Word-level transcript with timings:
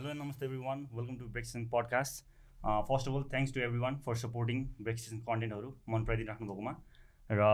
Hello 0.00 0.12
and 0.12 0.20
namaste 0.22 0.42
everyone. 0.42 0.86
Welcome 0.90 1.16
to 1.18 1.26
Breakfast 1.26 1.70
podcast. 1.70 2.22
Uh, 2.60 2.80
first 2.84 3.06
of 3.06 3.12
all, 3.12 3.24
thanks 3.30 3.50
to 3.50 3.62
everyone 3.62 3.98
for 4.04 4.14
supporting 4.14 4.60
Breakfast 4.78 5.12
कन्टेन्टहरू 5.26 5.72
मन 5.94 6.04
पराइदिनु 6.04 6.36
भएकोमा 6.42 6.72
र 7.30 7.48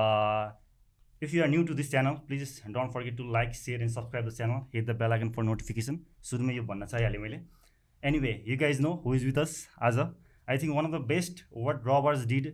if 1.22 1.35
you 1.35 1.43
are 1.43 1.48
new 1.48 1.65
to 1.71 1.74
this 1.80 1.90
channel 1.90 2.21
please 2.29 2.53
don't 2.69 2.93
forget 2.93 3.17
to 3.17 3.24
like 3.33 3.54
share 3.62 3.83
and 3.83 3.93
subscribe 3.93 4.29
the 4.29 4.35
channel 4.37 4.61
hit 4.74 4.87
the 4.87 4.97
bell 5.01 5.12
icon 5.17 5.33
for 5.38 5.48
notification 5.48 5.98
सुरुमै 6.30 6.54
यो 6.56 6.62
भन्न 6.71 6.87
चाहिहालेँ 6.93 7.21
मैले 7.22 7.40
anyway 8.03 8.37
you 8.49 8.58
guys 8.60 8.81
know 8.87 8.94
who 9.06 9.15
is 9.15 9.24
with 9.31 9.42
us 9.44 9.58
आज 9.90 9.99
I 9.99 10.58
think 10.58 10.76
one 10.76 10.90
of 10.90 10.99
the 10.99 11.04
best 11.08 11.44
what 11.65 11.90
robbers 11.90 12.26
did 12.35 12.51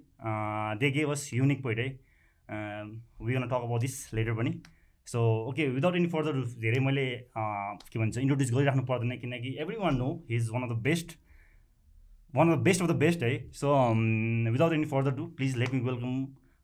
they 0.85 0.91
gave 0.97 1.17
us 1.17 1.29
unique 1.35 1.63
poet 1.69 1.85
है 1.85 1.91
we 3.27 3.35
gonna 3.35 3.47
talk 3.47 3.61
about 3.61 3.89
this 3.89 4.03
later 4.15 4.41
पनि 4.41 4.57
so 5.07 5.21
okay 5.49 5.69
without 5.69 5.97
any 5.97 6.07
further 6.09 6.41
धेरै 6.61 6.81
मैले 6.81 7.07
के 7.37 7.99
भन्छ 7.99 8.19
introduce 8.19 8.53
गरिराख्नु 8.53 8.83
पर्दैन 8.87 9.19
किनकि 9.19 9.57
everyone 9.77 9.97
know 9.97 10.11
he 10.31 10.37
is 10.37 10.49
one 10.53 10.63
of 10.63 10.71
the 10.71 10.81
best 10.83 11.17
one 12.35 12.53
of 12.53 12.59
the 12.59 12.63
best 12.63 12.83
of 12.83 12.89
the 12.89 12.97
best 13.05 13.23
है 13.23 13.33
so 13.61 13.75
without 14.53 14.73
any 14.73 14.85
further 14.95 15.13
to 15.17 15.27
please 15.41 15.57
let 15.57 15.75
me 15.75 15.81
welcome 15.91 16.15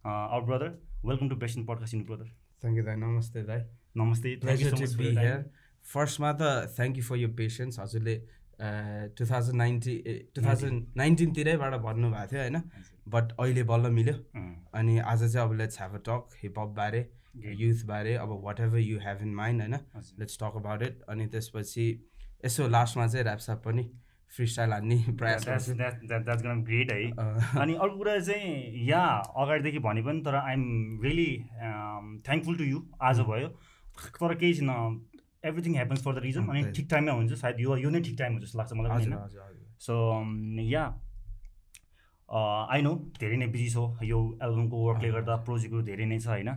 our 0.05 0.45
brother 0.45 0.70
welcome 1.05 1.29
to 1.29 1.37
best 1.45 1.59
in 1.59 1.65
podcast 1.66 1.95
in 1.95 2.05
brother 2.05 2.32
thank 2.62 2.79
you 2.79 2.84
दाई 2.84 2.96
नमस्ते 2.96 3.43
दाई 3.52 3.60
नमस्ते 3.96 4.34
फर्स्टमा 5.84 6.32
त 6.32 6.74
thank 6.77 6.96
you 6.96 7.05
for 7.05 7.16
your 7.16 7.30
patience 7.37 7.79
हजुरले 7.80 8.16
two 9.18 9.27
thousand 9.27 9.57
ninety 9.57 9.95
two 10.34 10.43
thousand 10.43 10.96
नाइन्टिनतिरैबाट 10.96 11.74
भन्नुभएको 11.82 12.27
थियो 12.32 12.41
होइन? 12.41 12.57
बट 13.09 13.32
अहिले 13.41 13.62
बल्ल 13.70 13.91
मिल्यो। 13.98 14.15
अनि 14.79 14.98
आज 15.12 15.20
चाहिँ 15.32 15.46
अब 15.48 15.55
लेट्स 15.59 15.79
ह्याभ 15.80 15.95
अ 15.95 16.01
टक 16.09 16.37
हिपहपबारे 16.43 17.01
युथबारे 17.34 18.14
अब 18.16 18.30
whatever 18.60 18.78
you 18.78 18.98
have 19.01 19.23
in 19.23 19.34
mind 19.34 19.60
होइन? 19.62 19.74
लेट्स 20.21 20.38
टक 20.43 20.57
अबाउट 20.57 20.82
इट 20.82 21.02
अनि 21.09 21.26
त्यसपछि 21.29 21.87
यसो 22.45 22.68
लास्टमा 22.68 23.07
चाहिँ 23.07 23.24
ऱ्याप्सप 23.24 23.62
पनि 23.65 23.85
फ्री 24.32 24.46
स्टाइल 24.46 24.73
हान्ने 24.73 24.96
प्रयास 25.18 25.68
ग्रेट 26.68 26.90
है। 26.93 27.04
अनि 27.60 27.74
अर्को 27.74 27.96
कुरा 27.96 28.18
चाहिँ 28.20 28.87
या 28.88 29.02
अगाडिदेखि 29.43 29.79
भने 29.87 30.02
पनि 30.02 30.20
तर 30.20 30.35
I'm 30.37 31.01
really 31.04 31.30
thankful 32.26 32.57
to 32.57 32.65
you 32.65 32.82
आज 33.02 33.20
भयो। 33.30 33.48
तर 34.20 34.35
केही 34.35 34.54
छैन। 34.54 34.70
Everything 35.45 35.74
happens 35.74 36.02
for 36.04 36.15
the 36.15 36.18
reason 36.23 36.46
अनि 36.48 36.63
ठिक 36.76 36.87
टाइममा 36.90 37.13
हुन्छ 37.13 37.32
सायद 37.40 37.60
यो 37.60 37.76
यो 37.79 37.90
नै 37.90 38.01
ठिक 38.02 38.16
टाइम 38.18 38.32
हो 38.35 38.40
जस्तो 38.40 38.59
लाग्छ 38.59 38.73
मलाई 38.73 38.90
होइन? 38.90 39.13
सो 39.80 39.95
या 40.68 40.85
आई 42.29 42.82
नो 42.82 42.92
धेरै 43.20 43.37
नै 43.37 43.46
बिजी 43.48 43.68
छ। 43.70 44.04
यो 44.04 44.18
एल्बमको 44.42 44.76
वर्कले 44.87 45.10
गर्दा 45.10 45.37
प्रोजेक्टहरू 45.46 45.82
धेरै 45.82 46.07
नै 46.07 46.18
छ 46.18 46.26
होइन? 46.29 46.51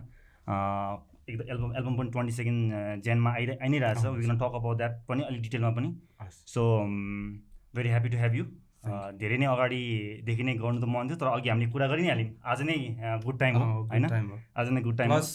एकदम 0.48 1.50
एल्बम 1.52 1.76
एल्बम 1.76 1.96
पनि 1.96 2.10
ट्वेन्टी 2.10 2.32
सेकेन्ड 2.32 3.02
जेनमा 3.04 3.30
आइरह 3.32 3.62
आइ 3.62 3.68
नै 3.68 3.78
रहेछ 3.78 4.04
we 4.06 4.24
can 4.24 4.38
talk 4.38 4.54
about 4.58 4.76
that 4.78 4.92
पनि 5.08 5.22
अलिक 5.22 5.42
डिटेलमा 5.42 5.70
पनि। 5.78 5.94
So 6.54 6.62
very 7.76 7.88
happy 7.88 8.08
to 8.08 8.18
have 8.18 8.34
you 8.34 8.44
धेरै 9.18 9.36
नै 9.38 9.46
अगाडिदेखि 9.46 10.42
नै 10.42 10.54
गर्नु 10.62 10.80
त 10.80 10.88
मन 10.92 11.08
थियो 11.08 11.18
तर 11.18 11.28
अघि 11.32 11.48
हामीले 11.48 11.70
कुरा 11.70 11.86
गरि 11.92 12.02
नै 12.02 12.08
हाल्यौँ। 12.08 12.30
आज 12.52 12.62
नै 12.68 12.76
गुड 13.24 13.38
टाइम 13.38 13.56
हो 13.56 13.66
होइन? 13.92 14.04
आज 14.58 14.70
नै 14.70 14.80
गुड 14.82 14.96
टाइम 14.98 15.10
प्लस 15.10 15.30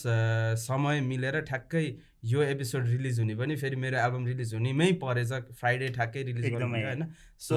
समय 0.64 1.02
मिलेर 1.08 1.40
ठ्याक्कै 1.50 1.86
यो 2.30 2.42
एपिसोड 2.44 2.88
रिलिज 2.88 3.20
हुने 3.20 3.36
पनि 3.36 3.56
फेरि 3.56 3.76
मेरो 3.84 3.98
एल्बम 4.00 4.26
रिलिज 4.26 4.54
हुनेमै 4.54 4.92
परेछ 5.04 5.32
फ्राइडे 5.60 5.88
ठ्याक्कै 5.98 6.24
रिलिज 6.30 6.46
एकदमै। 6.46 6.82
होइन। 6.84 7.04
सो 7.40 7.54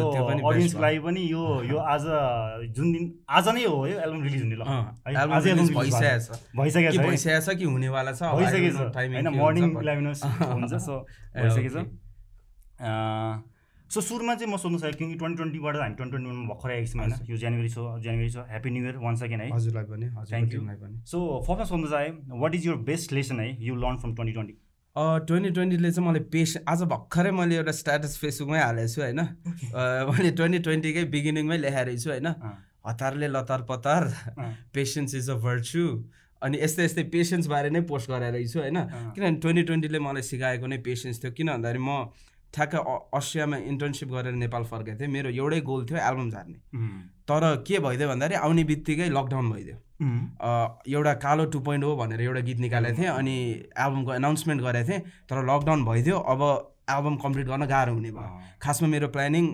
पनि 1.07 1.23
यो 1.31 1.43
यो 1.71 1.77
आज 1.93 2.05
जुन 2.77 2.93
दिन 2.93 3.05
आज 3.29 3.49
नै 3.49 3.65
हो 3.65 3.87
यो 3.87 3.97
एल्बम 4.01 4.23
रिलिज 4.23 4.43
हुने 4.43 4.57
ल। 4.57 4.63
भइसकेको 5.05 5.85
छ। 5.85 6.41
भइसकेको 6.57 6.93
छ 6.93 7.07
भइसकेको 7.07 7.41
छ 7.41 7.59
कि 7.59 7.65
हुनेवाला 7.65 8.13
छ? 8.13 8.23
भइसकेको 8.41 8.71
छ। 8.79 8.97
होइन 8.97 9.29
मर्निङ 9.39 9.65
इलेभेन 9.83 10.07
हुन्छ 10.07 10.75
सो 10.89 10.95
भइसकेको 11.37 11.71
छ। 11.75 11.87
सो 13.91 14.01
सुरुमा 14.01 14.35
चाहिँ 14.35 14.53
म 14.53 14.57
सोध्नु 14.57 14.79
सक्यो 14.79 14.99
किनकि 14.99 15.17
ट्वेन्टी 15.19 15.37
ट्वेन्टीबाट 15.37 15.77
हामी 15.77 15.95
ट्वेन्टी 15.99 16.17
ट्वेन्टी 16.17 16.47
भर्खर 16.49 16.71
आएको 16.71 16.87
छौँ 16.87 17.01
होइन? 17.01 17.13
यो 17.27 17.37
जनवरी 17.37 17.69
छ 17.69 17.79
जनवरी 18.05 18.31
छ 18.31 18.37
happy 18.51 18.71
new 18.71 18.83
year 18.85 18.97
once 19.03 19.23
again 19.23 19.41
है। 19.41 19.49
हजुरलाई 19.51 19.85
पनि 19.91 20.07
थ्याङ्क 20.31 20.53
यू 20.55 20.61
सो 21.11 21.19
फर्स्टमा 21.47 21.65
सोध्नु 21.71 21.89
चाहे 21.91 22.09
what 22.43 22.55
is 22.55 22.67
your 22.67 22.77
best 22.87 23.13
lesson 23.13 23.41
है 23.41 23.49
you 23.61 23.75
learn 23.77 23.97
from 23.99 24.15
twenty 24.15 24.33
twenty 24.33 24.55
twenty 24.97 25.51
ट्वेन्टीले 25.51 25.91
चाहिँ 25.91 26.09
मलाई 26.09 26.23
पेस 26.33 26.57
आज 26.69 26.83
भर्खरै 26.91 27.31
मैले 27.31 27.57
एउटा 27.57 27.73
स्ट्याटस 27.73 28.17
फेसबुकमै 28.19 28.59
हालेको 28.59 28.91
छु 28.95 29.01
होइन? 29.01 29.21
मैले 30.11 30.31
ट्वेन्टी 30.35 30.59
ट्वेन्टीकै 30.67 31.05
बिगिनिङमै 31.15 31.59
लेखाएर 31.59 31.95
छु 31.99 32.11
होइन? 32.11 32.29
हतारले 32.87 33.29
लतार 33.29 33.63
पतार 33.71 34.05
पेसेन्स 34.75 35.15
इज 35.15 35.31
अ 35.31 35.37
भर्चु 35.47 35.85
अनि 36.43 36.59
यस्तै 36.59 36.85
यस्तै 36.85 37.05
पेसेन्सबारे 37.15 37.71
नै 37.71 37.81
पोस्ट 37.87 38.11
गरेर 38.11 38.35
छु 38.51 38.59
होइन? 38.61 38.79
किनभने 39.15 39.39
ट्वेन्टी 39.39 39.63
ट्वेन्टीले 39.71 39.99
मलाई 40.03 40.23
सिकाएको 40.27 40.67
नै 40.67 40.79
पेसेन्स 40.83 41.23
थियो 41.23 41.33
किन 41.39 41.49
भन्दाखेरि 41.55 41.79
म 41.79 42.11
ठ्याक्क 42.55 42.75
अस्ट्रियामा 43.15 43.57
इन्टर्नसिप 43.71 44.09
गरेर 44.11 44.35
नेपाल 44.35 44.65
फर्केको 44.71 44.99
थिएँ। 45.01 45.11
मेरो 45.11 45.29
एउटै 45.31 45.61
गोल 45.61 45.85
थियो 45.87 45.99
एल्बम 45.99 46.31
झार्ने। 46.31 46.59
तर 47.29 47.43
के 47.67 47.79
भइदियो 47.79 48.09
भन्दाखेरि 48.09 48.41
आउने 48.43 48.65
बित्तिकै 48.71 49.09
लकडाउन 49.09 49.51
भइदियो। 49.51 49.77
एउटा 50.91 51.13
कालो 51.23 51.45
टु 51.53 51.61
पोइन्ट 51.61 51.85
हो 51.85 51.97
भनेर 51.97 52.21
एउटा 52.21 52.41
गीत 52.49 52.59
निकालेको 52.67 52.97
थिएँ 52.99 53.11
अनि 53.11 53.37
एल्बमको 53.79 54.15
एनाउन्समेन्ट 54.15 54.61
गरेको 54.63 54.89
थिएँ। 54.91 55.01
तर 55.31 55.37
लकडाउन 55.47 55.85
भइदियो 55.85 56.17
अब 56.19 56.41
एल्बम 56.91 57.17
कम्प्लिट 57.23 57.47
गर्न 57.47 57.67
गाह्रो 57.71 57.93
हुने 57.95 58.11
भयो। 58.11 58.31
खासमा 58.63 58.89
मेरो 58.89 59.09
प्लानिङ 59.15 59.47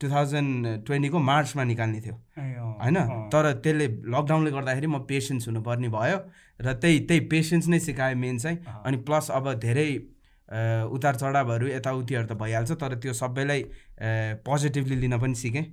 टु 0.00 0.08
थाउजन्ड 0.10 0.84
ट्वेन्टीको 0.86 1.18
मार्चमा 1.18 1.64
निकाल्ने 1.64 2.00
थियो। 2.00 2.14
होइन? 2.78 2.96
तर 3.32 3.44
त्यसले 3.64 3.86
लकडाउनले 4.14 4.50
गर्दाखेरि 4.52 4.86
म 4.86 4.98
पेसेन्स 5.08 5.48
हुनुपर्ने 5.48 5.88
भयो। 5.88 6.18
र 6.60 6.72
त्यही 6.76 6.98
त्यही 7.08 7.20
पेसेन्स 7.32 7.68
नै 7.68 7.78
सिकायो 7.80 8.16
मेन 8.16 8.38
चाहिँ। 8.38 8.58
अनि 8.86 8.96
प्लस 9.08 9.30
अब 9.32 9.52
धेरै 9.56 9.88
उतार 10.48 11.14
चढावहरू 11.16 11.66
यताउतिहरू 11.68 12.26
त 12.26 12.32
भइहाल्छ 12.38 12.72
तर 12.80 12.94
त्यो 13.02 13.12
सबैलाई 13.12 13.62
पोजिटिभली 14.46 14.96
लिन 14.96 15.18
पनि 15.18 15.34
सिकेँ। 15.34 15.64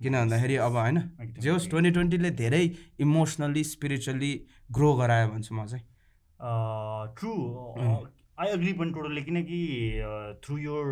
किन 0.00 0.12
भन्दाखेरि 0.14 0.56
अब 0.60 0.76
होइन 0.76 0.98
जे 1.40 1.50
होस् 1.50 1.68
ट्वेन्टी 1.70 1.90
ट्वेन्टीले 1.90 2.30
धेरै 2.36 2.64
इमोसनल्ली 3.00 3.62
स्पिरिचुअल्ली 3.64 4.32
ग्रो 4.72 4.92
गरायो 4.96 5.28
भन्छु 5.28 5.54
म 5.54 5.66
चाहिँ। 5.66 5.84
ट्रु 7.16 7.32
आई 8.36 8.48
एग्री 8.52 8.72
पनि 8.76 8.90
टोटल्ली 8.92 9.22
किनकि 9.24 9.60
थ्रु 10.44 10.58
योर 10.58 10.86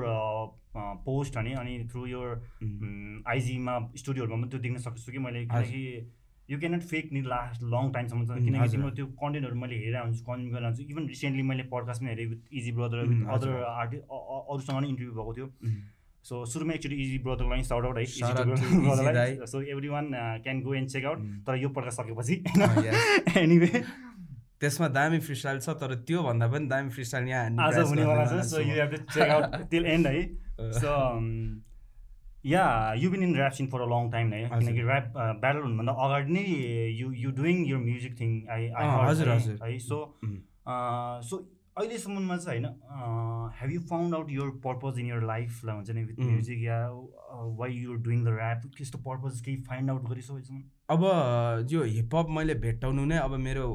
पोस्ट 1.05 1.37
अनि 1.37 1.53
अनि 1.53 1.79
थ्रु 1.91 2.07
योर 2.07 2.29
आइजीमा 3.29 3.75
स्टुडियोहरूमा 3.97 4.41
पनि 4.41 4.51
त्यो 4.51 4.61
देख्न 4.61 4.79
सक्छु 4.87 5.13
कि 5.13 5.19
मैले। 5.19 5.45
किनकि 5.47 5.83
यु 6.51 6.59
क्यान 6.61 6.75
नट 6.75 6.83
फेक 6.93 7.05
नि 7.13 7.21
लास्ट 7.25 7.63
लङ 7.73 7.85
टाइमसम्म 7.93 8.23
छ। 8.27 8.31
किनकि 8.45 8.69
तिम्रो 8.73 8.91
त्यो 8.97 9.07
कन्टेन्टहरू 9.23 9.57
मैले 9.61 9.77
हेरेर 9.83 10.03
हुन्छु 10.03 10.23
कन्ज्युम 10.25 10.51
गरेर 10.55 10.67
हुन्छु 10.67 10.83
इभन 10.93 11.05
रिसेन्टली 11.09 11.45
मैले 11.51 11.65
पडकास्ट 11.73 12.01
पनि 12.03 12.11
हेरेँ 12.11 12.27
with 12.31 12.41
Easy 12.61 12.73
brother 12.79 12.99
with 13.11 13.21
other 13.35 13.51
artist 13.65 14.05
अरूसँग 14.05 14.79
नै 14.81 14.89
इन्टरभ्यू 14.89 15.15
भएको 15.19 15.33
थियो। 15.37 15.49
सो 16.25 16.35
सुरुमा 16.53 16.73
एक्चुली 16.75 16.97
इजी 17.05 17.19
ब्रदरलाई 17.25 17.63
साउट 17.65 17.85
आउट 17.85 17.97
है। 17.99 18.05
So 19.47 19.61
everyone 19.89 20.07
can 20.45 20.61
go 20.63 20.75
and 20.75 20.89
check 20.91 21.05
out 21.05 21.19
तर 21.47 21.55
यो 21.63 21.69
पड्का 21.77 21.93
सकेपछि 21.99 22.35
एनिवे 23.41 23.85
त्यसमा 24.61 24.89
दामी 24.89 25.19
फ्री 25.21 25.35
स्टाइल 25.37 25.59
छ 25.61 25.69
तर 25.81 25.95
त्योभन्दा 26.09 26.47
पनि 26.49 26.67
दामी 26.69 26.89
फ्री 26.91 27.05
स्टाइल 27.05 27.25
यहाँ 27.29 27.45
आज 27.67 27.79
हुनेवाला 27.79 28.25
छ। 28.25 28.45
So 28.51 28.61
you 28.61 28.75
have 28.77 28.91
to 28.95 28.99
check 29.13 29.29
out 29.31 29.69
till 29.71 29.85
end 29.87 30.07
है। 30.07 30.23
So 30.81 30.93
yeah 32.45 32.65
you 32.95 33.11
been 33.11 33.23
in 33.23 33.35
rap 33.37 33.53
scene 33.53 33.67
for 33.69 33.81
a 33.81 33.89
long 33.89 34.11
time 34.11 34.29
नै 34.29 34.43
किनकि 34.51 34.83
ऱ्याप 34.83 35.13
ब्याटल 35.17 35.61
हुनुभन्दा 35.61 35.93
अगाडि 36.05 36.33
नै 36.33 36.45
you 37.01 37.13
you 37.17 37.31
doing 37.33 37.65
your 37.67 37.77
music 37.81 38.21
thing 38.21 38.39
I 38.51 38.69
हजुर 38.77 39.31
हजुर 39.31 39.59
है 39.65 39.79
सो 39.81 40.01
सो 41.25 41.43
अहिलेसम्ममा 41.77 42.37
चाहिँ 42.39 42.63
होइन 42.63 43.53
have 43.55 43.71
you 43.71 43.81
found 43.85 44.15
out 44.15 44.31
your 44.31 44.51
purpose 44.65 44.99
in 44.99 45.07
your 45.07 45.23
लाइफलाई 45.27 45.77
हुन्छ 45.77 45.91
नि 45.91 46.05
with 46.05 46.21
music 46.23 46.63
yeah 46.63 46.79
why 47.59 47.73
you're 47.75 47.97
doing 48.03 48.25
the 48.25 48.35
rap 48.37 48.67
त्यस्तो 48.77 48.99
पर्पज 49.07 49.41
केही 49.41 49.57
फाइन्ड 49.69 49.91
आउट 49.91 50.09
गरिस् 50.09 50.31
अहिलेसम्म 50.31 50.63
अब 50.89 51.69
यो 51.71 51.83
हिपहप 51.93 52.35
मैले 52.39 52.55
भेट्टाउनु 52.63 53.05
नै 53.05 53.17
अब 53.21 53.39
मेरो 53.47 53.71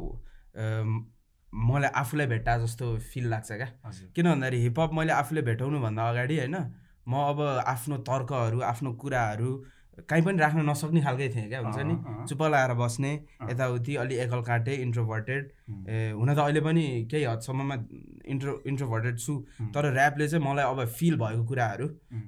मलाई 1.71 1.89
आफूलाई 1.95 2.27
भेट्टा 2.27 2.57
जस्तो 2.57 2.97
फिल 3.07 3.27
लाग्छ 3.29 3.51
क्या 3.53 3.67
किन 4.15 4.25
भन्दाखेरि 4.25 4.61
हिपहप 4.61 4.93
मैले 4.93 5.13
आफूले 5.13 5.41
भेटाउनुभन्दा 5.43 6.09
अगाडि 6.09 6.37
होइन 6.39 6.57
म 7.09 7.13
अब 7.25 7.39
आफ्नो 7.65 7.97
तर्कहरू 8.05 8.59
आफ्नो 8.71 8.93
कुराहरू 9.01 9.51
कहीँ 10.09 10.23
पनि 10.23 10.37
राख्न 10.39 10.59
नसक्ने 10.69 11.01
खालकै 11.01 11.27
थिएँ 11.29 11.47
क्या 11.49 11.59
हुन्छ 11.59 11.79
नि? 11.83 11.95
चुप 12.29 12.41
लगाएर 12.43 12.73
बस्ने 12.79 13.11
यताउति 13.51 13.95
अलि 14.03 14.15
एकल 14.23 14.41
काटे 14.47 14.73
इन्ट्रोभर्टेड 14.85 15.43
हुन 16.15 16.33
त 16.35 16.39
अहिले 16.39 16.61
पनि 16.61 16.83
केही 17.11 17.23
हदसम्ममा 17.23 17.75
इन्ट्रो 18.31 18.53
इन्ट्रोभर्टेड 18.71 19.17
छु 19.19 19.33
तर 19.75 19.91
ऱ्यापले 19.91 20.27
चाहिँ 20.29 20.45
मलाई 20.45 20.65
अब 20.65 20.85
फिल 20.87 21.17
भएको 21.19 21.43
कुराहरू 21.51 21.87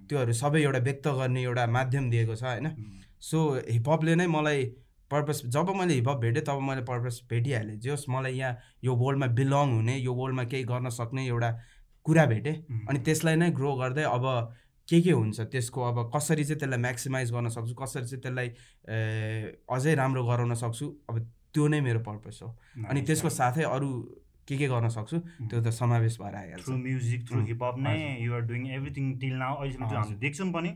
त्योहरू 0.09 0.33
सबै 0.41 0.61
एउटा 0.61 0.79
व्यक्त 0.89 1.07
गर्ने 1.19 1.41
एउटा 1.43 1.65
माध्यम 1.77 2.09
दिएको 2.09 2.35
छ 2.35 2.43
होइन? 2.43 2.67
सो 3.21 3.39
हिपहपले 3.69 4.15
नै 4.15 4.27
मलाई 4.27 4.65
पर्पस 5.11 5.41
जब 5.53 5.69
मैले 5.77 5.93
हिपहप 5.93 6.17
भेटेँ 6.17 6.43
तब 6.47 6.59
मैले 6.67 6.81
पर्पस 6.89 7.21
भेटिहालेँ। 7.29 7.77
जे 7.79 7.89
होस् 7.89 8.09
मलाई 8.09 8.33
यहाँ 8.33 8.57
यो 8.83 8.95
वर्ल्डमा 8.95 9.27
बिलङ 9.39 9.67
हुने 9.77 9.95
यो 9.97 10.13
वर्ल्डमा 10.13 10.43
केही 10.51 10.63
गर्न 10.71 10.89
सक्ने 10.89 11.25
एउटा 11.27 11.49
कुरा 12.05 12.25
भेटेँ। 12.25 12.55
अनि 12.89 12.99
त्यसलाई 12.99 13.35
नै 13.35 13.49
ग्रो 13.51 13.75
गर्दै 13.77 14.03
अब 14.03 14.25
के 14.89 15.01
के 15.01 15.11
हुन्छ 15.11 15.39
त्यसको 15.51 15.81
अब 15.81 15.97
कसरी 16.15 16.43
चाहिँ 16.43 16.59
त्यसलाई 16.59 16.79
म्याक्सिमाइज 16.81 17.31
गर्न 17.31 17.49
सक्छु 17.49 17.73
कसरी 17.81 18.05
चाहिँ 18.05 18.21
त्यसलाई 18.21 18.47
अझै 19.69 19.93
राम्रो 19.95 20.23
गराउन 20.25 20.53
सक्छु 20.63 20.85
अब 21.09 21.19
त्यो 21.53 21.67
नै 21.67 21.81
मेरो 21.81 21.99
पर्पस 21.99 22.39
हो। 22.43 22.49
अनि 22.89 23.01
त्यसको 23.01 23.29
साथै 23.29 23.63
अरू 23.69 23.89
के 24.47 24.57
के 24.57 24.67
गर्न 24.67 24.89
सक्छु 24.89 25.19
त्यो 25.19 25.61
त 25.61 25.69
समावेश 25.71 26.17
भएर 26.21 26.35
आइहाल्छ 26.35 26.65
through 26.65 26.77
music 26.77 27.27
through 27.27 27.39
hip hop 27.45 27.77
नै 27.79 27.97
you're 28.21 28.41
doing 28.49 28.67
everything 28.77 29.05
till 29.19 29.35
now 29.37 29.55
अहिलेसम्म 29.55 29.87
त्यो 29.87 29.97
हामीले 29.97 30.19
देख्छौँ 30.19 30.51
पनि। 30.51 30.71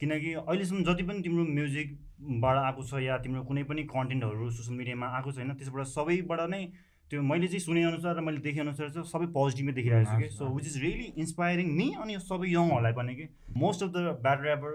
किनकि 0.00 0.32
अहिलेसम्म 0.34 0.84
जति 0.84 1.02
पनि 1.08 1.22
तिम्रो 1.22 1.44
म्युजिकबाट 1.56 2.56
आएको 2.58 2.82
छ 2.84 3.02
या 3.02 3.18
तिम्रो 3.24 3.42
कुनै 3.50 3.62
पनि 3.70 3.82
कन्टेन्टहरू 3.92 4.50
सोसियल 4.50 4.76
मिडियामा 4.78 5.06
आएको 5.16 5.32
छ 5.32 5.36
होइन 5.38 5.54
त्यसबाट 5.60 5.86
सबैबाट 5.92 6.40
नै 6.50 6.62
त्यो 7.14 7.22
मैले 7.22 7.46
चाहिँ 7.46 7.62
सुनेअनुसार 7.62 8.16
र 8.18 8.20
मैले 8.26 8.38
देखेअनुसार 8.42 8.88
चाहिँ 8.90 9.06
सबै 9.06 9.26
पोजिटिभै 9.30 9.72
देखिरहेको 9.72 10.10
छु 10.10 10.18
कि? 10.18 10.28
So 10.34 10.44
which 10.54 10.66
is 10.66 10.76
really 10.82 11.06
inspiring 11.22 11.68
me 11.78 11.86
अनि 12.02 12.18
सबै 12.26 12.48
यङहरूलाई 12.50 12.92
पनि 12.98 13.14
कि? 13.14 13.26
Most 13.54 13.82
of 13.86 13.90
the 13.94 14.18
bad 14.24 14.38
rapper 14.46 14.72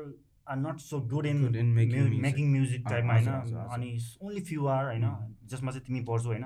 are 0.47 0.57
not 0.57 0.77
so 0.79 0.99
good 1.11 1.25
in 1.27 1.37
making 2.23 2.45
music 2.55 2.87
टाइपमा 2.89 3.13
होइन? 3.19 3.59
अनि 3.75 3.89
ओन्ली 4.23 4.41
फ्यु 4.47 4.67
आर 4.71 4.85
होइन? 4.85 5.05
जसमा 5.51 5.71
चाहिँ 5.71 5.85
तिमी 5.87 6.01
पढ्छौ 6.07 6.29
होइन? 6.31 6.45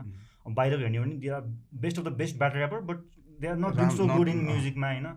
बाहिर 0.50 0.80
हेर्ने 0.80 0.98
हो 0.98 1.04
भने 1.06 1.16
they 1.22 1.30
are 1.38 1.42
best 1.86 2.00
of 2.00 2.06
the 2.06 2.18
best 2.22 2.38
bad 2.42 2.58
rapper 2.58 2.80
but 2.90 2.98
they 3.42 3.48
are 3.48 3.58
not 3.58 3.92
so 3.94 4.08
good 4.18 4.28
in 4.34 4.46
म्युजिकमा 4.50 4.94
होइन? 4.94 5.08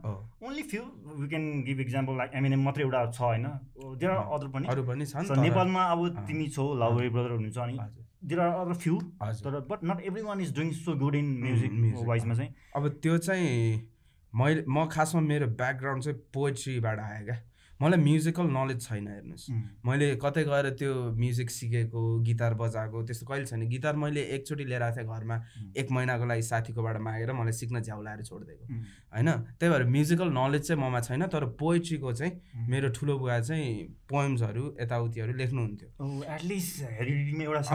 Only 0.44 0.62
few 0.73 0.82
we 1.20 1.28
can 1.28 1.44
give 1.69 1.81
example 1.87 2.19
like 2.19 2.40
Eminem 2.43 2.64
मात्रै 2.69 2.84
एउटा 2.84 3.05
छ 3.11 3.20
होइन? 3.23 3.46
देयर 3.81 4.11
आर 4.12 4.20
अदर 4.38 4.49
पनि 4.58 4.69
अरू 4.75 4.82
पनि 4.90 5.05
नेपालमा 5.46 5.82
अब 5.94 6.26
तिमी 6.28 6.49
छौ 6.58 6.75
लाउरी 6.84 7.08
ब्रदर 7.17 7.32
हुनुहुन्छ 7.38 7.58
अनि 7.69 8.05
देयर 8.24 8.40
आर 8.40 8.66
अदर 8.66 8.74
फ्यु 8.74 9.00
तर 9.22 9.60
but 9.70 9.84
not 9.84 10.00
everyone 10.22 10.40
is 10.40 10.54
doing 10.54 10.72
so 10.72 10.94
good 10.96 11.14
in 11.14 11.26
music 11.42 12.06
वाइजमा 12.08 12.34
चाहिँ 12.34 12.54
अब 12.76 12.88
त्यो 13.02 13.18
चाहिँ 13.18 13.90
मैले 14.34 14.64
म 14.68 14.86
खासमा 14.92 15.20
मेरो 15.20 15.46
ब्याकग्राउन्ड 15.46 16.04
चाहिँ 16.04 16.18
पोएट्रीबाट 16.34 16.98
आयो 17.00 17.24
क्या। 17.24 17.40
मलाई 17.82 18.00
म्युजिकल 18.00 18.46
नलेज 18.49 18.81
छैन 18.81 19.06
हेर्नुहोस्। 19.08 19.44
मैले 19.84 20.06
कतै 20.17 20.44
गएर 20.44 20.70
त्यो 20.81 20.93
म्युजिक 21.12 21.50
सिकेको 21.50 22.02
गिटार 22.25 22.55
बजाएको 22.55 23.02
त्यस्तो 23.02 23.26
कहिले 23.26 23.46
छैन। 23.46 23.69
गिटार 23.69 23.96
मैले 23.96 24.23
एकचोटि 24.37 24.64
लिएर 24.64 24.82
आएको 24.82 24.96
थिएँ 24.96 25.08
घरमा 25.12 25.37
एक 25.76 25.90
महिनाको 25.90 26.25
लागि 26.26 26.43
साथीकोबाट 26.43 26.96
मागेर 26.96 27.32
मलाई 27.32 27.52
सिक्न 27.52 27.81
झ्याउलाएर 27.81 28.23
छोडिदिएको। 28.23 28.64
होइन? 29.12 29.28
त्यही 29.61 29.73
भएर 29.73 29.84
म्युजिकल 29.84 30.28
नलेज 30.32 30.62
चाहिँ 30.67 30.82
ममा 30.82 31.00
छैन 31.00 31.26
तर 31.26 31.44
पोएट्रीको 31.61 32.12
चाहिँ 32.12 32.32
मेरो 32.69 32.88
ठुलो 32.96 33.19
बुवा 33.19 33.40
चाहिँ 33.40 33.69
पोएम्सहरू 34.08 34.64
यताउतिहरू 34.81 35.32
लेख्नुहुन्थ्यो। 35.37 35.88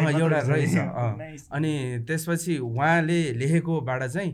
एउटा 0.09 0.39
रहेछ। 0.39 1.47
अनि 1.55 1.73
त्यसपछि 2.07 2.57
उहाँले 2.57 3.19
लेखेकोबाट 3.33 4.03
चाहिँ 4.03 4.31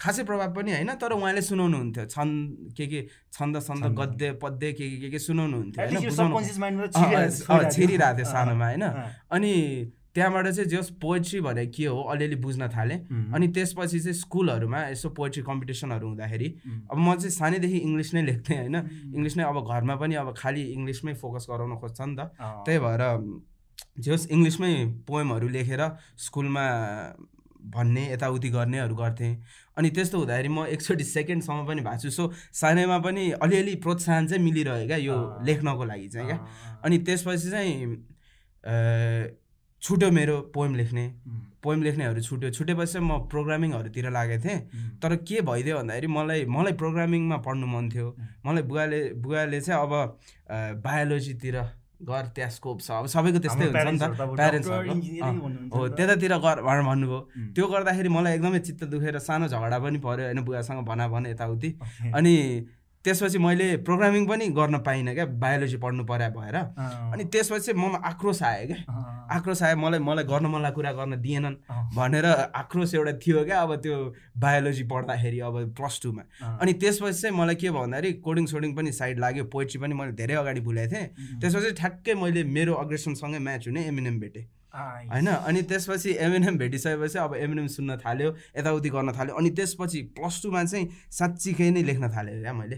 खासै 0.00 0.22
प्रभाव 0.24 0.50
पनि 0.56 0.70
होइन 0.72 0.90
तर 0.96 1.12
उहाँले 1.12 1.42
सुनाउनुहुन्थ्यो। 1.44 2.04
छन् 2.08 2.32
के 2.76 2.86
के 2.88 3.00
छन्द 3.36 3.60
छन्द। 3.60 3.84
गद्य 4.00 4.32
पद्य 4.42 4.72
के 4.72 4.84
के 5.00 5.08
के 5.10 5.18
सुनाउनुहुन्थ्यो 5.18 5.80
होइन 5.84 6.00
छिरिरहेको 7.70 8.16
थियो। 8.16 8.24
सानोमा 8.32 8.66
होइन। 8.66 8.84
अनि 9.30 9.52
त्यहाँबाट 10.14 10.46
चाहिँ 10.48 10.68
जस 10.70 10.90
पोएट्री 11.02 11.40
भने 11.40 11.66
के 11.70 11.86
हो 11.86 12.00
अलिअलि 12.12 12.36
बुझ्न 12.42 12.68
थालेँ। 12.74 12.98
अनि 13.34 13.46
त्यसपछि 13.54 13.98
चाहिँ 14.00 14.16
स्कुलहरूमा 14.24 14.80
यसो 14.88 15.08
पोएट्री 15.14 15.42
कम्पिटिसनहरू 15.46 16.06
हुँदाखेरि 16.08 16.48
अब 16.90 16.96
म 16.98 17.14
चाहिँ 17.14 17.30
सानैदेखि 17.30 17.78
इङ्ग्लिस 17.78 18.10
नै 18.14 18.22
लेख्थेँ 18.26 18.58
होइन। 18.58 18.76
इङ्ग्लिस 19.14 19.36
नै 19.36 19.44
अब 19.44 19.56
घरमा 19.68 19.94
पनि 20.02 20.14
अब 20.16 20.34
खालि 20.34 20.62
इङ्ग्लिसमै 20.74 21.14
फोकस 21.14 21.46
गराउन 21.50 21.76
खोज्छ 21.78 22.00
नि 22.00 22.16
त। 22.16 22.20
त्यही 22.66 22.78
भएर 22.80 23.02
जस 24.00 24.26
इङ्ग्लिसमै 24.34 24.72
पोएमहरू 25.06 25.48
लेखेर 25.48 25.82
स्कुलमा 26.18 26.64
भन्ने 27.60 28.04
यताउति 28.12 28.48
गर्नेहरू 28.50 28.94
गर्थेँ। 28.96 29.32
अनि 29.78 29.90
त्यस्तो 29.90 30.18
हुँदाखेरि 30.18 30.48
म 30.48 30.66
एकचोटि 30.66 31.04
सेकेन्डसम्म 31.04 31.66
पनि 31.66 31.80
भएको 31.82 32.02
छु। 32.02 32.10
सो 32.10 32.32
सानैमा 32.52 32.98
पनि 33.06 33.30
अलिअलि 33.42 33.74
प्रोत्साहन 33.84 34.26
चाहिँ 34.26 34.42
मिलिरह्यो 34.44 34.86
क्या 34.86 34.96
यो 34.96 35.16
लेख्नको 35.46 35.84
लागि 35.84 36.08
चाहिँ 36.08 36.26
क्या। 36.26 36.38
अनि 36.84 36.98
त्यसपछि 37.06 37.50
चाहिँ 37.50 37.74
छुट्यो 39.82 40.10
मेरो 40.10 40.36
पोइम 40.54 40.74
लेख्ने। 40.76 41.04
पोइम 41.64 41.82
लेख्नेहरू 41.82 42.20
छुट्यो। 42.20 42.50
छुटेपछि 42.50 42.92
चाहिँ 42.92 43.06
म 43.08 43.28
प्रोग्रामिङहरूतिर 43.32 44.10
लागेको 44.10 44.44
थिएँ। 44.44 44.58
तर 45.00 45.16
के 45.24 45.40
भइदियो 45.40 45.76
भन्दाखेरि 45.76 46.06
मलाई 46.06 46.44
मलाई 46.44 46.72
प्रोग्रामिङमा 46.76 47.36
पढ्नु 47.46 47.66
मन 47.66 47.88
थियो। 47.88 48.08
मलाई 48.46 48.62
बुवाले 48.68 49.00
बुवाले 49.16 49.60
चाहिँ 49.60 49.80
अब 49.80 49.92
बायोलोजीतिर 50.84 51.56
गर 52.00 52.24
त्यहाँ 52.34 52.50
स्कोप 52.50 52.80
छ 52.80 52.90
अब 52.90 53.06
सबैको 53.12 53.38
त्यस्तै 53.44 53.66
हुन्छ 53.66 53.84
नि 53.86 53.98
त। 53.98 54.02
प्यारेन्ट्सहरूको 54.40 55.76
हो 55.76 55.88
त्यतातिर 55.96 56.32
गर 56.40 56.56
भनेर 56.64 56.82
भन्नुभयो। 56.88 57.20
त्यो 57.54 57.66
गर्दाखेरि 57.68 58.08
मलाई 58.08 58.32
एकदमै 58.34 58.60
चित्त 58.66 58.84
दुखेर 58.88 59.18
सानो 59.20 59.46
झगडा 59.48 59.78
पनि 59.78 59.98
पऱ्यो 60.00 60.24
होइन 60.26 60.40
बुवासँग 60.40 60.80
भना 60.88 61.04
भन 61.08 61.26
यताउति 61.26 61.70
अनि 62.14 62.34
त्यसपछि 63.04 63.38
मैले 63.38 63.66
प्रोग्रामिङ 63.88 64.26
पनि 64.26 64.46
गर्न 64.52 64.78
पाइनँ 64.84 65.14
क्या 65.14 65.24
बायोलोजी 65.40 65.76
पढ्नु 65.80 66.04
पर्या 66.04 66.28
भएर। 66.36 66.56
अनि 67.12 67.24
त्यसपछि 67.32 67.72
ममा 67.72 67.98
आक्रोश 68.04 68.42
आयो 68.42 68.66
क्या। 68.66 68.78
आक्रोश 69.36 69.62
आयो 69.62 69.76
मलाई 69.76 70.00
मलाई 70.04 70.24
गर्न 70.28 70.46
मलाई 70.52 70.72
कुरा 70.76 70.92
गर्न 71.00 71.20
दिएनन् 71.20 71.56
भनेर 71.96 72.26
आक्रोश 72.60 72.94
एउटा 72.94 73.12
थियो 73.24 73.44
क्या 73.44 73.60
अब 73.62 73.74
त्यो 73.80 73.96
बायोलोजी 74.36 74.84
पढ्दाखेरि 74.92 75.40
अब 75.48 75.56
प्लस 75.80 76.00
टूमा। 76.02 76.22
अनि 76.60 76.72
त्यसपछि 76.76 77.20
चाहिँ 77.20 77.36
मलाई 77.36 77.54
के 77.56 77.70
भन्दाखेरि 77.72 78.12
कोडिङ 78.20 78.46
सोडिङ 78.52 78.76
पनि 78.76 78.92
साइड 78.92 79.20
लाग्यो 79.20 79.44
पोइट्री 79.48 79.80
पनि 79.80 79.94
मैले 79.96 80.12
धेरै 80.20 80.34
अगाडि 80.44 80.60
भुलेको 80.60 80.94
थिएँ। 80.94 81.40
त्यसपछि 81.40 81.70
ठ्याक्कै 81.80 82.14
मैले 82.20 82.44
मेरो 82.44 82.74
अग्रेसनसँगै 82.84 83.38
म्याच 83.48 83.68
हुने 83.68 83.86
एमएनएम 83.88 84.20
भेटेँ। 84.20 84.44
होइन 84.74 85.26
अनि 85.26 85.62
त्यसपछि 85.62 86.10
एमएनएम 86.20 86.58
भेटिसकेपछि 86.58 87.18
अब 87.18 87.34
एमएनएम 87.36 87.66
सुन्न 87.66 87.96
थाल्यो 87.98 88.34
यताउति 88.58 88.88
गर्न 88.90 89.12
थाल्यो 89.12 89.34
अनि 89.34 89.50
त्यसपछि 89.50 90.02
प्लस 90.16 90.42
टूमा 90.42 90.64
चाहिँ 90.64 90.88
साँच्चीकै 91.10 91.70
नै 91.70 91.82
लेख्न 91.82 92.08
थालेँ 92.08 92.40
क्या 92.42 92.52
मैले। 92.52 92.76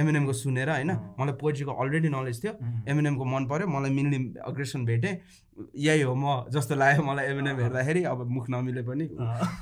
एमएनएमको 0.00 0.32
सुनेर 0.32 0.70
होइन 0.70 0.90
मलाई 1.20 1.34
पोइट्रीको 1.40 1.72
अलरेडी 1.72 2.08
नलेज 2.08 2.42
थियो। 2.44 2.52
एमएनएमको 2.88 3.24
मन 3.24 3.46
पऱ्यो 3.46 3.66
मलाई 3.68 3.90
मिल्ने 3.90 4.18
अग्रेसन 4.40 4.84
भेटेँ। 4.84 5.14
यही 5.54 6.00
हो 6.02 6.14
म 6.14 6.50
जस्तो 6.50 6.74
लाग्यो 6.74 7.02
मलाई 7.04 7.26
एमएनएम 7.30 7.60
हेर्दाखेरि 7.60 8.02
अब 8.04 8.26
मुख 8.26 8.50
नमिले 8.50 8.82
पनि 8.82 9.04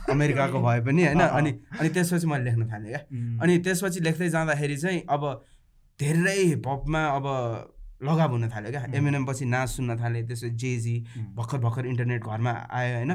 अमेरिकाको 0.09 0.59
भए 0.63 0.81
पनि 0.87 1.05
होइन 1.05 1.21
अनि 1.21 1.51
अनि 1.81 1.89
त्यसपछि 1.89 2.27
मैले 2.27 2.45
लेख्न 2.45 2.71
थालेँ 2.71 2.91
क्या। 2.93 3.01
अनि 3.43 3.59
त्यसपछि 3.59 4.01
लेख्दै 4.01 4.29
जाँदाखेरि 4.29 4.77
चाहिँ 4.77 5.03
अब 5.11 5.23
धेरै 6.01 6.39
हिपहपमा 6.39 7.03
अब 7.19 7.27
लगाव 8.03 8.31
हुन 8.31 8.49
थाल्यो 8.51 8.71
क्या? 8.71 8.83
एमएनएम 8.95 9.25
पछि 9.27 9.45
नाच 9.47 9.69
सुन्न 9.69 9.97
थालेँ 9.99 10.27
त्यसपछि 10.27 10.51
जेजी 10.57 10.97
भर्खर 11.37 11.59
भर्खर 11.59 11.87
इन्टरनेट 11.87 12.23
घरमा 12.25 12.53
आयो 12.71 12.95
होइन। 12.97 13.13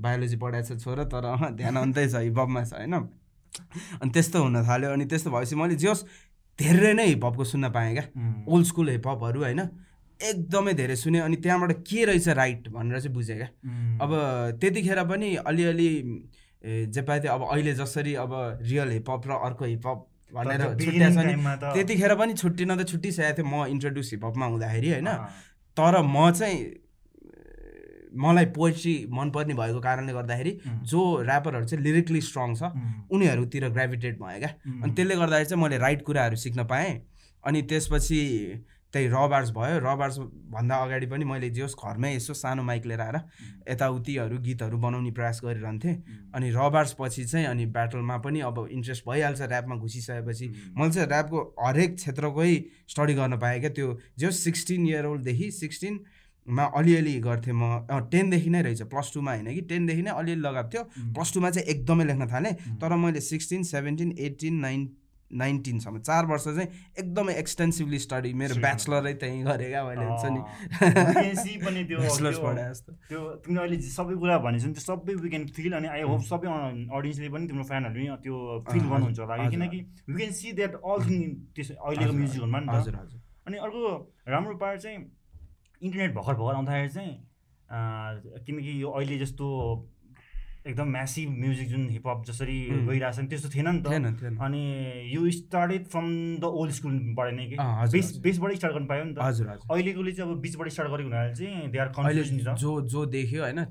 बायोलोजी 0.00 0.36
पढाएको 0.36 0.74
छ 0.74 0.80
छोरा 0.80 1.04
तर 1.12 1.24
ध्यान 1.60 1.76
अन्तै 1.76 2.08
छ 2.08 2.24
हिपहपमा 2.24 2.64
छ 2.64 2.72
होइन। 2.80 2.94
अनि 4.00 4.10
त्यस्तो 4.10 4.42
हुन 4.42 4.56
थाल्यो। 4.64 4.90
अनि 4.92 5.04
त्यस्तो 5.04 5.30
भएपछि 5.30 5.54
मैले 5.56 5.76
जस 5.76 6.04
धेरै 6.58 6.92
नै 6.92 7.06
हिपहपको 7.06 7.44
सुन्न 7.44 7.68
पाएँ 7.68 7.92
क्या। 7.94 8.04
ओल्ड 8.48 8.66
स्कुल 8.66 8.88
हिपहपहरू 8.90 9.40
होइन। 9.44 9.60
एकदमै 10.20 10.72
धेरै 10.74 10.96
सुने। 10.96 11.18
अनि 11.20 11.36
त्यहाँबाट 11.36 11.72
के 11.84 12.04
रहेछ 12.04 12.28
राइट 12.28 12.68
भनेर 12.68 13.00
चाहिँ 13.00 13.14
बुझेँ 13.14 13.36
क्या। 13.36 13.48
अब 14.00 14.10
त्यतिखेर 14.60 15.04
पनि 15.04 15.34
अलिअलि 15.36 15.90
जे 16.92 17.02
पाए 17.02 17.20
अब 17.26 17.42
अहिले 17.50 17.72
जसरी 17.74 18.14
अब 18.20 18.32
रियल 18.60 18.90
हिपहप 18.90 19.28
र 19.28 19.32
अर्को 19.32 19.64
हिपहप 19.64 20.06
भनेर 20.34 20.62
छुट्या 20.78 21.08
छ 21.10 21.18
नि। 21.26 21.34
त्यतिखेर 21.74 22.14
पनि 22.14 22.34
छुट्टिन 22.34 22.76
त 22.76 22.88
छुट्टिसकेको 22.88 23.36
थियो 23.36 23.46
म 23.46 23.66
इन्ट्रोड्युस 23.74 24.10
हिपहपमा 24.12 24.46
हुँदाखेरि 24.46 24.88
होइन। 24.90 25.08
तर 25.76 25.94
म 26.02 26.30
चाहिँ 26.30 26.58
मलाई 28.10 28.46
पोएट्री 28.54 28.94
मनपर्ने 29.10 29.54
भएको 29.54 29.80
कारणले 29.80 30.12
गर्दाखेरि 30.12 30.52
जो 30.90 31.00
ऱ्यापरहरू 31.22 31.66
चाहिँ 31.66 31.84
लिरिकली 31.84 32.20
स्ट्रङ 32.20 32.54
छ 32.54 32.62
उनीहरूतिर 33.10 33.68
ग्राभिटेट 33.70 34.18
भयो 34.18 34.38
क्या। 34.38 34.50
अनि 34.82 34.92
त्यसले 34.94 35.14
गर्दाखेरि 35.16 35.48
चाहिँ 35.48 35.62
मैले 35.62 35.78
राइट 35.78 36.02
कुराहरू 36.02 36.36
सिक्न 36.36 36.64
पाएँ। 36.66 36.92
अनि 37.44 37.62
त्यसपछि 37.62 38.20
त्यही 38.92 39.06
रबार्स 39.08 39.50
भयो। 39.50 39.78
रबार्स 39.80 40.18
भन्दा 40.50 40.76
अगाडि 40.76 41.06
पनि 41.06 41.24
मैले 41.24 41.50
जे 41.50 41.62
होस् 41.62 41.74
घरमै 41.78 42.14
यसो 42.14 42.34
सानो 42.34 42.62
माइक 42.62 42.86
लिएर 42.86 43.00
आएर 43.00 43.16
यताउतिहरू 43.70 44.38
गीतहरू 44.38 44.78
बनाउने 44.78 45.10
प्रयास 45.10 45.40
गरिरहन्थेँ। 45.44 45.94
अनि 46.34 46.50
रबार्स 46.50 46.92
पछि 46.98 47.24
चाहिँ 47.24 47.46
अनि 47.46 47.66
ब्याटलमा 47.70 48.16
पनि 48.18 48.40
अब 48.42 48.66
इन्ट्रेस्ट 48.70 49.04
भइहाल्छ 49.08 49.40
ऱ्यापमा 49.42 49.76
घुसिसकेपछि। 49.76 50.46
मैले 50.74 50.90
चाहिँ 50.90 51.08
ऱ्यापको 51.08 51.38
हरेक 51.60 51.94
क्षेत्रकै 51.96 52.52
स्टडी 52.90 53.14
गर्न 53.14 53.38
पाएँ 53.38 53.60
क्या। 53.60 53.70
त्यो 53.70 53.98
जे 54.18 54.30
सिक्सटिन 54.32 54.86
इयर 54.86 55.06
ओल्डदेखि 55.06 55.50
सिक्सटिनमा 55.52 56.64
अलिअलि 56.74 57.14
गर्थेँ 57.20 57.54
म। 57.54 57.86
टेनदेखि 58.10 58.50
नै 58.50 58.62
रहेछ 58.62 58.82
प्लस 58.90 59.10
टूमा 59.14 59.32
होइन 59.32 59.54
कि। 59.54 59.60
टेनदेखि 59.70 60.02
नै 60.02 60.10
अलिअलि 60.10 60.42
लगाएको 60.42 60.68
थियो। 60.68 60.82
प्लस 61.14 61.34
टूमा 61.34 61.50
चाहिँ 61.50 61.68
एकदमै 61.68 62.04
लेख्न 62.04 62.26
थालेँ। 62.26 62.54
तर 62.82 62.96
मैले 62.96 63.20
सिक्सटिन 63.22 63.62
सेभेन्टिन 63.70 64.14
एटिन 64.18 64.54
नाइन 64.60 64.88
नाइन्टिनसम्म 65.32 65.98
चार 66.00 66.26
वर्ष 66.26 66.44
चाहिँ 66.44 66.68
एकदमै 66.98 67.34
एक्सटेन्सिभली 67.34 67.98
स्टडी 67.98 68.32
मेरो 68.32 68.54
ब्याचलरै 68.60 69.14
त्यहीँ 69.14 69.44
गरेँ 69.44 69.68
क्या 69.68 69.84
मैले 69.84 70.04
हुन्छ 70.04 70.24
नि। 70.34 70.40
पनि 71.64 71.84
त्यो 71.84 71.98
त्यो 73.08 73.20
तिमीले 73.44 73.60
अहिले 73.60 73.78
सबै 73.80 74.14
कुरा 74.14 74.38
भनेको 74.38 74.66
नि 74.66 74.74
त्यो 74.74 74.84
सबै 74.84 75.14
वी 75.14 75.28
क्यान 75.30 75.46
फिल 75.46 75.72
अनि 75.72 75.88
आई 75.88 76.02
होप 76.02 76.22
सबै 76.32 76.48
अडियन्सले 76.48 77.28
पनि 77.28 77.46
तिम्रो 77.46 77.64
फ्यानहरूले 77.64 78.16
त्यो 78.26 78.36
फिल 78.72 78.84
गर्नुहुन्छ 78.90 79.18
होला। 79.20 79.48
किनकि 79.48 79.78
we 80.08 80.16
can 80.16 80.32
see 80.32 80.52
that 80.52 80.74
all 80.84 81.00
thing 81.08 81.22
त्यस 81.54 81.70
अहिलेको 81.78 82.12
म्युजिकहरूमा 82.12 82.60
नि 82.60 82.76
हजुर 82.76 82.94
हजुर। 82.96 83.20
अनि 83.46 83.56
अर्को 83.56 83.80
राम्रो 84.28 84.56
पार्ट 84.56 84.80
चाहिँ 84.80 84.98
इन्टरनेट 85.82 86.14
भर्खर 86.14 86.34
भर्खर 86.34 86.54
आउँदाखेरि 86.54 86.88
चाहिँ 86.88 87.14
किनकि 88.46 88.82
यो 88.82 88.90
अहिले 88.90 89.18
जस्तो 89.18 89.46
एकदम 90.66 90.88
म्यासिभ 90.92 91.28
म्युजिक 91.40 91.68
जुन 91.68 91.88
हिपहप 91.88 92.24
जसरी 92.26 92.56
गइरहेको 92.88 93.12
छ 93.16 93.18
नि 93.20 93.28
त्यस्तो 93.28 93.48
थिएन 93.48 93.68
नि 93.70 93.80
त। 93.80 94.36
अनि 94.44 94.62
you 95.08 95.30
started 95.32 95.86
from 95.88 96.06
the 96.36 96.44
old 96.44 96.72
स्कुलबाट 96.78 97.32
नै 97.34 97.46
कि? 97.48 97.56
बेस 97.92 98.20
बेसबाट 98.20 98.52
स्टार्ट 98.60 98.74
गर्नु 98.74 98.88
पायो 98.88 99.04
नि 99.04 99.14
त। 99.14 99.24
हजुर 99.24 99.46
अहिलेकोले 99.48 100.12
चाहिँ 100.12 100.30
अब 100.30 100.40
बिचबाट 100.40 100.68
स्टार्ट 100.68 100.90
गरेको 100.90 101.08
हुनाले 101.08 101.34
चाहिँ 101.34 101.70
दे 101.72 101.78
आर 101.80 101.88
कन्फ्युजन 101.96 102.54
जो 102.60 102.80
जो 102.92 103.00
देख्यो 103.08 103.40
होइन 103.42 103.64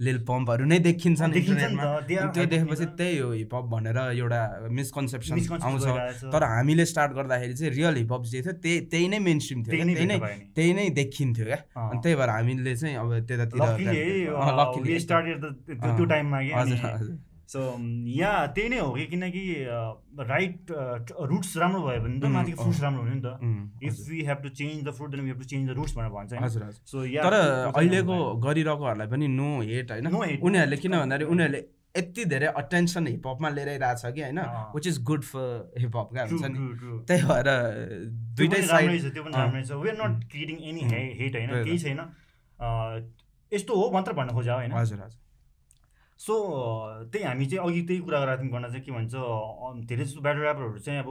लिल 0.00 0.18
पम्पहरू 0.28 0.64
नै 0.64 0.78
देखिन्छन् 0.80 1.32
इन्टरनेटमा 1.36 1.84
त्यो 2.08 2.44
देखेपछि. 2.52 2.86
त्यही 2.98 3.18
हो 3.18 3.28
हिपहप 3.32 3.64
भनेर 3.72 3.98
एउटा 4.16 4.40
मिसकन्सेप्सन 4.72 5.34
आउँछ। 5.60 5.86
तर 6.32 6.42
हामीले 6.42 6.84
स्टार्ट 6.92 7.12
गर्दाखेरि 7.12 7.54
चाहिँ 7.54 7.72
रियल 7.74 7.94
हिपहप 8.02 8.22
जे 8.32 8.40
थियो 8.42 8.52
त्यही 8.64 8.80
त्यही 8.90 9.06
नै 9.08 9.18
मेन 9.20 9.38
स्ट्रिम 9.44 9.60
थियो 9.62 9.72
त्यही 9.76 10.06
नै 10.06 10.18
त्यही 10.56 10.72
नै 10.74 10.84
देखिन्थ्यो 11.00 11.44
क्या। 11.46 11.58
अनि 11.76 11.98
त्यही 12.02 12.14
भएर 12.16 12.30
हामीले 12.30 12.72
चाहिँ 12.76 12.96
अब 12.96 13.08
त्यतातिर 13.28 13.60
सो 17.50 17.60
या 18.14 18.30
त्यही 18.54 18.68
नै 18.68 18.78
हो 18.78 18.90
कि 18.94 19.06
किनकि 19.06 19.44
राइट 20.26 20.70
रुट्स 21.30 21.56
राम्रो 21.56 21.80
भयो 21.82 22.00
भने 22.02 22.20
त 22.20 22.30
माथिको 22.34 22.62
फ्रुट्स 22.62 22.80
राम्रो 22.82 23.02
हुने 23.02 23.14
नि 23.14 23.22
त। 23.24 23.28
If 23.82 23.94
we 24.08 24.22
have 24.28 24.38
to 24.42 24.48
change 24.60 24.84
the 24.84 24.90
fruit 24.94 25.10
then 25.10 25.20
we 25.20 25.28
have 25.28 25.38
to 25.38 25.48
change 25.52 25.64
the 25.70 25.72
roots 25.78 25.92
भनेर 25.96 26.12
भन्छ 26.14 26.32
हजुर 26.42 26.62
हजुर। 26.62 26.82
सो 26.86 27.04
या 27.06 27.22
तर 27.24 27.34
अहिलेको 27.74 28.16
गरिरहेकोहरूलाई 28.46 29.08
पनि 29.10 29.26
नो 29.34 29.50
हेट 29.68 29.90
होइन. 29.90 30.06
उनीहरूले 30.40 30.76
किन 30.76 30.92
भन्दाखेरि 30.96 31.30
उनीहरूले 31.34 31.62
यति 31.98 32.24
धेरै 32.30 32.46
अटेन्सन 32.60 33.06
हिपहपमा 33.06 33.48
लिइरहेको 33.50 33.94
छ 33.98 34.12
कि 34.14 34.22
होइन। 34.22 34.38
Which 34.74 34.86
is 34.86 35.02
good 35.08 35.22
for 35.28 35.46
hip hop 35.78 36.08
क्या 36.12 36.24
ट्रु 36.26 36.38
हुन्छ 36.38 36.50
नि? 36.50 36.58
त्यही 37.08 37.22
भएर 37.30 37.48
दुइटै 38.38 38.60
साइड 38.68 39.08
त्यो 39.16 39.22
पनि। 39.24 39.34
राम्रै 39.36 39.62
छ। 39.62 39.80
We 39.82 39.88
are 39.90 39.96
not 40.02 40.14
creating 40.30 40.62
any 40.70 40.82
hate 41.22 41.34
होइन। 41.36 41.50
केही 41.64 41.78
छैन। 41.78 42.00
यस्तो 43.52 43.72
हो 43.74 43.90
मात्र 43.90 44.12
भन्न 44.20 44.38
खोजा 44.38 44.54
होइन? 44.54 44.72
हजुर 44.72 45.02
हजुर। 45.02 45.18
सो 46.20 46.34
त्यही 47.12 47.24
हामी 47.24 47.46
चाहिँ 47.46 47.64
अघि 47.66 47.82
त्यही 47.88 48.00
कुरा 48.04 48.18
गरेर 48.20 48.38
थियौँ 48.40 48.52
गर्न 48.52 48.66
चाहिँ 48.68 48.84
के 48.84 48.92
भन्छ 48.92 49.14
धेरै 49.88 50.04
जस्तो 50.04 50.20
ब्याटर 50.20 50.42
ऱ्यापरहरू 50.44 50.78
चाहिँ 50.78 51.00
अब 51.00 51.10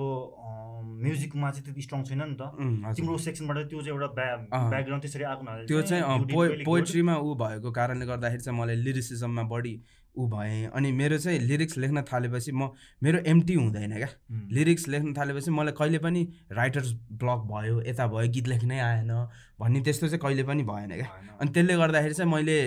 म्युजिकमा 1.04 1.50
चाहिँ 1.52 1.66
त्यति 1.66 1.82
स्ट्रङ 1.82 2.04
छैन 2.04 2.22
नि 2.24 2.36
त। 2.40 2.96
तिम्रो 2.96 3.18
सेक्सनबाट 3.18 3.58
त्यो 3.70 3.82
चाहिँ 3.82 3.94
एउटा 3.94 4.08
ब्या। 4.20 4.36
ब्याकग्राउन्ड 4.70 5.04
त्यसरी 5.04 5.24
आएको 5.24 5.42
हुनाले 5.42 5.66
त्यो 5.66 5.82
चाहिँ. 5.82 6.66
पोइट्रीमा 6.66 7.16
ऊ 7.18 7.36
भएको 7.42 7.72
कारणले 7.72 8.06
गर्दाखेरि 8.06 8.44
चाहिँ 8.44 8.60
मलाई 8.60 8.76
लिरिसिजममा 8.86 9.44
बढी 9.50 9.76
ऊ 10.18 10.28
भएँ 10.30 10.70
अनि 10.76 10.92
मेरो 10.92 11.18
चाहिँ 11.18 11.40
लिरिक्स 11.40 11.78
लेख्न 11.78 12.02
थालेपछि 12.12 12.52
म 12.52 12.70
मेरो 13.04 13.20
एम्टी 13.26 13.54
हुँदैन 13.54 13.96
क्या 13.98 14.10
लिरिक्स 14.54 14.88
लेख्न 14.88 15.14
थालेपछि 15.18 15.52
मलाई 15.52 15.74
कहिले 15.80 16.00
पनि 16.06 16.22
राइटर्स 16.52 16.94
ब्लक 17.22 17.42
भयो 17.50 17.82
यता 17.82 18.08
भयो 18.08 18.32
गीत 18.34 18.48
लेख्नै 18.48 18.80
आएन 18.80 19.12
भन्ने 19.60 19.82
त्यस्तो 19.82 20.08
चाहिँ 20.08 20.22
कहिले 20.22 20.44
पनि 20.44 20.64
भएन 20.64 20.92
क्या। 20.96 21.10
अनि 21.42 21.50
त्यसले 21.52 21.78
गर्दाखेरि 21.78 22.14
चाहिँ 22.14 22.32
मैले 22.32 22.58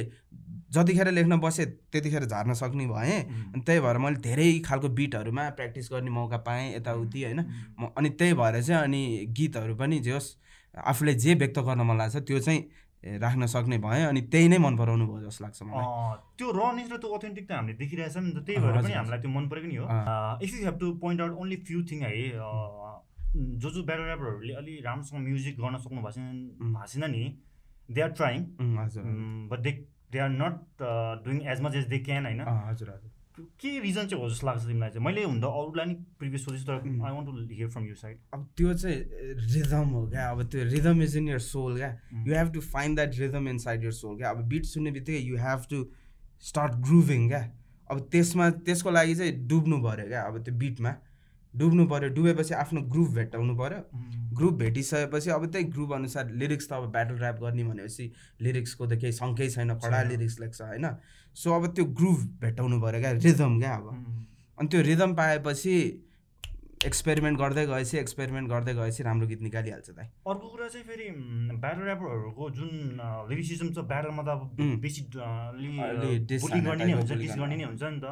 जतिखेर 0.73 1.11
लेख्न 1.13 1.37
बसेँ 1.41 1.67
त्यतिखेर 1.93 2.25
झार्न 2.25 2.53
सक्ने 2.57 2.87
भएँ। 2.89 3.19
अनि 3.53 3.61
त्यही 3.61 3.81
भएर 3.81 3.99
मैले 3.99 4.21
धेरै 4.21 4.49
खालको 4.65 4.89
बिटहरूमा 4.89 5.49
प्र्याक्टिस 5.57 5.89
गर्ने 5.93 6.11
मौका 6.11 6.39
पाएँ 6.49 6.75
यताउति 6.77 7.25
होइन। 7.25 7.41
म 7.81 7.93
अनि 7.97 8.09
त्यही 8.17 8.35
भएर 8.35 8.63
चाहिँ 8.63 8.83
अनि 8.83 9.03
गीतहरू 9.37 9.75
पनि 9.77 9.99
जे 10.01 10.13
होस् 10.13 10.29
आफूले 10.75 11.15
जे 11.15 11.35
व्यक्त 11.35 11.59
गर्न 11.61 11.81
मन 11.85 11.97
लाग्छ 11.99 12.17
त्यो 12.25 12.39
चाहिँ 12.41 12.61
राख्न 13.03 13.47
सक्ने 13.47 13.79
भएँ। 13.79 14.05
अनि 14.07 14.21
त्यही 14.33 14.49
नै 14.49 14.59
मन 14.59 14.77
पराउनु 14.77 15.07
भयो 15.07 15.21
जस्तो 15.29 15.45
लाग्छ 15.45 15.63
मलाई। 15.63 15.85
त्यो 16.39 16.49
रनेस 16.57 16.89
र 16.93 16.97
त्यो 16.97 17.11
अथेन्टिक 17.13 17.45
त 17.49 17.53
हामीले 17.53 17.77
देखिरहेछ 17.77 18.17
नि 18.17 18.31
त। 18.33 18.47
त्यही 18.47 18.59
भएर 18.63 18.81
पनि 18.81 18.95
हामीलाई 18.95 19.21
त्यो 19.21 19.31
मन 19.31 19.45
परेको 19.51 19.69
नि 19.69 19.77
हो। 19.77 19.87
If 20.41 20.51
you 20.55 20.65
have 20.65 20.77
to 20.81 20.87
point 21.03 21.21
out 21.21 21.33
only 21.37 21.57
few 21.69 21.83
thing 21.91 22.01
है 22.07 22.13
जो 23.33 23.69
जो 23.71 23.83
ब्याटर 23.83 24.07
ऱ्यापरहरूले 24.07 24.55
अलि 24.55 24.73
राम्रोसँग 24.85 25.21
म्युजिक 25.21 25.55
गर्न 25.61 25.77
सक्नु 25.83 26.01
भएको 26.01 26.13
छैन 26.13 26.29
उम्. 26.61 26.73
भएको 26.73 26.87
छैन 26.93 27.11
नि 27.11 27.23
दे 27.89 28.01
आर 28.01 28.11
ट्राइङ 28.13 28.41
हजुर। 28.79 29.03
But 29.51 29.59
they 29.61 29.73
they 30.13 30.19
are 30.19 30.31
not 30.31 30.55
doing 31.25 31.43
as 31.53 31.61
much 31.63 31.75
as 31.77 31.87
they 31.89 31.99
can 32.11 32.27
होइन? 32.27 32.41
हजुर 32.69 32.91
हजुर। 32.91 33.11
के 33.61 33.79
रिजन 33.81 34.07
चाहिँ 34.07 34.23
हो 34.23 34.29
जस्तो 34.31 34.47
लाग्छ 34.47 34.63
तिमीलाई 34.63 34.91
चाहिँ? 34.91 35.05
मैले 35.05 35.23
हुँदा 35.25 35.49
अरूलाई 35.49 35.87
नि 35.87 35.95
प्रिभियस 36.19 36.45
सोधेछु 36.45 36.65
तर. 36.67 36.75
I 36.75 37.13
want 37.13 37.27
to 37.27 37.55
hear 37.55 37.69
from 37.69 37.85
you 37.87 37.95
side 37.95 38.19
अब 38.35 38.47
त्यो 38.57 38.75
चाहिँ 38.75 38.97
रिदम 39.55 39.89
हो 39.97 40.07
क्या? 40.09 40.29
अब 40.31 40.43
त्यो 40.53 40.65
rhythm 40.65 41.03
is 41.03 41.17
in 41.17 41.29
your 41.29 41.39
soul 41.41 41.77
क्या. 41.77 41.91
You 42.27 42.35
have 42.35 42.53
to 42.55 42.61
find 42.61 42.97
that 42.97 43.19
rhythm 43.19 43.49
inside 43.59 43.85
your 43.85 43.93
soul 44.01 44.17
क्या? 44.17 44.31
अब 44.31 44.45
बिट 44.49 44.65
सुन्ने 44.67 44.91
बित्तिकै 44.91 45.19
you 45.21 45.37
have 45.39 45.65
to 45.71 45.85
start 46.49 46.75
grooving 46.89 47.29
क्या? 47.29 47.43
अब 47.91 48.09
त्यसमा 48.13 48.51
त्यसको 48.69 48.91
लागि 48.91 49.15
चाहिँ 49.15 49.33
डुब्नु 49.49 49.83
पऱ्यो 49.83 50.07
क्या? 50.09 50.23
अब 50.23 50.43
त्यो 50.45 50.55
बिटमा 50.55 50.95
डुब्नु 51.55 51.87
पऱ्यो 51.89 52.09
डुबेपछि 52.17 52.55
आफ्नो 52.55 52.81
ग्रुप 52.93 53.09
भेट्टाउनु 53.17 53.55
पऱ्यो 53.57 53.81
ग्रुप 54.37 54.55
भेटिसकेपछि 54.61 55.31
अब 55.31 55.47
त्यही 55.53 55.65
ग्रुप 55.73 55.93
अनुसार 55.93 56.31
लिरिक्स 56.43 56.69
त 56.69 56.73
अब 56.73 56.85
ब्याटल 56.93 57.17
ऱ्याप 57.23 57.41
गर्ने 57.41 57.65
भनेपछि 57.65 58.05
लिरिक्सको 58.43 58.87
त 58.87 58.93
केही 59.03 59.13
सङ्कै 59.13 59.49
छैन 59.57 59.75
कडा। 59.83 60.03
लिरिक्स 60.13 60.39
लेख्छ 60.41 60.61
होइन 60.63 60.87
सो 61.37 61.53
अब 61.53 61.67
त्यो 61.75 61.85
ग्रुप 62.01 62.21
भेट्टाउनु 62.41 62.81
पऱ्यो 62.81 63.01
क्या 63.01 63.13
रिदम 63.27 63.59
क्या 63.61 63.75
अब 63.75 63.87
अनि 64.59 64.69
त्यो 64.69 64.81
रिदम 64.89 65.15
पाएपछि 65.21 65.77
एक्सपेरिमेन्ट 66.87 67.39
गर्दै 67.39 67.65
गएपछि 67.67 67.99
एक्सपेरिमेन्ट 67.99 68.49
गर्दै 68.51 68.73
गएपछि 68.75 69.03
राम्रो 69.07 69.27
गीत 69.29 69.43
निकालिहाल्छ 69.43 69.91
दाइ 69.99 70.07
अर्को 70.27 70.47
कुरा 70.49 70.69
चाहिँ 70.69 70.87
फेरि 70.87 71.07
ब्याटल 71.63 71.85
ऱ्यापरहरूको 71.87 72.51
जुन 72.57 72.71
लिरिसिजम 73.31 73.69
छ 73.75 73.85
ब्याटलमा 73.93 74.23
त 74.23 74.29
अब. 74.29 74.41
बेसी 74.83 75.01
गर्ने 76.61 76.85
नै 76.85 76.93
हुन्छ 76.93 77.13
डिस 77.13 77.37
गर्ने। 77.39 77.57
नै 77.57 77.65
हुन्छ 77.65 77.83
नि 77.83 78.01
त. 78.01 78.07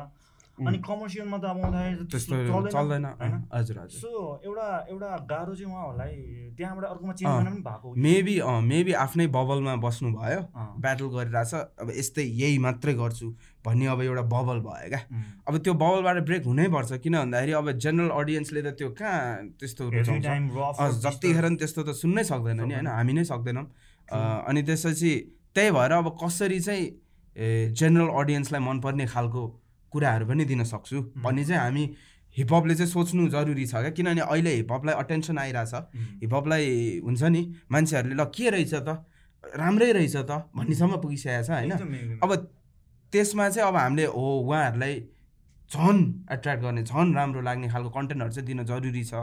अनि 0.69 0.79
कमर्सियलमा 0.85 1.39
त 1.39 1.45
अब 1.45 1.59
आउँदाखेरि 1.61 2.05
त्यस्तो 2.11 2.35
चल्दैन। 2.69 3.05
होइन? 3.21 3.35
हजुर 3.53 3.77
हजुर। 3.81 4.01
सो 4.01 4.11
एउटा 4.45 4.67
एउटा 4.91 5.11
गाह्रो 5.31 5.55
चाहिँ 5.55 5.73
उहाँहरूलाई 5.73 6.13
त्यहाँबाट 6.57 6.85
अर्कोमा 6.91 7.13
चेन्ज. 7.13 7.31
गर्न 7.31 7.49
पनि 7.51 7.63
भएको? 7.65 7.89
मेबी 7.97 8.35
मेबी 8.71 8.93
आफ्नै 9.05 9.27
बबलमा 9.27 9.75
बस्नु 9.81 10.09
भयो. 10.13 10.41
ब्याटल 10.85 11.07
गरिरहेछ। 11.17 11.53
अब 11.81 11.89
यस्तै 11.91 12.25
यही 12.43 12.59
मात्रै 12.61 12.95
गर्छु 12.95 13.27
भन्ने 13.65 13.87
अब 13.87 14.01
एउटा 14.03 14.25
बबल 14.35 14.59
भयो 14.65 14.89
क्या. 14.89 15.03
अब 15.49 15.55
त्यो 15.65 15.73
बबलबाट 15.75 16.19
ब्रेक 16.29 16.45
हुनैपर्छ 16.45 16.93
किन 17.05 17.15
भन्दाखेरि 17.19 17.53
अब 17.53 17.67
जेनरल 17.79 18.11
अडियन्सले 18.11 18.61
त 18.63 18.69
त्यो 18.79 18.89
कहाँ 18.97 19.59
त्यस्तो 19.61 19.83
जतिखेर 21.05 21.45
नि 21.49 21.57
त्यस्तो 21.57 21.81
त 21.83 21.91
सुन्नै 21.97 22.25
सक्दैन 22.25 22.61
नि 22.61 22.75
होइन। 22.75 22.87
हामी 22.87 23.13
नै 23.13 23.25
सक्दैनौँ। 23.25 23.67
अनि 24.49 24.61
त्यसपछि 24.63 25.13
त्यही 25.55 25.71
भएर 25.71 25.93
अब 25.93 26.17
कसरी 26.23 26.61
चाहिँ 26.61 26.85
जेनरल 27.73 28.09
अडियन्सलाई 28.11 28.61
मनपर्ने 28.61 29.07
खालको 29.07 29.43
कुराहरू 29.93 30.27
पनि 30.27 30.45
दिन 30.45 30.65
सक्छु। 30.65 31.01
भन्ने 31.19 31.45
चाहिँ 31.45 31.63
हामी 31.63 31.85
हिपहपले 32.37 32.75
चाहिँ 32.75 32.91
सोच्नु 32.91 33.29
जरुरी 33.29 33.67
छ 33.67 33.75
क्या। 33.75 33.91
किनभने 33.91 34.21
अहिले 34.23 34.55
हिपहपलाई 34.55 34.95
अटेन्सन 34.95 35.39
आइरहेछ. 35.39 35.75
हिपहपलाई 36.23 37.01
हुन्छ 37.05 37.23
नि 37.23 37.43
मान्छेहरूले 37.71 38.15
ल 38.15 38.25
के 38.31 38.51
रहेछ 38.51 38.75
त? 38.75 38.89
राम्रै 39.45 39.93
रहेछ 39.93 40.17
त? 40.17 40.31
भन्नेसम्म 40.55 40.97
पुगिसकेको 41.03 41.43
छ 41.43 41.51
होइन। 41.51 42.19
अब 42.23 42.31
त्यसमा 43.13 43.49
चाहिँ 43.51 43.69
अब 43.69 43.77
हामीले 43.77 44.05
हो 44.07 44.27
उहाँहरूलाई 44.47 44.95
झन् 45.71 46.01
एट्र्याक्ट 46.35 46.63
गर्ने 46.63 46.83
झन् 46.83 47.15
राम्रो 47.15 47.41
लाग्ने 47.41 47.69
खालको 47.71 47.91
कन्टेन्टहरू 47.91 48.31
चाहिँ 48.31 48.47
दिन 48.47 48.63
जरुरी 48.67 49.03
छ। 49.05 49.15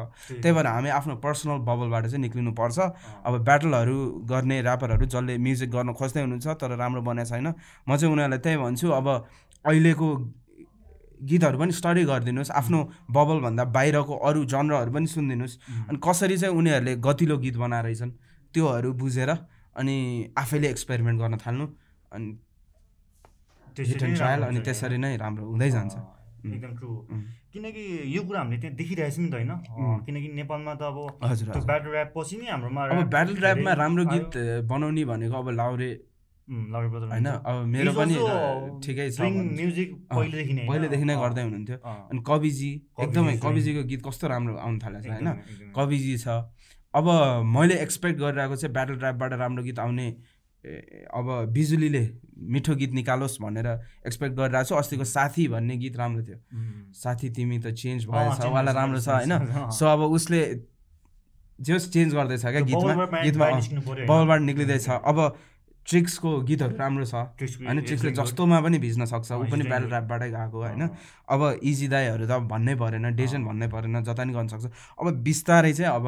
त्यही। 0.43 0.51
भएर 0.51 0.67
हामी 0.67 0.89
आफ्नो 0.95 1.15
पर्सनल 1.24 1.57
बबलबाट 1.63 2.05
चाहिँ 2.07 2.21
निक्लिनु 2.24 2.51
पर्छ 2.55 2.79
अँ. 2.79 2.91
अब 3.24 3.33
ब्याटलहरू 3.43 3.97
गर्ने 4.27 4.59
ऱ्यापरहरू 4.63 5.05
जसले 5.05 5.38
म्युजिक 5.38 5.69
गर्न 5.71 5.93
खोज्दै 5.93 6.21
हुनुहुन्छ 6.24 6.47
तर 6.59 6.75
राम्रो 6.75 7.01
बनाएको 7.03 7.29
छैन। 7.29 7.47
म 7.88 7.95
चाहिँ 7.95 8.12
उनीहरूलाई 8.12 8.39
त्यही 8.39 8.57
भन्छु 8.63 8.88
अब 8.91 9.07
अहिलेको 9.65 10.07
गीतहरू 11.19 11.57
पनि 11.57 11.71
स्टडी 11.71 12.03
गरिदिनुहोस् 12.05 12.51
आफ्नो 12.51 12.79
बबलभन्दा 13.12 13.63
बाहिरको 13.77 14.13
अरू 14.27 14.45
जनरहरू 14.45 14.91
पनि 14.91 15.07
सुनिदिनुहोस्. 15.07 15.55
अनि 15.89 15.97
कसरी 15.97 16.38
चाहिँ 16.38 16.55
उनीहरूले 16.55 16.93
गतिलो 17.07 17.38
गीत 17.38 17.55
बनाएर 17.57 17.83
रहेछन् 17.86 18.12
त्योहरू 18.53 18.89
बुझेर 18.93 19.29
अनि 19.77 19.95
आफैले 20.38 20.67
एक्सपेरिमेन्ट 20.69 21.17
गर्न 21.21 21.36
थाल्नु 21.38 21.65
अनि 22.13 22.27
ट्रायल 23.77 24.41
अनि 24.50 24.59
त्यसरी 24.65 24.97
नै 24.97 25.15
राम्रो 25.17 25.45
हुँदै 25.45 25.69
जान्छ 25.69 25.95
एकदम 26.47 26.74
ट्रु. 26.77 26.89
किनकि 27.53 27.83
यो 28.15 28.21
कुरा 28.24 28.39
हामीले 28.39 28.59
त्यहाँ 28.62 28.75
देखिरहेछौँ 28.77 29.24
नि 29.24 29.29
त 29.29 29.33
होइन. 29.33 29.51
किनकि 30.05 30.27
नेपालमा 30.38 30.74
त 30.74 30.81
अब 30.81 30.97
हजुर 31.24 31.47
ब्याटल 31.65 31.91
ऱ्याप 31.93 32.09
पछि 32.15 32.36
नै 32.38 32.47
हाम्रोमा 32.51 32.81
ब्याटल 33.05 33.38
ऱ्यापमा 33.38 33.71
राम्रो। 33.74 34.03
गीत 34.05 34.31
बनाउने 34.69 35.03
भनेको 35.05 35.36
अब 35.38 35.50
लाउरे 35.59 35.89
होइन। 36.48 37.27
अब 37.27 37.66
मेरो 37.68 37.92
पनि 37.94 38.16
ठिकै 38.84 39.10
छ 39.12 39.20
अँ, 39.20 39.27
पहिलेदेखि 40.16 41.06
नै 41.06 41.16
गर्दै 41.16 41.44
हुनुहुन्थ्यो 41.44 41.77
अनि 41.84 42.20
कविजी 42.24 42.72
एकदमै 43.00 43.38
कविजीको 43.44 43.84
गीत 43.84 44.01
कस्तो 44.08 44.25
राम्रो 44.27 44.56
आउनु 44.56 44.80
थालेको 44.80 45.04
छ 45.04 45.10
होइन। 45.12 45.27
कविजी 45.75 46.16
छ। 46.18 46.27
अब 46.94 47.06
मैले 47.46 47.75
एक्सपेक्ट 47.84 48.18
गरिरहेको 48.20 48.56
चाहिँ 48.56 48.74
ब्याटल 48.74 48.96
ऱ्यापबाट 48.98 49.32
राम्रो 49.44 49.63
गीत 49.63 49.80
आउने 49.80 50.08
अब 51.13 51.27
बिजुलीले 51.54 52.04
मिठो 52.54 52.74
गीत 52.75 52.92
निकालोस् 52.94 53.36
भनेर 53.42 53.68
एक्सपेक्ट 54.08 54.34
गरिरहेको 54.36 54.68
छु। 54.68 54.75
अस्तिको 54.75 55.04
साथी 55.06 55.48
भन्ने 55.48 55.75
गीत 55.77 55.96
राम्रो 55.98 56.24
थियो. 56.24 56.38
साथी 56.94 57.30
तिमी 57.36 57.60
त 57.60 57.75
चेन्ज 57.75 58.08
भएछ 58.08 58.39
वाला 58.48 58.72
भएछ, 58.72 58.75
राम्रो 58.75 59.00
छ 59.00 59.08
होइन। 59.10 59.72
सो 59.72 59.86
अब 59.86 60.01
उसले 60.12 60.42
जे 61.60 61.74
होस् 61.74 61.88
चेन्ज 61.94 62.13
गर्दैछ 62.13 62.42
क्या 62.42 62.62
गीतमा। 62.62 62.94
गीतमा? 63.24 63.48
बबलबाट 64.08 64.42
निक्लिँदैछ 64.42 64.89
अब 64.89 65.18
ट्रिक्सको 65.88 66.29
गीतहरू 66.44 66.75
राम्रो 66.77 67.06
छ। 67.06 67.15
होइन 67.15 67.79
ट्रिक्सले. 67.82 68.12
जस्तोमा 68.12 68.60
पनि 68.62 68.77
भिज्न 68.77 69.06
सक्छ 69.08 69.32
ऊ 69.32 69.44
पनि 69.51 69.63
day 69.63 69.79
ऱ्यापबाटै 69.88 70.29
गएको 70.32 70.58
होइन। 70.63 70.84
अब 71.29 71.41
इजी 71.63 71.88
दाईहरू 71.88 72.25
त 72.27 72.44
भन्नै 72.51 72.75
परेन 72.75 73.15
डेजन। 73.15 73.41
भन्नै 73.46 73.67
परेन 73.67 74.03
जता 74.03 74.24
नि 74.24 74.34
गर्न 74.34 74.48
सक्छ। 74.48 74.65
अब 75.00 75.06
बिस्तारै 75.24 75.74
चाहिँ 75.74 75.91
अब 75.96 76.06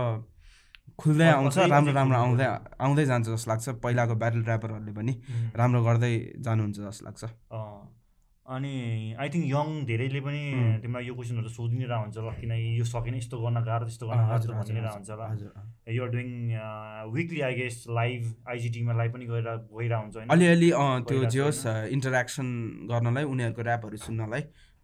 खुल्दै 0.99 1.27
आउँछ 1.31 1.57
राम्रो 1.71 1.93
राम्रो 1.95 2.17
आउँदै 2.17 2.45
आउँदै 2.75 3.05
जान्छ 3.05 3.27
जस्तो 3.29 3.47
लाग्छ। 3.51 3.65
पहिलाको 3.79 4.13
ब्याटल 4.19 4.41
ऱ्यापरहरूले 4.43 4.91
पनि. 4.91 5.13
राम्रो 5.55 5.79
गर्दै 5.83 6.13
जानुहुन्छ 6.43 6.77
जस्तो 6.79 7.05
लाग्छ। 7.07 7.23
अनि 8.49 8.73
आई 9.19 9.29
थिङ्क 9.29 9.45
यङ 9.45 9.67
धेरैले 9.85 10.19
पनि 10.25 10.41
तिमीलाई 10.83 11.05
यो 11.07 11.13
क्वेसनहरू 11.15 11.49
सोधिरहेको 11.53 12.01
हुन्छ 12.03 12.17
ल 12.17 12.29
किनकि 12.39 12.69
यो 12.79 12.85
सकेन 12.91 13.15
यस्तो 13.15 13.37
गर्न 13.41 13.61
गाह्रो 13.67 13.85
त्यस्तो 13.89 14.05
गर्न 14.09 14.23
गाह्रो 14.29 14.53
भनिरहेको 14.61 14.95
हुन्छ 14.97 15.11
ल। 15.13 15.93
You're 15.97 16.09
doing 16.15 16.29
weekly 17.13 17.41
I 17.47 17.53
guess 17.59 17.75
live 17.99 18.21
आइजिटीमा 18.53 18.93
live 19.01 19.11
पनि 19.13 19.25
गएर 19.29 19.47
गइरहेको 19.77 20.01
हुन्छ 20.01 20.15
अलिअलि 20.33 20.69
त्यो 21.09 21.21
जे 21.35 21.39
होस् 21.45 21.61
इन्टरेक्सन 21.97 22.47
गर्नलाई 22.89 23.23
उनीहरूको 23.33 23.61
ऱ्यापहरू 23.69 23.97
सुन्नलाई 24.07 24.41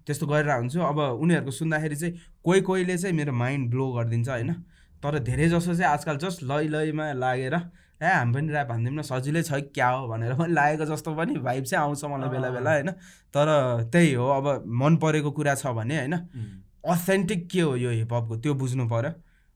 त्यस्तो 0.08 0.26
गरिरहेको 0.30 0.62
हुन्छु 0.62 0.80
अब 0.92 1.00
उनीहरूको 1.26 1.52
सुन्दाखेरि 1.60 1.96
चाहिँ 2.02 2.14
कोही 2.46 2.62
कोहीले 2.70 2.98
चाहिँ 3.02 3.16
मेरो 3.18 3.34
माइन्ड 3.34 3.70
ब्लो 3.74 3.86
गरिदिन्छ 3.98 4.30
होइन। 4.30 4.52
तर 5.04 5.20
धेरै 5.26 5.48
जसो 5.50 5.74
चाहिँ 5.74 5.92
आजकल 5.94 6.18
जस्ट 6.22 6.44
लै 6.50 6.64
लैमा 6.74 7.06
लागेर 7.24 7.56
ए 8.02 8.08
हामी 8.08 8.34
पनि 8.34 8.52
ऱ्याप 8.54 8.72
हानिदिउँ 8.72 8.96
न 8.98 9.02
सजिलै 9.10 9.42
छ 9.44 9.60
क्या 9.76 9.88
हो 9.90 10.08
भनेर 10.08 10.34
पनि 10.36 10.54
लागेको 10.54 10.86
जस्तो 10.86 11.16
पनि 11.16 11.34
भाइब 11.48 11.64
चाहिँ 11.64 11.84
आउँछ 11.84 12.04
मलाई 12.06 12.30
बेला 12.30 12.50
बेला 12.52 12.72
होइन? 12.72 12.90
तर 13.34 13.48
त्यही 13.92 14.14
हो 14.14 14.28
अब 14.38 14.64
मन 14.82 14.96
परेको 15.04 15.32
कुरा 15.32 15.56
छ 15.56 15.68
भने 15.80 15.98
होइन? 15.98 16.14
अथेन्टिक 16.86 17.48
के 17.52 17.62
हो 17.62 17.76
यो 17.76 17.92
हिपहपको 17.92 18.38
त्यो 18.44 18.54
बुझ्नु 18.62 18.88
पऱ्यो 18.90 19.12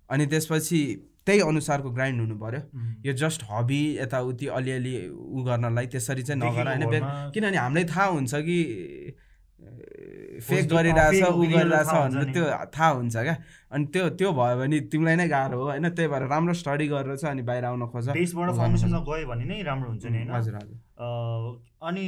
अनि 0.10 0.25
त्यसपछि 0.25 0.79
त्यही 1.25 1.39
अनुसारको 1.46 1.89
ग्राइन्ड 1.93 2.19
हुनु 2.22 2.36
पऱ्यो 2.39 2.62
यो 3.05 3.13
जस्ट 3.22 3.43
हबी 3.51 3.81
यताउति 3.98 4.48
अलिअलि 4.58 4.96
उ 5.10 5.43
गर्नलाई 5.46 5.88
त्यसरी 5.93 6.24
चाहिँ 6.24 6.41
नगर 6.41 6.67
होइन? 6.67 7.31
किनभने 7.34 7.58
हामीलाई 7.58 7.86
थाहा 7.91 8.05
हुन्छ 8.15 8.36
कि 8.48 8.58
फेक 10.48 10.67
गरिरहेछ 10.69 11.24
ऊ 11.24 11.41
गरिरहेछ 11.41 11.88
भनेर 11.88 12.31
त्यो 12.34 12.46
थाहा 12.75 12.89
हुन्छ 12.89 13.15
क्या। 13.15 13.36
अनि 13.72 13.86
त्यो 13.93 14.10
त्यो 14.19 14.29
भयो 14.39 14.55
भने 14.60 14.79
तिमीलाई 14.91 15.15
नै 15.15 15.27
गाह्रो 15.29 15.58
हो 15.60 15.65
होइन? 15.69 15.89
त्यही 15.89 16.10
भएर 16.10 16.24
राम्रो 16.34 16.53
स्टडी 16.62 16.88
गरेर 16.93 17.15
चाहिँ 17.15 17.34
अनि 17.34 17.43
बाहिर 17.50 17.65
आउन 17.65 17.86
खोज। 17.93 18.10
देशबाट 18.19 18.50
फाउन्डेसनमा 18.62 19.00
गयो 19.10 19.27
भने 19.31 19.46
नै 19.51 19.62
राम्रो 19.67 19.89
हुन्छ 19.89 20.05
नि 20.05 20.19
हजुर 20.29 20.55
हजुर। 20.55 20.77
अनि 21.89 22.05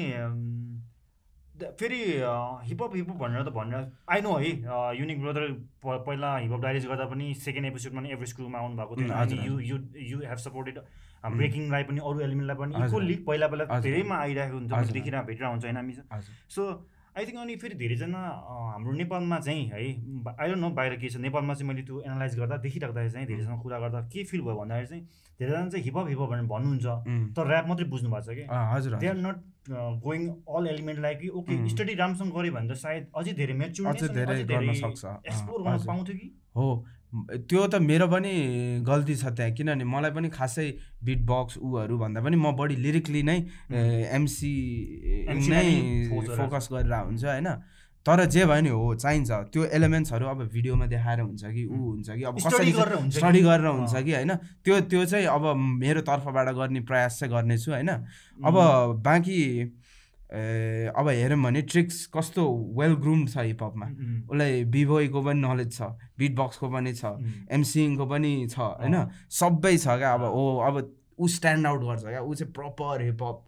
फेरि 1.61 1.97
हिपहप 2.67 2.95
हिपहप 2.95 3.17
भनेर 3.21 3.41
त 3.43 3.49
भनेर 3.53 3.83
आई 4.09 4.21
नो 4.21 4.33
है? 4.41 4.51
युनिक 4.97 5.21
ब्रदर 5.21 5.43
पहिला 5.85 6.29
हिपहप 6.37 6.61
डाइरिज 6.61 6.85
गर्दा 6.89 7.05
पनि 7.13 7.33
सेकेन्ड 7.37 7.67
एपिसोडमा 7.67 8.01
नि 8.01 8.09
एभरेज 8.17 8.33
क्रुमा 8.33 8.57
आउनु 8.59 8.75
भएको 8.81 8.93
थियो 8.97 9.45
you 9.45 9.59
you 9.69 9.77
you 10.11 10.17
have 10.25 10.41
supported 10.47 10.79
ब्रेकिङलाई 11.21 11.83
पनि 11.85 11.99
अरू 12.01 12.19
एलिमेन्टलाई 12.25 12.57
पनि 12.57 12.85
इक्वल्ली 12.85 13.15
पहिला 13.29 13.47
पहिला 13.47 13.79
धेरैमा 13.79 14.15
आइरहेको 14.17 14.57
हुन्छ 14.57 14.89
देखिरहेको 14.97 15.25
भेटिरहेको 15.27 15.53
हुन्छ 15.53 15.65
होइन 15.65 15.77
हामी 15.77 15.93
सो 16.49 16.63
आई 17.17 17.25
थिङ्क 17.25 17.37
अनि 17.43 17.55
फेरि 17.61 17.75
धेरैजना 17.75 18.19
हाम्रो 18.71 18.91
नेपालमा 18.97 19.39
चाहिँ 19.45 19.63
है 19.71 19.79
आई 19.79 20.47
डोन्ट 20.49 20.61
नो 20.61 20.69
बाहिर 20.79 20.95
के 21.01 21.09
छ 21.09 21.17
नेपालमा 21.25 21.53
चाहिँ 21.53 21.67
मैले 21.69 21.81
त्यो 21.87 22.01
एनालाइज 22.07 22.37
गर्दा 22.39 22.57
देखिराख्दाखेरि 22.65 23.11
चाहिँ 23.11 23.27
धेरैजना 23.27 23.57
कुरा 23.63 23.79
गर्दा 23.83 24.01
के 24.13 24.23
फिल 24.31 24.41
भयो 24.41 24.55
भन्दाखेरि 24.61 24.87
चाहिँ 24.87 25.03
धेरैजना 25.39 25.69
चाहिँ 25.69 25.83
हिपहप 25.85 26.07
हिपहप 26.09 26.29
भनेर 26.31 26.47
भन्नुहुन्छ 26.53 27.35
तर 27.35 27.51
ऱ्याप 27.51 27.67
मात्रै 27.67 27.87
बुझ्नु 27.95 28.09
भएको 28.15 28.31
छ 28.31 28.37
कि 28.39 28.47
हजुर 28.73 28.95
they 29.03 29.07
are 29.11 29.17
not 29.27 29.43
going 30.07 30.27
all 30.55 30.67
एलिमेन्टलाई 30.75 31.15
कि 31.21 31.27
ओके 31.41 31.57
स्टडी 31.75 31.93
राम्रोसँग 32.03 32.31
गऱ्यो 32.37 32.53
भने 32.55 32.73
त 32.73 32.79
सायद 32.85 33.11
अझै 33.21 33.33
धेरै 33.41 33.53
मेच्युर 33.63 33.87
एक्सप्लोर 35.27 35.61
गर्न 35.67 35.85
पाउँथ्यो 35.91 36.15
कि? 36.15 36.27
हो। 36.55 36.67
त्यो 37.11 37.67
त 37.67 37.75
मेरो 37.75 38.07
पनि 38.07 38.31
गल्ती 38.87 39.15
छ 39.15 39.35
त्यहाँ 39.35 39.51
किनभने 39.51 39.83
मलाई 39.83 40.11
पनि 40.11 40.29
खासै 40.31 40.67
बिट 41.03 41.19
बक्स 41.27 41.57
ऊहरू 41.59 41.97
भन्दा 41.99 42.21
पनि 42.23 42.35
म 42.35 42.55
बढी 42.55 42.75
लिरिकली 42.79 43.23
नै 43.23 43.37
एमसी 44.15 44.53
नै 45.51 45.67
फोकस 46.37 46.67
गरेर 46.71 46.93
हुन्छ 46.93 47.23
होइन। 47.25 47.49
तर 48.05 48.25
जे 48.25 48.45
भयो 48.45 48.61
नि 48.61 48.69
हो 48.69 48.95
चाहिन्छ। 48.95 49.31
त्यो 49.53 49.61
एलिमेन्ट्सहरू 49.77 50.25
अब 50.25 50.39
भिडियोमा 50.49 50.85
देखाएर 50.89 51.19
हुन्छ 51.21 51.43
कि 51.45 51.65
ऊ 51.69 51.77
हुन्छ 51.77 52.09
कि 52.09 52.23
अब 52.23 52.35
कसरी 52.39 52.71
स्टडी 53.13 53.41
गरेर 53.45 53.67
हुन्छ 53.67 53.93
कि? 53.93 54.11
होइन। 54.13 54.31
त्यो 54.65 54.79
त्यो 54.89 55.05
चाहिँ 55.05 55.25
अब 55.29 55.43
मेरो 55.55 56.01
तर्फबाट 56.01 56.47
गर्ने 56.49 56.81
प्रयास 56.81 57.19
चाहिँ 57.19 57.33
गर्नेछु 57.33 57.71
होइन। 57.71 57.89
अब 58.41 58.55
बाँकी 59.05 59.37
अब 60.31 61.07
हेऱ्यौँ 61.09 61.41
भने 61.43 61.61
ट्रिक्स 61.61 62.05
कस्तो 62.13 62.43
वेल 62.79 62.93
ग्रुम 63.03 63.25
छ 63.27 63.37
हिपहपमा 63.37 63.85
उसलाई 64.31 64.63
बिबोईको 64.71 65.21
पनि 65.21 65.39
नलेज 65.41 65.71
छ 65.77 65.91
बिट 66.19 66.35
बक्सको 66.35 66.69
पनि 66.71 66.93
छ 66.93 67.03
एमसिङको 67.51 68.05
पनि 68.07 68.31
छ 68.49 68.59
होइन? 68.59 68.95
सबै 69.29 69.77
छ 69.77 69.97
क्या 69.99 70.13
अब 70.13 70.23
हो 70.31 70.43
अब 70.67 70.75
ऊ 71.19 71.27
स्ट्यान्ड 71.27 71.67
आउट 71.67 71.81
गर्छ 71.83 72.03
क्या 72.05 72.21
ऊ 72.21 72.33
चाहिँ 72.33 72.53
प्रपर 72.53 73.01
हिपहप 73.01 73.47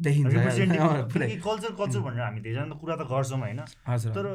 देखिन्छ 0.00 0.34
कल्चर 1.46 1.72
कल्चर 1.80 2.00
भनेर 2.06 2.20
हामी 2.20 2.40
धेरैजना 2.40 2.74
कुरा 2.80 2.96
त 2.96 3.08
गर्छौँ 3.10 3.38
होइन? 3.40 3.60
तर 4.14 4.26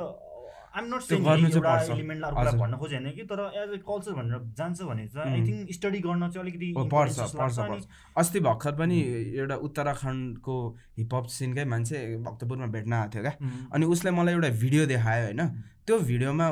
आइम 0.75 0.85
नट 0.93 1.01
सेङ 1.01 1.27
एउटा 1.27 1.73
एलिमेन्ट 1.93 2.23
अरूलाई 2.25 2.53
भन्न 2.59 2.77
खोजेँ 2.77 2.99
होइन 2.99 3.11
कि 3.15 3.23
तर 3.25 3.39
एज 3.55 3.69
ए 3.73 3.77
कल्चर 3.87 4.13
भनेर 4.13 4.39
जान्छ 4.57 4.81
भने 4.83 5.05
चाहिँ 5.07 5.33
आई 5.33 5.41
थिङ्क 5.47 5.71
स्टडी 5.71 5.99
गर्न 6.05 6.27
चाहिँ 6.29 6.43
अलिकति 6.43 6.67
पर्छ 6.93 7.19
पर्छ 7.35 7.57
पर्छ। 7.59 7.83
अस्ति 8.17 8.39
भर्खर 8.47 8.73
पनि 8.79 8.97
एउटा 9.39 9.55
उत्तराखण्डको 9.67 10.55
हिपहप 10.97 11.25
सिनकै 11.35 11.65
मान्छे 11.73 12.01
भक्तपुरमा 12.27 12.67
भेट्न 12.75 12.93
आएको 12.93 13.13
थियो 13.13 13.23
क्या। 13.23 13.33
अनि 13.73 13.85
उसले 13.95 14.11
मलाई 14.11 14.33
एउटा 14.33 14.49
भिडियो 14.63 14.85
देखायो 14.91 15.23
होइन। 15.25 15.41
त्यो 15.87 15.99
भिडियोमा 16.11 16.47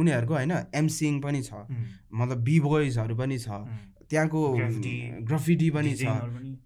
उनीहरूको 0.00 0.34
होइन 0.34 0.52
एमसिङ 0.74 1.20
पनि 1.20 1.42
छ। 1.42 1.66
मतलब 2.12 2.38
बी 2.48 2.56
बोइजहरू 2.68 3.16
पनि 3.16 3.38
छ। 3.38 3.60
त्यहाँको 4.08 4.40
ग्रफिटी 5.28 5.68
पनि 5.76 5.92
छ। 6.00 6.06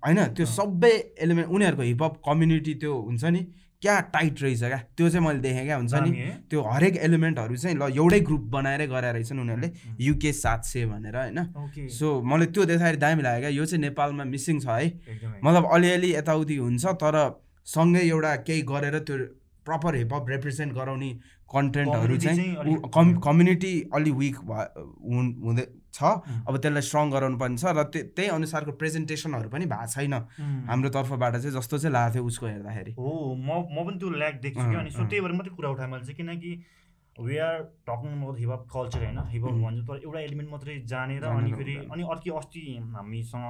होइन 0.07 0.20
त्यो 0.37 0.46
सबै 0.46 0.92
एलिमेन्ट 1.27 1.49
उनीहरूको 1.51 1.83
हिपहप 1.83 2.23
कम्युनिटी 2.29 2.75
त्यो 2.85 2.92
हुन्छ 3.09 3.25
नि। 3.35 3.42
क्या 3.82 3.98
टाइट 4.14 4.42
रहेछ 4.42 4.60
क्या? 4.60 4.78
त्यो 4.96 5.08
चाहिँ 5.08 5.26
मैले 5.26 5.40
देखेँ 5.40 5.64
क्या 5.64 5.76
हुन्छ 5.76 5.94
नि? 5.94 6.10
त्यो 6.50 6.62
हरेक 6.62 6.96
एलिमेन्टहरू 6.96 7.56
चाहिँ 7.56 7.76
ल 7.76 7.88
एउटै 7.96 8.20
ग्रुप 8.20 8.40
बनाएरै 8.52 8.86
गराएर 8.86 9.14
रहेछन् 9.14 9.40
उनीहरूले। 9.40 9.70
युके 10.00 10.32
सात 10.32 10.64
सय 10.64 10.86
भनेर 10.86 11.16
होइन? 11.16 11.88
सो 11.88 12.20
मैले 12.22 12.46
त्यो 12.52 12.64
देखाएर 12.64 12.96
दामी 13.00 13.22
लाग्यो 13.22 13.40
क्या। 13.40 13.50
यो 13.50 13.64
चाहिँ 13.64 13.82
नेपालमा 13.82 14.24
मिसिङ 14.24 14.60
छ 14.60 14.68
है? 14.68 14.86
मतलब 15.44 15.70
अलिअलि 15.72 16.14
यताउति 16.14 16.56
हुन्छ 16.56 16.86
तर 17.00 17.16
सँगै 17.66 18.02
एउटा 18.08 18.36
केही 18.44 18.62
गरेर 18.68 18.98
त्यो 19.00 19.16
प्रपर 19.66 19.94
हिपहप 19.96 20.28
रिप्रेजेन्ट 20.28 20.72
गराउने 20.74 21.10
कन्टेन्टहरू 21.48 22.16
चाहिँ 22.16 22.76
कम् 22.94 23.10
कम्युनिटी 23.20 23.72
अलि 23.94 24.10
विक 24.12 24.36
हुँदै 24.36 25.64
छ। 25.92 26.03
अब 26.48 26.55
त्यसलाई 26.57 26.85
स्ट्रङ 26.88 27.11
गराउनु 27.11 27.38
पर्ने 27.38 27.57
छ 27.59 27.64
र 27.76 27.85
त्यही 27.90 28.29
अनुसारको 28.38 28.72
प्रेजेन्टेसनहरू 28.81 29.48
पनि 29.50 29.66
भएको 29.66 29.87
छैन। 29.94 30.14
हाम्रो 30.70 30.90
तर्फबाट 30.96 31.33
चाहिँ 31.37 31.55
जस्तो 31.59 31.79
चाहिँ 31.79 31.94
लागेको 31.94 32.14
थियो 32.14 32.24
उसको 32.26 32.46
हेर्दाखेरि। 32.46 32.92
हो 32.98 33.11
म 33.35 33.48
म 33.70 33.76
पनि 33.87 33.98
त्यो 33.98 34.11
ल्याक 34.11 34.35
देख्छु 34.40 34.64
कि 34.70 34.76
अनि 34.83 34.90
सो 34.90 35.03
त्यही 35.05 35.20
भएर 35.20 35.35
मात्रै 35.38 35.55
कुरा 35.57 35.68
उठाएँ 35.74 35.90
मैले 35.90 36.05
चाहिँ 36.05 36.16
किनकि 36.16 36.53
we 37.20 37.37
are 37.37 37.57
talking 37.85 38.11
about 38.16 38.37
hip hop 38.38 38.62
culture 38.72 39.00
होइन 39.05 39.18
हिपहप 39.31 39.57
भन्छ 39.61 39.81
तर 39.88 39.96
एउटा 40.05 40.20
एलिमेन्ट 40.20 40.50
मात्रै 40.50 40.76
जानेर 40.88 41.24
अनि 41.24 41.53
फेरि 41.53 41.74
अनि 41.92 42.03
अर्कै 42.14 42.31
अस्ति 42.38 42.62
हामीसँग 42.96 43.44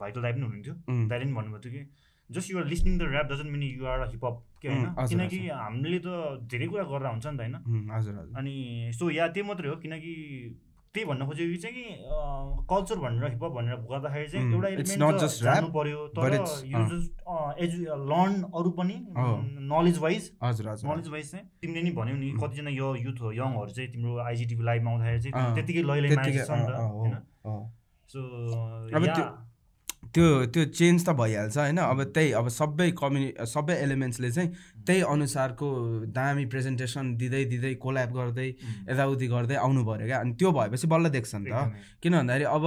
भाइटल 0.00 0.20
दाइ 0.22 0.32
पनि 0.32 0.42
हुनुहुन्थ्यो। 0.44 0.74
दाइले 1.08 1.24
पनि 1.24 1.32
भन्नुभएको 1.32 1.62
थियो 1.64 1.72
कि 1.72 1.82
just 2.30 2.50
you're 2.50 2.66
listening 2.66 2.98
the 2.98 3.02
rap 3.14 3.26
doesn't 3.32 3.50
mean 3.52 3.62
you're 3.62 4.00
hip hop 4.10 4.36
के 4.60 4.68
होइन? 4.68 4.84
किनकि 5.08 5.40
हामीले 5.48 5.98
त 6.04 6.08
धेरै 6.52 6.66
कुरा 6.68 6.84
गरेर 6.84 7.08
हुन्छ 7.12 7.26
नि 7.26 7.36
त 7.36 7.40
होइन। 7.40 7.88
हजुर 7.92 8.14
अनि 8.36 8.54
सो 8.98 9.10
या 9.10 9.28
त्यो 9.32 9.44
मात्रै 9.44 9.68
हो 9.68 9.76
किनकि 9.80 10.12
त्यही 10.94 11.04
भन्न 11.06 11.26
खोजेको 11.26 11.56
चाहिँ 11.62 11.74
कि 11.76 11.84
कल्चर 12.70 12.96
भनेर 13.04 13.24
हिपहप 13.30 13.52
भनेर 13.52 13.76
गर्दाखेरि 13.90 14.28
चाहिँ 14.32 14.44
एउटा 14.54 14.68
एलिमेन्ट 14.68 15.24
जानु 15.42 15.68
पर्यो। 15.76 15.98
तर 16.16 16.32
एजु 17.64 17.78
लर्न 18.10 18.34
अरू 18.54 18.70
पनि 18.78 18.96
नलेज 19.74 19.98
वाइज 20.04 20.22
नलेज 20.42 21.08
वाइज 21.14 21.30
चाहिँ 21.30 21.44
तिमीले 21.62 21.82
नि 21.82 21.90
भन्यौ 21.98 22.16
नि 22.16 22.28
कतिजना 22.42 22.70
यो 22.70 22.88
युथ 22.96 23.18
यङहरू 23.38 23.70
चाहिँ 23.78 23.90
तिम्रो 23.92 24.12
आइजिटिभी 24.24 24.62
लाइभमा 24.64 24.90
आउँदाखेरि 24.90 25.20
चाहिँ 25.24 25.54
त्यतिकै 25.54 25.82
लैलै 25.90 26.08
मागेको 26.16 26.46
छ 26.46 26.50
नि 26.50 26.64
त 26.68 26.70
होइन? 26.94 27.14
सो 28.10 28.20
त्यो 30.14 30.26
त्यो 30.54 30.64
चेन्ज 30.78 31.06
त 31.06 31.10
भइहाल्छ 31.18 31.56
होइन? 31.58 31.78
अब 31.78 32.02
त्यही 32.14 32.30
अब 32.38 32.48
सबै 32.48 32.90
कम्युनि 32.94 33.28
सबै 33.50 33.74
एलिमेन्ट्सले 33.84 34.30
चाहिँ 34.30 34.48
त्यही 34.86 35.00
अनुसारको 35.14 35.68
दामी 36.14 36.44
प्रेजेन्टेसन 36.52 37.14
दिँदै 37.18 37.44
दिँदै 37.52 37.74
कोल्याप 37.82 38.10
गर्दै 38.14 38.48
यताउति 38.90 39.26
गर्दै 39.34 39.56
आउनु 39.58 39.82
पऱ्यो 39.84 40.06
क्या। 40.06 40.18
अनि 40.22 40.32
त्यो 40.38 40.50
भएपछि 40.54 40.86
बल्ल 40.86 41.08
देख्छ 41.18 41.34
नि 41.34 41.50
त। 41.50 41.74
किन 42.02 42.12
भन्दाखेरि 42.14 42.46
अब 42.46 42.64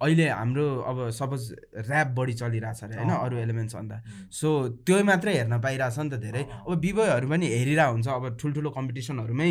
अहिले 0.00 0.26
हाम्रो 0.28 0.66
अब 0.90 0.98
सपोज 1.16 1.42
ऱ्याप 1.80 2.08
बढी 2.18 2.32
चलिरहेछ 2.36 2.80
अरे 2.84 2.94
होइन? 3.00 3.10
अरू 3.14 3.36
एलिमेन्ट्स 3.40 3.74
भन्दा। 3.76 3.96
सो 4.28 4.48
त्यो 4.84 5.00
मात्रै 5.08 5.32
हेर्न 5.40 5.54
पाइरहेछ 5.64 5.98
नि 5.98 6.10
त 6.10 6.20
धेरै। 6.20 6.42
अब 6.68 6.76
बिबोयहरू 6.84 7.26
पनि 7.32 7.46
हेरिरहेको 7.48 7.92
हुन्छ। 7.94 8.08
अब 8.12 8.36
ठुल्ठुलो 8.36 8.70
कम्पिटिसनहरूमै 8.76 9.50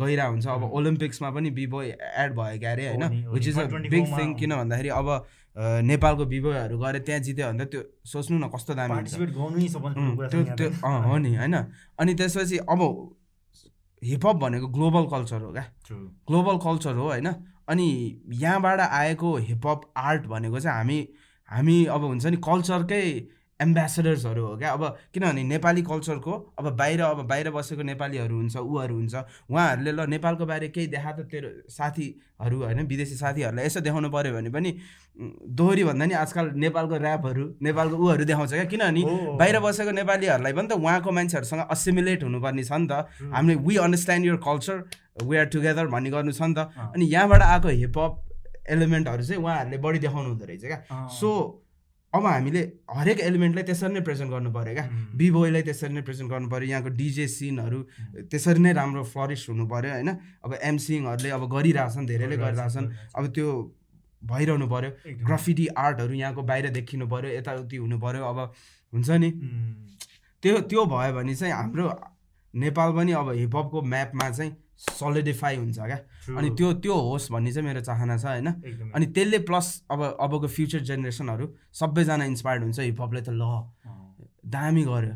गइरहेको 0.00 0.32
हुन्छ। 0.32 0.46
अब 0.46 0.62
ओलम्पिक्समा 0.78 1.28
पनि 1.36 1.50
बिबोय 1.60 1.86
एड 2.24 2.30
भयो 2.32 2.56
क्या 2.56 2.72
अरे 2.72 2.84
होइन? 2.88 3.04
Which 3.28 3.46
is 3.48 3.58
a 3.58 3.66
big 3.92 4.04
thing 4.16 4.28
किन 4.40 4.52
भन्दाखेरि 4.56 4.88
अब 4.88 5.08
नेपालको 5.56 6.24
बिबोहरू 6.26 6.78
गएर 6.78 6.98
त्यहाँ 6.98 7.20
जित्यो 7.20 7.46
भने 7.46 7.64
त 7.64 7.70
त्यो 7.70 7.82
सोच्नु 8.04 8.38
न 8.38 8.48
कस्तो 8.50 8.74
दामी 8.74 9.02
त्यो 9.02 10.42
त्यो 10.58 10.68
हो 10.82 11.18
नि 11.18 11.34
होइन। 11.36 11.54
अनि 11.98 12.14
त्यसपछि 12.14 12.58
अब 12.58 12.80
हिपहप 14.02 14.36
भनेको 14.36 14.66
ग्लोबल 14.68 15.04
कल्चर 15.10 15.40
हो 15.40 15.52
क्या। 15.52 15.64
ग्लोबल 16.28 16.56
कल्चर 16.58 16.94
हो 16.94 17.06
होइन। 17.08 17.28
अनि 17.68 17.88
यहाँबाट 18.34 18.80
आएको 18.80 19.36
हिपहप 19.36 19.80
आर्ट 19.96 20.26
भनेको 20.26 20.60
चाहिँ 20.60 20.76
हामी 20.78 20.98
हामी 21.48 21.84
अब 21.86 22.02
हुन्छ 22.04 22.26
नि 22.26 22.36
कल्चरकै 22.36 23.06
एम्बेसडर्सहरू 23.64 24.42
हो 24.46 24.56
क्या? 24.56 24.70
अब 24.72 24.82
किनभने 25.14 25.42
नेपाली 25.44 25.82
कल्चरको 25.82 26.32
अब 26.58 26.66
बाहिर 26.76 27.00
अब 27.02 27.20
बाहिर 27.28 27.50
बसेको 27.50 27.82
नेपालीहरू 27.82 28.36
हुन्छ 28.36 28.56
ऊहरू 28.56 28.94
हुन्छ 28.94 29.14
उहाँहरूले 29.50 29.92
ल 29.92 30.06
नेपालको 30.10 30.46
बारे 30.46 30.68
केही 30.68 30.86
देखा 30.92 31.12
त 31.12 31.26
तेरो 31.32 31.48
साथीहरू 31.70 32.56
होइन 32.64 32.86
विदेशी 32.86 33.16
साथीहरूलाई 33.16 33.66
यसो 33.66 33.80
देखाउनु 33.80 34.10
पऱ्यो 34.10 34.32
भने 34.34 34.50
पनि 34.50 34.70
दोहोरी 35.46 35.84
भन्दा 35.84 36.04
नि 36.04 36.14
आजकल 36.18 36.50
नेपालको 36.58 36.94
ऱ्यापहरू 36.98 37.44
नेपालको 37.62 37.96
ऊहरू 37.96 38.24
देखाउँछ 38.24 38.52
क्या? 38.52 38.64
किनभने 38.66 39.02
बाहिर 39.38 39.58
बसेको 39.60 39.90
नेपालीहरूलाई 39.94 40.52
पनि 40.52 40.68
त 40.68 40.72
उहाँको 40.74 41.10
मान्छेहरूसँग 41.10 41.62
असिमुलेट 41.70 42.22
हुनुपर्ने 42.24 42.64
छ 42.64 42.72
नि 42.74 42.86
त। 42.90 43.06
हामीले 43.32 43.54
we 43.62 43.76
understand 43.86 44.26
your 44.26 44.36
culture 44.42 44.76
we 45.22 45.36
are 45.36 45.46
together 45.54 45.86
भन्ने 45.94 46.10
गर्नु 46.10 46.32
छ 46.32 46.42
नि 46.42 46.54
त। 46.58 46.92
अनि 46.94 47.04
यहाँबाट 47.06 47.42
आएको 47.42 47.68
हिपहप 47.68 48.12
एलिमेन्टहरू 48.74 49.22
चाहिँ 49.22 49.42
उहाँहरूले 49.42 49.78
बढी 49.78 49.98
देखाउनु 49.98 50.28
हुँदो 50.28 50.44
रहेछ 50.44 50.64
क्या? 50.64 50.78
सो 51.20 51.30
अब 52.14 52.26
हामीले 52.26 52.60
हरेक 52.90 53.20
एलिमेन्टलाई 53.20 53.64
त्यसरी 53.64 53.92
नै 53.94 54.00
प्रेजेन्ट 54.00 54.30
गर्नु 54.30 54.50
पऱ्यो 54.54 54.74
क्या। 54.74 54.86
बिबोयलाई 55.18 55.62
त्यसरी 55.62 55.94
नै 55.94 56.02
प्रेजेन्ट 56.02 56.30
गर्नु 56.30 56.48
पऱ्यो। 56.48 56.68
यहाँको 56.70 56.90
डिजे 56.94 57.26
सिनहरू 57.28 57.78
त्यसरी 58.30 58.60
नै 58.62 58.72
राम्रो 58.72 59.02
फ्लरिस 59.12 59.48
हुनु 59.50 59.66
पऱ्यो 59.66 59.90
होइन? 59.92 60.10
अब 60.44 60.50
एमसिङहरूले 60.62 61.30
अब 61.30 61.42
गरिरहेछन् 61.50 62.06
धेरैले 62.06 62.36
गरिरहेछन् 62.36 62.86
अब 63.18 63.24
त्यो 63.34 63.48
भइरहनु 64.22 64.66
पऱ्यो। 64.70 64.90
ग्राफिटी 65.26 65.66
आर्टहरू 65.66 66.14
यहाँको 66.14 66.42
बाहिर 66.42 66.70
देखिनु 66.70 67.06
पऱ्यो 67.10 67.30
यताउति 67.38 67.76
हुनु 67.76 67.98
पऱ्यो। 67.98 68.22
अब 68.24 68.38
हुन्छ 68.92 69.10
नि। 69.10 69.30
त्यो 70.42 70.60
त्यो 70.70 70.84
भयो 70.86 71.12
भने 71.14 71.34
चाहिँ 71.34 71.54
हाम्रो 71.54 71.86
नेपाल 72.54 72.92
पनि 72.96 73.12
अब 73.12 73.28
हिपहपको 73.32 73.82
म्यापमा 73.82 74.30
चाहिँ 74.30 74.52
सलिडिफाई 74.78 75.56
हुन्छ 75.56 75.78
क्या? 75.78 75.98
अनि 76.36 76.48
त्यो 76.58 76.72
त्यो 76.84 76.94
होस् 76.94 77.30
भन्ने 77.32 77.52
चाहिँ 77.52 77.66
मेरो 77.68 77.80
चाहना 77.80 78.16
छ 78.16 78.24
होइन? 78.24 78.48
अनि 78.94 79.06
त्यसले 79.06 79.38
प्लस 79.48 79.66
अब 79.90 80.00
अबको 80.20 80.48
फ्युचर 80.48 80.80
जेनेरेसनहरू 80.90 81.46
सबैजना 81.72 82.24
इन्सपायर्ड 82.24 82.62
हुन्छ 82.62 82.78
हिपहपले 82.80 83.20
त 83.20 83.30
ल 83.30 83.42
दामी 84.46 84.84
गऱ्यो 84.84 85.14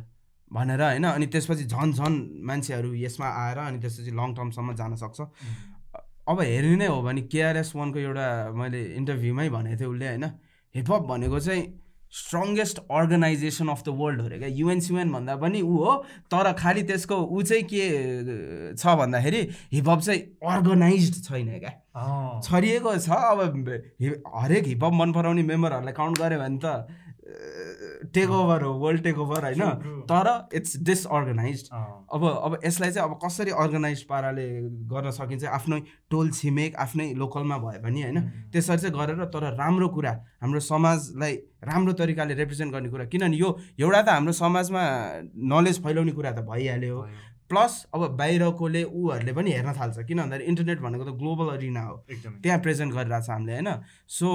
भनेर 0.51 0.83
होइन? 0.83 1.05
अनि 1.05 1.27
त्यसपछि 1.27 1.65
झन् 1.65 1.93
झन् 1.93 2.17
मान्छेहरू 2.47 2.95
यसमा 2.95 3.29
आएर 3.29 3.59
अनि 3.59 3.79
त्यसपछि 3.79 4.11
लङ 4.11 4.29
टर्मसम्म 4.35 4.75
जान 4.75 4.95
सक्छ। 4.97 5.21
अब 6.29 6.41
हेर्ने 6.41 6.77
नै 6.77 6.87
हो 6.87 7.03
भने 7.03 7.23
केआरएस 7.33 7.73
वानको 7.77 7.99
एउटा 7.99 8.27
मैले 8.53 8.81
इन्टरभ्यूमै 8.95 9.49
भनेको 9.49 9.77
थिएँ 9.81 9.89
उसले 9.89 10.07
होइन? 10.09 10.25
हिपहप 10.75 11.03
भनेको 11.03 11.39
चाहिँ 11.41 11.63
strongest 12.11 12.79
organisation 12.91 13.69
of 13.69 13.83
the 13.85 13.89
world 14.01 14.21
हो 14.21 14.27
अरे 14.27 14.39
क्या? 14.39 14.49
युएनसियुएन 14.49 15.13
भन्दा 15.13 15.37
पनि 15.37 15.61
ऊ 15.63 15.77
हो 15.77 15.95
तर 16.33 16.53
खालि 16.59 16.83
त्यसको 16.89 17.17
ऊ 17.17 17.43
चाहिँ 17.43 17.65
के 17.73 18.75
छ 18.75 18.95
भन्दाखेरि 19.01 19.41
हिपहप 19.73 20.01
चाहिँ 20.01 20.21
अर्गनाइज 20.53 21.23
छैन 21.29 21.59
क्या। 21.59 21.73
छरिएको 22.49 22.97
छ 22.97 23.11
अब 23.11 23.69
हरेक 24.41 24.65
हिपहप 24.67 24.93
मन 25.01 25.13
पराउने 25.13 25.43
मेम्बरहरूलाई 25.53 25.93
काउन्ट 26.01 26.19
गऱ्यो 26.19 26.39
भने 26.41 26.59
त 26.65 26.67
टेक 28.15 28.31
ओभर 28.31 28.63
हो 28.63 28.73
वर्ल्ड 28.79 29.03
टेक 29.03 29.19
ओभर 29.19 29.45
होइन 29.45 30.03
तर 30.11 30.29
इट्स 30.55 30.77
डिसअर्गनाइज 30.83 31.69
अब 31.71 32.25
अब 32.25 32.59
यसलाई 32.65 32.91
चाहिँ 32.91 33.11
अब 33.11 33.19
कसरी 33.25 33.51
अर्गनाइज 33.51 34.03
पाराले 34.11 34.47
गर्न 34.93 35.11
सकिन्छ 35.11 35.45
आफ्नै 35.45 35.81
टोल 36.11 36.31
छिमेक 36.31 36.77
आफ्नै 36.77 37.13
लोकलमा 37.15 37.59
भयो 37.59 37.83
भने 37.83 38.03
होइन? 38.03 38.19
त्यसरी 38.53 38.79
चाहिँ 38.79 38.95
गरेर 38.95 39.25
तर 39.35 39.55
राम्रो 39.55 39.89
कुरा 39.89 40.13
हाम्रो 40.43 40.61
समाजलाई 40.63 41.35
राम्रो 41.65 41.93
तरिकाले 41.93 42.35
रिप्रेजेन्ट 42.35 42.73
गर्ने 42.73 42.89
कुरा। 42.89 43.05
किनभने 43.11 43.37
यो 43.37 43.49
एउटा 43.81 44.03
त 44.03 44.09
हाम्रो 44.09 44.33
समाजमा 44.33 44.83
नलेज 45.53 45.83
फैलाउने 45.85 46.13
कुरा 46.13 46.31
त 46.33 46.47
भइहाल्यो। 46.47 46.97
प्लस 47.49 47.75
अब 47.95 48.01
बाहिरकोले 48.17 48.83
ऊहरूले 48.85 49.33
पनि 49.33 49.51
हेर्न 49.53 49.73
थाल्छ। 49.73 50.05
किन 50.05 50.19
भन्दाखेरि 50.21 50.45
इन्टरनेट 50.45 50.79
भनेको 50.81 51.05
त 51.05 51.13
ग्लोबल 51.17 51.49
अरिना 51.57 51.83
हो। 51.83 51.97
त्यहाँ 52.43 52.59
प्रेजेन्ट 52.61 52.93
गरिरहेको 52.93 53.27
छ 53.27 53.31
हामीले 53.31 53.53
होइन? 53.53 53.71
सो 54.09 54.29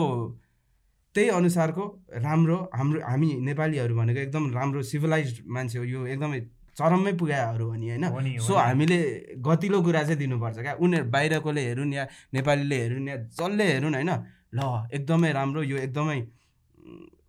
त्यही 1.15 1.29
अनुसारको 1.29 1.83
राम्रो 2.25 2.57
हाम्रो 2.73 2.99
हामी 3.05 3.29
नेपालीहरू 3.47 3.93
भनेको 3.95 4.19
एकदम 4.19 4.43
राम्रो 4.53 4.81
सिभिलाइज 4.91 5.29
मान्छे 5.47 5.77
हो। 5.79 5.85
यो 5.85 5.99
एकदमै 6.13 6.39
चरममै 6.77 7.13
पुगाहरू 7.21 7.65
हो 7.69 7.75
नि 7.77 7.87
होइन? 7.89 8.05
सो 8.41 8.53
हामीले 8.57 8.99
गतिलो 9.45 9.81
कुरा 9.85 10.01
चाहिँ 10.03 10.17
दिनुपर्छ 10.19 10.57
क्या। 10.57 10.73
उनीहरू 10.81 11.05
बाहिरकोले 11.15 11.61
हेरुन् 11.69 11.93
या 11.93 12.03
नेपालीले 12.33 12.77
हेरुन् 12.83 13.07
या 13.09 13.17
जसले 13.37 13.65
हेरुन् 13.71 13.95
होइन? 13.95 14.11
ल 14.57 14.59
एकदमै 14.93 15.31
राम्रो 15.37 15.61
यो 15.63 15.77
एकदमै 15.85 16.19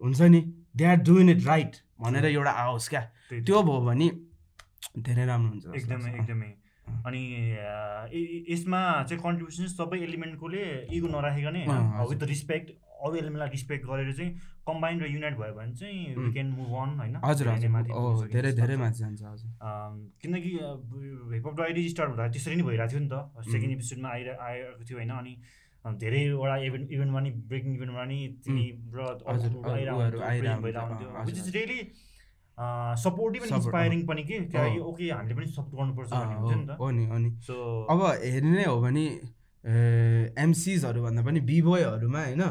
हुन्छ 0.00 0.20
नि 0.32 0.40
they 0.76 0.84
are 0.84 0.96
doing 1.04 1.30
it 1.30 1.40
right 1.46 1.72
भनेर 2.00 2.24
एउटा 2.26 2.52
आओस् 2.64 2.88
क्या। 2.88 3.02
त्यो 3.44 3.62
भयो 3.68 3.80
भने 3.84 4.08
धेरै 5.04 5.24
राम्रो 5.28 5.50
हुन्छ 5.50 5.64
एकदमै 5.76 6.10
एकदमै। 6.20 6.50
अनि 7.04 7.22
यसमा 8.48 8.80
चाहिँ 9.08 9.20
कन्ट्रिब्युसन 9.22 9.66
सबै 9.76 9.98
एलिमेन्टकोले 10.08 10.64
इगो 10.96 11.08
नराखेको 11.08 11.50
नै 11.56 11.62
विथ 12.10 12.22
रिस्पेक्ट 12.32 12.68
अरू 13.04 13.14
एलिमेन्टलाई 13.22 13.50
रिस्पेक्ट 13.56 13.84
गरेर 13.86 14.12
चाहिँ 14.18 14.30
कम्बाइन 14.68 15.00
र 15.00 15.06
युनाइट 15.14 15.34
भयो 15.40 15.54
भने 15.54 15.72
चाहिँ 15.80 15.98
वी 16.16 16.28
क्यान 16.32 16.48
मुभ 16.58 16.72
अन 16.82 16.90
होइन? 17.00 17.14
हजुर 17.24 17.46
धेरै 18.36 18.52
धेरै 18.60 18.76
माथि 18.82 18.98
जान्छ 18.98 19.22
हजुर। 19.22 19.50
किनकि 20.22 20.50
हिपहप 21.34 21.54
डायरी 21.60 21.82
स्टार्ट 21.92 22.10
हुँदा 22.10 22.24
त्यसरी 22.38 22.56
नै 22.56 22.64
भइरहेको 22.70 22.90
थियो 22.94 23.02
नि 23.04 23.10
त। 23.12 23.14
सेकेन्ड 23.52 23.72
एपिसोडमा 23.76 24.08
आइर 24.08 24.28
आएको 24.48 24.82
थियो 24.88 24.98
होइन? 24.98 25.12
अनि 25.20 25.34
धेरैवटा 26.00 26.56
इभेन्ट 26.64 26.86
इभेन्टमा 26.96 27.20
नि 27.20 27.30
ब्रेकिङ 27.44 27.70
इभेन्टमा 27.76 28.04
नि 28.08 28.18
तिमी 28.44 28.66
र 28.96 28.98
भइरहन्थ्यो 30.64 31.08
which 31.28 31.38
is 31.38 31.48
really 31.56 31.80
supportive 33.04 33.42
and 33.44 33.54
inspiring 33.54 34.00
पनि 34.08 34.22
के? 34.24 34.36
ओके 34.80 35.04
हामीले 35.10 35.34
पनि 35.36 35.46
सपोर्ट 35.52 35.76
गर्नुपर्छ 35.76 36.10
भन्ने 36.10 37.04
नि 37.20 37.30
त। 37.36 37.48
अब 37.92 38.00
हेर्ने 38.24 38.52
नै 38.56 38.64
हो 38.64 38.80
भने 38.80 39.04
एमसिजहरू 39.64 41.02
भन्दा 41.02 41.22
पनि 41.24 41.40
बिबोयहरूमा 41.40 42.20
होइन? 42.20 42.42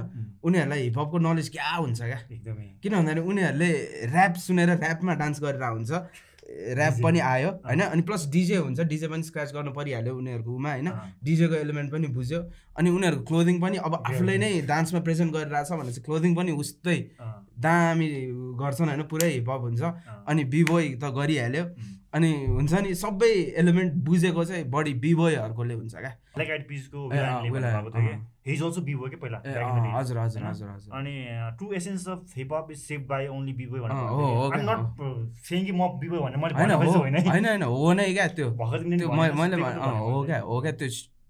उनीहरूलाई 0.43 0.81
हिपहपको 0.81 1.17
नलेज 1.19 1.49
क्या 1.49 1.71
हुन्छ 1.75 2.01
क्या? 2.01 2.19
एकदमै। 2.31 2.67
किन 2.83 2.93
भन्दाखेरि 2.93 3.21
उनीहरूले 3.21 3.71
ऱ्याप 4.09 4.33
सुनेर 4.45 4.69
ऱ्यापमा 4.81 5.13
डान्स 5.21 5.41
गरेर 5.41 5.63
हुन्छ। 5.63 5.91
ऱ्याप 6.73 6.95
पनि 7.03 7.19
आयो 7.19 7.49
होइन? 7.65 7.81
अनि 7.81 8.01
प्लस 8.01 8.27
डिजे 8.29 8.57
हुन्छ। 8.57 8.79
डिजे 8.89 9.07
पनि 9.07 9.23
स्क्राच 9.23 9.53
गर्नु 9.53 9.71
परिहाल्यो 9.71 10.13
उनीहरूको 10.17 10.51
उमा 10.55 10.71
होइन? 10.73 10.89
डिजेको 11.23 11.55
एलिमेन्ट 11.55 11.91
पनि 11.91 12.07
बुझ्यो। 12.17 12.39
अनि 12.77 12.89
उनीहरूको 12.89 13.23
क्लोदिङ 13.29 13.61
पनि 13.61 13.77
अब 13.77 13.93
आफूले 14.09 14.37
नै 14.37 14.51
डान्समा 14.67 14.99
प्रेजेन्ट 15.07 15.33
गरिरहेछ 15.33 15.71
भने 15.71 15.91
चाहिँ 15.93 16.03
क्लोदिङ 16.03 16.35
पनि 16.35 16.51
उस्तै 16.51 16.99
दामी 17.61 18.07
गर्छन् 18.59 18.89
होइन? 18.89 19.03
पुरै 19.07 19.29
हिपहप 19.29 19.61
हुन्छ। 19.61 19.81
अनि 20.27 20.43
बिबोय 20.43 20.85
त 20.97 21.13
गरिहाल्यो। 21.13 21.65
अनि 22.13 22.45
हुन्छ 22.45 22.73
नि 22.73 22.95
सबै 22.95 23.53
एलिमेन्ट 23.57 23.93
बुझेको 24.05 24.45
चाहिँ 24.45 24.63
बढी 24.69 24.93
बिबोयहरूकोले 25.03 25.73
हुन्छ 25.73 25.95
क्या। 25.95 26.17
हजुर 29.93 30.17
हजुर 30.17 30.43
हजुर 30.43 30.69
हजुर। 30.69 30.97
अनि 30.97 31.11
true 31.57 31.73
essence 31.73 32.07
of 32.07 32.71
is 32.71 32.77
save 32.77 33.05
by 33.09 33.27
only 33.27 33.65
होइन 33.65 33.91
होइन। 36.71 37.27
होइन 37.27 37.63
हो 37.63 37.93
नै 37.93 38.13
क्या 38.13 38.27
त्यो। 38.27 38.51
मैले 38.51 39.57
हो 39.57 40.23
क्या 40.25 40.39
हो 40.39 40.61
क्या 40.61 40.71
त्यो 40.71 40.87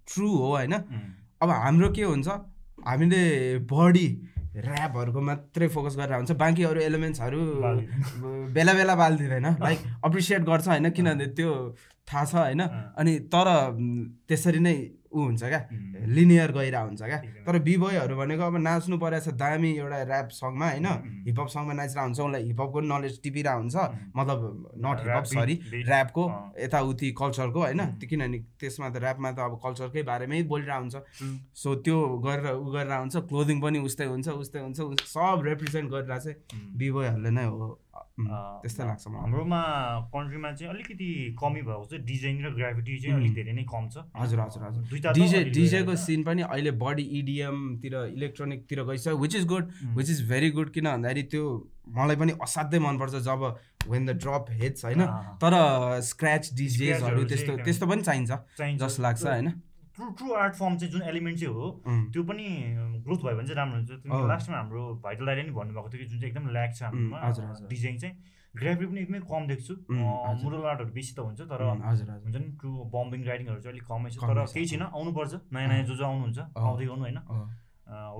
ट्रु 0.07 0.29
हो 0.29 0.55
होइन। 0.55 0.73
अब 1.41 1.49
हाम्रो 1.49 1.89
के 1.89 2.03
हुन्छ 2.03 2.27
हामीले 2.87 3.59
बढी 3.71 4.07
ऱ्यापहरूको 4.55 5.21
मात्रै 5.21 5.67
फोकस 5.67 5.95
गरेर 5.97 6.15
हुन्छ। 6.15 6.31
बाँकी 6.37 6.63
अरू 6.63 6.79
एलिमेन्ट्सहरू 6.81 7.41
बेला 8.53 8.73
बेला 8.73 8.95
बालिदिँदैन। 8.95 9.47
लाइक 9.59 9.79
अप्रिसिएट 10.05 10.41
गर्छ 10.45 10.67
होइन 10.67 10.89
किनभने 10.89 11.27
त्यो 11.37 11.51
थाहा 12.07 12.23
छ 12.25 12.33
होइन। 12.35 12.61
अनि 12.97 13.13
तर 13.33 13.47
त्यसरी 14.27 14.59
नै 14.59 14.75
ऊ 15.13 15.19
हुन्छ 15.23 15.43
क्या? 15.43 15.61
लिनियर 16.15 16.51
गइरहेको 16.51 16.87
हुन्छ 16.87 17.01
क्या? 17.03 17.19
तर 17.45 17.59
बिबोयहरू 17.67 18.15
भनेको 18.17 18.43
अब 18.43 18.57
नाच्नु 18.67 18.97
परेको 18.97 19.23
छ 19.25 19.33
दामी 19.37 19.71
एउटा 19.77 19.97
ऱ्याप 20.03 20.29
सङमा 20.33 20.67
होइन? 20.69 20.87
हिपहप 21.27 21.49
सङमा 21.55 21.73
नाचिरहेको 21.73 22.07
हुन्छ 22.07 22.19
उसलाई 22.19 22.43
हिपहपको 22.43 22.79
नलेज 22.91 23.21
टिपिरहेको 23.23 23.59
हुन्छ 23.59 23.75
मतलब 24.17 24.39
नट 24.85 24.97
हिपहप 25.03 25.25
सरी 25.33 25.55
ऱ्यापको 25.83 26.23
यताउति 26.65 27.11
कल्चरको 27.21 27.59
होइन? 27.59 27.81
किनभने 28.09 28.39
त्यसमा 28.59 28.89
त 28.89 28.95
ऱ्यापमा 29.03 29.31
त 29.31 29.39
अब 29.39 29.53
कल्चरकै 29.63 30.03
बारेमै 30.09 30.41
बोलिरहेको 30.51 30.81
हुन्छ 30.81 30.95
सो 31.61 31.75
त्यो 31.85 31.97
गरेर 32.25 32.47
उ 32.55 32.65
गरेर 32.73 32.93
हुन्छ 32.97 33.15
क्लोदिङ 33.29 33.61
पनि 33.61 33.79
उस्तै 33.87 34.05
हुन्छ 34.11 34.27
उस्तै 34.43 34.59
हुन्छ 34.59 34.79
सब 35.13 35.41
रिप्रेजेन्ट 35.45 35.87
गरिरहेको 35.91 36.23
चाहिँ 36.23 36.75
बिबोयहरूले 36.77 37.31
नै 37.37 37.45
हो। 37.45 37.79
त्यस्तै 37.93 38.85
लाग्छ 38.85 39.07
हाम्रोमा 39.07 39.61
कन्ट्रीमा 40.13 40.51
चाहिँ 40.51 40.73
अलिकति 40.73 41.09
कमी 41.39 41.61
भएको 41.61 41.85
छ 41.89 41.99
डिजाइन 42.05 42.45
र 42.45 42.49
ग्राभिटी 42.55 42.97
चाहिँ 43.01 43.15
अलिक 43.17 43.33
धेरै 43.33 43.53
नै 43.53 43.65
कम 43.73 43.89
छ। 43.89 44.05
हजुर 44.15 44.39
हजुर 44.39 44.63
हजुर। 44.63 45.11
डिजे 45.13 45.43
डिजेको 45.57 45.95
सिन 46.05 46.23
पनि 46.23 46.41
अहिले 46.49 46.71
बडी 46.85 47.03
इडिएमतिर 47.19 47.93
इलेक्ट्रोनिकतिर 48.05 48.83
गइसक्यो 48.89 49.17
which 49.17 49.35
is 49.35 49.45
good 49.53 49.69
which 49.97 50.09
is 50.09 50.19
very 50.29 50.49
good 50.57 50.69
किन 50.73 50.89
भन्दाखेरि 50.89 51.23
त्यो 51.33 51.43
मलाई 51.97 52.15
पनि 52.15 52.31
असाध्यै 52.41 52.79
मनपर्छ 52.79 53.15
जब 53.27 53.41
वेन 53.89 54.05
द 54.05 54.17
ड्रप 54.23 54.45
हेड्स 54.61 54.85
होइन? 54.85 55.01
तर 55.43 55.53
स्क्र्याच 56.09 56.49
डिजेजहरू 56.55 57.23
त्यस्तो 57.29 57.57
त्यस्तो 57.63 57.85
पनि 57.87 58.01
चाहिन्छ 58.01 58.31
जस्तो 58.81 59.03
लाग्छ 59.03 59.23
होइन? 59.25 59.49
ट्रु 59.95 60.05
ट्रु 60.17 60.27
आर्ट 60.33 60.53
फर्म 60.55 60.77
चाहिँ 60.77 60.91
जुन 60.93 61.01
एलिमेन्ट 61.09 61.39
चाहिँ 61.39 61.53
हो 61.53 61.65
त्यो 62.13 62.21
पनि 62.29 62.45
ग्रोथ 63.05 63.19
भयो 63.25 63.35
भने 63.37 63.47
चाहिँ 63.47 63.57
राम्रो 63.57 63.77
हुन्छ। 63.77 63.91
लास्टमा 64.29 64.57
हाम्रो 64.57 64.83
भाइटल 65.03 65.25
दाइले 65.25 65.43
नि 65.43 65.51
भन्नुभएको 65.53 65.89
थियो 65.93 66.01
कि 66.01 66.07
जुन 66.09 66.19
चाहिँ 66.19 66.31
एकदम 66.33 66.45
ल्याक 66.49 66.71
छ 66.73 66.81
हाम्रोमा 66.83 67.17
डिजाइन 67.69 67.97
चाहिँ। 68.03 68.15
ग्राफिक 68.53 68.87
पनि 68.89 68.99
एकदमै 69.01 69.19
कम 69.29 69.43
देख्छु। 69.49 69.73
मुरल 69.89 70.63
आर्टहरू 70.71 70.91
बेसी 70.93 71.13
त 71.13 71.19
हुन्छ 71.25 71.41
तर 71.49 71.61
हुन्छ 71.61 72.37
नि 72.37 72.49
ट्रु 72.61 72.71
बम्बिङ 72.93 73.21
राइडिङहरू 73.25 73.61
चाहिँ 73.61 73.73
अलिक 73.73 73.85
कमै 73.89 74.09
छ। 74.13 74.17
तर 74.21 74.45
केही 74.53 74.65
छैन 74.71 74.83
आउनुपर्छ। 74.93 75.33
नयाँ 75.53 75.69
नयाँ 75.69 75.85
जो 75.89 75.95
जो 75.97 76.05
आउनुहुन्छ 76.05 76.39
आउँदै 76.53 76.85
गर्नु 76.89 77.03
होइन। 77.05 77.19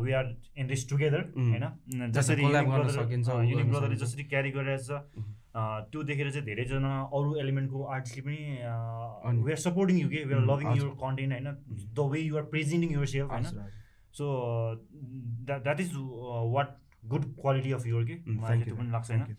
We 0.03 0.12
are 0.13 0.25
in 0.57 0.65
this 0.67 0.81
together 0.89 1.21
होइन। 1.38 1.65
जसरी 2.13 2.43
ब्रदरले 2.45 3.95
जसरी 3.95 4.23
क्यारी 4.29 4.49
गरिरहेछ 4.57 4.89
त्यो 5.55 6.03
देखेर 6.03 6.29
चाहिँ 6.31 6.45
धेरैजना 6.45 6.91
अरू 7.13 7.35
एलिमेन्टको 7.39 7.83
आर्टिस्टले 7.95 8.21
पनि 8.23 9.41
वी 9.43 9.51
आर 9.51 9.59
सपोर्टिङ 9.63 9.99
यु 9.99 10.09
के 10.09 10.23
we 10.25 10.33
are 10.33 10.41
loving 10.45 10.75
your 10.77 10.89
content 11.01 11.33
होइन? 11.33 11.47
The 11.93 12.09
way 12.11 12.19
you're 12.19 12.43
presenting 12.53 12.93
yourself 13.13 13.31
होइन? 13.31 13.45
So 14.13 14.25
that 15.51 15.79
is 15.79 15.91
what 16.55 16.75
good 17.13 17.23
quality 17.41 17.71
of 17.71 17.85
your 17.87 18.05
के 18.05 18.15
मलाई 18.27 18.61
त्यो 18.61 18.75
पनि 18.75 18.91
लाग्छ 18.91 19.11
होइन? 19.11 19.35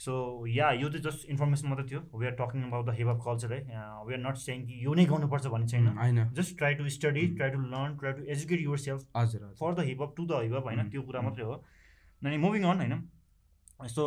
सो 0.00 0.12
या 0.48 0.70
यो 0.72 0.88
चाहिँ 0.88 1.04
जस्ट 1.04 1.28
इन्फर्मेसन 1.30 1.68
मात्रै 1.68 1.86
थियो। 1.88 2.00
We 2.18 2.26
are 2.26 2.34
talking 2.36 2.62
about 2.64 2.86
the 2.86 2.96
hip 2.98 3.08
culture 3.24 3.52
है 3.52 3.60
वी 4.06 4.14
आर 4.14 4.20
नट 4.20 4.36
सेङ 4.42 4.64
कि 4.66 4.84
यो 4.84 4.94
नै 4.94 5.04
गर्नुपर्छ 5.12 5.46
भन्ने 5.54 5.66
छैन। 5.68 6.32
Just 6.34 6.56
try 6.58 6.74
to 6.74 6.88
study 6.96 7.26
try 7.36 7.50
to 7.50 7.60
learn 7.68 7.96
try 8.00 8.12
to 8.12 8.22
educate 8.32 8.60
yourself 8.88 9.00
हजुर 9.16 9.54
for 9.60 9.74
the 9.74 9.88
hip 9.88 10.02
to 10.16 10.26
the 10.26 10.42
hip 10.42 10.54
होइन? 10.64 10.88
त्यो 10.90 11.02
कुरा 11.02 11.20
मात्रै 11.28 11.44
हो। 11.44 11.62
अनि 12.22 12.36
मुभिङ 12.46 12.62
अन 12.64 12.76
होइन? 12.84 12.94
यस्तो 13.84 14.04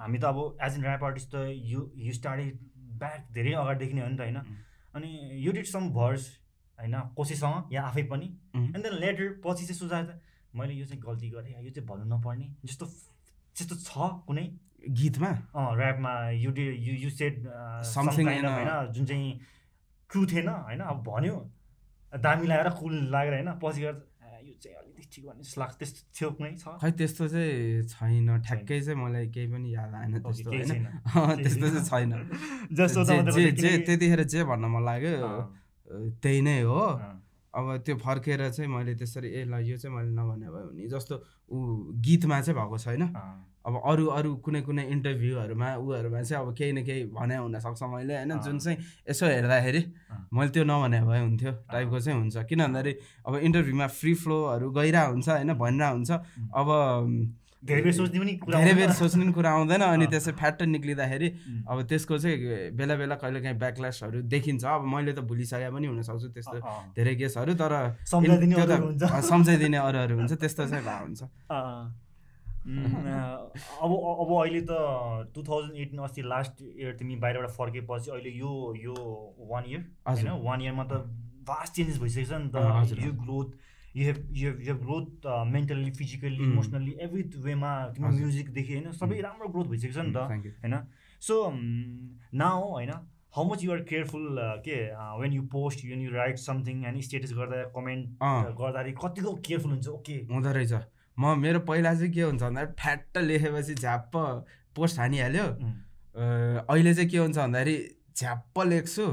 हामी 0.00 0.18
त 0.18 0.24
अब 0.24 0.38
एज 0.62 0.74
एन 0.74 0.84
ऱ्याप 0.84 1.04
आर्टिस्ट 1.04 1.30
त 1.34 1.36
यु 1.72 1.80
यु 1.96 2.12
स्टार्टेड 2.12 2.58
ब्याक 3.00 3.26
धेरै 3.34 3.52
अगाडिदेखि 3.54 3.94
नै 3.94 4.02
हो 4.02 4.08
नि 4.08 4.16
त 4.16 4.20
होइन? 4.20 4.38
अनि 4.94 5.10
यु 5.44 5.52
डिड 5.52 5.66
सम 5.66 5.88
भर्स 5.94 6.24
होइन 6.78 6.96
कसैसँग 7.18 7.72
या 7.72 7.82
आफै 7.90 8.02
पनि। 8.12 8.26
एन्ड 8.56 8.82
देन 8.86 8.94
लेटर 9.00 9.28
पछि 9.44 9.64
चाहिँ 9.66 9.78
सुझाएर 9.78 10.08
मैले 10.54 10.74
यो 10.74 10.86
चाहिँ 10.86 11.02
गल्ती 11.02 11.28
गरेँ 11.30 11.52
यो 11.64 11.70
चाहिँ 11.70 11.86
भन्नु 11.88 12.04
नपर्ने 12.14 12.46
जस्तो 12.64 12.86
त्यस्तो 12.86 13.76
छ 13.84 14.10
कुनै? 14.26 14.46
गीतमा? 14.98 15.30
ऱ्यापमा 15.58 16.12
you 16.38 16.50
did 16.56 16.64
you 16.88 16.94
you 17.04 17.10
said 17.10 17.46
something 17.92 18.28
होइन 18.28 18.92
जुन 18.94 19.06
चाहिँ 19.06 19.32
ट्रु 20.10 20.26
थिएन 20.26 20.48
होइन 20.48 20.80
अब 20.80 21.02
भन्यो। 21.08 21.36
दामी 22.12 22.46
लागेर 22.46 22.68
कुल 22.80 22.94
लागेर 23.12 23.34
होइन 23.34 23.50
पछि 23.62 23.80
गएर 23.80 23.96
यो 24.42 24.54
चाहिँ 24.62 24.76
अलिकति 24.76 25.08
ठिक 25.12 25.26
भन्ने 25.26 25.42
जस्तो 25.42 25.60
लाग्छ। 25.60 25.76
त्यस्तो 25.78 26.34
छ। 26.56 26.78
खै 26.80 26.90
त्यस्तो 26.90 27.28
चाहिँ 27.28 27.82
छैन। 27.82 28.40
ठ्याक्कै 28.40 28.80
चाहिँ 28.80 28.98
मलाई 29.00 29.26
केही 29.28 29.46
पनि 29.52 29.74
याद 29.74 29.94
आएन 29.94 30.18
त्यस्तो 30.18 30.50
होइन। 30.50 30.84
त्यस्तो 31.42 31.66
चाहिँ 31.68 31.84
छैन। 31.84 32.10
जस्तो 32.72 33.04
जे 33.04 33.78
त्यतिखेर 33.78 34.22
जे 34.22 34.44
भन्न 34.44 34.64
मन 34.64 34.82
लाग्यो 34.84 35.16
त्यही 36.22 36.40
नै 36.40 36.60
हो। 36.62 36.82
अब 37.54 37.76
त्यो 37.76 37.96
फर्केर 37.96 38.50
चाहिँ 38.50 38.70
मैले 38.70 38.94
त्यसरी 38.94 39.28
ए 39.28 39.44
ल 39.44 39.54
यो 39.64 39.76
चाहिँ 39.76 39.96
मैले 39.96 40.10
नभने 40.10 40.46
भयो 40.46 40.66
भने 40.70 40.88
जस्तो 40.88 41.14
ऊ 41.48 41.58
गीतमा 42.00 42.40
चाहिँ 42.40 42.60
भएको 42.60 42.78
छैन। 42.78 43.02
अब 43.68 43.74
अरू 43.84 44.04
अरू 44.16 44.30
कुनै 44.44 44.60
कुनै 44.64 44.84
इन्टरभ्यूहरूमा 44.96 45.68
ऊहरूमा 45.76 46.22
चाहिँ 46.24 46.40
अब 46.40 46.48
केही 46.56 46.72
न 46.72 46.80
केही 46.88 47.04
भने 47.12 47.36
हुनसक्छ 47.36 47.82
मैले 47.84 48.14
होइन? 48.16 48.32
जुन 48.40 48.58
चाहिँ 48.58 48.78
यसो 49.10 49.26
हेर्दाखेरि 49.28 49.82
मैले 50.32 50.50
त्यो 50.56 50.64
नभने 50.64 51.00
भए 51.04 51.20
हुन्थ्यो 51.20 51.52
टाइपको 51.68 51.98
चाहिँ 52.00 52.18
हुन्छ। 52.18 52.36
किन 52.48 52.60
भन्दाखेरि 52.64 52.92
अब 53.28 53.32
इन्टरभ्यूमा 53.44 53.86
फ्री 53.92 54.12
फ्लोहरू 54.24 54.66
गइरहेको 54.72 55.12
हुन्छ 55.12 55.28
होइन? 55.28 55.52
भनिरहेको 55.52 55.94
हुन्छ। 55.96 56.10
अब 56.56 56.68
धेरै 57.58 57.82
बेर 57.82 57.92
सोच्ने 57.92 58.18
पनि 58.22 58.32
धेरै 58.54 58.74
बेर 58.78 58.90
सोच्ने 58.94 59.22
पनि 59.24 59.32
कुरा 59.34 59.50
आउँदैन 59.50 59.82
अनि 59.82 60.06
त्यसै 60.06 60.32
फ्याट 60.38 60.62
निक्लिँदाखेरि 60.62 61.28
अब 61.66 61.78
त्यसको 61.90 62.14
चाहिँ 62.22 62.70
बेला 62.78 62.94
बेला 62.94 63.14
कहिले 63.18 63.40
काहीँ 63.42 63.58
ब्याकल्यासहरू 63.58 64.18
देखिन्छ। 64.30 64.64
अब 64.64 64.86
मैले 64.86 65.12
त 65.12 65.26
भुलिसके 65.26 65.66
पनि 65.66 65.86
हुनसक्छु 65.90 66.28
त्यस्तो 66.38 66.58
धेरै 66.94 67.14
केसहरू 67.18 67.52
तर 67.58 67.98
सम्झाइदिने 68.06 69.78
अरूहरू 69.82 70.14
हुन्छ। 70.22 70.32
त्यस्तो 70.38 70.62
चाहिँ 70.70 70.84
भए 70.86 71.02
हुन्छ। 71.02 71.20
अब 73.82 73.90
अब 74.22 74.30
अहिले 74.40 74.60
त 74.68 74.72
टु 75.34 75.42
थाउजन्ड 75.48 75.76
एटिन 75.84 75.98
अस्ति 76.04 76.22
लास्ट 76.22 76.62
इयर 76.62 76.96
तिमी 76.98 77.16
बाहिरबाट 77.22 77.50
फर्केपछि 77.56 78.10
अहिले 78.10 78.30
यो 78.38 78.52
यो 78.82 78.94
वान 79.50 79.64
इयर 79.68 79.82
होइन? 80.08 80.28
वान 80.44 80.62
इयरमा 80.62 80.84
त 80.84 80.92
भास्ट 81.48 81.72
चेन्जेस 81.74 81.98
भइसकेको 82.00 82.28
छ 82.28 82.40
नि 82.42 82.50
त। 82.52 82.56
यो 83.04 83.12
growth 83.24 83.48
you 83.96 84.04
have 84.04 84.18
you 84.32 84.50
have 84.50 84.60
you 84.60 84.66
have 84.66 84.80
growth 84.84 85.26
mentally 85.52 85.90
physically 85.98 86.44
emotionally 86.44 86.96
every 87.06 87.22
वेमा 87.46 87.70
तिम्रो 87.94 88.10
म्युजिकदेखि 88.18 88.72
होइन 88.74 88.92
सबै 89.00 89.20
राम्रो 89.20 89.48
ग्रोथ 89.54 89.66
भइसकेको 89.72 89.94
छ 89.94 90.04
नि 90.04 90.12
त 90.12 90.18
होइन? 90.64 90.76
सो 91.22 91.34
नाउ 92.42 92.68
होइन 92.74 92.92
हाउ 93.36 93.44
मच 93.48 93.64
युआर 93.64 93.80
केयरफुल 93.88 94.38
के 94.68 94.76
when 95.22 95.32
you 95.32 95.42
post 95.56 95.84
when 95.86 96.00
you 96.02 96.10
write 96.12 96.38
something 96.44 96.84
होइन 96.84 97.00
स्टेटस 97.08 97.32
गर्दा 97.40 97.64
कमेन्ट 97.74 98.22
गर्दाखेरि 98.60 98.92
कतिको 99.02 99.34
केयरफुल 99.48 99.70
हुन्छ? 99.72 99.88
ओके 99.88 100.16
हुँदो 100.30 100.52
रहेछ। 100.52 100.72
म 101.18 101.34
मेरो 101.38 101.60
पहिला 101.66 101.94
चाहिँ 101.94 102.12
के 102.14 102.22
हुन्छ 102.22 102.42
भन्दाखेरि 102.42 102.72
फ्याट्ट 102.78 103.18
लेखेपछि 103.18 103.74
झ्याप्प 103.74 104.14
पोस्ट 104.76 104.98
हानिहाल्यो। 104.98 105.46
अहिले 106.70 106.94
चाहिँ 106.94 107.10
के 107.10 107.18
हुन्छ 107.18 107.36
भन्दाखेरि 107.38 107.76
झ्याप्प 108.16 108.56
लेख्छु 108.70 109.06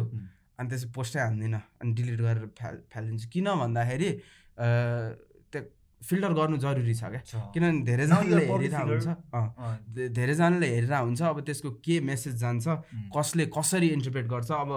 अनि 0.60 0.70
त्यसपछि 0.70 0.92
पोस्टै 0.96 1.20
हान्दिनँ 1.20 1.62
अनि 1.82 1.92
डिलिट 1.98 2.20
गरेर 2.22 2.46
फ्याल 2.58 2.76
फ्यालिदिन्छु 2.94 3.28
किन 3.34 3.48
भन्दाखेरि 3.62 4.10
त्यो 5.52 5.62
फिल्टर 6.02 6.34
गर्नु 6.40 6.58
जरुरी 6.62 6.94
छ 6.94 7.04
क्या। 7.10 7.22
किनभने 7.54 7.82
धेरैजनाले 7.90 8.46
हेरिरहेको 8.46 8.86
हुन्छ 8.86 9.08
धेरैजनाले 10.14 10.68
हेरिरहेको 10.76 11.06
हुन्छ 11.06 11.22
अब 11.22 11.40
त्यसको 11.48 11.70
के 11.86 12.00
मेसेज 12.06 12.36
जान्छ 12.46 12.66
कसले 13.18 13.46
कसरी 13.58 13.88
इन्टरप्रेट 13.98 14.28
गर्छ 14.34 14.52
अब 14.52 14.72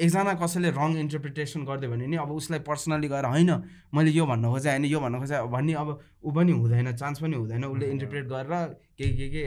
एकजना 0.00 0.34
कसैले 0.34 0.70
रङ 0.70 0.96
इन्टरप्रिटेसन 0.98 1.64
गरिदियो 1.64 1.90
भने 1.90 2.06
नि 2.06 2.16
अब 2.16 2.30
उसलाई 2.32 2.60
पर्सनली 2.60 3.08
गएर 3.08 3.26
होइन 3.26 3.50
मैले 3.94 4.10
यो 4.10 4.26
भन्न 4.26 4.48
खोजेँ 4.48 4.72
होइन 4.72 4.84
यो 4.84 5.00
भन्न 5.00 5.18
खोजेँ 5.18 5.46
भन्ने 5.48 5.72
अब 5.74 6.00
ऊ 6.24 6.32
पनि 6.32 6.52
हुँदैन 6.52 6.92
चान्स 6.96 7.20
पनि 7.20 7.36
हुँदैन 7.36 7.64
उसले 7.64 7.86
इन्टरप्रेट 7.90 8.26
गरेर 8.26 8.64
के 8.98 9.16
के 9.16 9.28
के 9.28 9.44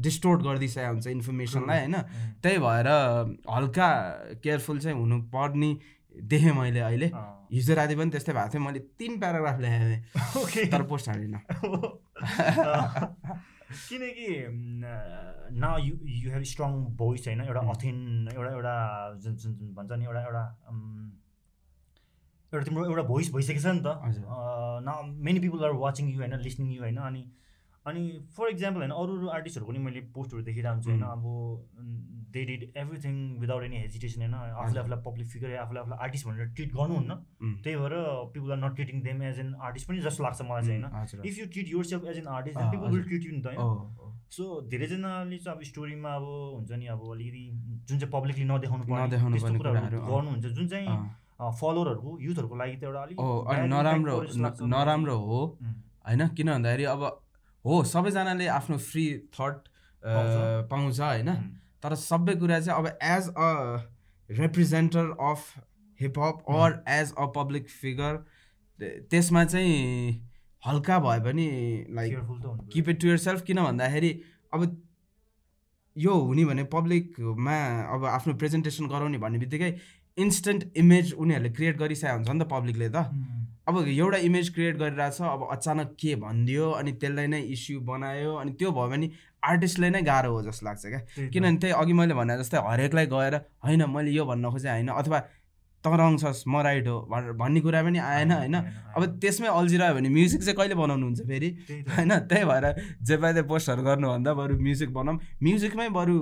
डिस्टोर्ट 0.00 0.42
गरिदिइसकेको 0.42 0.92
हुन्छ 0.92 1.06
इन्फर्मेसनलाई 1.06 1.78
होइन। 1.78 1.94
त्यही 2.42 2.58
भएर 2.58 2.88
हल्का 3.50 3.88
केयरफुल 4.42 4.78
चाहिँ 4.78 4.98
हुनुपर्ने 4.98 5.76
देखेँ 6.32 6.52
मैले 6.52 6.80
अहिले। 6.80 7.10
हिजो 7.52 7.74
राति 7.74 7.96
पनि 7.96 8.10
त्यस्तै 8.10 8.32
भएको 8.32 8.48
थियो 8.48 8.62
मैले 8.62 8.78
तिन 8.98 9.18
प्याराग्राफ 9.20 9.60
ल्याएको 9.60 10.46
थिएँ। 10.48 10.66
तर 10.72 10.82
पोस्ट 10.82 11.08
हालिनँ। 11.08 11.40
किनकि 13.72 14.28
न 15.60 15.76
you 15.80 15.94
you 16.04 16.30
have 16.30 16.42
strong 16.42 16.72
voice 16.96 17.26
होइन 17.26 17.40
एउटा 17.40 17.60
अथेन 17.60 18.28
एउटा 18.34 18.50
एउटा 18.50 18.74
जुन 19.14 19.36
जुन 19.36 19.54
जुन 19.56 19.74
भन्छ 19.74 19.92
नि 19.92 20.04
एउटा 20.04 20.20
एउटा 20.20 20.44
एउटा 22.52 22.64
तिम्रो 22.64 22.84
एउटा 22.84 23.02
भोइस 23.02 23.32
भइसकेको 23.32 23.60
छ 23.60 23.66
नि 23.66 23.80
त। 23.80 23.88
न 24.86 25.14
many 25.18 25.40
people 25.40 25.64
are 25.64 25.72
watching 25.84 26.10
you 26.10 26.18
होइन 26.18 26.34
लिसनिङ 26.38 26.72
यु 26.72 26.82
होइन 26.82 26.96
अनि 26.96 27.22
अनि 27.86 28.02
फर 28.36 28.48
इक्जाम्पल 28.48 28.80
होइन 28.80 28.90
अरू 28.90 29.16
अरू 29.18 29.28
आर्टिस्टहरूको 29.28 29.72
पनि 29.72 29.84
मैले 29.84 30.00
पोस्टहरू 30.00 30.42
देखिरहेको 30.42 30.74
हुन्छु 30.74 30.90
होइन 30.90 31.02
अब 31.02 31.22
they 32.34 32.44
did 32.50 32.62
everything 32.82 33.14
without 33.40 33.62
any 33.64 33.76
hesitation 33.78 34.20
होइन 34.22 34.34
आफूले 34.34 34.80
आफूलाई 34.80 35.00
पब्लिक 35.06 35.26
फिगर 35.32 35.56
आफूले 35.62 35.80
आफूलाई 35.80 35.98
आर्टिस्ट 36.06 36.26
भनेर 36.28 36.48
ट्रिट 36.58 36.70
गर्नुहुन्न 36.74 37.12
त्यही 37.64 37.76
भएर 37.76 37.94
people 38.34 38.52
are 38.52 38.58
not 38.64 38.74
treating 38.76 39.02
them 39.02 39.22
as 39.30 39.38
an 39.40 39.54
artist 39.70 39.88
पनि 39.88 39.98
जस्तो 40.08 40.24
लाग्छ 40.24 40.48
मलाई 40.50 40.62
चाहिँ 40.66 40.82
होइन। 40.82 41.26
If 41.32 41.38
you 41.38 41.46
treat 41.56 41.72
yourself 41.92 42.04
as 42.14 42.18
an 42.18 42.28
artist 42.36 42.58
people 42.58 42.96
will 42.96 43.04
treat 43.08 43.22
you 43.24 43.32
नि 43.32 43.42
त 43.42 43.46
होइन 43.54 44.10
सो 44.32 44.44
धेरैजनाले 44.72 45.38
चाहिँ 45.38 45.56
अब 45.56 45.62
स्टोरीमा 45.70 46.10
अब 46.16 46.26
हुन्छ 46.26 46.70
नि 46.82 46.86
अब 46.92 47.00
अलिकति 47.12 47.44
जुन 47.88 47.98
चाहिँ 47.98 48.12
पब्लिकली 48.12 48.44
नदेखाउनु 48.50 48.84
पर्ने 48.84 49.08
त्यस्तो 49.12 49.58
कुराहरू 49.58 49.98
गर्नुहुन्छ। 50.06 50.46
जुन 50.58 50.68
चाहिँ 50.68 50.86
फलोवरहरूको 51.60 52.10
युथहरूको 52.22 52.56
लागि 52.56 52.76
त 52.76 52.84
एउटा 52.84 53.02
अलिक 53.02 53.16
नराम्रो 53.72 54.14
नराम्रो 54.72 55.16
हो। 55.26 55.40
होइन? 56.06 56.28
किन 56.38 56.48
भन्दाखेरि 56.52 56.84
अब 56.92 57.02
हो 57.64 57.82
सबैजनाले 57.92 58.46
आफ्नो 58.58 58.76
फ्री 58.84 59.04
थट 59.36 59.56
पाउँछ। 60.70 61.00
होइन? 61.00 61.28
तर 61.82 61.94
सबै 62.00 62.34
कुरा 62.42 62.60
चाहिँ 62.60 62.78
अब 62.78 62.98
as 63.02 63.28
a 63.28 63.50
representer 64.28 65.10
of 65.30 65.40
hip hop 66.00 66.44
or 66.58 66.82
as 66.88 67.12
a 67.18 67.26
public 67.36 67.68
figure 67.68 68.22
त्यसमा 69.10 69.44
चाहिँ 69.44 69.74
हल्का 70.66 70.98
भए 70.98 71.18
पनि 71.20 71.48
like 71.90 72.68
keep 72.72 72.88
it 72.88 73.00
to 73.00 73.08
yourself 73.26 73.42
किन 73.42 73.62
भन्दाखेरि 73.62 74.12
अब 74.54 74.66
यो 75.96 76.14
हुने 76.20 76.44
भने 76.44 76.64
पब्लिकमा 76.72 77.56
अब 77.94 78.04
आफ्नो 78.10 78.34
प्रेजेन्टेसन 78.42 78.86
गराउने 78.88 79.18
भन्ने 79.18 79.38
बित्तिकै 79.38 79.74
इन्स्टेन्ट 80.18 80.76
इमेज 80.76 81.12
उनीहरूले 81.14 81.50
क्रिएट 81.50 81.76
गरिसकेको 81.78 82.16
हुन्छ 82.16 82.28
नि 82.28 82.44
त 82.44 82.48
पब्लिकले 82.50 82.88
त। 82.88 83.41
अब 83.66 83.78
एउटा 83.88 84.18
इमेज 84.26 84.48
क्रिएट 84.54 84.76
गरिरहेछ 84.78 85.20
अब 85.22 85.48
अचानक 85.52 85.94
के 86.00 86.14
भनिदियो 86.22 86.70
अनि 86.78 86.92
त्यसलाई 87.02 87.26
नै 87.26 87.40
इस्यु 87.54 87.80
बनायो 87.80 88.34
अनि 88.36 88.52
त्यो 88.58 88.70
भयो 88.72 88.88
भने 88.88 89.10
आर्टिस्टलाई 89.42 89.90
नै 89.90 90.02
गाह्रो 90.02 90.32
हो 90.32 90.42
जस्तो 90.42 90.66
लाग्छ 90.66 90.86
क्या। 90.86 91.28
किनभने 91.28 91.58
त्यही 91.58 91.72
अघि 91.74 91.92
मैले 91.92 92.14
भने 92.14 92.38
जस्तै 92.38 92.58
हरेकलाई 92.66 93.06
गएर 93.14 93.34
होइन 93.66 93.84
मैले 93.90 94.10
यो 94.10 94.24
भन्न 94.26 94.50
खोजेँ 94.50 94.70
होइन 94.70 94.88
अथवा 94.88 95.20
त 95.84 95.90
रङ 95.98 96.16
छस् 96.16 96.46
म 96.46 96.62
राइट 96.62 96.86
हो 96.88 96.96
भनेर 97.10 97.32
भन्ने 97.34 97.60
कुरा 97.60 97.82
पनि 97.82 97.98
आएन 97.98 98.32
होइन। 98.32 98.54
अब 98.94 99.18
त्यसमै 99.18 99.48
अल्झिरह्यो 99.50 99.94
भने 99.94 100.08
म्युजिक 100.08 100.42
चाहिँ 100.42 100.56
कहिले 100.56 100.74
बनाउनुहुन्छ 100.78 101.20
फेरि? 101.26 101.48
होइन 101.90 102.12
त्यही 102.30 102.44
भएर 102.46 102.66
जे 103.02 103.16
पाए 103.18 103.42
पोस्टहरू 103.50 103.82
गर्नुभन्दा 103.82 104.34
बरु 104.34 104.58
म्युजिक 104.62 104.92
बनाऊँ। 104.94 105.18
म्युजिकमै 105.42 105.88
बरु 105.90 106.14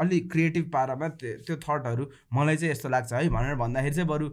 अलिक 0.00 0.30
क्रिएटिभ 0.32 0.70
पारामा 0.70 1.08
त्यो 1.18 1.56
थटहरू 1.58 2.06
मलाई 2.34 2.56
चाहिँ 2.56 2.70
यस्तो 2.70 2.88
लाग्छ 2.88 3.12
है 3.12 3.28
भनेर 3.28 3.54
भन्दाखेरि 3.58 3.94
चाहिँ 3.94 4.08
बरु 4.08 4.30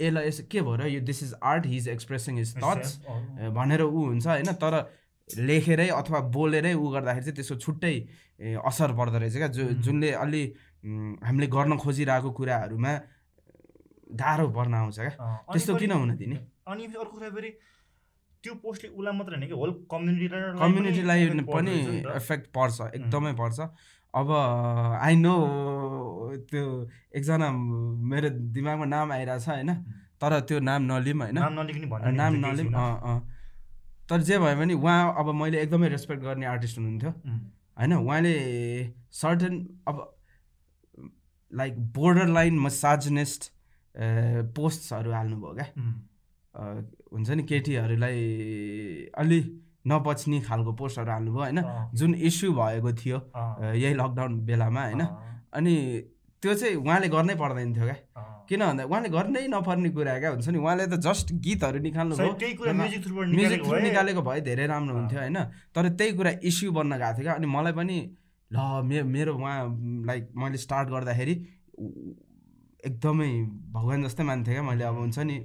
ल 0.00 0.26
यस 0.26 0.40
के 0.50 0.60
भयो 0.60 0.76
र 0.76 0.86
यो 0.88 1.00
this 1.00 1.22
is 1.22 1.34
art 1.42 1.66
his 1.66 1.88
expressing 1.88 2.38
his 2.38 2.56
thoughts 2.56 2.90
भनेर 3.54 3.82
ऊ 3.82 4.04
हुन्छ 4.04 4.26
होइन 4.26 4.52
तर 4.62 4.74
लेखेरै 5.28 5.88
अथवा 5.88 6.20
बोलेरै 6.36 6.72
ऊ 6.74 6.86
गर्दाखेरि 6.94 7.24
चाहिँ 7.24 7.36
त्यसको 7.36 7.56
छुट्टै 7.64 7.94
असर 8.60 8.92
पर्दो 8.96 9.18
रहेछ 9.18 9.36
क्या। 9.36 9.48
जो 9.48 9.64
जुनले 9.84 10.10
अलि 10.22 10.42
हामीले 11.24 11.46
गर्न 11.54 11.76
खोजिरहेको 11.80 12.30
कुराहरूमा 12.38 12.92
गाह्रो 14.20 14.48
पर्न 14.56 14.74
आउँछ 14.74 14.98
क्या। 14.98 15.28
त्यस्तो 15.52 15.74
किन 15.76 15.92
हुन 15.92 16.16
दिने? 16.16 16.36
अनि 16.68 16.84
अर्को 16.84 17.14
कुरा 17.16 17.30
फेरि 17.30 17.50
त्यो 18.44 18.54
पोस्टले 18.60 18.88
उसलाई 18.90 19.14
मात्र 19.16 19.32
होइन 19.34 19.46
कि 19.48 19.56
होल 19.56 19.70
कम्युनिटीलाई 19.90 20.42
कम्युनिटीलाई 20.60 21.20
पनि 21.48 21.74
इफेक्ट 22.20 22.46
पर्छ 22.52 22.76
एकदमै 22.94 23.32
पर्छ। 23.40 23.58
अब 24.14 24.28
आई 25.02 25.14
नो 25.16 25.34
त्यो 26.50 26.64
एकजना 27.16 27.50
मेरो 28.10 28.28
दिमागमा 28.54 28.86
नाम 28.86 29.12
आइरहेछ 29.12 29.48
होइन? 29.48 29.70
तर 30.20 30.40
त्यो 30.48 30.58
नाम 30.60 30.82
नलिम 30.92 31.22
होइन? 31.22 31.38
नाम 32.14 32.34
नलिम 32.44 32.68
तर 34.10 34.20
जे 34.20 34.38
भयो 34.38 34.56
भने 34.56 34.74
उहाँ 34.74 35.14
अब 35.18 35.26
मैले 35.34 35.60
एकदमै 35.62 35.88
रेस्पेक्ट 35.88 36.22
गर्ने 36.22 36.46
आर्टिस्ट 36.46 36.78
हुनुहुन्थ्यो। 36.78 37.10
होइन? 37.10 37.92
उहाँले 37.94 38.34
सर्टन 39.12 39.54
अब 39.88 39.96
लाइक 41.52 41.74
बोर्डर 41.92 42.26
लाइन 42.28 42.58
मसाजनिस्ट 42.58 43.42
पोस्टहरू 44.56 45.10
हाल्नुभयो 45.12 45.52
क्या। 45.54 45.66
हुन्छ 47.12 47.30
नि 47.30 47.42
केटीहरूलाई 47.42 48.18
अलि 49.18 49.40
नपच्ने 49.84 50.40
खालको 50.40 50.72
पोस्टहरू 50.80 51.10
हाल्नुभयो 51.10 51.42
होइन? 51.44 51.60
जुन 51.94 52.14
इस्यु 52.28 52.52
भएको 52.52 52.90
थियो 53.00 53.18
यही 53.74 53.94
लकडाउन 53.94 54.32
बेलामा 54.46 54.82
होइन? 54.84 55.02
अनि 55.52 55.74
त्यो 56.42 56.54
चाहिँ 56.54 56.76
उहाँले 56.76 57.08
गर्नै 57.08 57.34
पर्दैन 57.40 57.74
थियो 57.74 57.84
क्या। 57.84 57.96
किन 58.48 58.60
भन्दा 58.60 58.84
उहाँले 58.84 59.08
गर्नै 59.08 59.46
नपर्ने 59.48 59.90
कुरा 59.96 60.18
क्या 60.20 60.30
हुन्छ 60.30 60.48
नि 60.48 60.58
उहाँले 60.60 60.86
त 60.92 61.00
जस्ट 61.00 61.32
गीतहरू 61.44 61.78
निकाल्नु 61.80 62.16
भयो 62.16 62.32
म्युजिक 62.74 63.60
थ्रु 63.64 63.78
निकालेको 63.80 64.22
भए। 64.22 64.40
धेरै 64.48 64.66
राम्रो 64.68 64.94
हुन्थ्यो 64.94 65.20
होइन? 65.20 65.38
तर 65.72 65.88
त्यही 65.96 66.12
कुरा 66.18 66.30
इस्यु 66.44 66.72
बन्न 66.72 66.92
गएको 67.00 67.16
थियो 67.16 67.24
क्या। 67.24 67.34
अनि 67.40 67.46
मलाई 67.48 67.72
पनि 67.72 67.96
ल 68.50 68.58
मे 68.84 69.02
मेरो 69.02 69.32
उहाँ 69.40 69.56
लाइक 70.08 70.22
मैले 70.36 70.58
स्टार्ट 70.60 70.88
गर्दाखेरि 70.92 71.34
एकदमै 72.84 73.30
भगवान् 73.72 74.04
जस्तै 74.04 74.24
मान्थेँ 74.24 74.54
क्या। 74.54 74.62
मैले 74.68 74.84
अब 74.84 74.96
हुन्छ 75.00 75.18
नि 75.24 75.36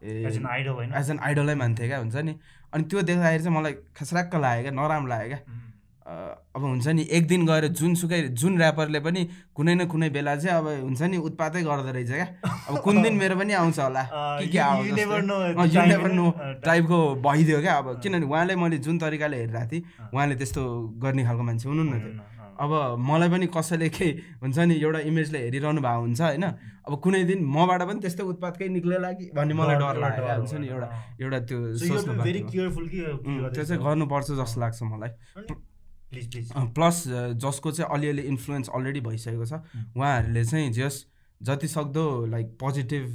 एज 0.00 0.36
एन 0.40 1.18
आइडलै 1.20 1.54
मान्थेँ 1.54 1.86
क्या 1.88 1.98
हुन्छ 1.98 2.16
नि? 2.16 2.32
अनि 2.74 2.84
त्यो 2.90 3.02
देख्दाखेरि 3.02 3.42
चाहिँ 3.42 3.56
मलाई 3.58 3.74
खसराक्क 3.96 4.34
लाग्यो 4.34 4.62
क्या 4.62 4.72
नराम्रो 4.72 5.08
लाग्यो 5.10 5.28
क्या। 5.28 5.40
अब 6.06 6.62
हुन्छ 6.62 6.86
नि 6.88 7.02
एक 7.10 7.26
दिन 7.26 7.46
गएर 7.46 7.66
जुनसुकै 7.74 8.20
जुन 8.38 8.60
ऱ्यापरले 8.62 9.00
पनि 9.02 9.22
कुनै 9.54 9.74
न 9.74 9.86
कुनै 9.90 10.08
बेला 10.14 10.36
चाहिँ 10.36 10.58
अब 10.58 10.66
हुन्छ 10.86 11.02
नि 11.02 11.16
उत्पातै 11.18 11.62
गर्दो 11.66 11.90
रहेछ 11.92 12.10
क्या। 12.10 12.26
अब 12.70 12.78
कुन 12.86 13.02
दिन 13.02 13.14
मेरो 13.18 13.36
पनि 13.36 13.52
आउँछ 13.52 13.78
होला। 13.78 14.02
के 14.40 14.46
के 14.46 14.58
आउँछ 14.58 15.74
नो 16.14 16.26
टाइपको 16.62 16.98
भइदियो 17.26 17.60
क्या। 17.60 17.74
अब 17.74 18.00
किनभने 18.02 18.26
उहाँले 18.26 18.56
मैले 18.56 18.78
जुन 18.86 18.98
तरिकाले 18.98 19.36
हेरिरहेको 19.36 19.70
थिएँ 19.72 19.82
उहाँले 20.14 20.34
त्यस्तो 20.36 20.62
गर्ने 21.02 21.24
खालको 21.26 21.42
मान्छे 21.42 21.68
हुनुहुन्न। 21.68 21.98
थियो 22.00 22.35
अब 22.60 22.72
मलाई 22.98 23.28
पनि 23.28 23.46
कसैले 23.56 23.88
केही 23.88 24.10
हुन्छ 24.42 24.58
नि 24.58 24.74
एउटा 24.80 25.00
इमेजले 25.10 25.38
हेरिरहनु 25.44 25.80
भएको 25.80 26.00
हुन्छ 26.00 26.20
होइन? 26.20 26.44
अब 26.86 26.92
कुनै 27.04 27.22
दिन 27.30 27.40
मबाट 27.44 27.82
पनि 27.88 27.98
त्यस्तै 28.00 28.24
उत्पादकै 28.32 28.68
निक्लेला 28.76 29.12
कि 29.18 29.24
भन्ने 29.36 29.54
मलाई 29.54 29.76
डर 29.76 29.96
लाग्यो 30.00 30.24
हुन्छ 30.40 30.54
नि? 30.54 30.66
एउटा 30.68 30.88
एउटा 31.20 31.38
त्यो 31.48 31.58
सोच्नु 31.76 32.12
त्यो 32.22 33.64
चाहिँ 33.64 33.82
गर्नुपर्छ 33.82 34.28
जस्तो 34.40 34.60
लाग्छ 34.60 34.82
मलाई। 34.82 35.12
प्लस 36.76 36.96
जसको 37.42 37.68
चाहिँ 37.76 37.90
अलिअलि 37.94 38.22
इन्फ्लुएन्स 38.32 38.68
अलरेडी 38.74 39.00
भइसकेको 39.00 39.44
छ 39.44 39.52
उहाँहरूले 39.96 40.44
चाहिँ 40.44 40.70
जस 40.72 40.96
जति 41.42 41.68
सक्दो 41.68 42.04
लाइक 42.26 42.46
पोजिटिभ 42.60 43.06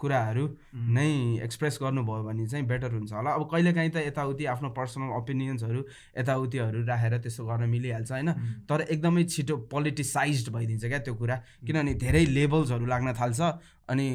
कुराहरू 0.00 0.44
नै 0.74 1.38
एक्सप्रेस 1.44 1.78
गर्नुभयो 1.82 2.22
भने 2.24 2.46
चाहिँ 2.46 2.66
बेटर 2.66 2.90
हुन्छ 2.92 3.12
होला। 3.12 3.30
अब 3.30 3.48
कहिलेकाहीँ 3.52 3.90
त 3.90 3.96
यताउति 4.06 4.44
आफ्नो 4.44 4.68
पर्सनल 4.74 5.14
ओपिनियन्सहरू 5.16 5.84
यताउतिहरू 6.18 6.84
राखेर 6.84 7.18
त्यसो 7.18 7.46
गर्न 7.46 7.68
मिलिहाल्छ 7.70 8.10
होइन? 8.12 8.30
तर 8.66 8.80
एकदमै 8.90 9.24
छिटो 9.24 9.56
पोलिटिसाइज 9.70 10.48
भइदिन्छ 10.48 10.84
क्या 10.84 10.98
त्यो 10.98 11.14
कुरा। 11.14 11.36
किनभने 11.66 11.94
धेरै 11.94 12.24
लेबल्सहरू 12.26 12.86
लाग्न 12.86 13.14
थाल्छ 13.14 13.40
अनि 13.88 14.06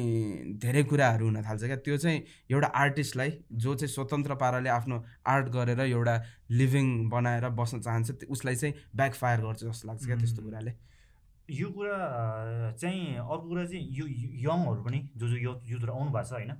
धेरै 0.62 0.82
कुराहरू 0.84 1.24
हुन 1.26 1.42
थाल्छ 1.42 1.64
क्या। 1.64 1.76
त्यो 1.76 1.96
चाहिँ 1.96 2.22
एउटा 2.50 2.68
आर्टिस्टलाई 2.68 3.30
जो 3.54 3.74
चाहिँ 3.74 3.92
स्वतन्त्र 3.92 4.34
पाराले 4.36 4.68
आफ्नो 4.70 5.04
आर्ट 5.26 5.46
गरेर 5.56 5.80
एउटा 5.80 6.16
लिभिङ 6.52 7.08
बनाएर 7.10 7.48
बस्न 7.56 7.80
चाहन्छ 7.80 8.28
उसलाई 8.28 8.56
चाहिँ 8.56 8.74
ब्याकफायर 8.96 9.40
गर्छ 9.40 9.64
जस्तो 9.64 9.88
लाग्छ 9.88 10.04
क्या 10.06 10.16
त्यस्तो 10.16 10.42
कुराले। 10.42 10.72
यो 11.50 11.68
कुरा 11.70 11.96
चाहिँ 12.80 13.16
अर्को 13.20 13.48
कुरा 13.48 13.64
चाहिँ 13.66 13.84
यो 13.92 14.04
यङहरू 14.44 14.82
पनि 14.84 14.98
जो 15.16 15.28
जो 15.28 15.36
युथहरू 15.66 15.92
आउनु 15.92 16.10
भएको 16.10 16.24
छ 16.24 16.32
होइन 16.32 16.52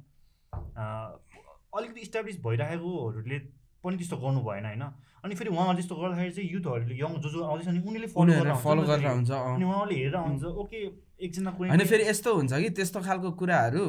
अलिकति 1.75 2.01
इस्टाब्लिस 2.01 2.37
भइराखेकोहरूले 2.45 3.39
पनि 3.85 3.97
त्यस्तो 3.97 4.17
गर्नु 4.17 4.41
भएन 4.45 4.65
होइन। 4.65 4.85
अनि 5.25 5.35
फेरि 5.35 5.51
उहाँहरूले 5.51 5.77
त्यस्तो 5.81 5.97
गर्दाखेरि 5.97 6.33
चाहिँ 6.37 6.51
युथहरूले 6.53 6.95
यङ 6.95 7.13
जो 7.25 7.29
जो 7.33 7.41
आउँदैछ 7.45 7.69
नि 7.69 7.81
उनीहरूले 7.81 8.09
फलो 8.13 8.55
फलो 8.65 8.83
गरेर 8.85 9.09
हुन्छ 9.09 9.31
अनि 9.33 9.65
उहाँले 9.65 9.95
हेरेर 9.95 10.17
हुन्छ 10.17 10.45
ओके 10.45 10.79
एकजना 11.25 11.51
होइन 11.59 11.85
फेरि 11.89 12.05
यस्तो 12.09 12.35
हुन्छ 12.35 12.53
कि 12.53 12.71
त्यस्तो 12.77 13.01
खालको 13.01 13.31
कुराहरू 13.41 13.85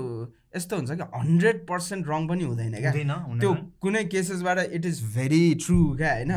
यस्तो 0.55 0.75
हुन्छ 0.75 0.91
कि 0.91 1.05
हन्ड्रेड 1.15 1.57
पर्सेन्ट 1.67 2.07
रङ 2.07 2.27
पनि 2.27 2.43
हुँदैन 2.43 2.75
क्या। 2.79 2.91
त्यो 3.39 3.51
कुनै 3.83 4.03
केसेसबाट 4.15 4.57
इट 4.71 4.85
इज 4.85 5.03
भेरी 5.15 5.43
ट्रु 5.65 5.79
क्या 5.97 6.13
होइन? 6.15 6.33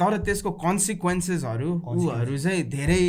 तर 0.00 0.12
त्यसको 0.26 0.50
कन्सिक्वेन्सेसहरू 0.64 1.70
ऊहरू 1.84 2.36
चाहिँ 2.38 2.62
धेरै 2.70 3.04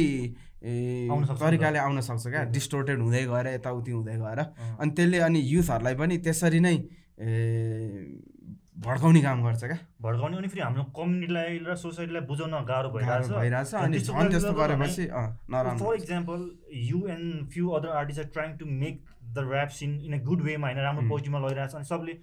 तरिकाले 0.63 1.79
आउन 1.79 1.99
सक्छ 2.01 2.27
क्या। 2.27 2.43
डिस्टोर्टेड 2.55 2.99
हुँदै 3.01 3.23
गएर 3.27 3.47
यताउति 3.53 3.91
हुँदै 3.91 4.17
गएर। 4.17 4.39
अनि 4.79 4.91
त्यसले 4.91 5.19
अनि 5.27 5.39
युथहरूलाई 5.53 5.95
पनि 5.95 6.17
त्यसरी 6.23 6.59
नै 6.59 6.75
भड्काउने 8.83 9.21
काम 9.21 9.43
गर्छ 9.43 9.63
क्या। 9.63 9.77
भड्काउने 10.01 10.37
अनि 10.37 10.47
फेरि 10.47 10.61
हाम्रो 10.61 10.83
कम्युनिटीलाई 10.97 11.57
र 11.67 11.75
सोसाइटीलाई 11.77 12.23
बुझाउन 12.27 12.53
गाह्रो 12.67 12.89
भइरहेछ। 12.95 13.27
भइरहेछ। 13.31 13.73
अनि 13.75 13.99
झन् 13.99 14.29
त्यस्तो 14.31 14.53
गरेपछि 14.53 15.05
for 15.07 15.95
example 15.95 16.39
you 16.91 16.99
and 17.15 17.47
few 17.53 17.69
other 17.79 17.89
artist 17.99 18.19
are 18.19 18.27
trying 18.33 18.57
to 18.57 18.65
make 18.65 18.95
the 19.33 19.37
rap 19.51 19.69
scene 19.77 19.91
in 20.05 20.13
a 20.13 20.23
good 20.23 20.41
वेमा 20.43 20.67
होइन 20.67 20.79
राम्रो 20.79 21.03
पोजिटिभमा 21.09 21.39
लगिरहेको 21.45 21.71
छ 21.71 21.75
अनि 21.75 21.87
सबले 21.93 22.13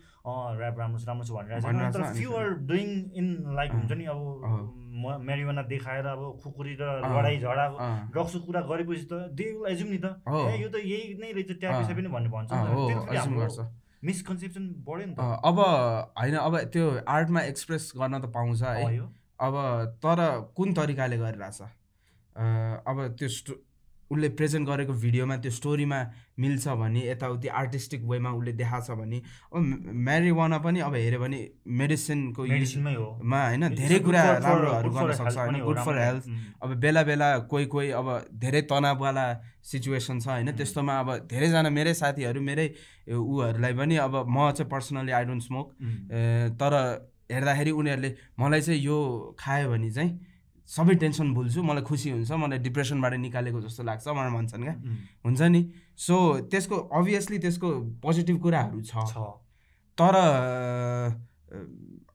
ऱ्याप 0.61 0.79
राम्रो 0.79 0.99
छ 0.99 1.09
राम्रो 1.09 1.25
छ 1.25 1.31
भनिरहेको 1.31 1.62
छ। 1.62 1.94
तर 1.94 2.03
few 2.18 2.31
are 2.40 2.49
doing 2.70 2.88
in 3.20 3.27
like 3.57 3.70
हुन्छ 3.73 3.92
नि 3.92 4.05
अब 4.14 4.20
मेरिवाना 5.01 5.62
देखाएर 5.73 6.07
अब 6.07 6.23
खुकुरी 6.42 6.73
र 6.81 6.83
लडाइँ 7.03 7.38
झगडा 7.40 7.66
ड्रग्सको 8.12 8.40
कुरा 8.46 8.61
गरेपछि 8.70 9.05
त 9.11 9.14
दे 9.33 9.46
एजुम 9.73 9.88
नि 9.90 9.99
त 9.99 10.07
यो 10.61 10.68
त 10.68 10.77
यही 10.85 11.14
नै 11.20 11.31
रहेछ 11.33 11.51
ट्यापिसै 11.61 11.94
पनि 11.94 12.09
भन्ने 12.16 12.31
भन्छ 12.31 12.51
मिसकन्सेप्सन 14.01 14.64
बढ्यो 14.85 15.07
नि 15.07 15.14
त। 15.14 15.20
अब 15.20 15.59
होइन 16.18 16.37
अब 16.40 16.55
त्यो 16.73 16.85
आर्टमा 17.14 17.40
एक्सप्रेस 17.49 17.92
गर्न 17.96 18.20
त 18.20 18.33
पाउँछ 18.33 18.62
है। 18.62 18.99
अब 19.40 19.55
तर 20.05 20.20
कुन 20.57 20.73
तरिकाले 20.75 21.16
गरिरहेछ? 21.18 21.61
अब 22.90 22.96
त्यो 23.18 23.29
उसले 24.11 24.29
प्रेजेन्ट 24.35 24.68
गरेको 24.68 24.92
भिडियोमा 24.96 25.37
त्यो 25.38 25.51
स्टोरीमा 25.53 25.99
मिल्छ 26.38 26.68
भने 26.77 27.01
यताउति 27.03 27.49
आर्टिस्टिक 27.55 28.03
वेमा 28.05 28.31
उसले 28.33 28.53
देखाएको 28.55 28.87
छ 28.87 28.99
भने 28.99 29.18
अब 29.51 29.92
म्यारिवाना 30.01 30.59
पनि 30.61 30.81
अब 30.81 30.94
हेऱ्यो 30.96 31.20
भने 31.20 31.38
मेडिसिनको 31.75 32.46
युजमा 32.46 33.40
होइन 33.40 33.68
धेरै 33.75 33.99
कुरा 34.01 34.23
राम्रोहरू 34.40 34.90
गर्न 34.90 35.12
सक्छ 35.14 35.37
होइन 35.37 35.61
गुड 35.62 35.79
फर 35.81 35.99
हेल्थ 35.99 36.27
अब 36.61 36.75
बेला 36.81 37.03
बेला 37.05 37.29
कोही 37.46 37.66
कोही 37.68 37.90
अब 37.96 38.09
धेरै 38.37 38.62
तनाववाला 38.68 39.27
सिचुएसन 39.64 40.18
छ 40.20 40.29
होइन 40.31 40.53
त्यस्तोमा 40.55 40.99
अब 40.99 41.14
धेरैजना 41.29 41.70
मेरै 41.70 41.94
साथीहरू 41.96 42.40
मेरै 42.42 42.66
ऊहरूलाई 43.12 43.75
पनि 43.75 43.96
अब 44.01 44.18
म 44.29 44.51
चाहिँ 44.53 44.70
पर्सनली 44.70 45.12
आई 45.12 45.25
डोन्ट 45.25 45.42
स्मोक 45.42 45.73
तर 46.59 46.77
हेर्दाखेरि 47.31 47.70
उनीहरूले 47.73 48.11
मलाई 48.38 48.61
चाहिँ 48.62 48.81
यो 48.81 48.99
खायो 49.38 49.70
भने 49.70 49.90
चाहिँ 49.92 50.11
सबै 50.70 50.94
टेन्सन 51.02 51.35
भुल्छु 51.35 51.62
मलाई 51.62 51.83
खुसी 51.83 52.11
हुन्छ 52.11 52.30
मलाई 52.42 52.59
डिप्रेसनबाट 52.66 53.14
निकालेको 53.26 53.61
जस्तो 53.61 53.83
लाग्छ 53.83 54.06
मलाई 54.09 54.33
भन्छन् 54.33 54.62
क्या। 54.62 54.74
हुन्छ 55.24 55.40
नि? 55.54 55.62
सो 55.98 56.14
त्यसको 56.50 56.76
अभियसली 56.98 57.38
त्यसको 57.38 57.68
पोजिटिभ 58.02 58.37
कुराहरू 58.42 58.78
छ। 58.83 58.92
तर 59.98 60.14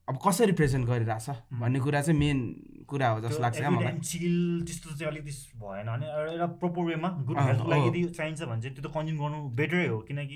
अब 0.09 0.15
कसरी 0.25 0.53
प्रेजेन्ट 0.53 0.85
गरिरहेछ 0.87 1.27
भन्ने 1.59 1.79
कुरा 1.81 2.01
चाहिँ 2.01 2.19
मेन 2.19 2.39
कुरा 2.87 3.07
हो 3.09 3.19
जस्तो 3.21 3.41
लाग्छ 3.41 3.57
त्यस्तो 3.57 4.89
चाहिँ 4.95 5.09
अलिकति 5.11 5.31
भएन 5.59 5.87
भने 5.89 6.05
एउटा 6.05 6.47
प्रोपर 6.61 6.81
वेमा 6.85 7.09
गुड 7.27 7.37
हेल्थको 7.39 7.69
लागि 7.71 8.03
चाहिन्छ 8.17 8.41
भने 8.41 8.61
चाहिँ 8.61 8.75
त्यो 8.75 8.83
त 8.85 8.93
कन्ज्युम 8.95 9.17
गर्नु 9.19 9.37
बेटरै 9.59 9.87
हो। 9.87 9.97
किनकि 10.07 10.35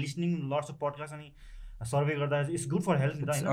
लिसनिङ 0.00 0.30
लट्स 0.52 0.68
अफ 0.70 0.76
पडकास्ट 0.82 1.14
अनि 1.14 1.28
सर्वे 1.84 2.14
गर्दा 2.16 2.40
इट्स 2.48 2.66
गुड 2.68 2.82
फर 2.82 2.96
हेल्थ 2.96 3.16
नि 3.16 3.26
त 3.26 3.30
होइन? 3.36 3.46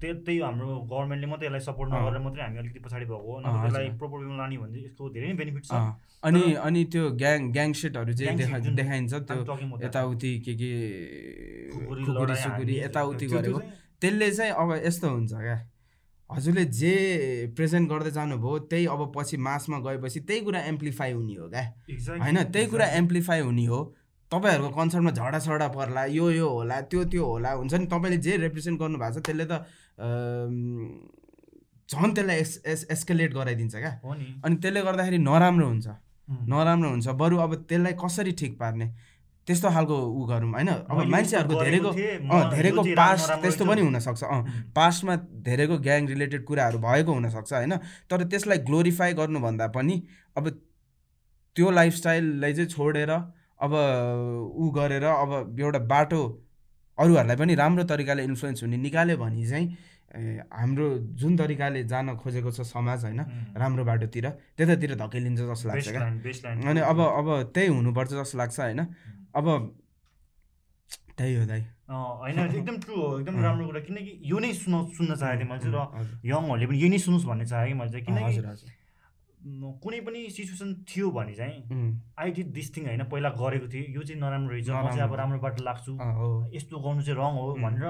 त्यही 0.00 0.14
त्यही 0.24 0.38
हाम्रो 0.40 0.68
गभर्मेन्टले 0.92 1.26
मात्रै 1.26 1.46
यसलाई 1.46 1.60
सपोर्ट 1.66 1.88
नगरेर 1.92 2.20
मात्रै 2.20 2.42
हामी 2.42 2.58
अलिकति 2.58 2.80
पछाडि 2.84 3.04
भएको 3.04 3.16
हो। 3.16 3.38
नत्र 3.40 3.60
त्यसलाई 3.62 3.88
प्रोपर 3.96 4.18
वेमा 4.20 4.36
लाने 4.36 4.56
भने 4.56 4.78
यसको 4.84 5.08
धेरै 5.16 5.26
नै 5.28 5.34
बेनिफिट 5.40 5.64
छ। 5.64 5.72
अनि 6.22 6.42
अनि 6.66 6.84
त्यो 6.92 7.02
ग्याङ 7.16 7.38
ग्याङ 7.52 7.72
सेटहरू 7.72 8.12
चाहिँ 8.12 8.36
देखा 8.36 8.58
देखाइन्छ 8.60 9.14
त्यो 9.24 9.40
यताउति 9.84 10.32
के 10.44 10.52
के 10.60 10.72
खुकुरी 11.72 12.36
सुकुरी 12.36 12.74
यताउति 12.78 13.26
गरेको। 13.26 13.58
त्यसले 14.00 14.30
चाहिँ 14.30 14.52
अब 14.52 14.70
यस्तो 14.84 15.08
हुन्छ 15.08 15.32
क्या। 15.32 15.58
हजुरले 16.30 16.64
जे 16.76 16.94
प्रेजेन्ट 17.56 17.88
गर्दै 17.88 18.10
जानुभयो 18.10 18.58
त्यही 18.68 18.86
अब 18.92 19.12
पछि 19.16 19.36
मासमा 19.48 19.78
गएपछि 19.80 20.20
त्यही 20.20 20.40
कुरा 20.44 20.60
एम्प्लिफाई 20.60 21.12
हुने 21.12 21.34
हो 21.34 21.48
क्या। 21.48 21.64
होइन? 22.20 22.36
त्यही 22.52 22.66
कुरा 22.66 22.86
एम्प्लिफाई 23.00 23.40
हुने 23.40 23.66
हो। 23.66 23.95
तपाईँहरूको 24.32 24.70
कन्सर्टमा 24.76 25.10
झडासडा 25.10 25.68
पर्ला 25.76 26.04
यो 26.10 26.30
यो 26.30 26.48
होला 26.48 26.80
त्यो 26.90 27.04
त्यो 27.12 27.24
होला 27.24 27.50
हुन्छ 27.52 27.74
नि? 27.74 27.86
तपाईँले 27.86 28.18
जे 28.18 28.36
रिप्रेजेन्ट 28.36 28.80
गर्नु 28.80 28.98
भएको 28.98 29.20
छ 29.20 29.26
त्यसले 29.26 29.44
त 29.46 29.52
झन् 31.86 32.14
त्यसलाई 32.14 32.36
एस 32.36 32.52
एस 32.66 32.86
एस्केलेट 32.90 33.34
गराइदिन्छ 33.34 33.74
क्या। 33.76 33.92
अनि 34.44 34.56
त्यसले 34.62 34.80
गर्दाखेरि 34.82 35.18
नराम्रो 35.18 35.66
हुन्छ। 35.66 35.86
नराम्रो 36.50 36.88
हुन्छ। 36.90 37.08
बरु 37.14 37.36
अब 37.38 37.54
त्यसलाई 37.70 37.94
कसरी 37.94 38.32
ठिक 38.32 38.58
पार्ने? 38.58 38.86
त्यस्तो 39.46 39.70
खालको 39.70 39.94
ऊ 39.94 40.26
गरौँ 40.26 40.50
होइन? 40.50 40.68
अब 40.90 41.06
मान्छेहरूको 41.06 41.54
धेरैको 41.62 41.90
अँ 42.34 42.50
धेरैको 42.50 42.82
पास्ट 42.98 43.30
त्यस्तो 43.42 43.64
पनि 43.64 43.80
हुनसक्छ। 43.86 44.22
अँ 44.26 44.42
पास्टमा 44.74 45.14
धेरैको 45.46 45.78
ग्याङ 45.78 46.06
रिलेटेड 46.08 46.44
कुराहरू 46.44 46.78
भएको 46.82 47.12
हुनसक्छ 47.14 47.52
होइन? 47.52 47.76
तर 48.10 48.24
त्यसलाई 48.26 48.58
ग्लोरिफाई 48.66 49.12
गर्नुभन्दा 49.14 49.66
पनि 49.70 50.02
अब 50.36 50.44
त्यो 51.56 51.70
लाइफस्टाइललाई 51.70 52.52
चाहिँ 52.54 52.70
छोडेर 52.74 53.10
अब 53.60 53.72
ऊ 54.54 54.70
गरेर 54.70 55.04
अब 55.04 55.56
एउटा 55.60 55.78
बाटो 55.86 56.20
अरूहरूलाई 56.98 57.36
पनि 57.36 57.54
राम्रो 57.54 57.84
तरिकाले 57.84 58.22
इन्फ्लुएन्स 58.24 58.62
हुने 58.62 58.76
निकाल्यो 58.76 59.16
भने 59.16 59.46
चाहिँ 59.48 59.66
हाम्रो 60.52 60.86
जुन 61.20 61.36
तरिकाले 61.36 61.82
जान 61.84 62.16
खोजेको 62.16 62.50
छ 62.50 62.60
समाज 62.64 63.04
होइन 63.04 63.20
राम्रो 63.56 63.84
बाटोतिर 63.84 64.28
त्यतातिर 64.56 64.94
धकेलिन्छ 64.96 65.40
जस्तो 65.40 65.68
लाग्छ 65.68 65.88
क्या। 65.88 66.00
अनि 66.70 66.80
अब 66.80 67.00
अब 67.00 67.28
त्यही 67.54 67.68
हुनुपर्छ 67.68 68.10
जस्तो 68.12 68.38
लाग्छ 68.38 68.60
होइन। 68.60 68.80
अब 69.36 69.46
त्यही 71.18 71.34
हो 71.34 71.44
दाइ। 71.46 71.62
होइन 71.90 72.38
एकदम 72.38 72.76
ट्रु 72.80 72.94
हो 72.96 73.18
एकदम 73.20 73.42
राम्रो 73.42 73.66
कुरा। 73.66 73.80
किनकि 73.80 74.12
यो 74.24 74.38
नै 74.38 74.52
सुन 74.54 74.74
सुन्न 74.96 75.14
चाहेको 75.16 75.40
थिएँ 75.40 75.50
मैले 75.52 75.68
र 75.68 75.78
यङहरूले 76.24 76.66
पनि 76.66 76.78
यो 76.78 76.88
नै 76.88 76.98
सुनोस् 76.98 77.26
भन्ने 77.26 77.46
चाहेँ 77.46 77.68
कि 77.68 77.74
मैले 77.74 77.90
चाहिँ। 77.92 78.04
किनकि 78.06 78.85
कुनै 79.46 80.00
पनि 80.02 80.20
सिचुएसन 80.30 80.74
थियो 80.90 81.10
भने 81.10 81.34
चाहिँ 81.34 81.56
आई 82.18 82.30
डिड 82.34 82.48
दिस 82.52 82.68
थिङ 82.76 82.86
होइन? 82.86 83.02
पहिला 83.06 83.30
गरेको 83.38 83.66
थिएँ। 83.70 83.86
यो 83.94 84.02
चाहिँ 84.02 84.20
नराम्रो 84.20 84.52
रहेछ। 84.52 84.68
म 84.70 84.88
चाहिँ 84.90 85.06
अब 85.06 85.14
राम्रो 85.14 85.38
बाटो 85.38 85.64
लाग्छु। 85.64 85.92
यस्तो 86.54 86.78
गर्नु 86.78 87.02
चाहिँ 87.06 87.18
रङ 87.20 87.32
हो 87.38 87.54
भनेर 87.62 87.86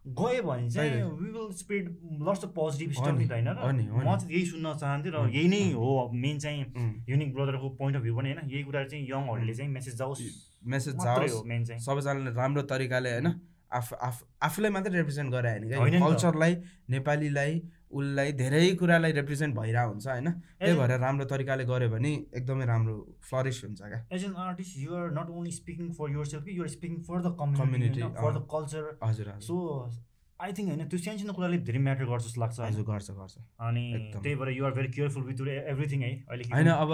गयो 0.00 0.42
भने 0.42 0.68
चाहिँ 0.70 1.02
we 1.20 1.28
will 1.30 1.48
spread 1.56 1.84
lots 2.28 2.44
of 2.44 2.50
positive 2.52 2.92
stuff 2.92 3.16
नि। 3.16 3.26
त 3.28 3.32
होइन? 3.32 3.48
र 3.48 4.04
म 4.04 4.16
चाहिँ 4.16 4.32
यही 4.32 4.44
सुन्न 4.46 4.74
चाहन्थेँ 4.76 5.12
र 5.12 5.28
यही 5.28 5.48
नै 5.48 5.62
हो 5.72 6.10
मेन 6.12 6.38
चाहिँ 6.38 7.04
युनिक 7.08 7.34
ब्रदरको 7.34 7.68
पोइन्ट 7.80 7.96
अफ 7.96 8.02
भ्यू 8.02 8.14
पनि 8.16 8.32
होइन? 8.32 8.48
यही 8.50 8.62
कुरा 8.64 8.84
चाहिँ 8.84 9.04
यङहरूले 9.08 9.54
चाहिँ 9.54 9.70
मेसेज 9.72 9.96
जाओस् 9.96 10.20
मेसेज 10.64 10.94
जाओस्। 11.00 11.32
हो 11.32 11.44
मेन 11.44 11.64
चाहिँ। 11.64 11.80
सबैजनाले 11.80 12.32
राम्रो 12.36 12.62
तरिकाले 12.68 13.10
होइन? 13.12 13.28
आफ 13.72 13.92
आफ 14.02 14.16
आफूलाई 14.42 14.70
मात्रै 14.72 14.96
रिप्रेजेन्ट 14.96 15.30
गरायो 15.32 15.80
भने 15.80 16.00
कल्चरलाई 16.00 16.54
नेपालीलाई 16.90 17.52
उसलाई 17.90 18.32
धेरै 18.40 18.66
कुरालाई 18.80 19.12
रिप्रेजेन्ट 19.12 19.56
भइरहेको 19.56 19.90
हुन्छ 19.90 20.06
होइन? 20.06 20.30
त्यही 20.58 20.74
भएर 20.80 20.92
राम्रो 21.00 21.24
तरिकाले 21.32 21.64
गऱ्यो 21.70 21.88
भने 21.90 22.12
एकदमै 22.40 22.66
राम्रो 22.66 22.94
फ्लरिस 23.28 23.64
हुन्छ 23.64 23.80
क्या। 23.82 24.00
As 24.12 24.24
an 24.24 24.34
artist 24.44 24.78
you're 24.78 25.10
not 25.18 25.30
only 25.38 25.52
speaking 25.52 25.90
for 25.98 26.10
yourself 26.34 26.48
you're 26.48 26.68
speaking 26.76 27.00
for 27.08 27.22
the 27.22 27.34
community 27.40 28.02
for 28.20 28.30
the 28.32 28.46
culture 28.54 28.84
हजुर 29.02 29.32
सो 29.48 29.56
आई 30.40 30.52
थिङ्क 30.56 30.68
होइन 30.72 30.88
त्यो 30.88 30.98
सानो 31.04 31.32
कुराले 31.36 31.56
धेरै 31.68 31.80
म्याटर 31.84 32.04
गर्छ 32.08 32.24
जस्तो 32.24 32.40
लाग्छ 32.40 32.56
हजुर 32.60 32.84
गर्छ 32.88 33.08
गर्छ। 33.12 33.34
अनि 33.60 33.84
त्यही 34.16 34.34
भएर 34.40 34.50
you're 34.56 34.72
very 34.72 34.88
careful 34.96 35.22
with 35.28 35.40
everything 35.72 36.00
है। 36.00 36.12
अहिले 36.32 36.44
होइन 36.48 36.68
अब 36.80 36.90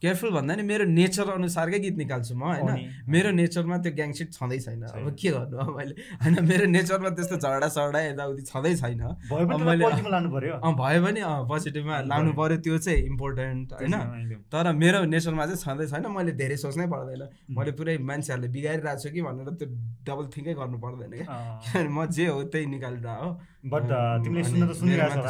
केयरफुल 0.00 0.30
भन्दा 0.36 0.52
नि 0.56 0.62
मेरो 0.64 0.84
नेचर 0.88 1.28
अनुसारकै 1.36 1.78
गीत 1.84 1.96
निकाल्छु 2.00 2.34
म 2.34 2.42
होइन। 2.56 2.88
मेरो 3.04 3.30
नेचरमा 3.36 3.76
त्यो 3.84 3.92
ग्याङसिट 4.00 4.28
छँदै 4.32 4.58
छैन। 4.64 4.82
अब 4.96 5.12
के 5.12 5.28
गर्नु 5.36 5.56
अब 5.60 5.68
मैले 5.76 5.94
होइन 6.24 6.34
मेरो 6.48 6.66
नेचरमा 6.72 7.10
त्यस्तो 7.20 7.36
झगडा 7.44 7.68
सडा 7.76 8.00
यताउति 8.08 8.42
छँदै 8.48 8.72
छैन। 8.80 9.02
भयो 9.28 9.44
भने 11.04 11.20
पोजिटिभमा 11.44 11.96
लानु 12.08 12.32
पऱ्यो 12.32 12.56
त्यो 12.64 12.78
चाहिँ 12.80 13.00
इम्पोर्टेन्ट 13.12 13.72
होइन। 13.76 13.94
तर 14.48 14.72
मेरो 14.72 15.04
नेचरमा 15.12 15.44
चाहिँ 15.52 15.60
छँदै 15.64 15.86
छैन 15.92 16.08
मैले 16.16 16.32
धेरै 16.32 16.56
सोच्नै 16.64 16.86
पर्दैन। 16.88 17.22
मैले 17.52 17.72
पुरै 17.76 18.00
मान्छेहरूले 18.08 18.48
बिगारिरहेको 18.56 19.00
छु 19.04 19.08
कि 19.12 19.20
भनेर 19.20 19.52
त्यो 19.60 19.68
डबल 20.08 20.24
थिङ्कै 20.32 20.54
गर्नु 20.56 20.76
पर्दैन 20.80 21.12
क्या। 21.12 21.28
म 21.92 22.08
जे 22.08 22.26
हो 22.32 22.42
त्यही 22.54 22.66
निकालिरह 22.74 23.14
हो। 23.22 23.30
बट 23.72 23.84
तिमीले 24.24 24.44
सुन्न 24.46 24.62
त 24.70 24.72
सुनिरहेको 24.78 25.20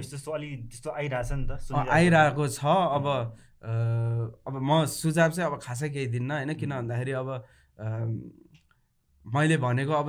त्यस्तो 0.00 0.30
अलि 0.32 0.48
त्यस्तो 0.72 0.88
आइरहेछ 0.90 1.30
नि 1.36 1.44
त 1.44 1.52
आइरहेको 1.92 2.44
छ। 2.48 2.60
अब 2.64 3.06
अब 4.48 4.54
म 4.60 4.84
सुझाव 4.84 5.30
चाहिँ 5.36 5.48
अब 5.50 5.56
खासै 5.60 5.88
केही 5.92 6.06
दिन्न 6.16 6.30
होइन? 6.32 6.50
किन 6.56 6.72
भन्दाखेरि 6.80 7.12
अब 7.20 7.28
मैले 9.24 9.56
भनेको 9.56 9.92
अब 9.92 10.08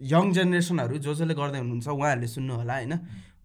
यङ 0.00 0.24
जेनेरेसनहरू 0.36 0.96
जो 1.00 1.12
जसले 1.16 1.32
गर्दै 1.32 1.58
हुनुहुन्छ 1.64 1.88
उहाँहरूले 1.88 2.28
सुन्नु 2.28 2.52
होला 2.60 2.74
होइन? 2.76 2.92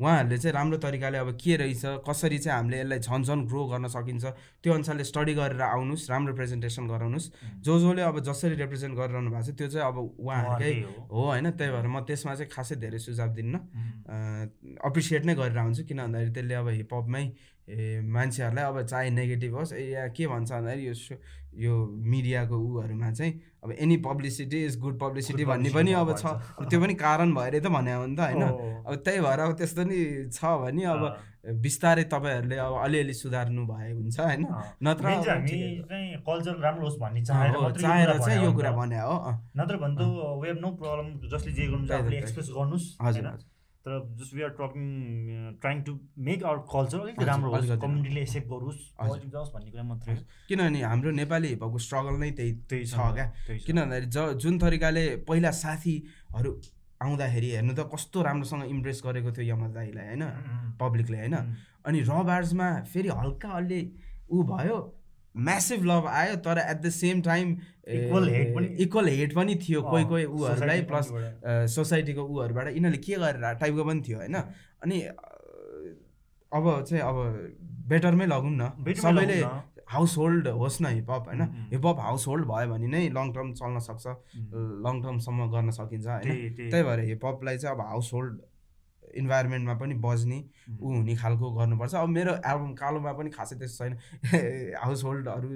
उहाँहरूले 0.01 0.37
चाहिँ 0.37 0.53
राम्रो 0.53 0.77
तरिकाले 0.81 1.17
अब 1.17 1.29
के 1.37 1.55
रहेछ 1.61 2.01
कसरी 2.09 2.37
चाहिँ 2.41 2.57
हामीले 2.57 2.77
यसलाई 2.81 2.99
झन् 2.99 3.23
झन् 3.23 3.45
ग्रो 3.45 3.61
गर्न 3.69 3.87
सकिन्छ 3.87 4.25
त्यो 4.63 4.73
अनुसारले 4.73 5.03
स्टडी 5.05 5.33
गरेर 5.37 5.61
आउनुहोस् 5.61 6.09
राम्रो 6.09 6.33
प्रेजेन्टेसन 6.33 6.87
गराउनुहोस्। 6.89 7.27
जो 7.61 7.73
जसले 7.79 8.01
अब 8.01 8.19
जसरी 8.25 8.55
रिप्रेजेन्ट 8.55 8.93
गरिरहनु 8.97 9.29
भएको 9.29 9.45
छ 9.45 9.57
त्यो 9.57 9.67
चाहिँ 9.69 9.87
अब 9.87 9.97
उहाँहरूकै 10.17 10.73
हो। 11.05 11.21
होइन? 11.21 11.45
त्यही 11.53 11.71
भएर 11.71 11.87
म 11.87 12.01
त्यसमा 12.01 12.33
चाहिँ 12.33 12.49
खासै 12.49 12.75
धेरै 12.81 12.99
सुझाव 12.99 13.29
दिन्न 13.37 13.55
एप्रिसिएट 14.81 15.25
नै 15.25 15.35
गरेर 15.37 15.57
आउँछु 15.57 15.83
किन 15.85 15.97
भन्दाखेरि 16.01 16.33
त्यसले 16.33 16.55
अब 16.55 16.67
हिपहपमै 16.81 17.25
मान्छेहरूलाई 18.01 18.65
अब 18.65 18.77
चाहे 18.89 19.09
नेगेटिभ 19.09 19.53
होस् 19.55 19.73
या 19.73 20.07
के 20.17 20.27
भन्छ 20.27 20.49
भन्दाखेरि 20.51 20.87
यो 20.87 20.95
यो 21.51 21.73
मिडियाको 21.85 22.57
उहरूमा 22.57 23.11
चाहिँ 23.11 23.33
अब 23.63 23.71
any 23.77 23.97
publicity 24.01 24.59
is 24.65 24.79
good 24.79 24.99
publicity 24.99 25.45
भन्ने 25.45 25.69
पनि 25.69 25.91
अब 25.93 26.09
छ। 26.17 26.25
अब 26.57 26.65
त्यो 26.69 26.79
पनि 26.81 26.93
कारण 26.97 27.33
भएरै 27.33 27.59
त 27.59 27.67
भने 27.69 27.93
हो 27.93 28.05
नि 28.05 28.15
त 28.15 28.19
होइन। 28.19 28.43
अब 28.87 28.93
त्यही 29.05 29.19
भएर 29.21 29.39
अब 29.39 29.51
त्यस्तो 29.57 29.83
नि 29.85 29.97
छ 30.33 30.39
भने 30.61 30.83
अब 30.89 31.01
बिस्तारै 31.61 32.03
तपाईँहरूले 32.09 32.57
अब 32.57 32.73
अलिअलि 32.81 33.13
सुधार्नु 33.13 33.61
भए 33.67 33.91
हुन्छ 33.91 34.19
होइन। 34.19 34.41
नत्र 34.81 35.05
कल्चर 36.25 36.55
राम्रो 36.57 36.85
होस् 36.85 36.99
भन्ने 37.01 37.21
चाहेर 37.21 37.53
चाहेर 37.77 38.17
चाहिँ 38.17 38.43
यो 38.43 38.51
कुरा 38.53 38.71
भने 38.71 38.99
हो। 38.99 39.15
नत्र 39.57 39.77
भन्दा 39.77 40.05
वी 40.41 40.47
हेभ 40.47 40.57
नो 40.61 40.69
प्रब्लम 40.81 41.07
जसले 41.29 41.51
जे 41.53 41.67
गर्नु 41.69 42.13
एक्सप्रेस 42.17 42.49
गर्नुहोस् 42.49 42.87
हजुर। 43.01 43.25
तर 43.85 43.93
just 44.17 44.33
we 44.35 44.41
are 44.45 44.49
talking 44.57 44.83
trying 45.61 45.81
to 45.83 45.93
make 46.25 46.43
our 46.43 46.57
culture 46.73 46.99
अलिक 46.99 47.21
राम्रो 47.29 47.51
होस् 47.53 47.71
कम्युनिटीले 47.81 48.21
एक्सेप्ट 48.21 48.47
गरोस् 48.47 48.81
पोजिटिभ 48.99 49.31
जाओस् 49.31 49.51
भन्ने 49.53 49.71
कुरा 49.71 49.83
मात्रै 49.83 50.15
किनभने 50.49 50.81
हाम्रो 50.81 51.11
नेपाली 51.21 51.47
हिपहपको 51.47 51.79
स्ट्रगल 51.85 52.15
नै 52.21 52.29
त्यही 52.37 52.53
त्यही 52.69 52.85
छ 52.85 52.93
क्या? 53.17 53.25
किन 53.65 53.81
भन्दाखेरि 53.81 54.07
ज 54.15 54.17
जुन 54.37 54.59
तरिकाले 54.63 55.05
पहिला 55.27 55.51
साथीहरू 55.63 56.51
आउँदाखेरि 57.01 57.49
हेर्नु 57.51 57.73
त 57.73 57.89
कस्तो 57.93 58.21
राम्रोसँग 58.21 58.63
इम्प्रेस 58.69 59.01
गरेको 59.05 59.29
थियो 59.33 59.45
यमल 59.49 59.71
दाईलाई 59.73 60.05
होइन? 60.07 60.23
पब्लिकले 60.77 61.17
होइन? 61.17 61.35
अनि 61.85 61.99
र 62.05 62.23
बार्समा 62.29 62.67
फेरि 62.93 63.09
हल्का 63.19 63.49
अलि 63.59 63.81
ऊ 64.29 64.43
भयो 64.53 64.77
म्यासिभ 65.35 65.83
लभ 65.85 66.05
आयो 66.07 66.35
तर 66.45 66.57
at 66.59 66.81
the 66.81 66.89
same 66.91 67.21
time 67.21 67.57
equal 67.87 69.07
hate 69.09 69.33
पनि 69.35 69.55
थियो। 69.63 69.81
कोही 69.81 70.05
कोही 70.05 70.25
ऊहरूलाई 70.25 70.81
प्लस 70.91 71.07
सोसाइटीको 71.75 72.21
ऊहरूबाट 72.21 72.67
यिनीहरूले 72.67 73.01
के 73.01 73.15
गरेर 73.15 73.53
टाइपको 73.59 73.83
पनि 73.83 74.01
थियो 74.07 74.17
होइन? 74.17 74.35
अनि 74.83 74.99
अब 76.51 76.63
चाहिँ 76.83 77.03
अब 77.03 77.17
बेटरमै 77.89 78.25
लगौँ 78.25 78.51
न। 78.51 78.93
सबैले 79.01 79.41
हाउस 79.91 80.17
होल्ड 80.17 80.47
होस् 80.47 80.81
न 80.81 80.85
हिपहप 80.87 81.27
होइन? 81.27 81.41
हिपहप 81.71 81.99
हाउस 81.99 82.27
होल्ड 82.27 82.45
भयो 82.47 82.67
भने 82.71 82.87
नै 82.87 83.07
लङ 83.09 83.31
टर्म 83.33 83.53
चल्न 83.53 83.79
सक्छ 83.79 84.05
लङ 84.85 85.01
टर्मसम्म 85.03 85.49
गर्न 85.51 85.69
सकिन्छ 85.79 86.07
होइन? 86.07 86.55
त्यही 86.69 86.83
भएर 86.83 86.99
हिपहपलाई 87.07 87.57
चाहिँ 87.57 87.75
अब 87.75 87.81
हाउस 87.87 88.13
होल्ड 88.13 88.39
इन्भाइरोमेन्टमा 89.21 89.73
पनि 89.81 89.93
बज्ने 90.05 90.39
ऊ 90.79 90.87
हुने 90.95 91.15
खालको 91.21 91.51
गर्नुपर्छ। 91.59 91.93
अब 91.95 92.09
मेरो 92.17 92.33
एल्बम 92.51 92.73
कालोमा 92.81 93.11
पनि 93.19 93.29
खासै 93.37 93.55
त्यस्तो 93.61 93.83
छैन। 93.83 93.93
हाउस 94.83 95.03
होल्डहरू 95.03 95.49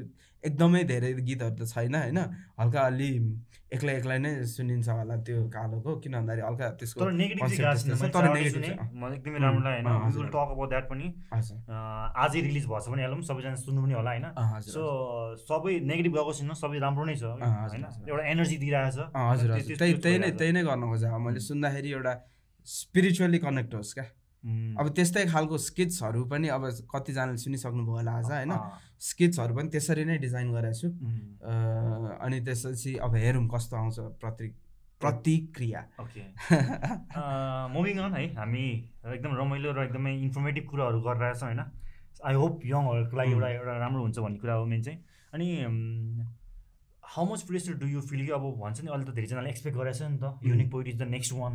एकदमै 0.44 0.84
धेरै 0.92 1.12
गीतहरू 1.28 1.56
त 1.56 1.62
छैन 1.74 1.96
होइन? 1.96 2.20
हल्का 2.60 2.82
अलि 2.86 3.10
एक्लै 3.76 3.94
एक्लै 3.98 4.18
नै 4.24 4.32
सुनिन्छ 4.46 4.88
होला 4.90 5.16
त्यो 5.28 5.38
कालोको 5.56 5.92
किन 6.04 6.14
भन्दाखेरि 6.16 6.44
हल्का 6.48 6.66
त्यसको 6.80 7.00
तर 7.02 8.28
एकदमै 9.16 9.40
राम्रो 9.42 9.70
होइन 9.72 10.28
टक 10.36 10.50
अबाउट 10.54 10.70
द्याट 10.70 10.86
पनि 10.92 11.06
आजै 12.24 12.40
रिलिज 12.48 12.66
भएछ 12.72 12.86
भने 12.94 13.04
एल्बम 13.08 13.22
सबैजना 13.30 13.56
सुन्नु 13.66 13.80
पनि 13.84 13.94
होला 14.00 14.12
होइन? 14.12 14.28
सो 14.70 14.84
सबै 15.50 15.74
नेगेटिभ 15.92 16.14
गएको 16.18 16.32
छैन 16.38 16.54
सबै 16.62 16.78
राम्रो 16.86 17.06
नै 17.10 17.16
छ 17.16 17.34
होइन? 17.34 17.84
एउटा 18.08 18.24
एनर्जी 18.36 18.58
दिइरहेछ। 18.64 18.98
हजुर 19.18 19.50
त्यही 19.82 19.94
त्यही 20.06 20.18
नै 20.24 20.32
त्यही 20.40 20.52
नै 20.58 20.64
गर्न 20.70 20.84
खोजेँ। 20.94 21.18
मैले 21.26 21.40
सुन्दाखेरि 21.50 21.90
एउटा 21.98 22.14
स्पिरिचुअली 22.66 23.40
कनेक्ट 23.40 23.74
होस् 23.76 23.94
क्या 23.94 24.06
अब 24.80 24.90
त्यस्तै 24.96 25.26
खालको 25.26 25.58
स्किट्सहरू 25.58 26.24
पनि 26.32 26.48
अब 26.48 26.64
कतिजनाले 26.94 27.38
सुनिसक्नुभयो 27.38 27.96
होला 27.96 28.12
आज 28.12 28.32
होइन? 28.32 28.54
स्किट्सहरू 29.02 29.56
पनि 29.56 29.70
त्यसरी 29.70 30.06
नै 30.06 30.18
डिजाइन 30.18 30.52
गरेको 30.54 30.78
छु। 30.80 30.88
अनि 32.22 32.38
त्यसपछि 32.46 32.92
अब 33.02 33.16
हेरौँ 33.16 33.48
कस्तो 33.54 33.76
आउँछ 33.76 33.98
प्रति 34.22 34.48
प्रतिक्रिया। 35.02 35.82
ओके 36.02 36.22
मुभिङ 37.74 37.98
अन 38.00 38.14
है 38.14 38.26
हामी 38.36 38.66
एकदम 39.06 39.32
रमाइलो 39.38 39.72
र 39.74 39.84
एकदमै 39.84 40.14
इन्फर्मेटिभ 40.20 40.66
कुराहरू 40.70 41.02
गरिरहेछौँ 41.02 41.50
होइन? 41.50 41.62
आई 42.26 42.34
होप 42.36 42.62
यङहरूको 42.66 43.18
लागि 43.18 43.32
एउटा 43.32 43.50
एउटा 43.50 43.78
राम्रो 43.78 44.02
हुन्छ 44.02 44.18
भन्ने 44.20 44.40
कुरा 44.40 44.54
हो 44.54 44.66
मेन 44.66 44.82
चाहिँ। 44.84 45.00
अनि 45.34 45.48
how 47.06 47.26
much 47.32 47.42
pressure 47.48 47.74
do 47.80 47.88
you 47.88 48.02
feel 48.02 48.26
कि 48.26 48.32
अब 48.32 48.44
भन्छ 48.60 48.82
नि 48.82 48.90
अहिले 48.90 49.06
त 49.06 49.14
धेरैजनाले 49.16 49.50
एक्सपेक्ट 49.50 49.78
गरेको 49.78 49.98
छ 49.98 50.02
नि 50.12 50.18
त। 50.18 50.26
Unique 50.46 50.70
Poet 50.72 50.88
is 50.88 50.98
the 50.98 51.08
next 51.10 51.34
one 51.34 51.54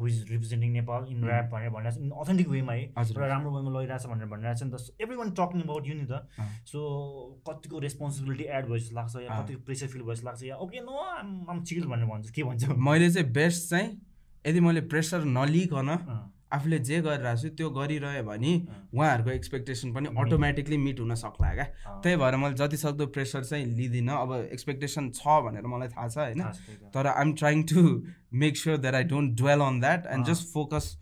who 0.00 0.06
is 0.08 0.16
representing 0.30 0.72
Nepal 0.72 1.06
in 1.10 1.24
rap 1.24 1.46
भनेर 1.52 1.70
भनिरहेको 1.70 1.98
छ। 1.98 2.02
इन 2.02 2.10
अथेन्टिक 2.22 2.48
वेमा 2.48 2.72
है। 2.72 2.82
एउटा 2.98 3.26
राम्रो 3.26 3.50
वेमा 3.56 3.70
लगिरहेको 3.78 4.02
छ 4.02 4.10
भनेर 4.12 4.28
भनिरहेको 4.32 4.58
छ 4.58 4.62
नि 4.62 4.72
त। 4.74 5.02
Every 5.02 5.16
one 5.16 5.30
talking 5.38 5.60
about 5.62 5.86
you 5.88 5.94
नि 5.94 6.06
त। 6.10 6.14
सो 6.68 6.78
कतिको 7.48 7.78
रेस्पोन्सिबिलिटी 7.86 8.44
एड 8.44 8.64
भयो 8.66 8.78
जस्तो 8.78 8.94
लाग्छ 8.96 9.14
या 9.22 9.30
कतिको 9.42 9.60
प्रेसर 9.64 9.86
फिल 9.94 10.02
जस्तो 10.08 10.26
लाग्छ 10.28 10.42
या 10.50 10.56
ओके 10.66 10.80
नो 10.82 10.94
आम 11.50 11.62
चिल 11.62 11.84
भनेर 11.86 12.06
भन्छ। 12.10 12.30
के 12.30 12.42
भन्छ? 12.42 12.62
मैले 12.88 13.10
चाहिँ 13.10 13.32
बेस्ट 13.32 13.70
चाहिँ 13.70 13.88
यदि 14.44 14.60
मैले 14.60 14.80
प्रेसर 14.90 15.24
नलिकन 15.38 15.88
आफूले 16.52 16.78
जे 16.80 17.00
गरिरहेको 17.00 17.40
छु 17.40 17.48
त्यो 17.56 17.68
गरिरह्यो 17.70 18.22
भने 18.24 18.52
उहाँहरूको 18.94 19.30
एक्सपेक्टेसन 19.30 19.92
पनि 19.94 20.08
अटोमेटिकली 20.18 20.76
मिट 20.78 21.00
हुन 21.00 21.14
सक्ला 21.14 21.52
क्या। 21.54 21.64
त्यही 22.02 22.16
भएर 22.16 22.36
मैले 22.36 22.54
जति 22.56 22.76
सक्दो 22.76 23.06
प्रेसर 23.08 23.44
चाहिँ 23.44 23.64
लिँदिनँ। 23.78 24.16
अब 24.16 24.32
एक्सपेक्टेसन 24.52 25.10
छ 25.10 25.40
भनेर 25.46 25.66
मलाई 25.66 25.88
थाहा 25.88 26.08
छ 26.08 26.18
होइन। 26.18 26.42
तर 26.94 27.06
I'm 27.06 27.32
trying 27.34 27.62
to 27.72 27.82
make 28.34 28.56
sure 28.56 28.76
that 28.78 28.94
I 28.94 29.04
don't 29.12 29.36
dwell 29.38 29.60
on 29.62 29.80
that 29.80 30.06
and 30.12 30.26
just 30.26 30.52
focus 30.52 30.96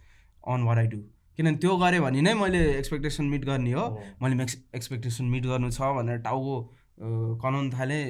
on 0.49 0.62
what 0.64 0.78
I 0.78 0.86
do 0.86 0.99
किनभने 1.38 1.59
त्यो 1.59 1.76
गरेँ 1.76 2.01
भने 2.01 2.20
नै 2.22 2.34
मैले 2.34 2.64
एक्सपेक्टेसन 2.78 3.24
मिट 3.30 3.44
गर्ने 3.44 3.72
हो। 3.72 3.86
मैले 4.22 4.34
मेक्स 4.34 4.57
एक्सपेक्टेसन 4.74 5.24
मिट 5.30 5.47
गर्नु 5.47 5.70
छ 5.70 5.94
भनेर 5.97 6.18
टाउको 6.26 6.57
कनाउनु 7.42 7.70
थालेँ 7.70 8.05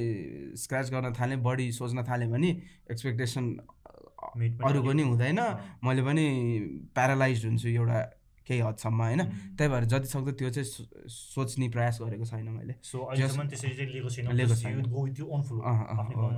स्क्र्याच 0.57 0.91
गर्न 0.91 1.12
थालेँ 1.12 1.39
बडी 1.43 1.70
सोच्न 1.74 2.05
थालेँ 2.09 2.28
भने 2.30 2.51
एक्सपेक्टेसन 2.91 3.45
अरूको 4.37 4.93
नि 4.93 5.03
हुँदैन। 5.03 5.41
मैले 5.84 6.03
पनि 6.03 6.24
प्यारालाइज 6.95 7.45
हुन्छु 7.47 7.68
एउटा 7.68 7.99
केही 8.47 8.61
हदसम्म 8.62 9.03
होइन? 9.03 9.22
त्यही 9.59 9.68
भएर 9.74 9.84
जति 9.91 10.07
सक्दो 10.07 10.32
त्यो 10.39 10.51
चाहिँ 10.55 10.68
सोच्ने 11.11 11.66
प्रयास 11.74 11.99
गरेको 12.03 12.24
छैन 12.30 12.49
मैले। 12.55 12.74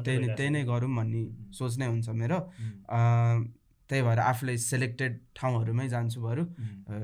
त्यही 0.04 0.18
नै 0.18 0.28
त्यही 0.32 0.50
नै 0.50 0.62
गरौँ 0.64 0.88
भन्ने 0.88 1.52
सोच 1.52 1.72
नै 1.78 1.86
हुन्छ 1.92 2.08
मेरो। 2.08 2.38
त्यही 3.88 4.02
भएर 4.08 4.18
आफूलाई 4.20 4.56
सेलेक्टेड 4.56 5.12
ठाउँहरूमै 5.36 5.88
जान्छु 5.88 6.20
बरु 6.20 6.42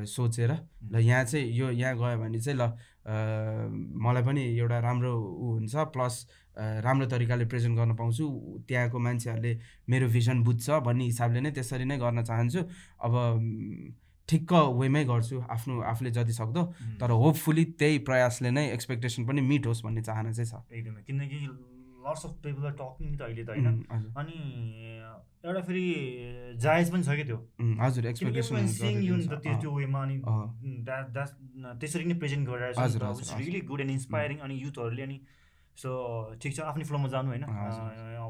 सोचेर। 0.08 0.50
ल 0.88 0.94
यहाँ 1.04 1.24
चाहिँ 1.24 1.52
यो 1.52 1.70
यहाँ 1.70 1.94
गयो 2.00 2.16
भने 2.24 2.40
चाहिँ 2.40 2.56
ल 2.60 2.72
मलाई 4.00 4.22
पनि 4.24 4.42
एउटा 4.56 4.78
राम्रो 4.88 5.12
ऊ 5.12 5.46
हुन्छ। 5.60 5.74
प्लस 5.92 6.14
राम्रो 6.56 7.06
तरिकाले 7.10 7.44
प्रेजेन्ट 7.50 7.74
गर्न 7.78 7.92
पाउँछु। 7.98 8.24
त्यहाँको 8.68 8.98
मान्छेहरूले 8.98 9.52
मेरो 9.90 10.06
भिजन 10.08 10.42
बुझ्छ 10.44 10.70
भन्ने 10.86 11.04
हिसाबले 11.04 11.40
नै 11.40 11.50
त्यसरी 11.50 11.84
नै 11.84 11.96
गर्न 11.98 12.22
चाहन्छु। 12.22 12.60
अब 13.02 13.12
ठिक्क 14.28 14.52
वेमै 14.80 15.04
गर्छु 15.04 15.36
आफ्नो 15.50 15.80
आफूले 15.82 16.10
जति 16.14 16.32
सक्दो। 16.32 16.62
तर 17.00 17.10
होपफुली 17.10 17.64
त्यही 17.76 17.98
प्रयासले 18.08 18.50
नै 18.50 18.64
एक्सपेक्टेसन 18.72 19.26
पनि 19.26 19.40
मिट 19.40 19.66
होस् 19.66 19.84
भन्ने 19.84 20.02
चाहना 20.02 20.32
चाहिँ 20.32 20.48
छ। 20.48 20.54
एकदमै। 20.72 21.02
किनकि 21.04 21.38
lots 22.04 22.24
of 22.24 22.32
people 22.44 22.64
are 22.66 22.74
talking 22.78 23.16
त 23.16 23.20
अहिले 23.24 23.44
त 23.44 23.50
होइन। 23.50 23.66
अनि 24.16 24.36
एउटा 25.44 25.60
फेरि 25.60 25.84
जायज 26.56 26.90
पनि 26.92 27.02
छ 27.04 27.16
कि 27.16 27.24
त्यो? 27.28 27.38
हजुर 27.80 28.06
एक्सपेक्टेसन 28.06 28.56
त्यो 29.60 29.70
वेमा 29.76 30.00
अनि 30.02 30.16
त्यसरी 31.80 32.04
नै 32.04 32.16
प्रेजेन्ट 32.20 32.48
गरिरहेको 32.48 33.12
छ 33.20 33.36
रियली 33.40 33.60
गुड 33.68 33.80
एन्ड 33.80 33.90
इन्सपायरिङ 33.90 34.38
अनि 34.40 34.54
युथहरूले 34.64 35.02
अनि 35.02 35.18
सो 35.76 35.90
ठिक 36.42 36.54
छ 36.56 36.60
आफ्नै 36.70 36.84
फ्लोमा 36.84 37.08
जानु 37.08 37.28
होइन। 37.28 37.44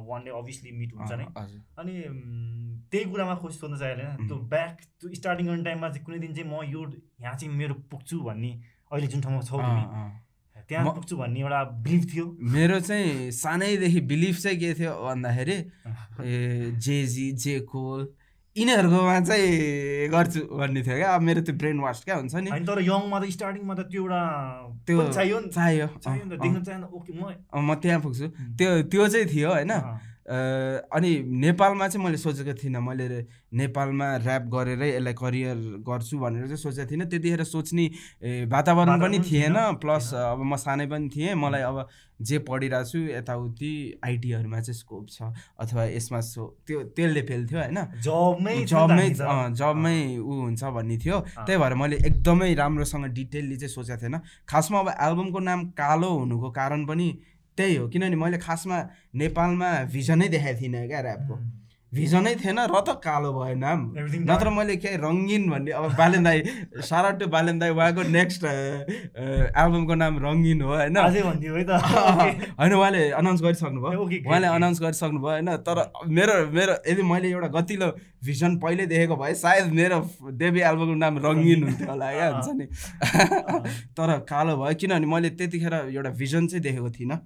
वान 0.09 0.25
डे 0.25 0.31
अभियसली 0.39 0.71
मिट 0.79 0.91
हुन्छ 0.95 1.13
नै। 1.13 1.27
अनि 1.79 1.95
त्यही 2.91 3.05
कुरामा 3.11 3.35
खुसी 3.43 3.59
सोध्न 3.59 3.77
चाहियो 3.79 3.97
होइन 3.97 4.29
त्यो 4.29 4.37
ब्याक 4.53 4.77
त्यो 5.01 5.15
स्टार्टिङ 5.15 5.47
गर्ने 5.47 5.65
टाइममा 5.65 5.89
चाहिँ 5.89 6.05
कुनै 6.07 6.19
दिन 6.19 6.35
चाहिँ 6.35 6.51
म 6.51 6.63
यो 6.73 6.81
यहाँ 7.21 7.37
चाहिँ 7.37 7.55
मेरो 7.55 7.75
पुग्छु 7.91 8.21
भन्ने 8.21 8.53
अहिले 8.93 9.07
जुन 9.07 9.21
ठाउँमा 9.21 9.41
छौ 9.43 9.59
तिमी। 9.59 9.85
त्यहाँ 10.69 10.93
पुग्छु 10.95 11.17
भन्ने 11.17 11.41
एउटा 11.41 11.63
बिलिफ 11.85 12.05
थियो। 12.13 12.27
मेरो 12.55 12.81
चाहिँ 12.81 13.31
सानैदेखि 13.37 14.01
बिलिफ 14.13 14.39
चाहिँ 14.41 14.59
के 14.59 14.73
थियो 14.75 14.93
भन्दाखेरि 15.05 15.57
ए 16.25 16.71
जेजी 16.81 17.27
जे 17.45 17.59
कोल 17.69 18.01
यिनीहरूकोमा 18.57 19.21
चाहिँ 19.21 20.09
गर्छु 20.15 20.41
भन्ने 20.47 20.81
थियो 20.87 20.97
क्या। 20.97 21.11
अब 21.15 21.23
मेरो 21.27 21.41
त्यो 21.43 21.55
ब्रेन 21.59 21.79
वास 21.83 22.07
क्या 22.07 22.17
हुन्छ 22.23 22.35
नि। 22.39 22.51
तर 22.63 22.79
यङमा 22.87 23.19
त 23.19 23.25
स्टार्टिङमा 23.35 23.75
त 23.75 23.81
त्यो 23.91 24.03
एउटा 24.07 24.23
त्यो 24.87 24.97
चाहियो 25.11 25.39
चाहियो। 25.51 25.87
म 27.59 27.75
त्यहाँ 27.83 28.01
पुग्छु। 28.01 28.27
त्यो 28.55 28.71
त्यो 28.87 29.03
चाहिँ 29.11 29.27
थियो 29.27 29.51
होइन। 29.51 29.75
अनि 30.25 31.11
नेपालमा 31.45 31.89
चाहिँ 31.89 32.05
मैले 32.05 32.17
सोचेको 32.17 32.55
थिइनँ। 32.57 32.81
मैले 32.81 33.27
नेपालमा 33.53 34.07
ऱ्याप 34.25 34.43
गरेरै 34.55 34.89
यसलाई 34.97 35.15
करियर 35.15 35.57
गर्छु 35.85 36.19
भनेर 36.19 36.47
चाहिँ 36.49 36.63
सोचेको 36.65 36.91
थिइनँ। 36.91 37.07
त्यतिखेर 37.11 37.45
सोच्ने 37.45 37.85
वातावरण 38.49 39.01
पनि 39.01 39.19
थिएन। 39.21 39.57
प्लस 39.85 40.15
अब 40.15 40.41
म 40.43 40.57
सानै 40.57 40.87
पनि 40.87 41.09
थिएँ। 41.13 41.35
मलाई 41.35 41.63
अब 41.63 41.87
जे 42.23 42.39
पढिरहेको 42.47 42.89
छु 42.89 42.99
यताउति 43.11 44.01
आइटीहरूमा 44.07 44.61
चाहिँ 44.61 44.79
स्कोप 44.79 45.07
छ। 45.11 45.23
अथवा 45.61 45.85
यसमा 45.93 46.21
सो 46.23 46.43
त्यो 46.67 46.83
त्यसले 46.97 47.23
फेल्थ्यो 47.29 47.59
होइन। 47.59 47.79
जबमै 48.01 48.57
जबमै 48.65 49.09
जबमै 49.61 49.99
ऊ 50.19 50.33
हुन्छ 50.41 50.63
भन्ने 50.65 50.97
थियो। 51.05 51.21
त्यही 51.45 51.59
भएर 51.59 51.75
मैले 51.75 51.97
एकदमै 52.07 52.55
राम्रोसँग 52.55 53.05
डिटेलली 53.13 53.57
चाहिँ 53.57 53.75
सोचेको 53.75 54.01
थिएन। 54.03 54.17
खासमा 54.49 54.79
अब 54.81 54.89
एल्बमको 54.95 55.39
नाम 55.39 55.61
कालो 55.77 56.11
हुनुको 56.19 56.51
कारण 56.51 56.87
पनि 56.87 57.09
त्यही 57.57 57.77
हो। 57.77 57.89
किनभने 57.89 58.17
मैले 58.17 58.39
खासमा 58.39 58.79
नेपालमा 59.15 59.71
भिजनै 59.85 60.29
देखाएको 60.29 60.61
थिइनँ 60.61 60.87
क्या 60.87 61.01
ऱ्यापको 61.01 61.35
भिजनै 61.95 62.35
थिएन 62.43 62.59
र 62.67 62.81
त 62.81 62.99
कालो 63.05 63.31
भयो 63.33 63.55
नाम 63.57 63.81
नत्र 64.29 64.51
मैले 64.51 64.77
के 64.77 64.97
रङ्गिन 64.99 65.43
भन्ने 65.51 65.71
अब 65.73 65.95
बालेन 65.95 66.23
दाई 66.25 66.39
सारा 66.83 67.11
टु 67.19 67.27
बालेन 67.31 67.59
दाई 67.59 67.71
उहाँको 67.71 68.03
नेक्स्ट 68.11 68.45
एल्बमको 68.45 69.95
नाम 69.95 70.19
रङ्गिन 70.25 70.63
हो 70.63 70.73
होइन? 70.75 70.97
होइन 72.61 72.73
उहाँले 72.75 73.03
अनाउन्स 73.21 73.41
गरिसक्नु 73.43 73.81
भयो 73.81 74.03
उहाँले 74.03 74.49
अनाउन्स 74.49 74.81
गरिसक्नु 74.83 75.21
भयो 75.21 75.31
होइन? 75.31 75.51
तर 75.63 75.79
मेरो 76.09 76.35
मेरो 76.51 76.75
यदि 76.91 77.03
मैले 77.03 77.31
एउटा 77.31 77.49
गतिलो 77.59 77.89
भिजन 78.25 78.57
पहिले 78.59 78.87
देखेको 78.87 79.17
भए 79.17 79.35
सायद 79.37 79.73
मेरो 79.73 79.99
देवी 80.35 80.61
एल्बमको 80.61 80.95
नाम 80.99 81.19
रङ्गिन 81.27 81.63
हुन्थ्यो 81.65 81.89
होला 81.91 82.11
क्या? 82.13 82.29
हुन्छ 82.35 82.49
नि? 82.59 82.67
तर 83.97 84.09
कालो 84.27 84.57
भयो। 84.57 84.75
किनभने 84.81 85.07
मैले 85.07 85.31
त्यतिखेर 85.39 85.75
एउटा 85.95 86.11
भिजन 86.21 86.47
चाहिँ 86.49 86.63
देखेको 86.63 86.91
थिइनँ। 86.91 87.19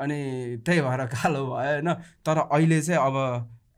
अनि 0.00 0.18
त्यही 0.66 0.80
भएर 0.80 1.04
कालो 1.14 1.40
भयो 1.46 1.54
होइन? 1.54 1.92
तर 2.26 2.38
अहिले 2.48 2.80
चाहिँ 2.82 3.00
अब 3.00 3.16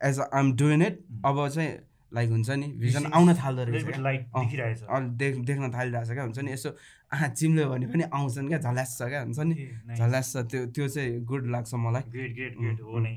एज 0.01 0.19
आम 0.33 0.55
डुइङ 0.55 0.81
इट 0.85 0.95
अब 1.25 1.47
चाहिँ 1.47 1.71
लाइक 2.13 2.29
हुन्छ 2.29 2.49
नि 2.49 2.67
भिजन 2.79 3.05
आउन 3.13 3.33
थाल्दो 3.35 3.63
रहेछ 3.63 4.83
देख 5.21 5.37
देख्न 5.45 5.71
थालिरहेछ 5.73 6.09
क्या? 6.11 6.23
हुन्छ 6.23 6.39
नि 6.39 6.51
यसो 6.51 6.69
आँखा 7.13 7.27
चिम्ल्यो 7.39 7.69
भने 7.69 7.85
पनि 7.87 8.03
आउँछन् 8.13 8.47
क्या 8.47 8.59
झल्यास 8.59 8.97
छ 8.97 9.09
क्या? 9.11 9.21
हुन्छ 9.21 9.39
नि? 9.39 9.55
झल्यास 9.97 10.33
छ 10.33 10.45
त्यो 10.51 10.65
त्यो 10.71 10.87
चाहिँ 10.87 11.23
गुड 11.25 11.47
लाग्छ 11.51 11.73
मलाई। 11.73 12.03
ग्रेट 12.11 12.31
ग्रेट 12.35 12.53
ग्रेट 12.59 12.81
हो 12.81 12.99
नै। 12.99 13.15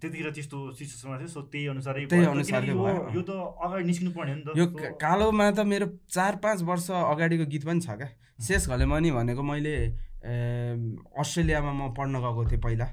त्यतिखेर 0.00 0.30
त्यस्तो 0.32 0.58
सिचुएसनमा 0.72 1.16
थियो 1.18 1.28
सो 1.28 1.40
त्यही 1.52 1.66
अनुसारै 1.76 2.04
त्यही 2.08 2.24
अनुसारले 2.24 2.72
यो 2.72 3.22
त 3.28 3.30
अगाडि 3.60 3.84
निस्किनु 3.84 4.10
पर्ने 4.16 4.32
हो 4.32 4.36
नि 4.38 4.44
त 4.44 4.56
यो 4.56 4.66
कालोमा 4.96 5.50
त 5.50 5.60
मेरो 5.68 5.86
चार 6.08 6.36
पाँच 6.40 6.62
वर्ष 6.70 6.90
अगाडिको 6.90 7.44
गीत 7.52 7.64
पनि 7.68 7.80
छ 7.80 8.00
क्या? 8.00 8.08
शेष 8.40 8.68
घलेमनी 8.72 9.10
भनेको 9.12 9.42
मैले 9.42 9.74
अस्ट्रेलियामा 10.22 11.72
म 11.72 11.92
पढ्न 11.94 12.14
गएको 12.22 12.44
थिएँ 12.50 12.60
पहिला। 12.60 12.86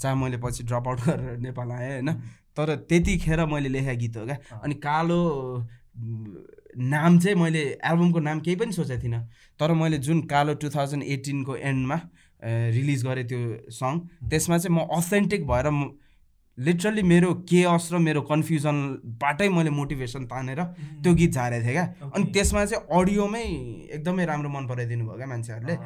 जहाँ 0.00 0.16
मैले 0.16 0.36
पछि 0.42 0.64
ड्रप 0.64 0.88
आउट 0.88 1.00
गरेर 1.00 1.38
नेपाल 1.38 1.70
आएँ 1.72 1.90
होइन? 1.90 2.10
तर 2.56 2.74
त्यतिखेर 2.88 3.44
मैले 3.46 3.68
लेखेको 3.68 3.98
गीत 4.00 4.16
हो 4.16 4.24
क्या। 4.26 4.36
अनि 4.62 4.74
कालो 4.82 5.18
नाम 6.72 7.18
चाहिँ 7.18 7.36
मैले 7.36 7.62
एल्बमको 7.84 8.20
नाम 8.20 8.40
केही 8.40 8.56
पनि 8.56 8.72
सोचेको 8.72 9.02
थिइनँ। 9.02 9.22
तर 9.60 9.72
मैले 9.72 9.98
जुन 9.98 10.20
कालो 10.26 10.54
टु 10.58 10.68
थाउजन्ड 10.74 11.02
एटिनको 11.04 11.56
एन्डमा 11.56 12.00
रिलिज 12.42 13.04
गरेँ 13.06 13.26
त्यो 13.28 13.70
सङ 13.70 13.98
त्यसमा 14.30 14.58
चाहिँ 14.58 14.76
म 14.76 14.86
अथेन्टिक 14.90 15.46
भएर 15.46 15.66
लिटरली 16.58 17.02
मेरो 17.02 17.32
केअस 17.48 17.88
र 17.92 17.98
मेरो 17.98 18.20
कन्फ्युजनबाटै 18.28 19.48
मैले 19.48 19.70
मोटिभेसन 19.70 20.24
तानेर 20.26 20.60
त्यो 21.02 21.14
गीत 21.14 21.32
झारेको 21.32 21.64
थिएँ 21.64 21.72
क्या। 21.72 22.10
अनि 22.14 22.24
त्यसमा 22.32 22.64
चाहिँ 22.64 22.84
अडियोमै 22.92 23.44
एकदमै 23.96 24.24
राम्रो 24.26 24.48
मन 24.50 24.66
पराइदिनु 24.68 25.04
भयो 25.06 25.16
क्या 25.16 25.26
मान्छेहरूले। 25.26 25.76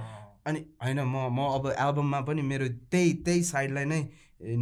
अनि 0.47 0.61
होइन 0.83 1.01
म 1.01 1.17
म 1.37 1.39
अब 1.57 1.65
एल्बममा 1.75 2.21
पनि 2.29 2.43
मेरो 2.43 2.67
त्यही 2.93 3.13
त्यही 3.27 3.43
साइडलाई 3.45 3.85
नै 3.85 4.01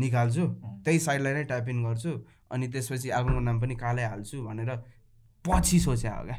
निकाल्छु। 0.03 0.45
त्यही 0.85 0.99
साइडलाई 1.07 1.33
नै 1.35 1.45
टाइप 1.53 1.69
इन 1.69 1.79
गर्छु। 1.85 2.13
अनि 2.53 2.67
त्यसपछि 2.73 3.09
एल्बमको 3.11 3.41
नाम 3.41 3.61
पनि 3.61 3.75
कालै 3.77 4.05
हाल्छु 4.13 4.37
भनेर 4.47 4.71
पछि 5.45 5.79
सोचे 5.81 6.09
हो 6.09 6.23
क्या 6.25 6.39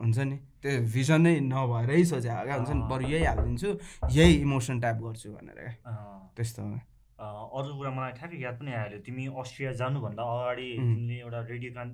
हुन्छ 0.00 0.18
नि? 0.18 0.36
त्यो 0.62 0.70
भिजन 0.94 1.20
नै 1.20 1.32
नभएरै 1.52 2.04
सोचे 2.04 2.30
हो 2.30 2.42
क्या 2.46 2.56
हुन्छ 2.56 2.70
नि? 2.70 2.82
बरु 2.88 3.04
यही 3.12 3.24
हालिदिन्छु 3.24 3.68
यही 4.16 4.32
इमोसन 4.46 4.80
टाइप 4.80 4.96
गर्छु 5.04 5.28
भनेर। 5.36 5.58
क्या 5.58 5.92
त्यस्तो 6.36 6.62
हो। 6.62 6.78
अरू 7.22 7.70
कुरा 7.78 7.90
मलाई 7.96 8.12
ठ्याक्कै 8.18 8.38
याद 8.42 8.56
पनि 8.60 8.70
आइहाल्यो। 8.72 8.98
तिमी 9.06 9.24
अस्ट्रिया 9.42 9.72
जानुभन्दा 9.80 10.22
अगाडि 10.22 10.68
तिमीले 10.78 11.16
एउटा 11.20 11.40
रेडियो 11.52 11.70
कान 11.76 11.88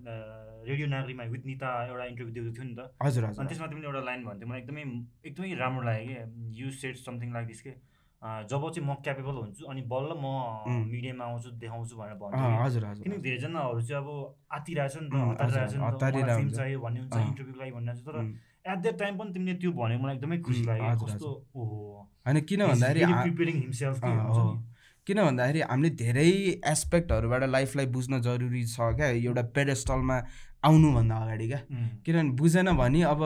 रेडियो 0.68 0.86
नागरीमा 0.94 1.24
विथ 1.34 1.44
निता 1.50 1.68
एउटा 1.88 2.04
इन्टरभ्यू 2.12 2.32
दिएको 2.34 2.50
थियो 2.56 2.66
नि 2.68 2.74
त। 2.78 2.80
हजुर 3.02 3.22
हजुर 3.28 3.40
अनि 3.40 3.48
त्यसमा 3.48 3.66
तिमीले 3.72 3.86
एउटा 3.90 4.02
लाइन 4.08 4.20
भन्थ्यौ। 4.24 4.48
मलाई 4.48 4.60
एकदमै 4.62 4.82
एकदमै 5.28 5.54
राम्रो 5.62 5.82
लाग्यो 5.88 6.04
कि 6.08 6.16
you 6.62 6.70
set 6.80 6.96
something 7.04 7.28
like 7.36 7.46
this 7.52 7.60
के? 7.68 7.72
जब 8.50 8.62
चाहिँ 8.74 8.82
म 8.82 8.94
क्यापेबल 9.06 9.36
हुन्छु 9.38 9.62
अनि 9.70 9.82
बल्ल 9.90 10.10
म 10.18 10.26
मिडियामा 10.90 11.24
आउँछु 11.24 11.50
देखाउँछु 11.62 11.94
भनेर 11.98 12.16
भन्छु 12.18 13.02
किनकि 13.02 13.20
धेरैजनाहरू 13.26 13.80
चाहिँ 13.80 14.02
अब 14.02 14.08
आतिरहेछ 14.58 14.94
नि 14.96 15.08
त 15.08 15.14
हतारिरहेछ 15.38 16.42
नि 16.44 16.50
चाहियो 16.50 16.78
भन्ने 16.82 17.00
हुन्छ 17.00 17.14
इन्टरभ्यूको 17.14 17.58
लागि 17.60 17.72
भन्ने 17.78 17.92
तर 18.08 18.16
एट 18.68 18.78
द्याट 18.82 18.96
टाइम 18.98 19.14
पनि 19.18 19.30
तिमीले 19.32 19.54
त्यो 19.62 19.70
भन्यो। 19.72 19.98
मलाई 20.02 20.14
एकदमै 20.16 20.38
खुसी 20.48 20.62
लाग्यो। 20.66 20.96
कस्तो 21.04 21.28
ओहो। 21.54 21.78
होइन 22.26 22.36
किन 22.48 22.60
भन्दाखेरि 22.66 23.02
किन 25.08 25.18
भन्दाखेरि 25.24 25.60
हामीले 25.62 25.90
धेरै 25.96 26.28
एस्पेक्टहरूबाट 26.68 27.42
लाइफलाई 27.48 27.86
बुझ्न 27.96 28.20
जरुरी 28.22 28.64
छ 28.66 28.92
क्या 28.98 29.08
एउटा 29.08 29.42
पेडेस्टलमा 29.56 30.16
आउनुभन्दा 30.68 31.16
अगाडि 31.16 31.48
क्या। 31.48 31.60
किनभने 32.04 32.30
बुझेन 32.36 32.68
भने 32.76 33.02
अब 33.08 33.24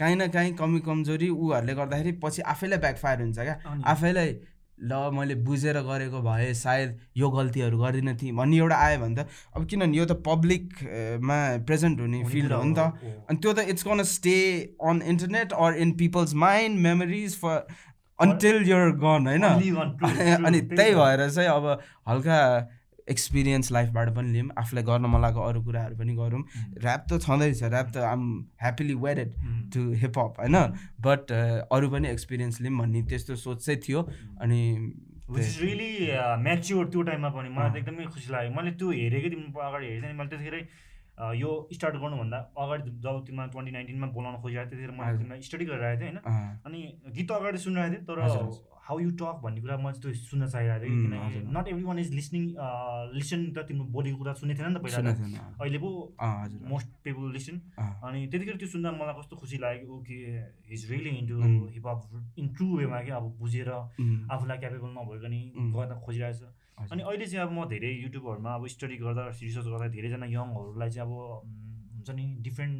काहीँ 0.00 0.16
न 0.16 0.28
काहीँ 0.34 0.52
कमी 0.58 0.80
कमजोरी 0.82 1.28
ऊहरूले 1.30 1.74
गर्दाखेरि 1.74 2.12
पछि 2.18 2.42
आफैलाई 2.52 2.78
ब्याकफायर 2.80 3.22
हुन्छ 3.22 3.38
क्या। 3.38 3.56
आफैलाई 3.86 4.36
ल 4.78 4.92
मैले 5.08 5.34
बुझेर 5.40 5.76
गरेको 5.80 6.20
भए 6.20 6.52
सायद 6.54 6.98
यो 7.16 7.28
गल्तीहरू 7.32 7.78
गर्दिनँ 7.80 8.14
थिएँ 8.16 8.32
भन्ने 8.36 8.56
एउटा 8.56 8.76
आयो 8.76 8.98
भने 9.00 9.14
त 9.16 9.28
अब 9.56 9.64
किनभने 9.64 9.96
यो 9.96 10.04
त 10.04 10.20
पब्लिकमा 10.26 11.38
प्रेजेन्ट 11.64 12.00
हुने 12.00 12.24
फिल्ड 12.28 12.52
हो 12.52 12.62
नि 12.62 12.74
त। 12.76 12.92
अनि 13.24 13.38
त्यो 13.40 13.52
त 13.52 13.58
it's 13.72 13.82
gonna 13.88 14.02
stay 14.04 14.36
on 14.84 15.00
internet 15.06 15.52
or 15.56 15.80
in 15.80 15.92
people's 15.96 16.34
mind 16.44 16.80
memories 16.84 17.36
for 17.40 17.56
until 18.18 18.56
you're 18.68 18.90
gone 19.02 19.26
होइन? 19.26 19.44
अनि 20.46 20.60
त्यही 20.72 20.94
भएर 20.94 21.28
चाहिँ 21.30 21.48
अब 21.50 21.78
हल्का 22.08 22.38
एक्सपिरियन्स 23.08 23.70
लाइफबाट 23.72 24.08
पनि 24.14 24.32
लिउँ 24.32 24.48
आफूलाई 24.58 24.84
गर्न 24.84 25.06
मन 25.06 25.20
लागेको 25.22 25.42
अरू 25.48 25.62
कुराहरू 25.62 25.96
पनि 25.96 26.14
गरौँ। 26.16 26.42
ऱ्याप 26.82 27.04
त 27.12 27.18
छँदैछ 27.22 27.62
ऱ्याप 27.62 27.90
त 27.94 27.96
I'm 28.02 28.22
happily 28.62 28.94
wedded 29.04 29.34
to 29.74 29.80
hip hop 30.02 30.40
होइन? 30.40 30.56
बट 31.00 31.32
अरू 31.70 31.90
पनि 31.90 32.08
एक्सपिरियन्स 32.08 32.60
लिउँ 32.60 32.78
भन्ने 32.78 33.02
त्यस्तो 33.06 33.36
सोच 33.36 33.64
चाहिँ 33.66 33.80
थियो। 33.88 34.02
अनि 34.42 34.60
रियली 35.30 35.92
म्याच्योर 36.42 36.84
त्यो 36.90 37.02
टाइममा 37.02 37.28
पनि। 37.36 37.48
मलाई 37.54 37.70
त 37.70 37.76
एकदमै 37.76 38.04
खुसी 38.10 38.32
लाग्यो। 38.32 38.50
मैले 38.58 38.70
त्यो 38.80 38.90
हेरेकै 38.90 39.30
तिम्रो 39.30 39.60
अगाडि 39.68 39.86
हेरेको 39.86 40.06
थिएँ 40.06 40.18
मैले 40.18 40.30
त्यतिखेरै 40.30 40.62
यो 41.36 41.50
स्टार्ट 41.72 41.96
गर्नुभन्दा 41.96 42.38
अगाडि 42.58 42.90
जब 43.00 43.24
तिमीलाई 43.26 43.48
ट्वेन्टी 43.48 43.72
नाइन्टिनमा 43.72 44.06
बोलाउन 44.12 44.36
खोजिरहेको 44.42 44.70
त्यतिखेर 44.70 44.90
मैले 45.00 45.18
तिमीलाई 45.18 45.42
स्टडी 45.42 45.64
गरिरहेको 45.64 46.00
थिएँ 46.00 46.12
होइन? 46.12 46.18
अनि 46.66 46.80
गीत 47.16 47.28
त 47.28 47.32
अगाडि 47.32 47.58
सुनिरहेको 47.58 47.94
थिएँ 47.94 48.04
तर 48.06 48.18
हाउ 48.86 48.98
यु 49.00 49.10
टक 49.18 49.38
भन्ने 49.42 49.60
कुरा 49.60 49.76
म 49.82 49.90
त्यो 49.98 50.12
सुन्न 50.14 50.46
चाहिरहेको 50.46 50.84
थिएँ 50.84 50.98
किनकि 51.02 51.38
not 51.56 51.68
everyone 51.84 51.98
is 51.98 52.10
listening 52.14 52.42
listen 53.16 53.40
त 53.56 53.64
तिम्रो 53.68 53.84
बोलीको 53.96 54.18
कुरा 54.18 54.32
सुनेको 54.40 54.60
थिएन 54.60 54.70
नि 54.70 54.78
त 54.78 54.82
पहिला 54.84 55.10
अहिले 55.58 55.78
पो 55.78 55.90
मोस्ट 56.70 56.88
पिपल 57.04 57.32
लिसन 57.32 57.56
अनि 58.06 58.20
त्यतिखेर 58.30 58.56
त्यो 58.62 58.68
सुन्दा 58.76 58.92
मलाई 59.00 59.14
कस्तो 59.18 59.36
खुसी 59.36 59.56
लाग्यो 59.64 59.98
कि 60.06 60.16
is 60.70 60.90
really 60.90 61.10
into 61.18 61.34
hip hop 61.74 62.38
in 62.38 62.46
true 62.54 62.66
वेमा 62.76 63.00
कि 63.02 63.10
अब 63.18 63.26
बुझेर 63.40 63.68
आफूलाई 63.74 64.58
क्यापेबल 64.58 64.90
नभएको 64.94 65.28
नि 65.34 65.40
गर्न 65.74 65.98
खोजिरहेको 66.06 66.38
छ 66.38 66.54
अनि 66.76 67.02
अहिले 67.02 67.26
चाहिँ 67.26 67.44
अब 67.46 67.52
म 67.52 67.64
धेरै 67.72 67.90
युट्युबहरूमा 68.04 68.50
अब 68.54 68.66
स्टडी 68.74 68.96
गर्दा 69.00 69.22
रिसर्च 69.32 69.66
गर्दा 69.72 69.86
धेरैजना 69.96 70.26
यङहरूलाई 70.28 70.90
चाहिँ 70.90 71.08
अब 71.08 71.12
हुन्छ 71.96 72.08
नि 72.18 72.24
डिफ्रेन्ट 72.46 72.76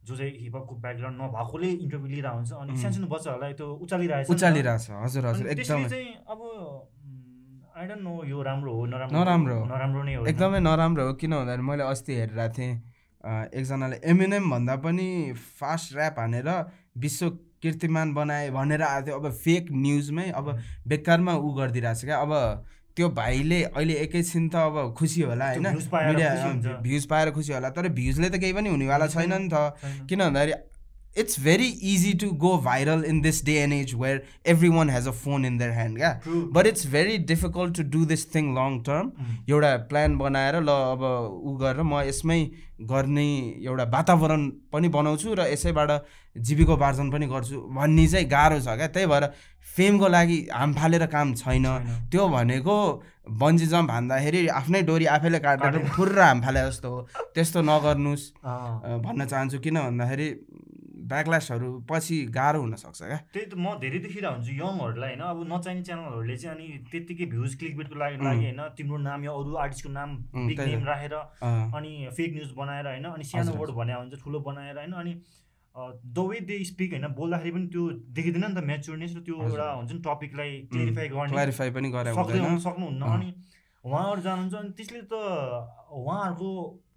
जो 0.00 0.16
चाहिँ 0.16 0.32
हिपहपको 0.44 0.74
ब्याकग्राउन्ड 0.84 1.16
नभएकोले 1.22 1.68
इन्टरभ्यू 1.84 2.08
लिइरहेको 2.12 2.36
हुन्छ। 2.36 2.52
अनि 2.52 2.76
सानसानो 2.76 3.06
बच्चाहरूलाई 3.08 3.52
त्यो 3.56 3.66
उचालिरहेको 3.84 4.28
छ 4.28 4.36
उचालिरहेको 4.36 4.82
छ 4.84 4.90
हजुर 5.04 5.22
हजुर 5.26 5.46
एकदमै। 5.52 5.88
चाहिँ 5.92 6.10
अब 6.28 6.40
आई 7.74 7.84
डोन्ट 7.88 8.02
नो 8.04 8.14
यो 8.28 8.38
राम्रो 8.48 8.72
हो 8.74 8.82
नराम्रो 8.86 9.16
नराम्रो। 9.18 9.58
नराम्रो 9.64 10.02
नै 10.04 10.14
हो। 10.14 10.26
एकदमै 10.28 10.60
नराम्रो 10.60 11.02
हो। 11.06 11.12
किन 11.20 11.32
भन्दाखेरि 11.36 11.64
मैले 11.68 11.84
अस्ति 11.88 12.12
हेरिरहेको 12.20 12.54
थिएँ 12.58 12.74
एकजनाले 13.24 13.96
एमएनएम 14.04 14.44
भन्दा 14.50 14.74
पनि 14.84 15.08
फास्ट 15.32 15.96
ऱ्याप 15.96 16.18
हानेर 16.20 16.48
विश्व 17.00 17.28
कीर्तिमान 17.64 18.12
बनाए 18.14 18.50
भनेर 18.52 18.82
आएको 18.84 19.06
थियो। 19.06 19.16
अब 19.16 19.26
फेक 19.32 19.72
न्युजमै 19.72 20.28
अब 20.36 20.46
बेकारमा 20.86 21.32
ऊ 21.40 21.48
गरिदिरहेको 21.56 22.00
छ 22.00 22.04
क्या। 22.04 22.20
अब 22.20 22.32
त्यो 22.96 23.08
भाइले 23.10 23.62
अहिले 23.64 23.94
एकैछिन 24.04 24.48
त 24.48 24.54
अब 24.54 24.94
खुसी 24.98 25.20
होला 25.22 25.46
होइन? 25.48 25.66
मिडिया 25.66 26.28
भ्युज 26.82 27.04
पाएर 27.10 27.30
खुसी 27.30 27.52
होला। 27.52 27.70
तर 27.70 27.88
भ्युजले 27.90 28.28
त 28.30 28.38
केही 28.38 28.52
पनि 28.54 28.68
हुनेवाला 28.70 29.06
छैन 29.10 29.32
नि 29.34 29.48
त। 29.50 29.74
किन 30.08 30.18
भन्दाखेरि 30.18 30.52
it's 31.16 31.40
very 31.44 31.66
easy 31.92 32.12
to 32.20 32.30
go 32.44 32.56
viral 32.64 33.04
in 33.08 33.20
this 33.20 33.44
day 33.44 33.54
and 33.62 33.74
age 33.74 33.94
where 33.94 34.22
everyone 34.76 34.90
has 34.90 35.08
a 35.08 35.10
phone 35.22 35.44
in 35.44 35.58
their 35.58 35.72
hand 35.72 35.98
क्या 35.98 36.20
but 36.26 36.66
it's 36.66 36.86
very 36.92 37.16
difficult 37.30 37.76
to 37.76 37.82
do 37.90 38.04
this 38.06 38.34
thing 38.34 38.52
long 38.54 38.80
term 38.82 39.12
एउटा 39.48 39.76
प्लान 39.92 40.18
बनाएर 40.18 40.60
ल 40.60 40.68
अब 40.68 41.02
ऊ 41.44 41.56
गरेर 41.62 41.82
म 41.82 42.02
यसमै 42.08 42.40
गर्ने 42.82 43.26
एउटा 43.64 43.84
वातावरण 43.90 44.48
पनि 44.72 44.88
बनाउँछु 44.94 45.34
र 45.34 45.46
यसैबाट 45.48 45.90
जीविकोपार्जन 46.36 47.10
पनि 47.10 47.26
गर्छु 47.26 47.60
भन्ने 47.74 48.06
चाहिँ 48.06 48.26
गाह्रो 48.28 48.60
छ 48.60 48.76
क्या। 48.78 48.86
त्यही 48.94 49.06
भएर 49.06 49.24
फेमको 49.76 50.08
लागि 50.08 50.38
हाम 50.52 50.72
फालेर 50.74 51.06
काम 51.06 51.34
छैन। 51.34 51.66
त्यो 52.10 52.28
भनेको 52.28 52.76
बन्जी 53.40 53.66
जम्प 53.66 53.90
हान्दाखेरि 53.90 54.46
आफ्नै 54.58 54.82
डोरी 54.90 55.06
आफैले 55.14 55.38
काटेर 55.46 55.78
फुर्र 55.94 56.20
हाम 56.20 56.40
फाले 56.42 56.60
जस्तो 56.68 56.88
हो। 56.90 57.00
त्यस्तो 57.34 57.62
नगर्नुहोस्। 57.62 58.24
भन्न 59.06 59.26
चाहन्छु 59.26 59.58
किन 59.64 59.78
भन्दाखेरि 59.80 60.28
ब्याकल्यासहरू 61.04 61.68
पछि 61.90 62.16
गाह्रो 62.34 62.60
हुनसक्छ 62.60 63.00
क्या। 63.02 63.18
त्यही 63.34 63.46
त 63.46 63.54
म 63.54 63.66
धेरै 63.82 63.98
देखिरहेको 64.04 64.34
हुन्छु 64.34 64.52
यङहरूलाई 64.54 65.14
होइन 65.14 65.22
अब 65.28 65.38
नचाहिने 65.52 65.82
च्यानलहरूले 65.88 66.36
चाहिँ 66.36 66.56
अनि 66.56 66.66
त्यत्तिकै 66.90 67.26
भ्युज 67.34 67.52
क्लिकबेटको 67.60 67.96
लागि 68.02 68.16
लागि 68.24 68.44
होइन 68.44 68.60
तिम्रो 68.76 68.98
नाम 69.04 69.24
या 69.24 69.32
अरू 69.38 69.54
आर्टिस्टको 69.64 69.90
नाम 69.92 70.10
बिग 70.48 70.60
नेम 70.60 70.84
राखेर 70.90 71.14
अनि 71.78 71.92
फेक 72.16 72.30
न्युज 72.34 72.52
बनाएर 72.58 72.86
होइन 72.92 73.06
अनि 73.12 73.24
सानो 73.30 73.56
वर्ड 73.60 73.70
भने 73.80 73.94
हुन्छ 73.94 74.22
ठुलो 74.24 74.40
बनाएर 74.50 74.78
होइन 74.78 74.92
अनि 75.04 75.14
द 75.74 76.18
वे 76.30 76.40
दे 76.48 76.56
स्पिक 76.64 76.92
होइन 76.92 77.06
बोल्दाखेरि 77.14 77.52
पनि 77.54 77.66
त्यो 77.74 77.82
देखिँदैन 78.16 78.44
नि 78.44 78.54
त 78.54 78.64
म्याचुरनेस 78.64 79.16
र 79.16 79.20
त्यो 79.26 79.42
एउटा 79.42 79.66
हुन्छ 79.72 79.90
नि 79.92 80.00
टपिकलाई 80.06 80.50
क्लियरिफाई 80.72 81.08
गर्ने। 81.08 81.32
क्लियरिफाई 81.32 81.70
पनि 81.76 81.88
सक्नुहुन्न। 82.66 83.02
अनि 83.14 83.28
उहाँहरू 83.84 84.20
जानुहुन्छ 84.26 84.54
अनि 84.54 84.70
त्यसले 84.78 85.02
त 85.10 85.14
उहाँहरूको 85.92 86.50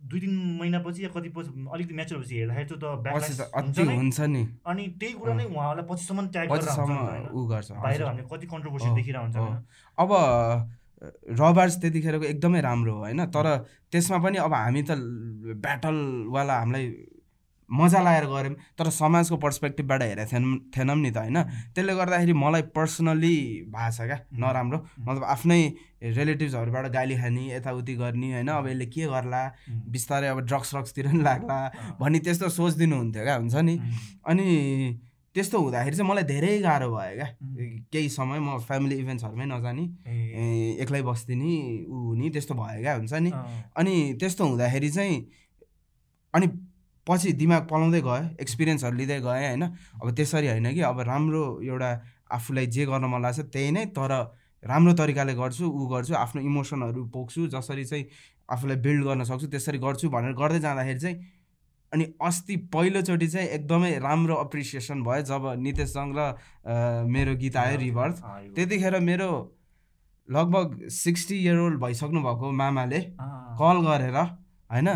दुई 0.07 0.19
तिन 0.19 0.33
महिनापछि 0.59 1.03
या 1.03 1.09
कति 1.15 1.29
पछि 1.35 1.49
अलिकति 1.73 1.93
म्याचुर 1.93 2.17
भएपछि 2.17 2.35
हेर्दाखेरि 2.39 2.67
त्यो 2.69 2.77
त 2.77 3.89
हुन्छ 3.91 4.19
नि। 4.33 4.43
अनि 4.65 4.83
त्यही 4.99 5.13
कुरा 5.19 5.33
नै 5.35 5.45
उहाँहरूलाई 5.45 5.85
पछिसम्म 5.91 6.27
ट्याग 6.33 6.47
गरेर 6.47 7.29
ऊ 7.33 7.45
गर्छ 7.51 7.69
बाहिर 7.83 8.03
हामीले 8.03 8.27
कति 8.31 8.45
कन्ट्रोभर्सी 8.53 8.89
देखिरहेको 8.95 9.25
हुन्छ 9.25 9.37
अब 9.97 10.11
रबार्स 11.39 11.75
त्यतिखेरको 11.81 12.25
एकदमै 12.25 12.61
राम्रो 12.61 12.93
हो 12.93 12.99
होइन? 13.05 13.21
तर 13.29 13.45
त्यसमा 13.91 14.17
पनि 14.23 14.37
अब 14.41 14.53
हामी 14.53 14.81
त 14.81 14.91
ब्याटलवाला 15.65 16.55
हामीलाई 16.59 16.85
मजा 17.69 18.01
लागेर 18.01 18.25
गऱ्यौँ 18.31 18.55
तर 18.79 18.89
समाजको 18.89 19.37
पर्सपेक्टिभबाट 19.37 20.01
हेरेको 20.01 20.31
थिएनौँ 20.31 20.57
थिएनौँ 20.71 20.95
नि 20.97 21.11
त 21.11 21.17
होइन। 21.17 21.37
त्यसले 21.75 21.93
गर्दाखेरि 21.95 22.33
मलाई 22.33 22.61
पर्सनली 22.71 23.35
भएको 23.67 23.91
छ 23.91 24.07
क्या 24.07 24.17
नराम्रो। 24.39 24.77
मतलब 24.99 25.23
आफ्नै 25.23 25.61
रिलेटिभ्सहरूबाट 26.03 26.85
गाली 26.95 27.15
खाने 27.17 27.43
यताउति 27.55 27.93
गर्ने 27.95 28.27
होइन। 28.33 28.47
अब 28.47 28.67
यसले 28.67 28.85
के 28.87 29.05
गर्ला 29.11 29.41
बिस्तारै 29.91 30.27
अब 30.27 30.39
ड्रग्स 30.47 30.75
रक्सतिर 30.75 31.07
पनि 31.07 31.23
लाग्ला 31.23 31.57
भन्ने 31.99 32.19
त्यस्तो 32.23 32.49
सोचिदिनु 32.55 32.95
हुन्थ्यो 32.95 33.23
क्या 33.23 33.35
हुन्छ 33.35 33.55
नि। 33.67 33.75
अनि 34.23 34.47
त्यस्तो 35.35 35.57
हुँदाखेरि 35.59 35.95
चाहिँ 35.95 36.09
मलाई 36.09 36.23
धेरै 36.23 36.57
गाह्रो 36.63 36.87
भयो 36.89 37.15
क्या। 37.19 37.27
केही 37.91 38.09
समय 38.09 38.39
म 38.39 38.57
फ्यामिली 38.63 38.95
इभेन्ट्सहरूमै 38.95 39.45
नजाने 39.45 39.83
एक्लै 40.81 41.01
बस्दिने 41.03 41.51
ऊ 41.85 41.95
हुने 42.15 42.29
त्यस्तो 42.31 42.53
भयो 42.55 42.81
क्या 42.81 42.93
हुन्छ 42.95 43.13
नि। 43.13 43.31
अनि 43.75 43.93
त्यस्तो 44.19 44.43
हुँदाखेरि 44.47 44.89
चाहिँ 44.89 45.17
अनि 46.33 46.47
पछि 47.07 47.31
दिमाग 47.41 47.63
पलाउँदै 47.71 48.01
गयो 48.01 48.15
एक्सपिरियन्सहरू 48.43 48.95
लिँदै 48.97 49.19
गएँ 49.27 49.47
होइन? 49.47 49.63
अब 50.01 50.07
त्यसरी 50.17 50.47
होइन 50.47 50.73
कि 50.73 50.81
अब 50.91 50.99
राम्रो 51.11 51.43
एउटा 51.63 51.91
आफूलाई 52.37 52.65
जे 52.75 52.85
गर्न 52.85 53.05
मन 53.13 53.21
लाग्छ 53.21 53.39
त्यही 53.53 53.71
नै 53.71 53.85
तर 53.97 54.11
राम्रो 54.63 54.93
तरिकाले 54.99 55.33
गर्छु 55.41 55.65
ऊ 55.69 55.87
गर्छु 55.93 56.13
आफ्नो 56.23 56.41
इमोसनहरू 56.41 57.05
पोख्छु 57.15 57.47
जसरी 57.55 57.85
चाहिँ 57.85 58.05
आफूलाई 58.49 58.77
बिल्ड 58.85 59.03
गर्न 59.07 59.23
सक्छु 59.31 59.47
त्यसरी 59.53 59.77
गर्छु 59.85 60.09
भनेर 60.09 60.33
गर्दै 60.41 60.59
जाँदाखेरि 60.59 60.99
चाहिँ 60.99 61.17
अनि 61.91 62.05
अस्ति 62.27 62.55
पहिलोचोटि 62.73 63.27
चाहिँ 63.33 63.47
एकदमै 63.57 63.91
राम्रो 64.03 64.35
अप्रिसिएसन 64.45 65.03
भयो 65.03 65.21
जब 65.31 65.43
नितेश 65.63 65.93
जङ 65.95 66.07
र 66.17 66.21
मेरो 67.15 67.35
गीत 67.43 67.55
आयो 67.63 67.77
रिभर्थ 67.79 68.17
त्यतिखेर 68.55 68.99
मेरो 69.09 69.29
लगभग 70.29 70.87
सिक्सटी 70.91 71.35
इयर 71.43 71.59
ओल्ड 71.65 71.79
भइसक्नु 71.81 72.19
भएको 72.27 72.51
मामाले 72.61 72.99
कल 73.61 73.77
गरेर 73.87 74.17
होइन? 74.17 74.87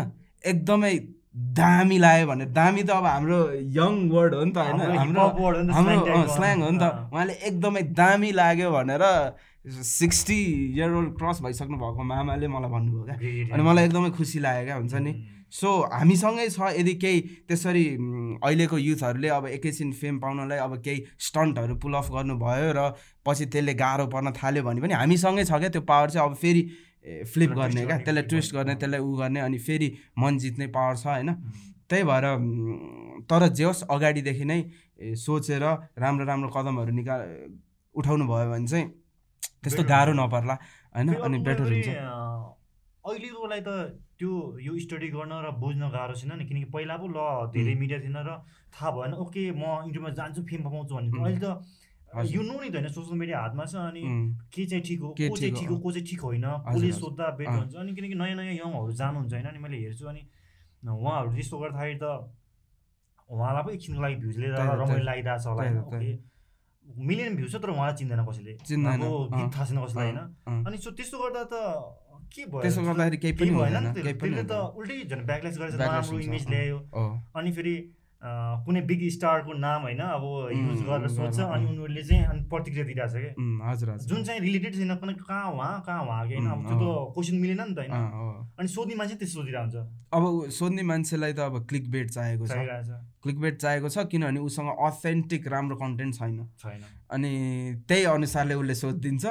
एकदमै 0.44 0.94
दामी 1.34 1.98
लाग्यो 1.98 2.26
भने 2.26 2.44
दामी 2.52 2.82
त 2.82 2.90
अब 2.90 3.06
हाम्रो 3.06 3.40
यङ 3.76 3.92
वर्ड 4.10 4.34
हो 4.34 4.44
नि 4.44 4.52
त 4.52 4.58
होइन। 4.58 4.80
हाम्रो 5.00 5.22
हाम्रो 5.72 6.26
स्ल्याङ 6.28 6.62
हो 6.62 6.70
नि 6.70 6.78
त 6.78 6.84
उहाँले 7.12 7.34
एकदमै 7.48 7.82
दामी 8.00 8.32
लाग्यो 8.32 8.70
भनेर 8.70 9.04
सिक्सटी 9.64 10.40
इयर 10.76 10.90
ओल्ड 10.92 11.12
क्रस 11.18 11.40
भइसक्नु 11.42 11.76
भएको 11.78 12.02
मामाले 12.04 12.48
मलाई 12.48 12.70
भन्नुभयो 12.70 13.04
क्या। 13.04 13.16
अनि 13.54 13.62
मलाई 13.62 13.84
एकदमै 13.84 14.10
खुसी 14.18 14.38
लाग्यो 14.44 14.64
क्या 14.64 14.76
हुन्छ 14.76 14.94
नि। 15.06 15.12
सो 15.52 15.68
हामीसँगै 15.92 16.48
छ 16.48 16.68
यदि 16.76 16.94
केही 17.00 17.18
त्यसरी 17.48 17.84
अहिलेको 18.40 18.76
युथहरूले 18.78 19.28
अब 19.28 19.46
एकैछिन 19.46 19.92
फेम 20.00 20.18
पाउनलाई 20.20 20.58
अब 20.58 20.76
केही 20.84 21.04
स्टन्टहरू 21.20 21.74
पुल 21.76 21.94
अफ 21.94 22.08
गर्नुभयो 22.12 22.70
र 22.76 22.80
पछि 23.20 23.46
त्यसले 23.52 23.74
गाह्रो 23.80 24.06
पर्न 24.14 24.32
थाल्यो 24.32 24.62
भने 24.64 24.80
पनि 24.80 24.94
हामीसँगै 24.96 25.44
छ 25.44 25.60
क्या 25.60 25.68
त्यो 25.76 25.82
पावर 25.92 26.10
चाहिँ। 26.10 26.28
अब 26.28 26.34
फेरि 26.36 26.62
फ्लिप 27.04 27.50
गर्ने 27.50 27.84
क्या? 27.86 27.98
त्यसलाई 27.98 28.22
ट्विस्ट 28.30 28.54
गर्ने 28.54 28.74
त्यसलाई 28.74 29.00
उ 29.00 29.10
गर्ने 29.18 29.40
अनि 29.40 29.58
फेरि 29.58 29.88
मन 30.18 30.38
जित्ने 30.38 30.66
पावर 30.76 30.96
छ 30.96 31.06
होइन 31.06 31.30
त्यही 31.88 32.04
भएर 32.04 32.24
तर 33.30 33.48
जे 33.58 33.64
होस् 33.64 33.82
अगाडिदेखि 33.90 34.44
नै 34.44 34.60
सोचेर 35.18 35.64
राम्रो 35.98 36.24
राम्रो 36.24 36.48
कदमहरू 36.56 36.92
निका 36.94 37.14
उठाउनु 37.94 38.24
भयो 38.26 38.50
भने 38.50 38.66
चाहिँ 38.66 38.86
त्यस्तो 39.62 39.82
गाह्रो 39.84 40.12
नपर्ला 40.14 40.54
होइन? 40.94 41.14
अनि 41.14 41.38
बेटर 41.42 41.66
हुन्छ। 41.72 41.88
अहिलेकोलाई 43.02 43.60
त 43.66 43.70
त्यो 44.18 44.30
यो 44.62 44.72
स्टडी 44.78 45.08
गर्न 45.10 45.32
र 45.42 45.50
बुझ्न 45.58 45.90
गाह्रो 45.90 46.14
छैन 46.14 46.32
नि 46.38 46.44
किनकि 46.46 46.70
पहिला 46.70 46.96
पो 47.02 47.06
ल 47.10 47.50
धेरै 47.50 47.74
मिडिया 47.74 47.98
थिएन 47.98 48.18
र 48.22 48.38
थाहा 48.70 48.90
भएन 48.94 49.12
ओके 49.18 49.42
म 49.50 49.62
इन्टरभ्यूमा 49.90 50.10
जान्छु 50.18 50.42
फेम 50.46 50.62
पाउँछु 50.62 50.94
भन्ने। 50.94 51.10
अहिले 51.18 51.40
त 51.42 51.46
यो 52.12 52.42
नो 52.42 52.54
नि 52.60 52.68
त 52.68 52.74
होइन 52.76 52.88
सोसियल 52.92 53.18
मिडिया 53.18 53.38
हातमा 53.40 53.64
छ 53.64 53.74
अनि 53.88 54.02
के 54.52 54.66
चाहिँ 54.66 54.82
ठिक 54.84 55.00
हो 55.00 55.08
को 55.16 55.36
चाहिँ 55.36 55.52
ठिक 55.56 55.68
हो? 55.68 55.76
को 55.78 55.92
चाहिँ 55.92 56.06
ठिक 56.06 56.20
होइन 56.20 56.44
कसले 56.68 56.92
सोद्धा 56.92 57.26
बेटर 57.40 57.58
हुन्छ 57.58 57.74
अनि 57.76 57.94
किनकि 57.96 58.14
नयाँ 58.14 58.36
नयाँ 58.36 58.54
यङहरू 58.54 58.92
जानुहुन्छ 59.00 59.32
होइन 59.32 59.46
अनि 59.48 59.58
मैले 59.58 59.76
हेर्छु 59.84 60.06
अनि 60.12 60.22
उहाँहरू 60.82 61.30
त्यस्तो 61.32 61.56
गर्दाखेरि 61.58 61.96
त 62.02 62.04
उहाँलाई 63.32 63.62
पो 63.64 63.70
एकछिनको 63.72 64.00
लागि 64.02 64.16
भ्युज 64.22 64.36
लिएर 64.38 64.52
रमाइलो 64.52 65.04
लागिरहेको 65.08 65.40
छ 65.40 65.46
होला 65.46 65.64
ओके। 65.88 66.12
मिलियन 67.08 67.36
भ्यू 67.36 67.48
छ 67.48 67.56
तर 67.62 67.70
उहाँलाई 67.72 67.96
चिन्दैन 67.96 68.20
कसैले। 68.28 68.52
चिन्दैन, 68.60 69.00
उहाँको 69.00 69.10
अँ, 69.24 69.30
गीत 69.32 69.48
थाहा 69.54 69.64
छैन 69.64 69.78
कसैलाई 69.84 70.10
होइन। 70.12 70.66
अनि 70.66 70.76
सो 70.84 70.90
त्यस्तो 70.92 71.16
गर्दा 71.22 71.42
त 71.48 71.54
के 72.32 72.44
भयो? 72.44 72.60
त्यसो 72.60 72.80
गर्दाखेरि 72.82 73.16
केही 73.22 73.32
पनि 73.38 73.50
भएन 73.56 73.92
त्यसले 73.96 74.44
त। 74.44 74.52
उल्टै 74.76 74.96
झन् 75.08 75.24
ब्याकलेस 75.24 75.54
गरेर 75.58 75.80
हुन्छ, 75.80 76.12
इमेज। 76.26 76.44
ल्यायो। 76.52 76.78
अनि 77.36 77.50
फेरि 77.56 77.74
कुनै 78.22 78.80
बिग 78.86 79.00
स्टारको 79.10 79.52
नाम 79.58 79.82
होइन 79.82 79.98
अब 79.98 80.24
युज 80.54 80.82
गरेर 80.86 81.08
सोध्छ 81.10 81.38
अनि। 81.40 81.66
उनीहरूले 81.66 82.02
चाहिँ 82.02 82.24
अनि 82.24 82.42
प्रतिक्रिया 82.46 82.84
दिइरहेछ 82.86 83.12
क्या 83.12 83.34
उम्, 83.34 83.62
हजुर 83.66 83.88
जुन 84.06 84.24
चाहिँ 84.24 84.40
रिलेटेड 84.40 84.74
छैन 84.74 84.94
कुनै 84.96 85.14
कहाँ 85.26 85.50
उहाँ 85.52 85.82
कहाँ 85.86 86.02
उहाँ 86.06 86.26
कि 86.28 86.34
होइन 86.34 86.46
अब 86.46 86.60
त्यो 86.62 86.76
त 86.78 87.14
क्वेसन 87.14 87.36
मिलेन 87.42 87.60
नि 87.62 87.74
त 87.74 87.78
होइन। 87.78 87.92
अनि 88.58 88.68
सोध्ने 88.68 88.94
मान्छे 88.94 89.14
त्यस्तो 89.18 89.40
सोधिरहेको 89.40 89.66
हुन्छ। 89.66 90.14
अब 90.14 90.50
सोध्ने 90.50 90.82
मान्छेलाई 90.82 91.32
त 91.32 91.40
अब 91.50 91.66
क्लिक 91.66 91.90
बेट 91.90 92.10
चाहिएको 92.10 92.46
छ। 92.46 93.00
क्लिक 93.22 93.38
बेट 93.40 93.56
चाहिएको 93.58 93.88
छ 93.88 94.06
किनभने 94.06 94.40
उसँग 94.40 94.70
अथेन्टिक 94.70 95.42
राम्रो 95.48 95.76
कन्टेन्ट 95.82 96.14
छैन। 96.14 96.38
छैन। 96.62 96.80
अनि 97.10 97.32
त्यही 97.88 98.04
अनुसारले 98.14 98.54
उसले 98.54 98.74
सोधिदिन्छ। 98.74 99.26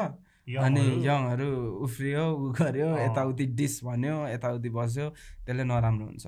अनि 0.48 0.82
यङहरू, 1.06 1.50
उफ्रियो 1.86 2.24
उ 2.34 2.52
गर्यो। 2.58 2.90
यताउति 2.98 3.46
डिस 3.56 3.74
भन्यो 3.84 4.16
यताउति 4.28 4.70
बस्यो 4.70 5.06
त्यसले 5.46 5.64
नराम्रो 5.64 6.06
हुन्छ 6.06 6.26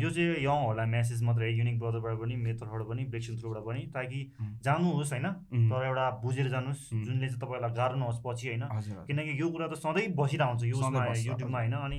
यो 0.00 0.08
चाहिँ 0.10 0.40
यङहरूलाई 0.40 0.86
मेसेज 0.86 1.22
मात्रै 1.22 1.50
युनिक 1.52 1.76
ब्रदरबाट 1.78 2.14
पनि 2.20 2.34
तर्फबाट 2.60 2.82
पनि 2.88 3.02
ब्रेक्सन 3.12 3.34
थ्रुबाट 3.40 3.62
पनि 3.68 3.80
ताकि. 3.94 4.20
जानुहोस् 4.64 5.12
होइन 5.12 5.26
तर 5.70 5.82
एउटा 5.86 6.06
बुझेर 6.24 6.48
जानुहोस्. 6.48 6.80
जुनले 7.06 7.26
चाहिँ 7.28 7.40
तपाईँलाई 7.40 7.72
गाह्रो 7.76 7.96
नहोस् 8.00 8.20
पछि 8.24 8.46
होइन। 8.48 8.64
किनकि 9.06 9.32
यो 9.40 9.46
कुरा 9.50 9.66
त 9.68 9.74
सधैँ 9.76 10.08
बसिरहेको 10.16 10.50
हुन्छ 10.50 10.62
युजमा 10.64 10.88
सधैँ 10.88 11.10
बस्छ, 11.10 11.26
युट्युबमा 11.26 11.58
होइन 11.58 11.74
अनि 11.74 11.98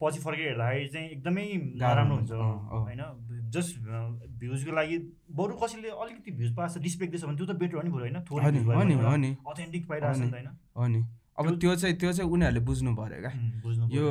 पछि 0.00 0.18
फर्केर 0.20 0.46
हेर्दाखेरि 0.46 0.88
चाहिँ 0.88 1.08
एकदमै 1.08 1.44
नराम्रो 1.76 2.16
हुन्छ। 2.16 2.30
होइन? 2.32 3.00
जस्ट 3.50 3.78
भ्युजको 4.38 4.72
लागि 4.72 4.98
बरु 5.30 5.54
कसैले 5.54 5.88
अलिकति 5.88 6.30
भ्युज 6.30 6.56
पाएको 6.56 6.74
छ 6.74 6.82
रिस्पेक्ट 6.82 7.10
दिएछ 7.12 7.24
भने 7.24 7.36
त्यो 7.36 7.46
त 7.46 7.50
बेटर 7.50 7.76
हो 7.76 7.82
नि 7.82 7.90
बरु 7.90 8.00
होइन? 8.00 8.16
नि 9.20 9.36
अथेन्टिक 9.48 9.88
पाइरहेको 9.88 10.14
छ 10.14 10.20
नि 10.20 10.30
त 10.30 10.34
होइन? 10.76 11.06
अब 11.38 11.58
त्यो- 11.58 11.76
चाहिँ 11.76 11.96
त्यो 11.96 12.12
चाहिँ 12.12 12.30
उनीहरूले 12.30 12.60
बुझ्नु 12.60 12.96
पऱ्यो 12.96 13.20
क्या। 13.20 13.30
यो 13.94 14.06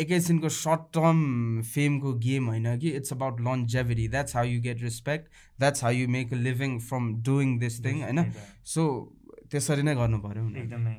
एकैछिनको 0.00 0.48
सर्ट 0.48 0.80
टर्म 0.80 1.62
फेमको 1.62 2.12
गेम 2.14 2.46
होइन 2.46 2.78
कि 2.78 2.90
it's 2.90 3.12
about 3.12 3.40
longevity 3.40 4.08
that's 4.08 4.36
how 4.36 4.44
you 4.44 4.60
get 4.60 4.82
respect 4.82 5.28
that's 5.58 5.84
how 5.84 5.92
you 5.92 6.08
make 6.08 6.32
a 6.32 6.36
living 6.36 6.78
from 6.78 7.22
doing 7.22 7.58
this 7.58 7.84
thing 7.84 8.02
होइन? 8.02 8.32
सो 8.64 9.16
त्यसरी 9.50 9.82
नै 9.82 9.94
गर्नु 9.94 10.18
पऱ्यो। 10.18 10.50
एकदमै। 10.56 10.96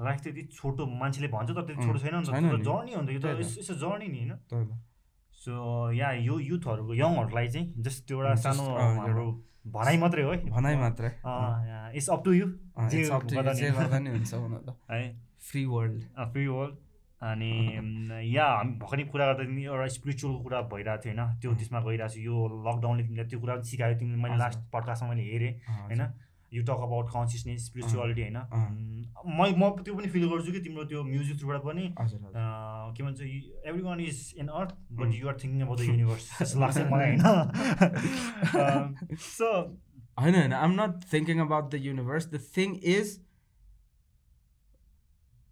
लाइफ 0.00 0.20
त 0.20 0.26
यति 0.26 0.42
छोटो 0.52 0.86
मान्छेले 0.86 1.28
भन्छ 1.28 1.50
तर 1.50 1.62
त्यति 1.62 1.82
छोटो 1.86 1.98
छैन 1.98 2.14
नि 2.16 2.22
त। 2.22 2.28
जर्नी 2.64 2.92
हो 2.94 3.02
नि 3.02 3.18
त। 3.18 3.24
यो 3.26 3.40
त 3.40 3.76
जर्नी 3.80 4.08
नि 4.08 4.18
होइन। 4.18 4.78
सो 5.32 5.52
या 5.92 6.10
यो 6.12 6.38
युथहरूको 6.40 6.94
यङहरूलाई 6.94 7.48
चाहिँ 7.48 7.66
जस्ट 7.84 8.10
एउटा 8.12 8.34
सानो 8.44 8.64
हाम्रो 8.76 9.26
भनाइ 9.66 9.96
मात्रै 9.98 10.22
हो 10.22 10.30
है। 10.32 10.38
भनाइ 10.50 10.76
मात्रै। 10.76 11.10
It's 11.96 12.08
up 12.10 12.20
to 12.24 12.32
you. 12.32 12.46
है। 14.90 15.02
Free 15.46 15.64
world. 15.64 16.00
Free 16.32 16.46
world. 16.46 16.74
अनि 17.22 17.52
या 18.36 18.46
हामी 18.46 18.72
भर्खरै 18.78 19.04
कुरा 19.08 19.24
गर्दा 19.26 19.44
तिमी 19.44 19.62
एउटा 19.64 19.86
स्पिरिचुअलको 19.96 20.40
कुरा 20.42 20.60
भइरहेको 20.72 21.02
थियो 21.02 21.12
होइन। 21.14 21.40
त्यो 21.40 21.50
त्यसमा 21.54 21.80
गइरहेको 21.80 22.12
छ। 22.12 22.16
यो 22.28 22.36
लकडाउनले 22.66 23.02
तिमीलाई 23.06 23.26
त्यो 23.26 23.38
कुरा 23.40 23.54
पनि 23.56 23.64
सिकायो। 23.70 23.94
तिमीले 23.98 24.18
मैले। 24.22 24.36
लास्ट 24.36 24.58
पडकास्टमा 24.72 25.08
मैले 25.10 25.24
हेरेँ 25.32 25.52
होइन। 25.88 26.02
You 26.56 26.62
talk 26.62 26.80
about 26.86 27.06
consciousness 27.10 27.66
spirituality 27.66 28.22
होइन? 28.22 28.36
म 29.28 29.46
म 29.60 29.70
त्यो 29.82 29.94
पनि 29.94 30.08
फिल 30.08 30.28
गर्छु 30.30 30.52
कि 30.52 30.60
तिम्रो 30.60 30.84
त्यो 30.90 31.02
म्युजिक 31.04 31.38
थ्रुबाट 31.40 31.60
पनि। 31.62 31.94
के 32.96 33.02
भन्छ 33.02 33.20
every 33.20 33.82
one 33.82 34.00
is 34.00 34.34
in 34.38 34.46
earth 34.60 34.74
but. 34.92 35.14
You 35.14 35.28
are 35.28 35.36
thinking 35.44 35.62
about 35.62 35.78
the 35.80 35.82
universe 35.84 36.30
जस्तो 36.40 36.60
लाग्छ 36.64 36.78
मलाई 36.92 37.16
होइन? 37.16 38.94
सो 39.28 39.52
होइन 40.20 40.34
होइन 40.34 40.52
I'm 40.54 40.72
not 40.80 41.04
thinking 41.12 41.38
about 41.40 41.70
the 41.70 41.74
universe 41.84 42.26
the 42.30 42.40
thing 42.56 42.76
is 42.96 43.18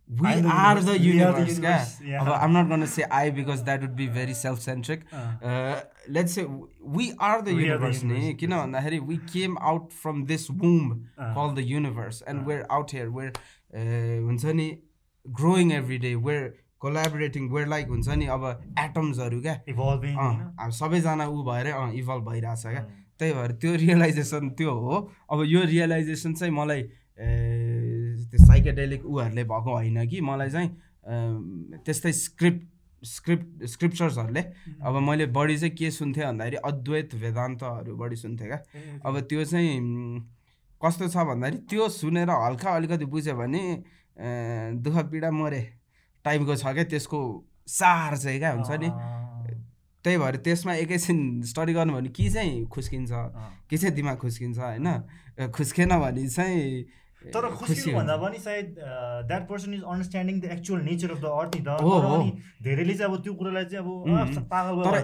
we 0.07 0.29
I'm 0.29 0.47
are 0.47 0.81
the 0.81 0.99
universe. 0.99 1.05
We 1.05 1.21
are 1.23 1.33
the 1.33 1.53
universe. 1.53 2.01
Yeah. 2.05 2.33
I'm 2.45 2.53
not 2.53 2.69
gonna 2.69 2.87
say 2.87 3.05
I 3.11 3.31
because 3.31 3.63
that 3.65 3.81
would 3.81 3.97
be 3.97 4.07
very 4.07 4.35
self-centric 4.35 5.05
uh, 5.13 5.81
let's 6.09 6.35
say 6.35 6.45
we 6.99 7.15
are 7.19 7.41
the 7.43 7.55
We 7.55 7.71
are 7.71 7.79
the 7.79 7.93
universe 7.93 8.03
yes. 8.03 8.51
भन्दाखेरि 8.51 9.01
we 9.13 9.17
came 9.37 9.57
out 9.71 9.93
from 10.03 10.27
this 10.33 10.51
womb 10.51 10.91
Uh. 11.19 11.33
called 11.39 11.57
the 11.57 11.65
universe 11.71 12.21
and 12.27 12.41
Uh. 12.41 12.45
we're 12.51 12.67
out 12.79 12.91
here 12.91 13.11
we're 13.11 13.33
uh, 13.75 15.33
growing 15.33 15.73
every 15.73 15.99
day 15.99 16.15
we're 16.17 16.55
collaborating 16.81 17.49
we're 17.51 17.67
like 17.75 17.89
हुन्छ 17.89 18.09
नि 18.23 18.27
अब 18.37 18.43
एटम्सहरू 18.79 19.41
क्या 19.47 19.55
evolving 19.69 20.17
अब 20.65 20.71
सबैजना 20.81 21.27
ऊ 21.37 21.43
भएर 21.49 21.67
अँ 21.73 21.93
इभल्भ 22.03 22.25
भइरहेछ 22.29 22.63
क्या 22.67 22.83
त्यही 23.19 23.33
भएर 23.39 23.53
त्यो 23.63 23.75
रियलाइजेसन 23.85 24.51
त्यो 24.59 24.71
हो 24.85 24.99
अब 25.33 25.43
यो 25.55 25.63
रियलाइजेसन 25.73 26.35
चाहिँ 26.41 26.53
मलाई 26.61 26.83
त्यो 28.35 28.47
साइकेडेलिक 28.47 29.05
उहरूले 29.07 29.45
भएको 29.47 29.71
होइन 29.71 30.07
कि? 30.11 30.21
मलाई 30.21 30.51
चाहिँ 30.51 30.69
त्यस्तै 31.87 32.13
स्क्रिप्ट 32.13 32.63
स्क्रिप्ट 33.03 33.65
स्क्रिप्चर्सहरूले 33.69 34.43
अब 34.83 34.97
मैले 34.99 35.27
बढी 35.31 35.57
चाहिँ 35.59 35.75
के 35.77 35.91
सुन्थेँ 35.91 36.25
भन्दाखेरि 36.25 36.57
अद्वैत 36.67 37.15
वेदान्तहरू 37.15 37.97
बढी 37.97 38.17
सुन्थेँ 38.17 38.47
क्या। 38.49 38.59
अब 39.07 39.21
त्यो 39.31 39.45
चाहिँ 39.45 39.71
कस्तो 40.83 41.09
छ 41.09 41.17
भन्दाखेरि 41.31 41.59
त्यो 41.71 41.89
सुनेर 41.95 42.31
हल्का 42.31 42.71
अलिकति 42.75 43.05
बुझ्यो 43.07 43.35
भने 43.39 43.63
दुःख 44.83 44.97
पीडा 45.13 45.31
मरे 45.31 45.63
टाइपको 46.25 46.57
छ 46.57 46.75
क्या 46.75 46.85
त्यसको 46.91 47.21
सार 47.69 48.17
चाहिँ 48.17 48.39
क्या 48.39 48.51
हुन्छ 48.53 48.71
नि। 48.83 48.91
त्यही 50.05 50.17
भएर 50.19 50.37
त्यसमा 50.43 50.75
एकैछिन 50.83 51.21
स्टडी 51.47 51.73
गर्नु 51.73 51.93
भने 51.95 52.09
कि 52.09 52.29
चाहिँ 52.31 52.67
खुस्किन्छ 52.67 53.13
कि 53.71 53.77
चाहिँ 53.79 53.95
दिमाग 53.95 54.17
खुस्किन्छ 54.19 54.59
होइन? 54.59 54.89
खुस्केन 55.55 55.93
भने 56.01 56.29
चाहिँ 56.29 57.04
तर 57.33 57.49
खुसी 57.57 57.93
भन्दा। 57.93 58.17
पनि 58.17 58.39
सायद 58.39 58.67
that 59.29 59.49
person 59.49 59.75
is 59.75 59.83
understanding 59.83 60.41
the 60.41 60.45
actual 60.57 60.81
nature 60.85 61.11
of 61.11 61.21
the 61.21 61.25
earth 61.25 61.57
नि 61.57 61.63
त 61.63 61.69
तर 61.69 61.83
हो। 61.83 62.15
अनि 62.15 62.31
धेरैले 62.63 62.95
चाहिँ 62.95 63.13
अब 63.13 63.23
त्यो 63.25 63.35
कुरालाई 63.35 63.65
चाहिँ 63.65 63.85
अब 63.85 64.49
पागल 64.51 64.75
तर 64.85 64.95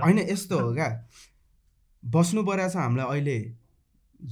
होइन 0.00 0.18
यस्तो 0.30 0.58
हो 0.60 0.72
क्या। 0.74 0.90
बस्नु 2.02 2.42
परेको 2.44 2.68
छ 2.68 2.76
हामीलाई 2.76 3.06
अहिले 3.06 3.38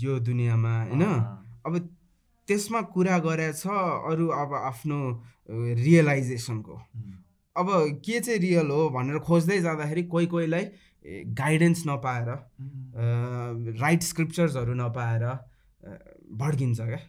यो 0.02 0.18
दुनियाँमा 0.24 0.74
होइन? 0.82 1.02
अब 1.66 1.74
त्यसमा 2.48 2.80
कुरा 2.92 3.16
गरेछ 3.24 3.62
अरू 4.12 4.26
अब 4.42 4.50
आफ्नो 4.64 4.98
रियलाइजेसनको 5.78 6.76
अब 7.56 7.68
के 8.04 8.20
चाहिँ 8.20 8.40
रियल 8.40 8.68
हो 8.70 8.88
भनेर 8.90 9.18
खोज्दै 9.26 9.58
जाँदाखेरि 9.60 10.02
कोही 10.12 10.26
कोहीलाई 10.26 10.64
गाइडेन्स 11.34 11.82
नपाएर 11.86 12.28
राइट 13.80 14.02
स्क्रिप्चर्सहरू 14.02 14.74
नपाएर 14.74 15.24
भड्किन्छ 16.30 16.80
क्या. 16.80 17.00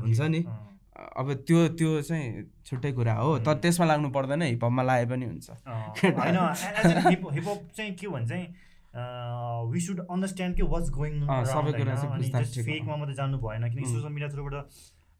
हुन्छ 0.00 0.20
नि। 0.34 0.40
अब 0.96 1.32
त्यो 1.46 1.58
त्यो 1.78 1.90
चाहिँ 2.02 2.26
छुट्टै 2.66 2.92
कुरा 2.92 3.14
हो 3.14 3.38
तर 3.46 3.54
त्यसमा 3.62 3.86
लाग्नु 3.86 4.08
पर्दैन 4.10 4.42
हिपहपमा 4.42 4.82
लाए 4.82 5.04
पनि 5.06 5.24
हुन्छ 5.26 5.46
हिपहप 7.36 7.60
चाहिँ 7.76 7.92
के 8.00 8.06
भन्छ 8.08 8.32
वी 9.72 9.80
सुड 9.86 9.98
अन्डरस्ट्यान्ड 10.08 10.56
के 10.56 10.62
वाट्स 10.72 10.88
गोइङ 10.90 11.14
सबै 11.52 11.72
कुरा 11.72 11.94
चाहिँ। 11.94 12.64
फेकमा 12.64 12.96
मात्रै 12.96 13.14
जानु 13.16 13.38
भएन 13.38 13.68
किनकि. 13.68 13.86
सोसियल 13.86 14.12
मिडिया 14.12 14.28
थ्रुबाट 14.32 14.54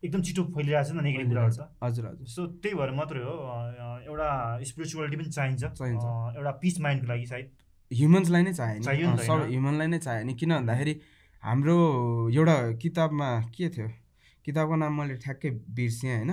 एकदम 0.02 0.20
छिटो 0.22 0.42
फैलिरहेको 0.56 0.88
छ 0.88 0.96
नि 0.96 1.02
नेगेटिभ 1.02 1.28
कुराहरू 1.28 1.52
त 1.52 1.68
हजुर 1.84 2.04
हजुर 2.06 2.26
सो 2.36 2.40
त्यही 2.62 2.74
भएर 2.78 2.90
मात्रै 3.00 3.20
हो 3.26 3.34
एउटा 4.08 4.28
स्पिरिचुअलिटी 4.70 5.16
पनि 5.16 5.30
चाहिन्छ 5.36 5.62
चाहिन्छ। 5.76 6.04
एउटा 6.36 6.52
पिस 6.64 6.80
माइन्डको 6.86 7.06
लागि 7.12 7.26
सायद 7.32 7.46
ह्युमन्सलाई 7.90 8.42
नै 8.42 8.52
चाहियो 8.52 8.80
नि? 8.80 9.26
ह्युमनलाई 9.52 9.88
नै 9.92 9.98
चाहियो 10.08 10.24
नि 10.26 10.34
किन 10.40 10.52
भन्दाखेरि 10.56 10.94
हाम्रो 11.46 11.78
एउटा 12.34 12.56
किताबमा 12.82 13.28
के 13.54 13.68
थियो? 13.70 13.88
किताबको 14.46 14.76
नाम 14.76 14.92
मैले 14.98 15.14
ठ्याक्कै 15.22 15.50
बिर्सेँ 15.76 16.10
होइन। 16.10 16.32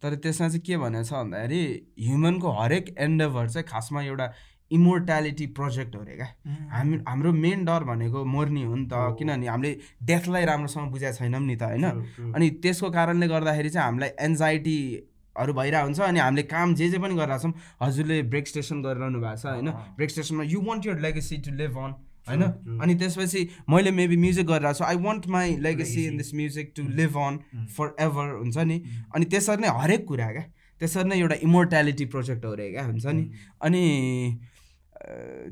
तर 0.00 0.14
त्यसमा 0.24 0.48
चाहिँ 0.48 0.60
के 0.64 0.76
भनेको 0.80 1.04
छ 1.04 1.12
भन्दाखेरि 1.12 1.60
ह्युमनको 2.00 2.48
हरेक 2.60 2.94
एन्डेभर 2.98 3.48
चाहिँ 3.48 3.66
खासमा 3.68 4.02
एउटा 4.02 4.26
इमोर्ट्यालिटी 4.70 5.46
प्रोजेक्ट 5.52 5.96
हो 5.96 6.00
अरे 6.00 6.16
क्या। 6.16 6.28
हामी 6.72 6.96
हाम्रो 7.08 7.32
मेन 7.34 7.64
डर 7.64 7.84
भनेको 7.84 8.24
मर्ने 8.24 8.62
हो 8.64 8.74
नि 8.74 8.86
त। 8.88 9.16
किनभने 9.18 9.46
हामीले 9.46 9.72
डेथलाई 10.02 10.44
राम्रोसँग 10.44 10.90
बुझेको 10.90 11.12
छैनौँ 11.12 11.40
नि 11.40 11.56
त 11.56 11.62
होइन. 11.62 11.84
अनि 12.32 12.50
त्यसको 12.64 12.90
कारणले 12.90 13.28
गर्दाखेरि 13.28 13.70
चाहिँ 13.70 13.86
हामीलाई 13.86 14.10
एन्जाइटीहरू 14.28 15.52
भइरहेको 15.52 15.84
हुन्छ 15.84 16.00
अनि 16.00 16.20
हामीले 16.20 16.42
काम 16.48 16.74
जे 16.74 16.88
जे 16.88 16.98
पनि 17.04 17.14
गरिरहेको 17.20 17.42
छौँ 17.44 17.54
हजुरले 17.84 18.22
ब्रेक 18.32 18.48
स्टेसन 18.48 18.82
गरिरहनु 18.82 19.20
भएको 19.20 19.36
छ 19.36 19.46
होइन। 19.46 19.68
ब्रेक 20.00 20.10
स्टेसनमा 20.10 20.44
you 20.48 20.60
want 20.64 20.86
your 20.86 20.98
legacy 21.00 21.36
to 21.44 21.52
live 21.52 21.78
on. 21.84 21.92
होइन. 22.28 22.42
अनि 22.82 22.94
त्यसपछि 22.94 23.48
मैले 23.68 23.90
मेबी 23.90 24.16
म्युजिक 24.16 24.46
गरिरहेको 24.46 24.78
छु. 24.78 24.84
I 24.84 24.96
want 24.96 25.26
my 25.28 25.56
legacy 25.60 26.06
in. 26.06 26.16
This 26.16 26.34
music 26.34 26.72
to 26.76 26.82
live 26.82 27.16
on 27.18 27.38
forever 28.00 28.34
हुन्छ 28.38 28.56
नि? 28.58 28.78
उम्, 28.78 29.12
अनि 29.14 29.24
त्यसरी 29.24 29.62
नै 29.62 29.68
हरेक 29.82 30.04
कुरा 30.08 30.30
क्या? 30.32 30.44
त्यसरी 30.80 31.08
नै 31.08 31.16
एउटा 31.20 31.36
इमोर्ट्यालिटी 31.42 32.04
प्रोजेक्ट 32.16 32.44
हो 32.44 32.52
अरे 32.52 32.70
क्या 32.70 32.84
हुन्छ 32.86 33.06
नि? 33.06 33.22
उम्. 33.22 33.30
अनि 33.60 33.84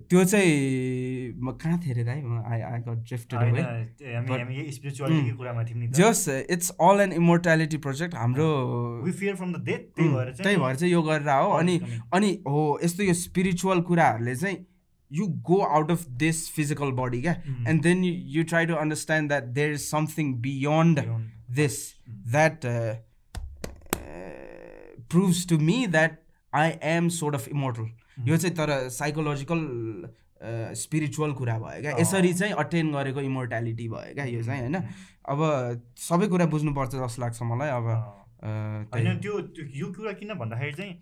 त्यो 0.09 0.25
चाहिँ 0.25 0.53
म 1.45 1.53
कहाँ 1.61 1.79
थिएँ 1.83 1.93
अरे 1.95 2.05
दाइ? 2.05 2.21
I 2.53 2.61
I 2.61 2.79
got 2.89 2.99
drifted 3.09 3.39
just 5.93 6.29
it's 6.51 6.71
all 6.81 7.01
an 7.01 7.13
immortality 7.13 7.77
project 7.77 8.15
हाम्रो 8.15 8.49
त्यही 9.93 10.09
उम्, 10.09 10.65
भएर 10.65 10.77
चाहिँ 10.77 10.93
यो 10.93 11.03
गरेर 11.03 11.29
हो 11.29 11.51
अनि. 11.59 11.79
अनि 12.15 12.31
हो 12.49 12.81
यस्तो 12.85 13.03
यो 13.03 13.15
स्पिरिचुअल 13.15 13.81
कुराहरूले 13.91 14.37
चाहिँ 14.37 14.57
you 15.19 15.29
go 15.49 15.57
out 15.79 15.91
of 15.95 16.05
this 16.21 16.39
physical 16.57 16.93
body 17.01 17.19
yeah? 17.25 17.39
Mm. 17.53 17.67
and 17.73 17.83
then 17.89 18.05
you, 18.09 18.13
you 18.37 18.45
try 18.53 18.65
to 18.73 18.79
understand 18.79 19.31
that 19.31 19.55
there 19.55 19.73
is 19.79 19.87
something 19.89 20.35
beyond, 20.49 21.03
Beyond. 21.03 21.31
this 21.61 21.79
Mm. 22.03 22.21
that 22.37 22.65
uh, 22.65 22.95
uh, 23.95 25.03
proves 25.09 25.45
to 25.47 25.59
me 25.71 25.77
that 25.99 26.19
i 26.53 26.69
am 26.97 27.11
sort 27.11 27.35
of 27.41 27.49
immortal 27.57 27.89
Mm. 28.19 28.27
यो 28.29 28.37
चाहिँ 28.37 28.55
तर 28.57 28.71
psychological 28.95 29.61
spiritual 30.79 31.33
कुरा 31.33 31.59
भयो 31.59 31.81
क्या 31.83 31.93
यसरी 31.99 32.33
चाहिँ 32.41 32.55
attain 32.63 32.91
गरेको 32.93 33.21
इमोर्ट्यालिटी 33.21 33.89
भयो 33.89 34.15
क्या 34.15 34.25
यो 34.33 34.43
चाहिँ 34.49 34.61
होइन 34.63 34.77
अब 35.33 35.41
सबै 36.07 36.27
कुरा 36.35 36.47
बुझ्नुपर्छ 36.55 36.91
जस्तो 36.95 37.23
लाग्छ 37.23 37.43
मलाई 37.53 37.71
अब 37.79 37.87
होइन 38.95 39.19
त्यो 39.25 39.39
यो 39.81 39.87
कुरा 39.97 40.13
किन 40.21 40.35
भन्दाखेरि 40.43 40.73
चाहिँ 40.81 40.93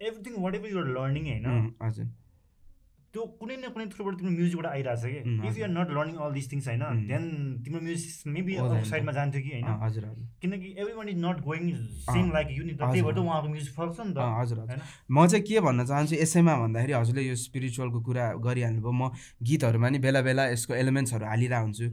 everything 0.00 0.42
what 0.42 0.54
ever 0.54 0.68
you're 0.70 0.86
learning 0.98 1.24
होइन 1.30 1.70
हजुर 1.82 2.06
त्यो 3.10 3.22
कुनै 3.40 3.56
न 3.56 3.68
कुनै 3.74 3.86
थ्रुबाट 3.90 4.14
तिम्रो 4.18 4.32
म्युजिकबाट 4.32 4.66
आइरहेछ 4.70 5.02
कि? 5.02 5.20
उम्, 5.26 5.46
if 5.46 5.54
you're 5.58 5.70
not 5.70 5.88
learning 5.90 6.16
all 6.22 6.32
this 6.32 6.46
things 6.52 6.66
होइन. 6.70 6.82
देन 7.10 7.24
तिम्रो 7.64 7.80
म्युजिक 7.82 8.10
मेबी। 8.34 8.54
साइडमा 8.86 9.12
जान्थ्यो 9.18 9.40
कि 9.42 9.50
होइन। 9.50 9.66
हजुर 9.82 10.04
किनकि 10.42 10.68
every 10.78 10.94
one 10.94 11.08
is 11.10 11.18
not 11.18 11.38
going 11.42 11.64
same 12.06 12.26
like 12.30 12.48
you 12.54 12.62
नि 12.64 12.74
त 12.78 12.80
त्यही 12.86 13.02
भएर 13.02 13.14
त। 13.14 13.18
उहाँको 13.18 13.48
म्युजिक 13.50 13.74
फरक 13.74 13.92
छ 13.96 14.00
नि 14.06 14.14
त 14.14 14.18
हजुर 14.38 14.58
हजुर। 14.62 14.78
म 15.10 15.26
चाहिँ 15.26 15.42
के 15.42 15.60
भन्न 15.66 15.80
चाहन्छु 15.90 16.14
यसैमा 16.22 16.54
भन्दाखेरि 16.62 16.92
हजुरले 16.92 17.22
यो 17.26 17.34
स्पिरिचुअलको 17.34 18.00
कुरा 18.06 18.24
गरिहाल्नुभयो। 18.46 18.92
म 18.94 19.10
गीतहरूमा 19.42 19.88
नि 19.90 19.98
बेला 19.98 20.20
बेला 20.22 20.44
यसको 20.54 20.74
एलिमेन्ट्सहरू 20.78 21.26
हालिरहेको 21.26 21.64
हुन्छु। 21.66 21.86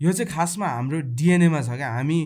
यो 0.00 0.10
चाहिँ 0.16 0.30
खासमा 0.32 0.66
हाम्रो 0.66 0.98
डिएनएमा 1.12 1.60
छ 1.60 1.76
क्या। 1.76 1.88
हामी 1.92 2.18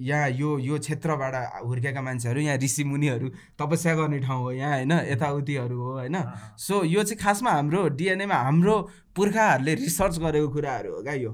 यहाँ 0.00 0.28
यो 0.30 0.58
यो 0.58 0.78
क्षेत्रबाट 0.78 1.34
हुर्केका 1.64 2.02
मान्छेहरू 2.02 2.40
यहाँ 2.40 2.56
ऋषिमुनिहरू 2.58 3.28
तपस्या 3.60 3.94
गर्ने 3.94 4.18
ठाउँ 4.18 4.42
हो 4.42 4.52
यहाँ 4.52 4.74
होइन 4.76 4.92
यताउतिहरू 4.92 5.80
हो 5.80 5.92
होइन। 5.92 6.16
सो 6.58 6.84
यो 6.84 7.02
चाहिँ 7.02 7.18
खासमा 7.18 7.50
हाम्रो 7.50 7.88
डिएनएमा 8.00 8.34
हाम्रो 8.34 8.76
पुर्खाहरूले 9.16 9.74
रिसर्च 9.74 10.18
गरेको 10.18 10.48
कुराहरू 10.48 10.94
हो 10.94 11.02
क्या 11.02 11.14
यो। 11.14 11.32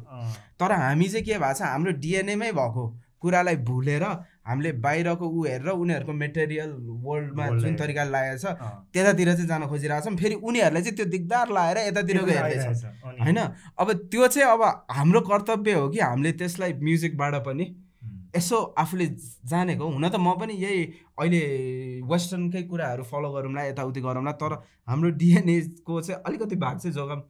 तर 0.60 0.72
हामी 0.72 1.08
चाहिँ 1.08 1.24
के 1.24 1.38
भएको 1.38 1.54
छ 1.54 1.62
हाम्रो 1.62 1.92
डिएनएमै 2.02 2.52
भएको 2.52 2.86
कुरालाई 3.22 3.56
भुलेर 3.66 4.02
हामीले 4.48 4.72
बाहिरको 4.78 5.26
ऊ 5.28 5.44
हेरेर 5.44 5.68
उनीहरूको 5.70 6.12
मेटेरियल 6.12 6.70
वर्ल्डमा 7.04 7.46
जुन 7.58 7.74
तरिकाले 7.76 8.10
लागेको 8.10 8.38
छ। 8.38 8.54
त्यतातिर 8.94 9.32
चाहिँ 9.34 9.48
जान 9.48 9.66
खोजिरहेको 9.66 10.04
छौँ। 10.04 10.16
फेरि 10.16 10.34
उनीहरूले 10.34 10.80
चाहिँ 10.82 10.96
त्यो 10.96 11.06
दिगदार 11.06 11.50
लाएर 11.52 11.78
यतातिरको 11.88 12.26
हेर्दैछ। 12.26 12.84
होइन? 13.22 13.38
अब 13.78 13.92
त्यो 14.10 14.26
चाहिँ 14.26 14.48
अब 14.50 14.62
हाम्रो 14.90 15.20
कर्तव्य 15.20 15.72
हो 15.72 15.88
कि 15.88 15.98
हामीले 16.00 16.32
त्यसलाई 16.32 16.72
म्युजिकबाट 16.78 17.34
पनि 17.46 17.64
यसो 18.36 18.56
आफूले 18.78 19.06
जानेको 19.50 19.84
हुन 19.88 20.08
त 20.08 20.16
म 20.16 20.34
पनि 20.40 20.54
यही 20.54 20.80
अहिले 21.18 21.40
वेस्टर्नकै 22.10 22.62
कुराहरू 22.70 23.02
फलो 23.10 23.28
गरौँला 23.32 23.62
यताउति 23.64 24.00
गरौँला 24.00 24.32
तर 24.42 24.52
हाम्रो 24.88 25.10
डिएनएको 25.22 26.00
चाहिँ 26.00 26.22
अलिकति 26.26 26.56
भाग 26.56 26.78
चाहिँ 26.78 26.94
जोगाम। 26.94 27.20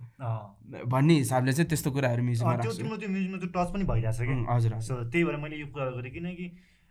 भन्ने 0.92 1.14
हिसाबले 1.18 1.52
चाहिँ 1.52 1.68
त्यस्तो 1.68 1.90
कुराहरू 1.90 2.22
म्युजिकमा 2.22 2.56
त्यो 2.62 2.72
तिम्रो 2.72 2.96
त्यो 2.96 3.08
म्युजिकमा 3.08 3.38
त्यो 3.38 3.50
टच 3.54 3.68
पनि 3.74 3.84
भइरहेछ 3.92 4.18
कि 4.20 4.34
हजुर 4.50 4.72
हजुर। 4.74 4.82
सो 4.88 5.04
त्यही 5.10 5.24
भएर 5.24 5.36
मैले 5.44 5.56
यो 5.56 5.66
कुरा 5.70 5.86
गरेँ 5.96 6.12
किनकि 6.12 6.46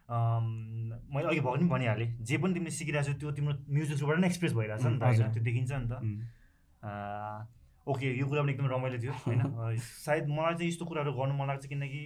मैले 0.08 1.28
अघि 1.28 1.39
भर्खर 1.39 1.58
पनि 1.58 1.68
भनिहालेँ 1.70 2.10
जे 2.24 2.38
पनि 2.38 2.53
तिमीले 2.53 2.72
सिकिरहेको 2.72 3.12
छौ 3.12 3.20
त्यो 3.20 3.32
तिम्रो 3.38 3.53
म्युजिक 3.70 3.97
थ्रुबाट 3.97 4.18
नै 4.24 4.28
एक्सप्रेस 4.28 4.53
भइरहेछ 4.53 4.86
नि 4.88 4.97
त 4.97 5.03
हजुर। 5.03 5.28
त्यो 5.36 5.43
देखिन्छ 5.43 5.72
नि 5.72 5.88
त। 5.91 5.93
ओके 7.88 8.08
यो 8.20 8.26
कुरा 8.28 8.41
पनि 8.43 8.51
एकदम 8.51 8.68
रमाइलो 8.68 8.97
थियो 9.03 9.14
होइन? 9.28 9.41
सायद 10.05 10.28
मलाई 10.28 10.55
चाहिँ 10.60 10.72
यस्तो 10.72 10.86
कुराहरू 10.86 11.12
गर्नु 11.20 11.34
मन 11.39 11.47
लाग्छ 11.47 11.66
किनकि 11.72 12.01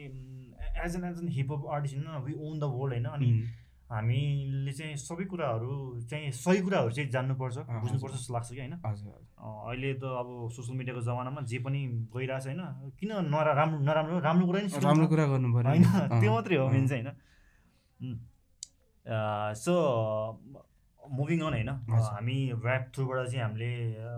as 0.77 0.95
an 0.95 1.03
as 1.05 1.17
an 1.21 1.27
hip hop 1.37 1.61
artist 1.73 1.95
होइन 1.97 2.23
वी 2.25 2.33
ओन 2.39 2.59
द 2.59 2.63
वर्ल्ड 2.75 2.93
होइन? 2.93 3.05
अनि 3.05 3.27
उम्, 3.31 3.43
हामीले 3.91 4.71
चाहिँ 4.73 4.95
सबै 4.95 5.25
कुराहरू 5.31 5.71
चाहिँ 6.09 6.31
सही 6.31 6.61
कुराहरू 6.63 6.91
चाहिँ 6.91 7.09
जान्नुपर्छ 7.11 7.57
बुझ्नुपर्छ 7.57 8.13
जस्तो 8.13 8.33
लाग्छ 8.33 8.49
कि 8.51 8.59
होइन? 8.59 8.73
अहिले 8.73 9.93
त 9.93 10.03
अब 10.21 10.27
सोसियल 10.55 10.77
मिडियाको 10.77 11.01
जमानामा 11.07 11.41
जे 11.51 11.59
पनि 11.65 11.81
गइरहेछ 12.15 12.45
होइन? 12.47 12.61
किन 12.99 13.11
नरा 13.27 13.51
राम्रो 13.59 13.79
नराम्रो 13.83 14.19
राम्रो 14.27 14.45
कुरा 14.47 14.61
नि। 14.61 14.67
राम्रो 14.85 15.07
कुरा 15.07 15.25
गर्नु 15.33 15.49
पऱ्यो 15.53 15.69
होइन? 15.69 15.83
त्यो 16.21 16.31
मात्रै 16.33 16.57
हो। 16.57 16.67
मेन 16.69 16.87
चाहिँ 16.87 17.03
होइन? 17.03 18.15
सो 19.63 19.73
मुभिङ 20.99 21.39
अन 21.41 21.53
होइन। 21.53 21.69
हामी 21.91 22.37
ऱ्याप 22.55 22.83
थ्रुबाट 22.95 23.27
चाहिँ 23.27 23.43
हामीले 23.43 23.69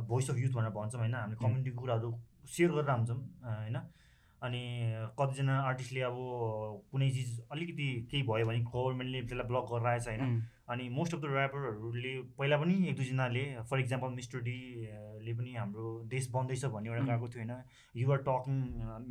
भोइस 0.05 0.29
अफ 0.29 0.37
युथ 0.37 0.53
भनेर 0.53 0.71
भन्छौँ 0.77 0.99
होइन? 1.01 1.15
हामीले 1.15 1.37
कम्युनिटीको 1.41 1.81
कुराहरू 1.81 2.09
सेयर 2.45 2.69
गरेर 2.71 2.89
हान्छौँ 2.89 3.17
होइन? 3.41 3.77
अनि 4.43 4.61
कतिजना 5.19 5.59
आर्टिस्टले 5.67 6.01
अब 6.03 6.17
कुनै 6.91 7.09
चिज 7.11 7.29
अलिकति 7.51 7.87
केही 8.11 8.23
भयो 8.29 8.45
भने 8.47 8.59
गभर्मेन्टले 8.67 9.21
त्यसलाई 9.21 9.47
ब्लक 9.51 9.65
गरेर 9.71 9.87
आएछ 9.87 10.07
होइन 10.07 10.41
अनि 10.73 10.87
मोस्ट 10.89 11.13
अफ 11.15 11.19
द 11.21 11.25
ऱ्यापरहरूले 11.35 12.13
पहिला 12.37 12.57
पनि 12.57 12.75
एक 12.89 12.95
दुईजनाले 12.95 13.43
फर 13.69 13.79
इक्जाम्पल 13.79 14.09
मिस्टर 14.15 14.39
डी 14.47 14.57
ले 15.25 15.33
पनि 15.35 15.53
हाम्रो 15.55 15.87
देश 16.13 16.29
बन्दैछ 16.31 16.65
भन्ने 16.65 16.89
एउटा. 16.89 17.03
गएको 17.05 17.27
थियो 17.27 17.43
होइन। 17.43 17.53
युआर 17.95 18.19
टकिङ 18.27 18.55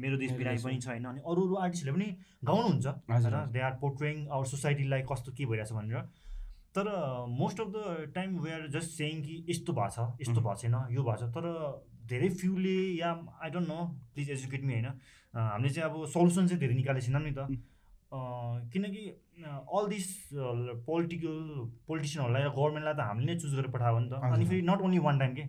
मेरो 0.03 0.17
देश 0.17 0.33
बिरामी 0.33 0.57
देश 0.57 0.65
पनि 0.65 0.79
छ 0.81 0.89
होइन। 0.89 1.05
अनि 1.13 1.21
अरू 1.21 1.47
अरू 1.47 1.55
आर्टिस्टहरूले 1.65 2.05
पनि 2.05 2.17
गाउनुहुन्छ 2.45 2.87
होइन। 2.87 3.53
दे 3.53 3.61
आर 3.69 3.79
पोर्ट्रेइङ 3.85 4.27
आवर 4.29 4.47
सोसाइटीलाई 4.53 5.03
कस्तो 5.13 5.33
के 5.33 5.47
भइरहेछ 5.47 5.73
भनेर। 5.73 6.05
तर 6.77 6.87
most 7.39 7.61
of 7.61 7.69
the 7.69 8.13
time 8.15 8.39
we 8.41 8.53
are 8.53 8.69
just 8.77 8.91
saying 8.99 9.23
कि 9.23 9.45
यस्तो 9.49 9.73
भएको 9.73 9.89
छ 9.97 9.99
यस्तो. 10.21 10.41
भएको 10.41 10.55
छैन 10.61 10.77
यो 10.97 11.03
भएको 11.03 11.17
छ। 11.21 11.33
तर 11.37 11.45
धेरै 12.13 12.29
फ्युले 12.43 12.79
yeah 12.99 13.11
I 13.43 13.51
don't 13.51 13.69
know 13.69 13.81
please 14.15 14.31
educate 14.31 14.65
me 14.65 14.73
होइन। 14.73 14.89
हामीले 15.35 15.69
चाहिँ 15.75 15.91
अब 15.91 16.05
सल्युसन 16.15 16.47
चाहिँ 16.49 16.61
धेरै 16.61 16.75
निकालेको 16.75 17.07
छैनौँ 17.07 17.23
नि 17.23 17.33
त 17.33 17.49
किनकि 18.73 19.03
अल 19.77 19.87
दिस 19.89 20.07
पोलिटिकल 20.87 21.37
पोलिटिसियनहरूलाई 21.89 22.43
गभर्मेन्टलाई 22.49 22.95
त 22.95 23.07
हामीले 23.09 23.33
नै 23.33 23.39
चुज 23.41 23.55
गरेर 23.57 23.71
पठायो 23.77 23.99
नि 23.99 24.09
त। 24.11 24.21
अनि। 24.33 24.45
फेरि 24.51 24.63
नट 24.71 24.81
ओन्ली 24.89 24.99
वान 25.07 25.19
टाइम 25.19 25.35
के। 25.35 25.45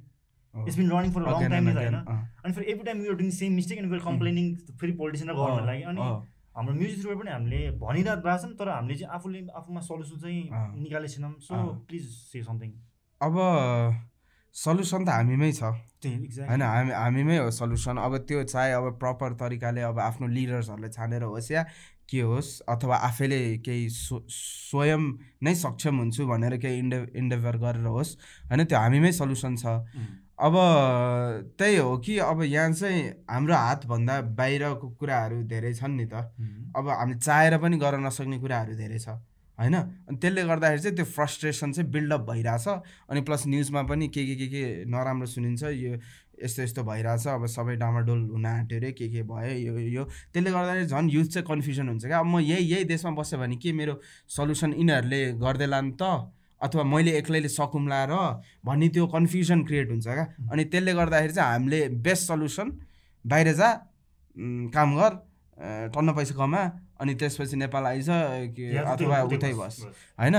It's 0.53 0.77
been 0.77 0.89
running 0.91 1.11
for 1.11 1.21
long 1.27 1.49
time 1.49 1.65
त 1.71 1.77
होइन? 1.77 1.97
अनि 2.43 2.53
फेरि 2.53 2.65
every 2.71 2.85
time 2.85 3.01
you're 3.03 3.17
doing 3.21 3.31
same 3.39 3.53
mistake 3.59 3.77
and 3.79 3.89
we're 3.91 4.03
complaining 4.05 4.45
फेरि 4.79 4.91
पोलिटिसियन 5.01 5.29
र 5.29 5.35
गभर्मेन्टलाई 5.35 5.81
अनि 5.91 6.01
अँ, 6.01 6.15
हाम्रो 6.55 6.73
म्युजिक 6.79 6.99
थ्रुबाट 7.01 7.17
पनि 7.23 7.31
हामीले 7.31 7.59
भनिरहेको 7.83 8.37
छौँ 8.45 8.53
तर 8.59 8.69
हामीले 8.69 8.95
चाहिँ 9.01 9.13
आफूले 9.19 9.39
आफूमा 9.59 9.81
सल्युसन 9.89 10.17
चाहिँ। 10.23 10.41
निकालेको 10.79 11.13
छैनौँ 11.13 11.33
सो। 11.47 11.53
प्लिज 11.89 12.03
से 12.31 12.43
समथिङ 12.49 12.71
अब 13.21 13.35
सल्युसन 14.55 15.05
त 15.05 15.09
हामीमै 15.09 15.51
छ। 15.51 15.63
होइन 16.03 16.61
हामी 16.61 16.91
हामीमै 16.93 17.37
हो 17.37 17.49
सल्युसन। 17.51 17.97
अब 17.97 18.17
त्यो 18.29 18.43
चाहे 18.43 18.71
अब 18.71 18.85
प्रपर 19.01 19.33
तरिकाले 19.41 19.81
अब 19.81 19.99
आफ्नो 19.99 20.27
लिडर्सहरूलाई 20.27 20.91
छानेर 20.93 21.23
होस् 21.23 21.51
या 21.51 21.63
के 22.09 22.21
होस् 22.21 22.51
अथवा 22.69 22.95
आफैले 23.09 23.39
केही 23.65 23.89
स्व 23.89 24.19
स्वयं 24.29 25.03
नै 25.43 25.53
सक्षम 25.55 25.97
हुन्छु 25.97 26.27
भनेर 26.27 26.57
केही 26.59 26.77
इन्डे 26.79 26.99
इन्डेभर 27.17 27.57
गरेर 27.57 27.87
होस् 27.87 28.11
होइन 28.51 28.63
त्यो 28.69 28.77
हामीमै 28.77 29.11
सल्युसन 29.11 29.55
छ। 29.57 29.65
अब 30.37 30.53
त्यही 31.57 31.75
हो 31.77 31.97
कि 32.05 32.17
अब 32.19 32.41
यहाँ 32.43 32.71
चाहिँ 32.73 33.01
हाम्रो 33.29 33.55
हातभन्दा 33.55 34.21
बाहिरको 34.37 34.87
कुराहरू 34.99 35.43
धेरै 35.49 35.73
छन् 35.73 35.97
नि 35.97 36.05
त। 36.05 36.13
अब 36.77 36.89
हामीले 36.89 37.19
चाहेर 37.19 37.57
पनि 37.57 37.77
गर्न 37.77 38.05
नसक्ने 38.05 38.37
कुराहरू 38.37 38.75
धेरै 38.75 38.99
छ। 38.99 39.17
होइन? 39.63 39.75
अनि 40.09 40.17
त्यसले 40.19 40.43
गर्दाखेरि 40.43 40.81
चाहिँ 40.83 40.95
त्यो 40.95 41.05
फ्रस्ट्रेसन 41.15 41.71
चाहिँ 41.71 41.89
बिल्डअप 41.91 42.21
भइरहेछ। 42.29 42.67
अनि 43.09 43.21
प्लस 43.23 43.47
न्युजमा 43.47 43.81
पनि 43.89 44.07
के 44.11 44.21
के 44.27 44.35
के 44.35 44.47
के 44.53 44.63
नराम्रो 44.91 45.27
सुनिन्छ 45.31 45.63
यो 45.63 45.91
यस्तो 46.43 46.61
यस्तो 46.63 46.83
भइरहेछ 46.83 47.27
अब 47.27 47.45
सबै 47.47 47.75
डामाडोल 47.79 48.21
हुन 48.35 48.45
आँट्यो 48.45 48.77
अरे 48.77 48.91
के 48.91 49.07
के 49.09 49.21
भयो 49.23 49.55
यो 49.55 49.73
यो। 49.79 50.03
त्यसले 50.33 50.51
गर्दाखेरि 50.51 50.85
झन् 50.91 51.09
युथ 51.11 51.27
चाहिँ 51.33 51.47
कन्फ्युजन 51.47 51.87
हुन्छ 51.87 52.05
क्या। 52.05 52.19
अब 52.19 52.25
म 52.25 52.39
यही 52.43 52.63
यही 52.73 52.83
देशमा 52.91 53.11
बसेँ 53.15 53.39
भने 53.39 53.55
के 53.55 53.71
मेरो 53.71 53.93
सल्युसन 54.27 54.73
यिनीहरूले 54.75 55.21
गर्दै 55.39 55.67
लानु 55.71 55.91
त? 55.95 56.03
अथवा 56.61 56.83
मैले 56.83 57.11
एक्लैले 57.19 57.49
सकुम्ला 57.49 57.99
र 58.09 58.15
भन्ने 58.65 58.87
त्यो 58.95 59.05
कन्फ्युजन 59.07 59.63
क्रिएट 59.67 59.89
हुन्छ 59.91 60.07
क्या। 60.07 60.25
अनि 60.51 60.63
त्यसले 60.71 60.93
गर्दाखेरि 60.93 61.33
चाहिँ 61.33 61.51
हामीले 61.53 61.79
बेस्ट 62.01 62.23
सल्युसन 62.27 62.67
बाहिर 63.25 63.53
जा 63.53 63.69
काम 64.73 64.89
गर 64.97 65.11
टन्न 65.93 66.09
पैसा 66.17 66.35
कमा 66.35 66.61
अनि 67.01 67.13
त्यसपछि 67.15 67.55
नेपाल 67.55 67.83
आइज 67.85 68.07
के 68.55 68.77
अथवा 68.77 69.21
उतै 69.29 69.53
बस 69.53 69.75
होइन? 70.19 70.37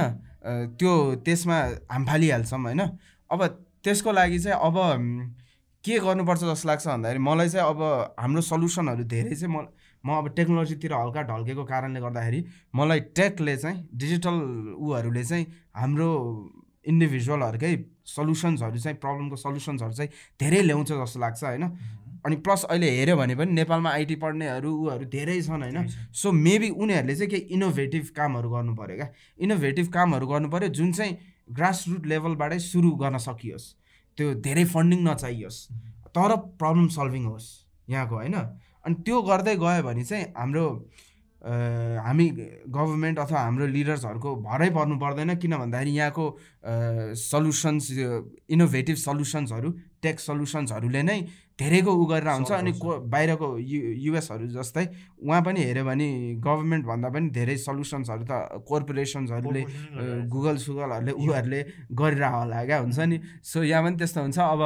त्यो 0.78 0.92
त्यसमा 1.24 1.56
हामी 1.90 2.04
फालिहाल्छौँ 2.06 2.60
होइन? 2.60 2.82
अब 3.30 3.40
त्यसको 3.84 4.12
लागि 4.12 4.38
चाहिँ 4.38 4.58
अब 4.58 4.76
के 5.84 5.98
गर्नुपर्छ 6.00 6.40
जस्तो 6.40 6.68
लाग्छ 6.68 6.86
भन्दाखेरि 6.88 7.18
मलाई 7.20 7.48
चाहिँ 7.48 7.68
अब 7.68 7.80
हाम्रो 8.20 8.40
सल्युसनहरू 8.40 9.04
धेरै 9.04 9.34
चाहिँ 9.36 9.52
म 9.54 9.66
म 10.04 10.08
अब 10.20 10.28
टेक्नोलोजीतिर 10.36 10.92
हल्का 10.92 11.22
ढल्केको 11.28 11.64
कारणले 11.64 12.00
गर्दाखेरि 12.00 12.40
मलाई 12.76 13.00
टेकले 13.16 13.56
चाहिँ 13.56 13.88
डिजिटल 13.96 14.36
ऊहरूले 14.76 15.24
चाहिँ 15.24 15.44
हाम्रो 15.76 16.08
इन्डिभिजुअलहरूकै 16.92 17.72
सल्युसन्सहरू 18.06 18.78
चाहिँ 18.84 18.98
प्रब्लमको 19.00 19.36
सल्युसन्सहरू 19.44 19.92
चाहिँ 19.92 20.10
धेरै 20.40 20.60
ल्याउँछ 20.68 20.92
जस्तो 20.92 21.20
लाग्छ 21.20 21.44
होइन? 21.44 21.64
अनि 22.24 22.36
प्लस 22.40 22.64
अहिले 22.64 22.90
हेऱ्यो 22.90 23.16
भने 23.16 23.34
पनि 23.36 23.52
नेपालमा 23.52 23.90
आइटी 23.90 24.16
पढ्नेहरू 24.16 24.70
ऊहरू 24.82 25.04
धेरै 25.12 25.40
छन् 25.42 25.62
होइन। 25.62 25.86
सो 26.12 26.32
मेबी 26.32 26.68
उनीहरूले 26.72 27.14
चाहिँ 27.14 27.30
केही 27.30 27.42
इनोभेटिभ 27.54 28.04
कामहरू 28.16 28.50
गर्नु 28.50 28.74
पऱ्यो 28.74 28.96
क्या। 28.96 29.08
इनोभेटिभ 29.38 29.86
कामहरू 29.92 30.26
गर्नु 30.26 30.48
पऱ्यो 30.48 30.68
जुन 30.72 30.92
चाहिँ 30.92 31.12
ग्रास 31.52 31.84
रुट 31.88 32.06
लेभलबाटै 32.06 32.58
सुरु 32.58 32.90
गर्न 32.96 33.18
सकियोस्। 33.20 33.64
त्यो 34.18 34.34
धेरै 34.40 34.64
फन्डिङ 34.72 35.00
नचाहियोस्। 35.04 35.58
तर 36.16 36.30
प्रब्लम 36.56 36.88
सल्भिङ 36.96 37.24
होस् 37.26 37.48
यहाँको 37.90 38.14
होइन। 38.14 38.36
अनि 38.84 38.94
त्यो 39.04 39.16
गर्दै 39.22 39.56
गयो 39.56 39.82
भने 39.82 40.04
चाहिँ 40.04 40.24
हाम्रो 40.36 40.66
हामी 41.44 42.26
गभर्मेन्ट 42.72 43.18
अथवा 43.18 43.40
हाम्रो 43.40 43.66
लिडर्सहरूको 43.66 44.30
भरै 44.48 44.68
पर्नु 44.72 44.96
पर्दैन। 44.96 45.34
किन 45.36 45.52
भन्दाखेरि 45.60 45.92
यहाँको 45.92 46.24
सल्युसन्स 47.20 47.84
इनोभेटिभ 48.48 48.96
सल्युसन्सहरू 48.96 49.68
टेक 50.04 50.20
सल्युसन्सहरूले 50.20 51.02
नै 51.02 51.18
धेरैको 51.60 51.92
उ 51.94 52.04
गरेर 52.10 52.28
हुन्छ 52.28 52.50
अनि 52.52 52.72
को 52.82 52.90
बाहिरको 53.14 53.48
यु 53.72 53.80
युएसहरू 54.04 54.46
जस्तै 54.58 54.84
उहाँ 55.22 55.42
पनि 55.46 55.60
हेऱ्यो 55.64 55.84
भने 55.84 56.08
गभर्मेन्ट 56.46 56.84
भन्दा 56.86 57.08
पनि 57.14 57.28
धेरै 57.30 57.56
सल्युसन्सहरू 57.64 58.24
त 58.30 58.32
कोर्पोरेसन्सहरूले 58.68 59.62
गुगल 60.34 60.56
सुगलहरूले 60.66 61.12
उहरूले 61.24 61.60
गरिरह 62.00 62.32
होला 62.38 62.64
क्या 62.64 62.78
हुन्छ 62.84 62.98
नि। 63.10 63.16
सो 63.42 63.62
यहाँ 63.62 63.82
पनि 63.84 63.96
त्यस्तो 63.96 64.20
हुन्छ। 64.20 64.38
अब 64.38 64.60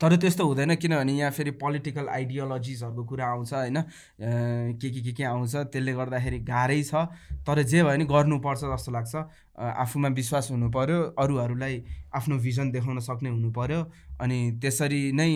तर 0.00 0.16
त्यस्तो 0.16 0.44
हुँदैन 0.46 0.74
किनभने 0.74 1.12
यहाँ 1.12 1.30
फेरि 1.30 1.50
पोलिटिकल 1.62 2.08
आइडियोलोजिजहरूको 2.08 3.04
कुरा 3.04 3.26
आउँछ 3.26 3.52
होइन। 3.54 3.78
के 4.76 4.90
के 4.90 5.00
के 5.00 5.12
के 5.12 5.24
आउँछ 5.24 5.54
त्यसले 5.70 5.92
गर्दाखेरि 5.94 6.38
गाह्रै 6.50 6.82
छ। 6.82 6.94
तर 7.46 7.62
जे 7.62 7.82
भयो 7.82 7.94
भने 7.94 8.04
गर्नुपर्छ 8.04 8.60
जस्तो 8.74 8.90
लाग्छ। 8.92 9.14
आफूमा 9.54 10.08
विश्वास 10.18 10.50
हुनु 10.50 10.70
पऱ्यो 10.70 10.98
अरूहरूलाई 11.14 11.82
आफ्नो 12.10 12.38
भिजन 12.42 12.70
देखाउन 12.74 12.98
सक्ने 13.00 13.30
हुनु 13.30 13.50
पऱ्यो 13.54 13.80
अनि 14.20 14.38
त्यसरी 14.62 15.00
नै 15.14 15.30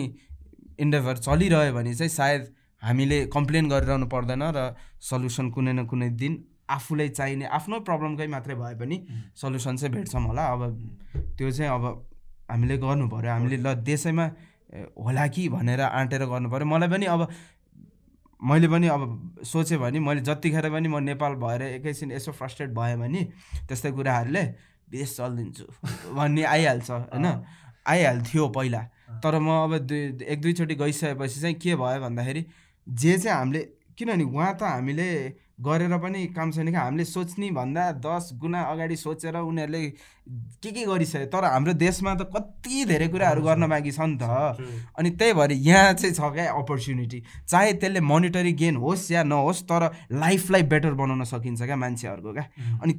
इन्डेभर 0.79 1.17
चलिरह्यो 1.17 1.73
भने 1.73 1.93
चाहिँ 1.95 2.11
सायद 2.11 2.51
हामीले 2.81 3.17
कम्प्लेन 3.31 3.69
गरिरहनु 3.69 4.07
पर्दैन 4.11 4.43
र 4.55 4.75
सल्युसन 4.99 5.49
कुनै 5.55 5.73
न 5.73 5.85
कुनै 5.87 6.09
दिन 6.19 6.33
आफूलाई 6.69 7.09
चाहिने 7.15 7.45
आफ्नो 7.47 7.79
प्रब्लमकै 7.87 8.27
मात्रै 8.27 8.55
भए 8.55 8.75
पनि 8.75 8.97
सल्युसन 9.35 9.75
चाहिँ 9.75 9.93
भेट्छौँ 9.95 10.21
होला। 10.21 10.43
अब 10.53 10.61
त्यो 11.37 11.51
चाहिँ 11.51 11.71
अब 11.71 11.83
हामीले 12.51 12.77
गर्नु 12.77 13.07
पऱ्यो 13.09 13.31
हामीले 13.31 13.57
ल 13.57 13.73
देशैमा 13.87 14.25
होला 14.69 15.27
कि 15.27 15.47
भनेर 15.49 15.81
आँटेर 15.81 16.25
गर्नु 16.25 16.49
पऱ्यो 16.49 16.65
मलाई 16.65 16.89
पनि 16.89 17.05
अब 17.05 17.27
मैले 18.41 18.67
पनि 18.67 18.87
अब 18.87 19.01
सोचेँ 19.43 19.77
भने 19.77 19.99
मैले 19.99 20.21
जतिखेर 20.21 20.69
पनि 20.71 20.87
म 20.87 20.99
नेपाल 21.03 21.33
भएर 21.43 21.61
एकैछिन 21.61 22.11
यसो 22.11 22.31
फ्रस्ट्रेट 22.31 22.69
भयो 22.71 22.97
भने 22.97 23.23
त्यस्तै 23.67 23.91
कुराहरूले 23.91 24.43
विदेश 24.91 25.15
चलिदिन्छु 25.17 25.65
भन्ने 26.15 26.43
आइहाल्छ 26.43 26.89
होइन? 26.91 27.25
आइहाल्थ्यो 27.87 28.47
पहिला। 28.49 28.81
तर 29.23 29.39
म 29.39 29.49
अब 29.65 29.77
दुई 29.89 30.01
एक 30.23 30.41
दुईचोटि 30.41 30.75
गइसकेपछि 30.75 31.39
चाहिँ 31.41 31.55
के 31.55 31.75
भयो 31.75 31.99
भन्दाखेरि 32.01 32.45
जे 32.87 33.17
चाहिँ 33.17 33.37
हामीले 33.37 33.61
किनभने 33.97 34.23
उहाँ 34.23 34.53
त 34.55 34.63
हामीले 34.63 35.09
गरेर 35.59 35.97
पनि 35.99 36.25
काम 36.35 36.51
छैन 36.51 36.67
कि 36.69 36.75
हामीले 36.75 37.05
सोच्ने 37.05 37.49
भन्दा 37.51 37.91
दस 37.99 38.29
गुणा 38.41 38.61
अगाडि 38.63 38.95
सोचेर 38.95 39.35
उनीहरूले 39.35 39.83
के 40.63 40.71
के 40.71 40.85
गरिसक्यो 40.85 41.25
तर 41.27 41.43
हाम्रो 41.45 41.73
देशमा 41.73 42.13
त 42.15 42.29
कति 42.31 42.85
धेरै 42.85 43.07
कुराहरू 43.07 43.41
गर्न 43.41 43.67
बाँकी 43.67 43.91
छ 43.91 43.99
नि 44.07 44.17
त। 44.21 44.23
अनि 44.95 45.09
त्यही 45.19 45.33
भएर 45.33 45.51
यहाँ 45.51 45.93
चाहिँ 45.93 46.15
छ 46.15 46.31
क्या 46.33 46.51
अपर्च्युनिटी 46.53 47.23
चाहे 47.49 47.73
त्यसले 47.75 47.99
मोनिटरी 47.99 48.53
गेन 48.55 48.75
होस् 48.77 49.11
या 49.11 49.23
नहोस् 49.25 49.63
तर 49.67 49.89
लाइफलाई 50.15 50.63
बेटर 50.71 50.93
बनाउन 50.95 51.23
सकिन्छ 51.27 51.61
क्या 51.61 51.75
मान्छेहरूको 51.75 52.33
क्या। 52.33 52.45
अनि 52.83 52.93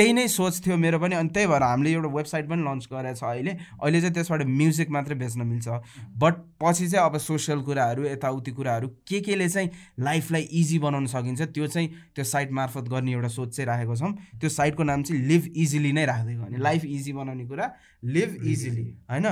त्यही 0.00 0.12
नै 0.16 0.26
सोच 0.32 0.64
थियो 0.64 0.76
मेरो 0.80 0.98
पनि। 0.98 1.14
अनि 1.14 1.28
त्यही 1.28 1.46
भएर 1.46 1.62
हामीले 1.62 1.90
एउटा 1.92 2.08
वेबसाइट 2.08 2.48
पनि 2.48 2.62
लन्च 2.64 2.88
गरेको 2.88 3.20
छ 3.20 3.24
अहिले। 3.24 3.52
अहिले 3.84 4.00
चाहिँ 4.00 4.14
त्यसबाट 4.16 4.42
म्युजिक 4.48 4.88
मात्रै 4.90 5.16
बेच्न 5.20 5.44
मिल्छ। 5.44 5.68
बट 6.16 6.34
पछि 6.56 6.88
चाहिँ 6.88 7.04
अब 7.04 7.16
सोसियल 7.20 7.60
कुराहरू 7.68 8.04
यताउति 8.08 8.50
कुराहरू 8.56 8.88
के 9.04 9.20
केले 9.20 9.48
चाहिँ 9.48 9.68
लाइफलाई 10.00 10.42
इजी 10.56 10.78
बनाउन 10.80 11.06
सकिन्छ 11.12 11.42
त्यो 11.52 11.66
चाहिँ 11.66 11.88
त्यो 12.16 12.24
साइट 12.24 12.50
मार्फत 12.50 12.88
गर्ने 12.88 13.12
एउटा 13.12 13.28
सोच 13.28 13.48
चाहिँ 13.56 13.66
राखेको 13.68 13.96
छौँ। 13.96 14.12
त्यो 14.40 14.48
साइटको 14.48 14.82
नाम 14.88 15.02
चाहिँ 15.02 15.20
लिभ 15.20 15.52
इजिली 15.52 15.92
नै 15.92 16.04
राखिदिएको 16.06 16.42
भने 16.44 16.58
लाइफ 16.58 16.84
इजी 16.84 17.12
बनाउने 17.12 17.44
कुरा 17.44 17.66
लिभ 18.04 18.30
इजिली 18.40 18.86
होइन? 19.10 19.26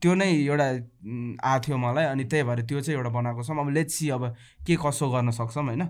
त्यो 0.00 0.14
नै 0.14 0.30
एउटा 0.32 0.64
आएको 0.64 1.60
थियो 1.66 1.76
मलाई। 1.76 2.04
अनि 2.04 2.24
त्यही 2.24 2.42
भएर 2.48 2.60
त्यो 2.64 2.80
चाहिँ 2.80 2.96
एउटा 2.96 3.10
बनाएको 3.12 3.42
छौँ। 3.44 3.60
अब 3.60 3.68
लेट्स 3.76 3.94
सी 3.94 4.08
अब 4.08 4.24
के 4.64 4.76
कसो 4.80 5.10
गर्न 5.12 5.30
सक्छौँ 5.36 5.64
होइन? 5.64 5.84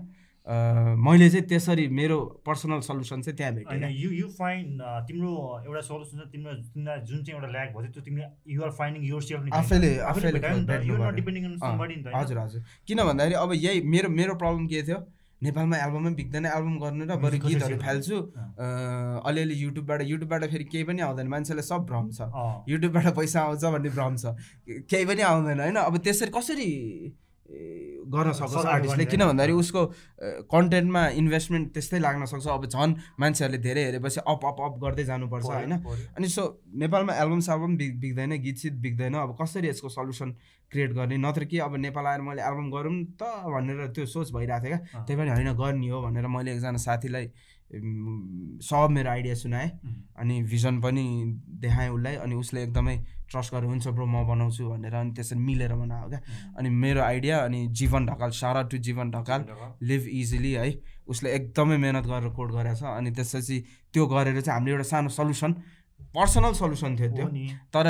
मैले 0.45 1.29
चाहिँ 1.29 1.45
त्यसरी 1.47 1.87
मेरो 1.89 2.17
पर्सनल 2.45 2.79
सल्युसन 2.85 3.21
चाहिँ 3.21 3.37
त्यहाँ 3.37 3.53
भेटेँ 3.55 3.89
यु 3.91 4.09
यु 4.11 4.27
फाइन्ड 4.37 4.81
तिम्रो 5.07 5.31
एउटा 5.65 5.81
सल्युसन 5.81 6.17
छ 6.17 6.21
तिम्रो 6.31 6.53
तिमीलाई 6.53 6.99
जुन 7.01 7.23
चाहिँ 7.23 7.39
एउटा 7.39 7.49
ल्याक 7.51 7.69
भयो 7.77 7.89
त्यो 7.93 8.01
तिमीले 8.05 8.53
युआर 8.53 8.71
फाइन्डिङ 8.77 9.01
युर 9.09 9.21
सेल्फ 9.23 9.53
आफैले 9.53 9.91
आफैले 10.11 10.39
हजुर 12.15 12.37
हजुर। 12.37 12.61
किन 12.87 13.03
भन्दाखेरि 13.03 13.35
अब 13.35 13.53
यही 13.55 13.81
मेरो 13.81 14.09
मेरो 14.09 14.35
प्रब्लम 14.35 14.67
के 14.67 14.81
थियो? 14.83 14.99
नेपालमा 15.41 15.77
एल्बमै 15.77 16.11
बिग्दैन 16.15 16.45
एल्बम 16.45 16.75
गर्नु 16.79 17.05
र 17.05 17.15
बरु 17.19 17.37
गीतहरू 17.41 17.77
फाल्छु। 17.81 18.17
अलिअलि 19.25 19.55
युट्युबबाट 19.63 20.01
युट्युबबाट 20.05 20.43
फेरि 20.51 20.65
केही 20.71 20.83
पनि 20.85 21.01
आउँदैन। 21.01 21.27
मान्छेलाई 21.27 21.65
सब 21.65 21.85
भ्रम 21.89 22.05
छ। 22.13 22.29
युट्युबबाट 22.69 23.07
पैसा 23.17 23.41
आउँछ 23.41 23.63
भन्ने 23.75 23.89
भ्रम 23.97 24.15
छ। 24.15 24.25
केही 24.89 25.05
पनि 25.05 25.21
आउँदैन। 25.25 25.59
होइन 25.59 25.77
अब 25.83 25.97
त्यसरी 26.05 26.31
कसरी 26.37 26.69
गर्न 27.45 28.31
सक्छ 28.33 28.65
आर्टिस्टले 28.65 29.05
किन 29.05 29.21
भन्दाखेरि 29.25 29.53
उसको 29.53 29.81
कन्टेन्टमा 30.49 31.01
इन्भेस्टमेन्ट 31.21 31.65
त्यस्तै 31.73 31.99
लाग्न 31.99 32.25
सक्छ। 32.25 32.47
अब 32.47 32.65
झन् 32.65 32.93
मान्छेहरूले 33.19 33.59
धेरै 33.61 33.83
हेरेपछि 33.85 34.19
अप 34.25 34.45
अप 34.45 34.57
अप 34.65 34.73
गर्दै 34.81 35.03
जानुपर्छ 35.05 35.45
होइन? 35.45 35.73
अनि 36.17 36.27
सो 36.27 36.43
नेपालमा 36.73 37.13
एल्बम 37.13 37.39
सेल्बम 37.45 37.77
बिग 37.77 37.99
बिग्दैन 38.01 38.31
गीत 38.41 38.57
सित 38.57 38.73
बिग्दैन। 38.81 39.13
अब 39.13 39.37
कसरी 39.41 39.67
यसको 39.69 39.89
सल्युसन 39.89 40.29
क्रिएट 40.71 40.91
गर्ने? 40.93 41.17
नत्र 41.17 41.45
कि 41.45 41.57
अब 41.59 41.75
नेपाल 41.85 42.05
आएर 42.05 42.21
मैले 42.21 42.41
एल्बम 42.41 42.69
गरौँ 42.71 42.95
त 43.13 43.23
भनेर 43.45 43.87
त्यो 43.93 44.05
सोच 44.05 44.33
भइरहेको 44.33 44.65
थियो 44.65 44.77
क्या। 44.77 45.03
त्यही 45.05 45.19
पनि 45.19 45.29
होइन 45.29 45.53
गर्ने 45.53 45.89
हो 45.89 46.01
भनेर 46.01 46.27
मैले 46.27 46.51
एकजना 46.53 46.77
साथीलाई 46.81 47.25
सब 47.71 48.87
मेरो 48.91 49.09
आइडिया 49.09 49.35
सुनाएँ। 49.35 49.69
अनि 50.19 50.41
भिजन 50.43 50.79
पनि 50.81 51.03
देखाएँ 51.61 51.89
उसलाई। 51.89 52.15
अनि 52.15 52.35
उसले 52.35 52.63
एकदमै 52.63 52.97
ट्रस्ट 53.29 53.53
गरेर 53.53 53.65
हुन्छ 53.65 53.87
ब्रो 53.87 54.05
म 54.05 54.23
बनाउँछु 54.27 54.69
भनेर 54.69 54.93
अनि 54.93 55.11
त्यसरी 55.11 55.39
मिलेर 55.39 55.73
बनायो 55.73 56.09
क्या। 56.09 56.19
अनि 56.57 56.69
मेरो 56.69 57.01
आइडिया 57.01 57.39
अनि 57.45 57.67
जीवन 57.73 58.05
ढकाल 58.05 58.29
सारा 58.31 58.61
टु 58.69 58.77
जीवन 58.77 59.11
ढकाल। 59.11 59.45
लिभ 59.81 60.07
इजिली 60.07 60.51
है। 60.51 60.73
उसले 61.07 61.29
एकदमै 61.35 61.77
मेहनत 61.77 62.05
गरेर 62.05 62.29
कोड 62.33 62.51
गरेछ 62.53 62.83
अनि 62.83 63.11
त्यसपछि 63.11 63.57
त्यो 63.93 64.05
गरेर 64.07 64.41
चाहिँ 64.41 64.59
हामीले 64.59 64.71
एउटा 64.71 64.87
सानो 64.89 65.09
सल्युसन 65.09 65.51
पर्सनल 66.15 66.53
सल्युसन 66.55 66.95
थियो 66.97 67.09
त्यो। 67.15 67.27
तर 67.75 67.85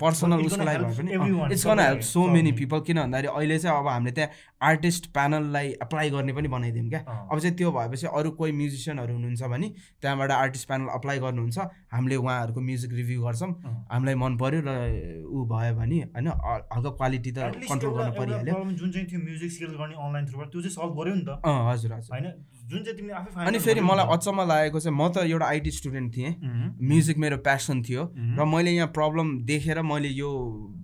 पर्सनल 0.00 0.46
उसको 0.46 0.64
लागि 0.64 0.84
भए 0.84 0.94
पनि 0.98 1.54
it's 1.54 1.66
gonna 1.66 1.80
help 1.80 2.00
so 2.04 2.26
many 2.28 2.52
people 2.60 2.80
किन 2.86 2.98
भन्दाखेरि 3.00 3.28
अहिले 3.30 3.58
चाहिँ 3.58 3.78
अब 3.78 3.88
हामीले 3.88 4.12
त्यहाँ 4.12 4.30
आर्टिस्ट 4.68 5.06
प्यानललाई 5.12 5.68
एप्लाई 5.82 6.10
गर्ने 6.10 6.32
पनि 6.32 6.48
बनाइदिउँ 6.50 6.88
क्या। 6.88 7.00
अब 7.32 7.38
चाहिँ 7.38 7.56
त्यो 7.56 7.70
भएपछि 7.72 8.06
अरू 8.10 8.30
कोही 8.38 8.52
म्युजिसियनहरू 8.52 9.12
हुनुहुन्छ 9.14 9.42
भने 9.54 9.68
त्यहाँबाट 10.02 10.30
आर्टिस्ट 10.32 10.66
प्यानल 10.68 10.88
अप्लाई 10.98 11.18
गर्नुहुन्छ। 11.18 11.58
हामीले 11.94 12.16
उहाँहरूको 12.16 12.60
म्युजिक 12.60 12.92
रिभ्यू 12.92 13.22
गर्छौँ। 13.22 13.50
हामीलाई 13.92 14.14
मन 14.22 14.36
पऱ्यो 14.36 14.60
र 14.66 14.70
ऊ 15.24 15.44
भयो 15.48 15.74
भने 15.78 15.98
होइन 16.10 16.28
हल्का 16.28 16.90
क्वालिटी 17.00 17.30
त 17.32 17.38
कन्ट्रोल 17.70 17.92
गर्न 17.98 18.10
परिहाल्यो। 18.18 18.54
जुन 18.80 18.90
चाहिँ 18.92 19.06
थियो 19.06 19.20
म्युजिक 19.20 19.50
सेल 19.52 19.72
गर्ने 19.80 19.94
अनलाइन 19.96 20.26
थ्रुबाट 20.26 20.48
त्यो 20.52 20.60
चाहिँ 20.60 20.74
सल्भ 20.74 20.92
गर्यो 21.00 21.14
नि 21.14 21.24
त। 21.28 21.40
हजुर 21.46 21.92
हजुर। 21.92 22.14
होइन? 22.14 22.26
जुन 22.70 22.82
चाहिँ 22.84 22.96
तिमीले 22.96 23.14
आफै 23.14 23.46
अनि 23.46 23.58
फेरि 23.58 23.80
मलाई 23.80 24.06
अचम्म 24.14 24.46
लागेको 24.46 24.80
चाहिँ 24.80 24.96
म 24.96 25.08
त 25.10 25.26
एउटा 25.26 25.46
आइटी 25.46 25.70
स्टुडेन्ट 25.70 26.16
थिएँ। 26.16 26.32
म्युजिक 26.78 27.18
मेरो 27.18 27.36
प्यासन 27.42 27.82
थियो 27.82 28.02
र 28.38 28.44
मैले 28.46 28.70
यहाँ 28.70 28.88
प्रब्लम 28.94 29.26
देखेर 29.44 29.82
मैले 29.82 30.08
यो 30.14 30.30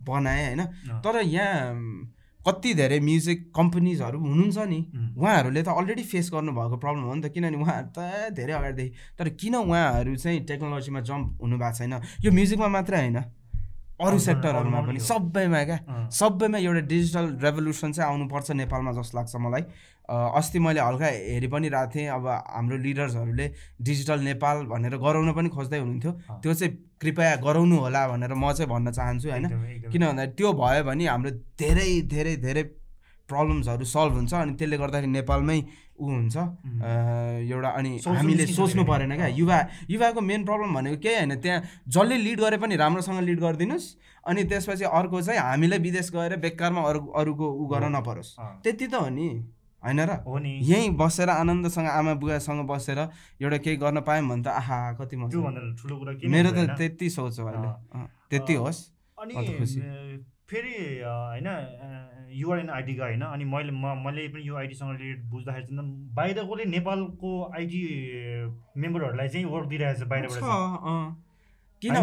बनाएँ 0.08 0.44
होइन? 0.46 0.62
तर 1.04 1.22
यहाँ 1.22 2.12
कति 2.40 2.74
धेरै 2.74 2.98
म्युजिक 3.00 3.38
कम्पनीजहरू 3.54 4.18
हुनुहुन्छ 4.18 4.58
नि 4.70 4.80
उहाँहरूले 5.18 5.62
त 5.62 5.68
अलरेडी 5.68 6.02
फेस 6.10 6.30
गर्नुभएको 6.34 6.76
प्रब्लम 6.78 7.02
हो 7.02 7.14
नि 7.14 7.22
त। 7.22 7.34
किनभने 7.34 7.58
उहाँहरू 7.58 7.88
त 7.90 8.34
धेरै 8.34 8.52
अगाडिदेखि 8.54 8.90
तर 9.18 9.28
किन 9.34 9.54
उहाँहरू 9.66 10.14
चाहिँ 10.14 10.40
टेक्नोलोजीमा 10.46 11.00
जम्प 11.10 11.42
हुनु 11.42 11.56
भएको 11.58 11.74
छैन? 11.78 11.94
यो 12.22 12.30
म्युजिकमा 12.30 12.68
मात्रै 12.70 12.98
होइन। 13.02 13.18
अरू 13.96 14.18
सेक्टरहरूमा 14.18 14.80
पनि 14.86 15.00
सबैमा 15.00 15.62
क्या? 15.64 15.78
सबैमा 16.12 16.58
एउटा 16.58 16.80
डिजिटल 16.86 17.26
रेभोल्युसन 17.42 17.92
चाहिँ 17.92 18.10
आउनुपर्छ 18.12 18.50
नेपालमा 18.60 18.92
जस्तो 18.92 19.18
लाग्छ 19.18 19.36
मलाई। 19.40 19.62
अस्ति 20.08 20.58
मैले 20.60 20.80
हल्का 20.80 21.06
हेरि 21.06 21.48
पनि 21.48 21.68
रहेको 21.68 21.90
थिएँ 21.94 22.08
अब 22.12 22.26
हाम्रो 22.28 22.76
लिडर्सहरूले 22.76 23.46
डिजिटल 23.82 24.20
नेपाल 24.28 24.56
भनेर 24.68 24.96
गराउन 25.00 25.32
पनि 25.32 25.48
खोज्दै 25.48 25.78
हुनुहुन्थ्यो। 25.78 26.12
त्यो 26.42 26.54
चाहिँ 26.54 26.72
कृपया 27.00 27.34
गराउनु 27.40 27.76
होला 27.80 28.06
भनेर 28.08 28.34
म 28.36 28.52
चाहिँ 28.52 28.70
भन्न 28.70 28.92
चाहन्छु 28.92 29.28
होइन? 29.30 29.46
किन 29.90 30.02
भन्दाखेरि 30.06 30.36
त्यो 30.36 30.52
भयो 30.52 30.84
भने 30.84 31.04
हाम्रो 31.06 31.30
धेरै 31.56 31.88
धेरै 32.12 32.36
धेरै 32.36 32.62
प्रब्लम्सहरू 33.28 33.84
सल्भ 33.86 34.12
हुन्छ 34.16 34.34
अनि 34.34 34.52
त्यसले 34.54 34.76
गर्दाखेरि 34.78 35.10
नेपालमै 35.12 35.58
ऊ 35.96 36.06
हुन्छ। 36.06 36.36
एउटा 36.36 37.70
अनि 37.78 37.90
हामीले 38.06 38.46
सोच्नु 38.46 38.82
परेन 38.84 39.12
क्या। 39.16 39.26
युवा 39.40 39.58
युवाको 39.90 40.20
मेन 40.20 40.44
प्रब्लम 40.44 40.74
भनेको 40.74 40.98
केही 41.02 41.16
होइन 41.16 41.34
त्यहाँ 41.40 41.60
जसले 41.88 42.16
लिड 42.18 42.38
गरे 42.40 42.56
पनि 42.62 42.76
राम्रोसँग 42.76 43.20
लिड 43.24 43.40
गरिदिनुहोस् 43.40 43.86
अनि 44.26 44.44
त्यसपछि 44.44 44.84
अर्को 44.84 45.22
चाहिँ 45.22 45.40
हामीलाई 45.40 45.78
विदेश 45.78 46.10
गएर 46.14 46.36
बेकारमा 46.38 46.80
अरू 46.82 47.00
अरूको 47.16 47.46
ऊ 47.46 47.66
गर्न 47.66 47.86
नपरोस्। 47.96 48.30
त्यति 48.62 48.86
त 48.86 48.94
हो 48.94 49.08
नि। 49.08 49.28
होइन 49.82 50.00
र? 50.00 50.10
हो 50.26 50.38
नि। 50.38 50.52
यहीँ 50.62 50.90
बसेर 50.98 51.30
आनन्दसँग 51.30 51.88
आमा 51.88 52.14
बुवासँग 52.18 52.60
बसेर 52.66 52.98
एउटा 53.42 53.58
केही 53.64 53.76
गर्न 53.78 54.00
पायौँ 54.02 54.28
भने 54.28 54.42
त 54.42 54.48
आहा 54.50 54.78
कति 54.98 55.16
ठुलो 55.16 55.94
कुरा 55.96 56.12
मेरो 56.26 56.50
त 56.50 56.76
त्यति 56.78 57.06
सोच 57.10 57.38
हो 57.40 57.46
अहिले। 57.46 57.70
त्यति 58.30 58.54
होस्। 58.54 58.80
अनि 59.18 59.34
फेरि 60.46 60.74
होइन 61.02 61.48
युआर 62.36 62.58
एन 62.60 62.70
आइटीका 62.78 63.04
होइन 63.04 63.22
अनि 63.26 63.44
मैले 63.44 63.72
म 63.72 63.84
मैले 64.06 64.28
पनि 64.32 64.48
यो 64.48 64.54
आइटीसँग 64.62 64.90
रिलेटेड 64.96 65.28
बुझ्दाखेरि 65.30 65.66
चाहिँ 65.66 65.90
बाहिरकोले 66.16 66.64
नेपालको 66.72 67.30
आइटी 67.56 67.80
मेम्बरहरूलाई 68.82 69.28
चाहिँ 69.28 69.46
वर्क 69.54 69.68
दिइरहेको 69.68 69.98
छ 70.00 70.08
बाहिरबाट 70.08 71.14
किन? 71.82 71.94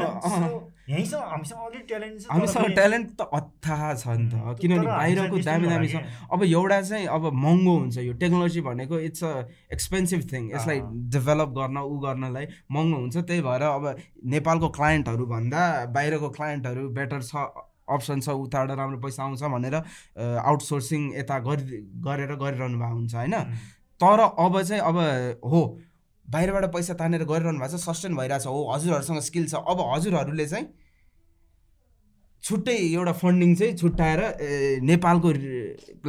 हामीसँग 0.90 2.66
ट्यालेन्ट 2.78 3.08
त 3.20 3.26
अथाह 3.34 3.82
छ 3.94 4.08
नि 4.08 4.26
त। 4.30 4.34
किनभने 4.62 4.86
बाहिरको 4.86 5.38
दामी 5.48 5.68
दामी 5.68 5.88
छ। 5.88 5.96
अब 6.30 6.44
एउटा 6.44 6.80
चाहिँ 6.82 7.08
अब 7.10 7.24
महँगो 7.34 7.74
हुन्छ 7.78 7.98
यो 7.98 8.14
टेक्नोलोजी 8.22 8.62
भनेको 8.62 9.00
इट्स 9.10 9.24
अ 9.24 9.32
एक्सपेन्सिभ 9.74 10.22
थिङ 10.32 10.52
यसलाई 10.52 10.80
डेभलप 11.18 11.50
गर्न 11.58 11.78
उ 11.78 11.98
गर्नलाई 12.06 12.46
महँगो 12.72 12.98
हुन्छ। 12.98 13.16
त्यही 13.18 13.42
भएर 13.42 13.62
अब 13.70 13.86
नेपालको 14.36 14.70
क्लाइन्टहरू 14.78 15.26
भन्दा 15.26 15.62
बाहिरको 15.98 16.30
क्लाइन्टहरू 16.38 16.90
बेटर 17.00 17.22
छ। 17.22 17.36
अप्सन 17.90 18.20
छ 18.20 18.30
उताबाट 18.30 18.78
राम्रो 18.78 19.00
पैसा 19.00 19.24
आउँछ 19.24 19.44
भनेर 19.44 19.76
आउटसोर्सिङ 20.40 21.02
यता 21.16 21.40
गरि 21.40 21.64
गरेर 22.04 22.36
गरिरहनु 22.36 22.78
भएको 22.80 22.96
हुन्छ 22.96 23.16
होइन? 23.16 23.36
तर 24.02 24.20
अब 24.20 24.62
चाहिँ 24.62 24.82
अब 24.82 24.98
हो 25.46 25.62
बाहिरबाट 26.26 26.66
पैसा 26.74 26.94
तानेर 26.94 27.24
गरिरहनु 27.26 27.60
भएको 27.60 27.78
छ 27.78 27.82
सस्टेन 27.82 28.16
भइरहेछ 28.16 28.46
हो 28.48 28.72
हजुरहरूसँग 28.72 29.20
स्किल 29.20 29.46
छ। 29.48 29.56
अब 29.56 29.80
हजुरहरूले 29.94 30.48
चाहिँ 30.48 30.66
छुट्टै 32.44 32.76
एउटा 32.76 33.12
फन्डिङ 33.24 33.56
चाहिँ 33.56 33.76
छुट्याएर 33.80 34.20
नेपालको 34.84 35.30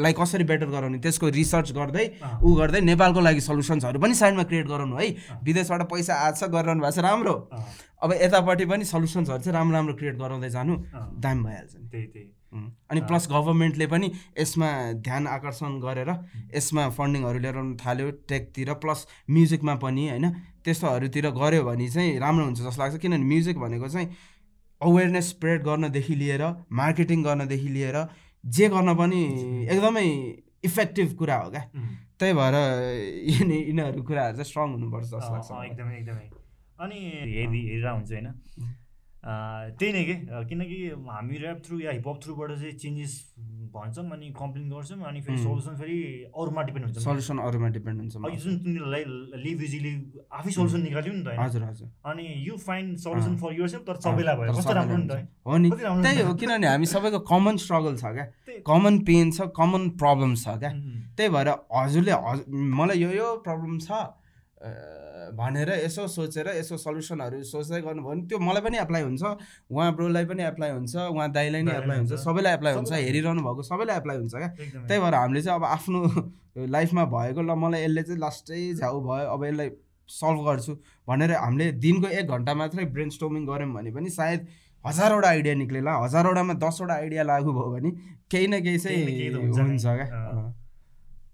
लाई 0.02 0.12
कसरी 0.18 0.44
बेटर 0.44 0.66
गराउने 0.66 0.98
त्यसको 0.98 1.28
रिसर्च 1.30 1.72
गर्दै 1.78 2.06
ऊ 2.42 2.54
गर्दै 2.58 2.80
नेपालको 2.90 3.20
लागि 3.22 3.40
सल्युसन्सहरू 3.40 3.98
पनि 4.02 4.14
साइडमा 4.18 4.42
क्रिएट 4.50 4.66
गराउनु 4.66 4.96
है। 4.98 5.08
विदेशबाट 5.46 5.82
पैसा 5.94 6.14
आएको 6.26 6.38
छ 6.38 6.50
गरिरहनु 6.50 6.82
भएको 6.82 6.90
छ 6.90 7.06
राम्रो। 7.06 7.34
अब 8.02 8.10
यतापट्टि 8.18 8.64
पनि 8.66 8.84
सल्युसन्सहरू 8.84 9.42
चाहिँ 9.46 9.54
राम्रो 9.58 9.74
राम्रो 9.78 9.94
क्रिएट 9.94 10.16
गराउँदै 10.18 10.50
जानु 10.50 10.74
दाम 11.22 11.38
भइहाल्छ 11.44 11.74
नि। 11.74 11.86
त्यही 11.92 12.06
त्यही। 12.14 12.28
अनि 12.90 13.00
प्लस 13.06 13.24
गभर्मेन्टले 13.30 13.86
पनि 13.94 14.10
यसमा 14.38 14.68
ध्यान 15.06 15.26
आकर्षण 15.26 15.78
गरेर 15.86 16.10
यसमा 16.54 16.82
फन्डिङहरू 16.98 17.38
ल्याएर 17.38 17.58
थाल्यो 17.78 18.10
टेकतिर 18.30 18.72
प्लस 18.82 19.06
म्युजिकमा 19.30 19.74
पनि 19.86 20.08
होइन 20.08 20.26
त्यस्तोहरूतिर 20.66 21.26
गऱ्यो 21.30 21.62
भने 21.62 21.88
चाहिँ 21.94 22.18
राम्रो 22.18 22.44
हुन्छ 22.44 22.60
जस्तो 22.60 22.82
लाग्छ। 22.82 22.96
किनभने 23.02 23.26
म्युजिक 23.26 23.58
भनेको 23.58 23.88
चाहिँ 23.88 24.08
अवेरनेस 24.80 25.28
स्प्रेड 25.30 25.62
गर्नदेखि 25.62 26.14
लिएर 26.14 26.42
मार्केटिङ 26.72 27.22
गर्नदेखि 27.24 27.68
लिएर 27.68 27.96
जे 28.44 28.68
गर्न 28.68 28.94
पनि 28.94 29.22
एकदमै 29.70 30.06
इफेक्टिभ 30.64 31.14
कुरा 31.18 31.36
हो 31.36 31.50
क्या। 31.50 31.62
त्यही 32.18 32.32
भएर 32.34 32.56
यिनीहरू 33.30 34.02
कुराहरू 34.02 34.36
चाहिँ 34.36 34.44
स्ट्रङ 34.44 34.68
हुनुपर्छ 34.70 35.06
जस्तो 35.06 35.34
लाग्छ 35.34 35.50
एकदमै 35.70 35.94
एकदमै। 35.98 36.26
अनि 36.80 36.98
हेरि 37.36 37.60
हेरेर 37.68 37.88
हुन्छ 37.88 38.12
होइन। 38.12 38.28
त्यही 39.24 39.92
नै 39.92 40.04
के? 40.04 40.14
किनकि 40.48 40.78
हामी 41.08 41.36
ऱ्याप 41.40 41.58
थ्रु 41.64 41.80
या 41.80 41.90
हिपहप 41.96 42.16
थ्रुबाट 42.24 42.50
चाहिँ 42.60 42.72
चेन्जेस 42.76 43.12
भन्छौँ 43.74 44.04
अनि 44.12 44.26
कम्प्लेन 44.36 44.68
गर्छौँ 44.70 45.00
अनि 45.08 45.20
फेरि 45.24 45.38
सल्युसन 45.38 45.74
फेरि 45.76 45.96
अरूमा 46.30 46.62
डिपेन्ड 46.62 46.84
हुन्छ। 46.86 46.98
सल्युसन 47.04 47.38
अरूमा 47.40 47.68
डिपेन्ड 47.76 48.00
हुन्छ। 48.00 48.16
अघि 48.20 48.36
जुन 48.44 48.58
तिमीलाई 48.64 49.04
लिभ 49.44 49.62
इजिली 49.64 49.92
आफै 50.28 50.50
सल्युसन 50.50 50.80
निकाल्यो 50.82 51.12
नि 51.14 51.22
त 51.24 51.38
हजुर 51.40 51.62
हजुर। 51.64 51.88
अनि 52.04 52.24
you 52.48 52.56
find 52.68 52.96
solution 53.00 53.36
for 53.40 53.52
yourself 53.68 53.84
तर 53.88 53.96
सबैलाई 54.04 54.36
भयो। 54.36 54.52
कस्तो 54.54 54.72
राम्रो 54.76 54.96
नि 54.96 55.08
त 55.08 55.12
हो। 55.46 55.56
नि। 55.56 55.70
त्यही 55.70 56.20
हो 56.20 56.34
किनभने 56.34 56.66
हामी 56.68 56.86
सबैको 56.92 57.18
कमन 57.24 57.56
स्ट्रगल 57.64 57.96
छ 57.96 58.04
क्या। 58.14 58.26
कमन 58.68 58.98
पेन 59.08 59.30
छ 59.32 59.48
कमन 59.56 59.88
प्रब्लम 60.04 60.34
छ 60.36 60.60
क्या। 60.60 60.70
त्यही 61.16 61.28
भएर 61.32 61.48
हजुरले 61.72 62.12
मलाई 62.52 62.98
यो 63.00 63.10
यो 63.10 63.28
प्रब्लम 63.48 63.78
छ। 63.80 63.90
भनेर 65.32 65.70
यसो 65.84 66.06
सोचेर 66.08 66.48
यसो 66.56 66.76
सल्युसनहरू 66.76 67.42
सोच्दै 67.44 67.80
गर्नुभयो 67.82 68.10
भने 68.10 68.22
त्यो 68.28 68.38
मलाई 68.38 68.62
पनि 68.62 68.78
एप्लाई 68.78 69.02
हुन्छ। 69.02 69.22
उहाँ 69.70 69.92
ब्रोलाई 69.96 70.24
पनि 70.24 70.42
एप्लाई 70.44 70.70
हुन्छ 70.70 70.94
उहाँ 70.96 71.30
दाइलाई 71.32 71.62
नै 71.62 71.72
एप्लाई 71.78 71.98
हुन्छ 71.98 72.12
सबैलाई 72.24 72.54
एप्लाई 72.54 72.74
हुन्छ 72.74 72.92
हेरिरहनु 72.92 73.42
भएको 73.46 73.62
सबैलाई 73.70 73.96
एप्लाई 73.96 74.16
हुन्छ 74.16 74.34
क्या। 74.34 74.48
त्यही 74.88 75.00
भएर 75.00 75.14
हामीले 75.14 75.42
चाहिँ 75.42 75.58
अब 75.58 75.64
आफ्नो 75.64 76.00
लाइफमा 76.76 77.04
भएको 77.14 77.40
ल 77.42 77.54
मलाई 77.62 77.80
यसले 77.84 78.02
चाहिँ 78.02 78.20
लास्टै 78.20 78.60
झ्याउ 78.74 79.00
भयो 79.08 79.28
अब 79.34 79.44
यसलाई 79.44 79.70
सल्भ 80.08 80.40
गर्छु 80.48 80.72
भनेर 81.08 81.32
हामीले 81.34 81.70
दिनको 81.84 82.08
एक 82.20 82.26
घन्टा 82.28 82.54
मात्रै 82.54 82.84
ब्रेन 82.94 83.10
स्टोमिङ 83.16 83.46
गऱ्यौँ 83.46 83.72
भने 83.74 83.90
पनि 83.96 84.10
सायद 84.10 84.40
हजारवटा 84.84 85.28
आइडिया 85.28 85.54
निक्लेला। 85.54 85.92
हजारवटामा 86.04 86.54
दसवटा 86.60 86.94
आइडिया 86.94 87.22
लागु 87.24 87.52
भयो 87.52 87.70
भने 87.72 87.90
केही 88.30 88.46
न 88.46 88.60
केही 88.64 88.78
चाहिँ 88.78 89.02
हुन्छ 89.32 89.84
क्या। 89.84 90.06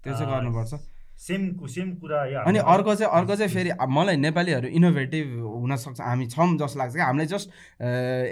त्यो 0.03 0.13
चाहिँ 0.15 0.31
गर्नुपर्छ। 0.33 0.73
सेम 1.21 1.67
सेम 1.67 1.95
कुरा 2.01 2.19
अनि 2.49 2.59
अर्को 2.59 2.95
चाहिँ 2.95 3.13
अर्को 3.13 3.37
चाहिँ 3.37 3.53
फेरि 3.53 3.71
मलाई 3.89 4.17
नेपालीहरू 4.17 4.69
इनोभेटिभ 4.69 5.27
हुनसक्छ 5.45 6.01
हामी 6.01 6.27
छौँ 6.27 6.49
जस्तो 6.59 6.79
लाग्छ 6.79 6.95
कि 6.95 7.01
हामीलाई 7.01 7.27
जस्ट 7.27 7.49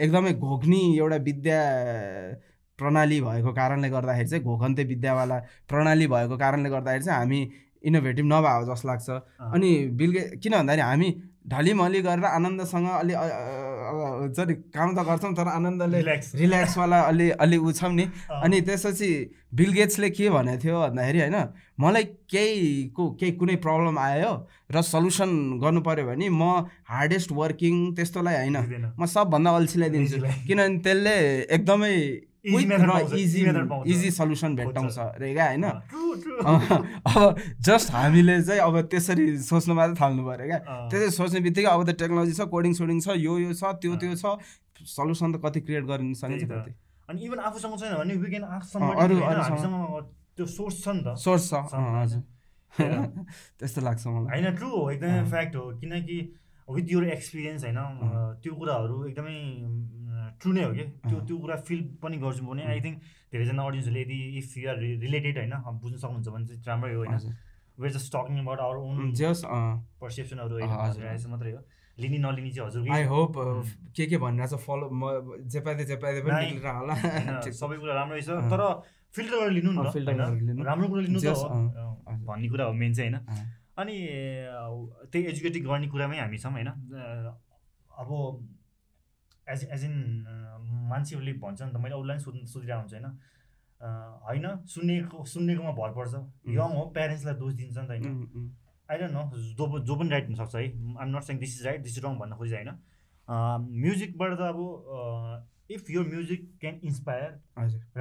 एकदमै 0.03 0.32
घोक्नी 0.32 0.80
एउटा 0.99 1.16
विद्या 1.28 1.61
प्रणाली 2.78 3.20
भएको 3.20 3.53
कारणले 3.53 3.89
गर्दाखेरि 3.91 4.28
चाहिँ 4.28 4.45
घोकन्ते 4.45 4.84
विद्यावाला 4.84 5.39
प्रणाली 5.68 6.07
भएको 6.07 6.36
कारणले 6.39 6.68
गर्दाखेरि 6.70 7.05
चाहिँ 7.05 7.18
हामी 7.20 7.41
इनोभेटिभ 7.84 8.26
नभएको 8.26 8.64
जस्तो 8.72 8.89
लाग्छ। 8.89 9.09
अनि 9.55 9.70
बिल्गे 9.99 10.20
किन 10.43 10.53
भन्दाखेरि 10.53 10.82
हामी 10.82 11.09
ढलिमली 11.49 12.01
गरेर 12.03 12.24
आनन्दसँग 12.28 12.88
अलि 13.01 13.14
नि 14.38 14.55
काम 14.74 14.88
त 14.96 14.99
गर्छौँ 15.09 15.32
तर 15.34 15.49
आनन्दले 15.49 16.01
रिल्याक्सवाला 16.36 16.99
अलि 17.11 17.30
अलि 17.40 17.59
छौँ 17.72 17.92
नि। 17.92 18.05
अनि 18.44 18.61
त्यसपछि 18.68 19.11
बिलगेट्सले 19.55 20.09
के 20.11 20.28
भनेको 20.30 20.62
थियो 20.62 20.76
भन्दाखेरि 20.80 21.18
होइन 21.20 21.36
मलाई 21.80 22.05
केहीको 22.28 23.05
केही 23.20 23.32
कुनै 23.40 23.57
प्रब्लम 23.64 23.99
आयो 23.99 24.32
र 24.68 24.76
सल्युसन 24.84 25.30
गर्नु 25.62 25.80
पऱ्यो 25.80 26.05
भने 26.07 26.28
म 26.28 26.68
हार्डेस्ट 26.84 27.32
वर्किङ 27.32 27.74
त्यस्तोलाई 27.96 28.36
होइन 28.44 28.57
म 28.99 29.07
सबभन्दा 29.07 29.51
अल्छीलाई 29.57 29.90
दिन्छु। 29.90 30.18
किनभने 30.49 30.78
त्यसले 30.84 31.16
एकदमै 31.57 31.94
इजी 32.45 34.11
सल्युसन 34.11 34.55
भेट्टाउँछ 34.57 34.99
रे 35.18 35.32
क्या 35.34 35.47
होइन? 35.47 35.64
अब 37.09 37.36
जस्ट 37.61 37.91
हामीले 37.93 38.43
चाहिँ 38.43 38.61
अब 38.61 38.80
त्यसरी 38.91 39.26
सोच्नु 39.43 39.74
मात्रै 39.74 39.97
थाल्नु 40.01 40.22
पऱ्यो 40.26 40.47
क्या? 40.47 40.59
त्यसरी 40.91 41.11
सोच्ने 41.11 41.41
बित्तिकै 41.41 41.68
अब 41.68 41.82
त 41.91 41.99
टेक्नोलोजी 41.99 42.32
छ 42.32 42.47
कोडिङ 42.55 42.72
सोडिङ 42.78 43.01
छ 43.01 43.18
यो 43.18 43.39
यो 43.39 43.53
छ 43.53 43.74
त्यो 43.82 43.97
त्यो 43.97 44.14
छ। 44.14 44.39
सल्युसन 44.86 45.32
त 45.32 45.36
कति 45.45 45.61
क्रिएट 45.61 45.84
गरिनु 45.84 46.14
सकिन्छ 46.14 46.45
कति? 46.47 46.70
अनि 47.09 47.18
इभन 47.26 47.39
आफूसँग 47.51 47.74
छैन 47.80 47.95
भने 47.99 48.14
वी 48.14 48.28
क्यान 48.30 48.45
त्यो 50.36 50.47
सोर्स 50.47 50.82
छ 50.84 50.89
नि 50.95 51.03
त। 51.03 51.16
सोर्स 51.18 51.51
छ। 51.51 51.55
हजुर। 51.74 52.22
त्यस्तो 53.59 53.80
लाग्छ 53.82 54.07
मलाई। 54.07 54.30
होइन 54.30 54.55
ट्रु 54.55 54.68
हो 54.70 54.91
एकदमै 54.91 55.24
फ्याक्ट 55.30 55.57
हो। 55.57 55.64
किनकि 55.80 56.18
विथ 56.68 56.86
युर 56.93 57.05
एक्सपिरियन्स 57.09 57.64
होइन? 57.64 57.78
त्यो 58.43 58.55
कुराहरू 58.55 58.97
एकदमै 59.09 59.39
ट्रु 60.41 60.53
नै 60.53 60.62
हो 60.64 60.72
कि? 60.78 60.84
त्यो 61.09 61.18
त्यो 61.28 61.36
कुरा 61.45 61.57
फिल 61.68 61.80
पनि 62.03 62.16
गर्छु 62.24 62.43
भने 62.47 62.62
आई 62.72 62.80
थिङ्क 62.84 62.97
धेरैजना 63.32 63.62
अडियन्सहरूले 63.68 64.03
यदि 64.03 64.18
इफ 64.39 64.57
युआर 64.59 64.76
रिलेटेड 65.05 65.36
होइन 65.39 65.55
बुझ्न 65.82 65.97
सक्नुहुन्छ 65.97 66.28
भने 66.28 66.45
चाहिँ 66.47 66.62
राम्रै 66.68 66.95
हो 66.95 67.01
होइन। 67.05 67.34
We're 67.78 67.93
just 67.97 68.09
talking 68.14 68.39
about 68.45 68.61
our 68.61 68.76
own 68.84 69.12
just 69.14 69.43
पर्सेप्सनहरू 70.03 70.55
होइन 70.59 71.30
मात्रै 71.34 71.53
हो। 71.53 71.61
लिने 71.99 72.18
नलिने 72.22 72.51
चाहिँ 72.55 72.66
हजुर 72.68 72.91
आई 72.95 73.05
होप 73.11 73.34
के 73.97 74.07
के 74.07 74.16
भनिरहेको 74.22 74.57
छ 74.57 74.62
फलो 74.66 74.86
म 74.91 75.03
जेपाइदे 75.51 75.84
जेपाइदे 75.91 76.20
पनि 76.22 76.62
होला। 76.62 76.95
सबै 77.61 77.76
कुरा 77.82 77.95
राम्रै 77.95 78.22
छ 78.22 78.39
तर 78.53 78.62
फिल्टर 79.14 79.34
गरेर 79.41 79.53
लिनु 79.59 79.70
न 79.72 79.91
त 79.91 80.66
राम्रो 80.68 80.86
कुरा 80.89 81.03
लिनु 81.07 81.18
भन्ने 82.28 82.49
कुरा 82.49 82.64
हो 82.64 82.72
मेन 82.82 82.93
चाहिँ 82.95 83.11
होइन? 83.11 83.47
अनि 83.78 83.97
त्यही 85.11 85.24
एजुकेटिङ 85.32 85.62
गर्ने 85.64 85.86
कुरामै 85.91 86.18
हामी 86.18 86.39
छौँ 86.39 86.53
होइन? 86.53 86.70
अब 87.91 88.11
एज 89.55 89.64
एज 89.74 89.84
इन 89.84 89.96
मान्छेहरूले 90.92 91.32
भन्छ 91.44 91.61
नि 91.62 91.72
त 91.72 91.76
मैले 91.82 91.94
अरूलाई 91.94 92.18
सोध्नु 92.26 92.46
सोधिरहेको 92.55 92.80
हुन्छ 92.80 92.94
होइन? 92.94 93.07
होइन 94.28 94.46
सुन्नेको 94.74 95.24
सुन्नेकोमा 95.32 95.72
भर 95.80 95.90
पर्छ। 95.99 96.14
यङ 96.55 96.70
हो 96.78 96.84
प्यारेन्ट्सलाई 96.96 97.34
दोष 97.42 97.53
दिन्छ 97.61 97.76
नि 97.78 97.86
त 97.86 97.90
होइन? 97.90 98.49
आई 98.88 98.99
डोन्ट 98.99 99.12
नो 99.12 99.22
जो 99.59 99.64
जो 99.88 99.96
पनि 99.96 100.11
राइट 100.11 100.26
हुनसक्छ 100.28 100.55
है? 100.57 100.64
I'm 101.01 101.09
not 101.16 101.22
saying 101.28 101.38
this 101.38 101.61
is 101.61 101.66
right 101.66 101.80
this 101.82 101.99
is 101.99 102.05
wrong 102.05 102.18
भन्न 102.18 102.32
खोजिन्छ 102.40 102.57
होइन? 102.59 102.70
म्युजिकबाट 103.84 104.30
त 104.38 104.42
अब 104.53 104.59
इफ 105.70 105.90
यो 105.90 106.03
म्युजिक 106.05 106.44
क्यान 106.61 106.74
इन्सपायर 106.90 107.30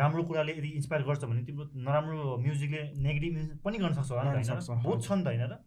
राम्रो 0.01 0.23
कुराले 0.23 0.53
यदि 0.57 0.69
इन्सपायर 0.79 1.03
गर्छ 1.03 1.23
भने 1.31 1.41
तिम्रो 1.45 1.65
नराम्रो 1.87 2.37
म्युजिकले 2.43 2.83
नेगेटिभ 3.07 3.59
पनि 3.63 3.77
गर्न 3.77 3.93
सक्छ 3.93 4.11
बहुत 4.69 5.03
छ 5.03 5.11
नि 5.11 5.23
त 5.23 5.27
होइन 5.27 5.43
र? 5.51 5.57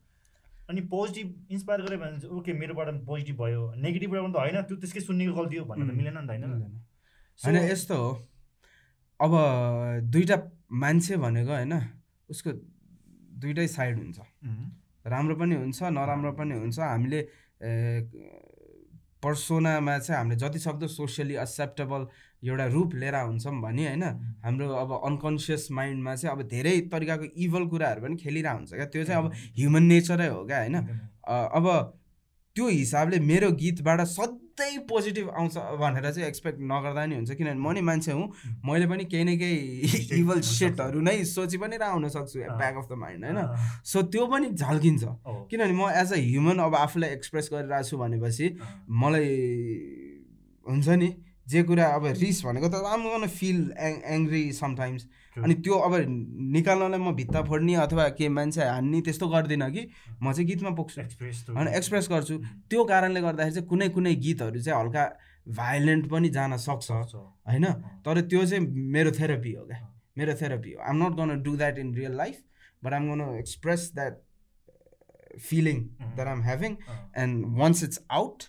अनि 0.71 0.81
पोजिटिभ 0.87 1.29
इन्सपायर 1.51 1.81
गऱ्यो 1.83 1.99
भने 1.99 2.19
चाहिँ 2.21 2.35
ओके 2.37 2.53
मेरोबाट 2.55 2.89
पोजिटिभ 3.07 3.37
भयो। 3.43 3.63
नेगेटिभबाट 3.85 4.21
पनि 4.23 4.33
त 4.33 4.37
होइन 4.37 4.57
त्यो 4.69 4.77
त्यसकै 4.83 5.01
सुन्नेको 5.03 5.33
गल्ती 5.35 5.57
हो 5.57 5.65
भन्नु 5.71 5.85
त 5.87 5.93
मिलेन 5.99 6.19
नि 6.19 6.27
त 6.27 6.31
होइन। 6.31 6.45
होइन 7.45 7.57
यस्तो 7.71 7.95
हो। 7.97 8.11
अब 9.21 9.33
दुइटा 10.13 10.37
मान्छे 10.83 11.17
भनेको 11.25 11.53
होइन 11.53 11.75
उसको 12.31 12.51
दुइटै 13.43 13.67
साइड 13.69 13.95
हुन्छ। 13.99 14.19
राम्रो 15.05 15.35
पनि 15.37 15.55
हुन्छ 15.57 15.79
नराम्रो 15.99 16.33
पनि 16.39 16.55
हुन्छ। 16.55 16.79
हामीले 16.79 17.21
पर्सोनामा 19.23 19.99
चाहिँ 19.99 20.19
हामीले 20.19 20.39
जति 20.39 20.59
सक्दो 20.59 20.87
सोसियली 20.89 21.35
एक्सेप्टेबल 21.37 22.07
एउटा 22.43 22.67
रूप 22.67 22.95
लिएर 22.95 23.15
हुन्छौँ 23.17 23.55
भने 23.63 23.87
होइन 23.87 24.05
हाम्रो 24.45 24.69
अब 24.75 24.93
अनकन्सियस 25.05 25.69
माइन्डमा 25.71 26.15
चाहिँ 26.17 26.37
अब 26.37 26.43
धेरै 26.49 26.81
तरिकाको 26.93 27.25
इभल 27.37 27.67
कुराहरू 27.69 28.03
पनि 28.03 28.17
खेलिरहेको 28.17 28.59
हुन्छ 28.59 28.73
क्या। 28.75 28.87
त्यो 28.87 29.05
चाहिँ 29.05 29.25
अब 29.25 29.33
ह्युमन 29.59 29.83
नेचरै 29.93 30.29
हो 30.29 30.45
क्या 30.47 30.59
होइन? 30.59 30.77
अब 31.29 31.67
त्यो 32.57 32.69
हिसाबले 32.69 33.19
मेरो 33.21 33.51
गीतबाट 33.61 34.01
सधैँ 34.09 34.39
पोजिटिभ 34.89 35.29
आउँछ 35.31 35.57
भनेर 35.57 36.11
चाहिँ 36.13 36.29
एक्सपेक्ट 36.29 36.59
नगर्दा 36.61 37.07
नि 37.07 37.15
हुन्छ। 37.15 37.31
किनभने 37.31 37.61
म 37.61 37.73
नि 37.73 37.81
मान्छे 37.81 38.13
हुँ। 38.13 38.27
मैले 38.65 38.87
पनि 38.87 39.05
केही 39.05 39.25
न 39.25 39.39
केही 39.39 40.21
इभल 40.21 40.41
सेटहरू 40.51 41.01
नै 41.01 41.25
सोची 41.25 41.57
पनि 41.59 41.77
रह 41.77 41.87
हुन 41.87 42.09
सक्छु 42.09 42.39
ब्याक 42.39 42.77
अफ 42.77 42.89
द 42.91 42.93
माइन्ड 42.93 43.25
होइन? 43.25 43.57
सो 43.85 44.03
त्यो 44.03 44.27
पनि 44.27 44.51
झल्किन्छ। 44.51 45.05
किनभने 45.51 45.73
म 45.73 45.91
एज 45.91 46.13
अ 46.13 46.17
ह्युमन 46.17 46.59
अब 46.59 46.75
आफूलाई 46.75 47.11
एक्सप्रेस 47.11 47.51
गरिरहेको 47.53 47.89
छु 47.89 47.99
भनेपछि 47.99 48.57
मलाई 48.91 49.29
हुन्छ 50.67 50.89
नि 50.89 51.17
जे 51.49 51.63
कुरा 51.63 51.87
अब 51.87 52.07
रिस 52.07 52.45
भनेको 52.45 52.69
त 52.69 52.75
गर्न 52.85 53.27
फिल 53.27 53.73
एङ 53.79 53.95
एङ्ग्री 54.05 54.53
समटाइम्स 54.53 55.07
अनि 55.45 55.55
त्यो 55.55 55.75
अब 55.79 55.95
निकाल्नलाई 56.57 57.01
म 57.01 57.13
भित्ता 57.17 57.43
फोड्ने 57.43 57.75
अथवा 57.85 58.09
के 58.19 58.29
मान्छे 58.29 58.65
हान्ने 58.65 59.01
त्यस्तो 59.01 59.29
गर्दिनँ 59.29 59.71
कि 59.71 59.83
म 60.23 60.33
चाहिँ 60.33 60.47
गीतमा 60.47 60.71
पुग्छु। 60.79 61.01
होइन 61.55 61.69
एक्सप्रेस 61.69 62.09
गर्छु। 62.11 62.39
त्यो 62.71 62.85
कारणले 62.85 63.21
गर्दाखेरि 63.21 63.55
चाहिँ 63.55 63.69
कुनै 63.69 63.89
कुनै 63.89 64.15
गीतहरू 64.27 64.61
चाहिँ 64.61 64.81
हल्का 64.81 65.05
भाइलेन्ट 65.49 66.11
पनि 66.11 66.29
जान 66.31 66.57
सक्छ 66.57 66.91
होइन? 66.91 67.65
तर 68.05 68.21
त्यो 68.23 68.45
चाहिँ 68.47 68.67
मेरो 68.67 69.11
थेरापी 69.13 69.53
हो 69.53 69.65
क्या। 69.67 69.81
मेरो 70.19 70.35
थेरापी 70.41 70.73
हो। 70.73 70.83
I'm 70.83 70.97
not 71.03 71.13
gonna 71.17 71.43
do 71.43 71.57
that 71.57 71.79
in 71.79 71.95
real 71.95 72.17
life 72.17 72.37
but 72.83 72.93
I'm 72.93 73.11
gonna 73.11 73.21
express 73.39 73.91
that 73.95 74.15
feeling 75.41 75.83
that 76.15 76.29
I'm 76.29 76.43
having 76.43 76.77
and 77.19 77.45
once 77.59 77.85
it's 77.85 78.01
out 78.11 78.43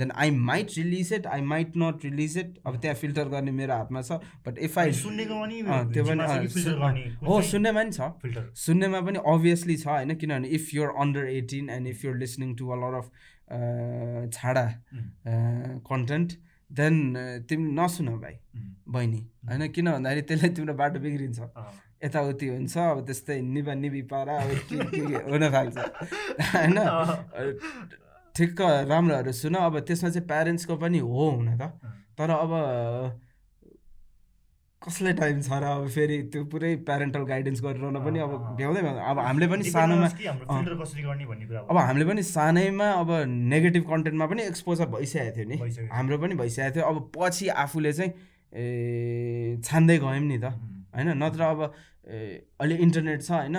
then 0.00 0.10
I 0.24 0.30
might 0.48 0.76
release 0.76 1.12
it 1.12 1.26
I 1.36 1.40
might 1.52 1.76
not 1.82 2.04
release 2.04 2.36
it 2.38 2.50
अब 2.66 2.80
त्यहाँ 2.80 2.96
filter 3.00 3.28
गर्ने 3.34 3.52
मेरो 3.60 3.74
हातमा 3.74 4.02
छ 4.02 4.20
but 4.46 4.58
if 4.68 4.78
I 4.78 4.92
त्यो 4.92 6.04
पनि 6.04 6.20
हो 7.26 7.40
सुन्नेमा 7.50 7.82
पनि 7.82 7.92
छ। 7.92 7.98
सुन्नेमा 8.60 9.00
पनि 9.08 9.18
अभियसली 9.34 9.76
छ 9.76 9.86
होइन 9.88 10.14
किनभने 10.16 10.48
if 10.58 10.74
you're 10.74 10.94
under 11.04 11.24
eighteen 11.32 11.70
and 11.70 11.86
if 11.88 12.04
you're 12.04 12.16
listening 12.18 12.54
to 12.56 12.64
a 12.68 12.76
lot 12.82 12.94
of 13.00 13.06
छाडा 14.34 14.66
कन्टेन्ट 15.86 16.32
देन 16.70 16.94
तिमी 17.48 17.70
नसुन 17.78 18.08
भाइ 18.18 18.34
बहिनी 18.88 19.22
होइन 19.48 19.62
किन 19.76 19.86
भन्दाखेरि 19.92 20.22
त्यसले 20.28 20.48
तिम्रो 20.56 20.74
बाटो 20.80 20.98
बिग्रिन्छ। 21.00 21.40
यताउति 22.04 22.46
हुन्छ 22.48 22.74
अब 22.80 22.98
त्यस्तै 23.06 23.40
निबा 23.46 23.74
निबी 23.80 24.02
पारा 24.12 24.34
अब 24.42 24.50
के 24.68 24.76
के 24.92 25.00
हुन 25.30 25.42
थाल्छ। 25.54 25.76
होइन? 26.52 26.78
ठिक्क 28.40 28.60
राम्रोहरू 28.88 29.32
सुन 29.36 29.54
अब 29.62 29.74
त्यसमा 29.88 30.08
चाहिँ 30.10 30.26
प्यारेन्ट्सको 30.26 30.76
पनि 30.76 30.98
हो 30.98 31.30
हुन 31.30 31.48
त। 31.56 31.62
तर 32.16 32.30
अब 32.30 32.52
कसले 34.82 35.12
टाइम 35.12 35.40
छ 35.44 35.52
र 35.60 35.64
अब 35.76 35.88
फेरि 35.92 36.16
त्यो 36.32 36.44
पुरै 36.48 36.68
प्यारेन्टल 36.88 37.22
गाइडेन्स 37.28 37.60
गरिरहन 37.62 37.96
पनि 38.00 38.18
अब 38.24 38.32
भ्याउँदै 38.56 38.80
भ्याउँदै। 38.80 39.02
अब 39.12 39.18
हामीले 39.20 39.46
पनि 39.52 39.64
सानोमा 39.68 40.08
अब 41.68 41.76
हामीले 41.76 42.04
पनि 42.08 42.22
सानैमा 42.24 42.88
अब 43.04 43.10
नेगेटिभ 43.28 43.84
कन्टेन्टमा 43.90 44.26
पनि 44.32 44.42
एक्सपोजर 44.48 44.86
भइसकेको 44.96 45.36
थियो 45.36 45.46
नि। 45.52 45.56
हाम्रो 45.92 46.16
पनि 46.24 46.34
भइसकेको 46.40 46.72
थियो। 46.76 46.84
अब 46.88 46.96
पछि 47.12 47.48
आफूले 47.60 47.92
चाहिँ 47.92 48.12
ए 48.56 49.60
छान्दै 49.60 49.98
गयौँ 50.00 50.24
नि 50.24 50.38
त। 50.40 50.56
होइन? 50.94 51.08
नत्र 51.22 51.40
अब 51.42 51.60
अहिले 52.60 52.76
इन्टरनेट 52.76 53.22
छ 53.22 53.30
होइन? 53.30 53.56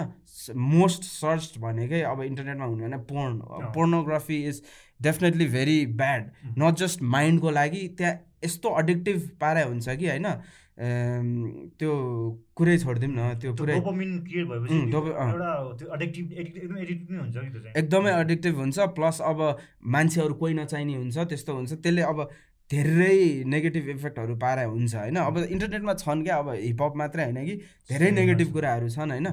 मोस्ट 0.71 1.03
सर्च 1.03 1.57
भनेकै 1.59 2.01
अब 2.11 2.21
इन्टरनेटमा 2.23 2.65
हुने 2.65 2.83
होइन? 2.83 2.97
Porn 3.11 3.33
pornography 3.75 4.37
is 4.47 4.61
definitely 5.01 5.45
very 5.49 5.77
bad 5.99 6.23
not 6.57 6.73
just 6.77 7.01
माइन्डको 7.15 7.49
लागि 7.51 7.83
त्यहाँ 7.97 8.15
यस्तो 8.45 8.69
अडिक्टिभ 8.81 9.29
पारा 9.41 9.63
हुन्छ 9.63 9.89
कि 9.89 10.07
होइन? 10.07 10.27
त्यो 11.77 11.91
कुरै 12.57 12.77
छोडिदिउँ 12.77 13.13
न 13.13 13.21
त्यो 13.41 13.51
पुरै 13.53 13.75
एकदमै 17.77 18.11
एडिक्टिभ 18.19 18.55
हुन्छ 18.57 18.79
प्लस 18.97 19.21
अब 19.21 19.39
मान्छेहरू 19.95 20.33
कोही 20.41 20.53
नचाहिने 20.53 20.95
हुन्छ 20.95 21.17
त्यस्तो 21.29 21.51
हुन्छ। 21.55 21.71
त्यसले 21.73 22.01
अब 22.01 22.17
धेरै 22.72 23.43
नेगेटिभ 23.45 23.89
इफेक्टहरू 23.89 24.35
पारा 24.35 24.64
हुन्छ 24.64 24.95
होइन? 24.95 25.15
अब 25.15 25.38
इन्टरनेटमा 25.38 25.93
छन् 25.93 26.23
क्या 26.23 26.38
अब 26.38 26.49
हिपहप 26.49 26.93
मात्रै 26.95 27.23
होइन 27.23 27.45
कि? 27.45 27.56
धेरै 27.89 28.11
नेगेटिभ 28.11 28.53
कुराहरू 28.53 28.89
छन् 28.89 29.11
होइन? 29.11 29.27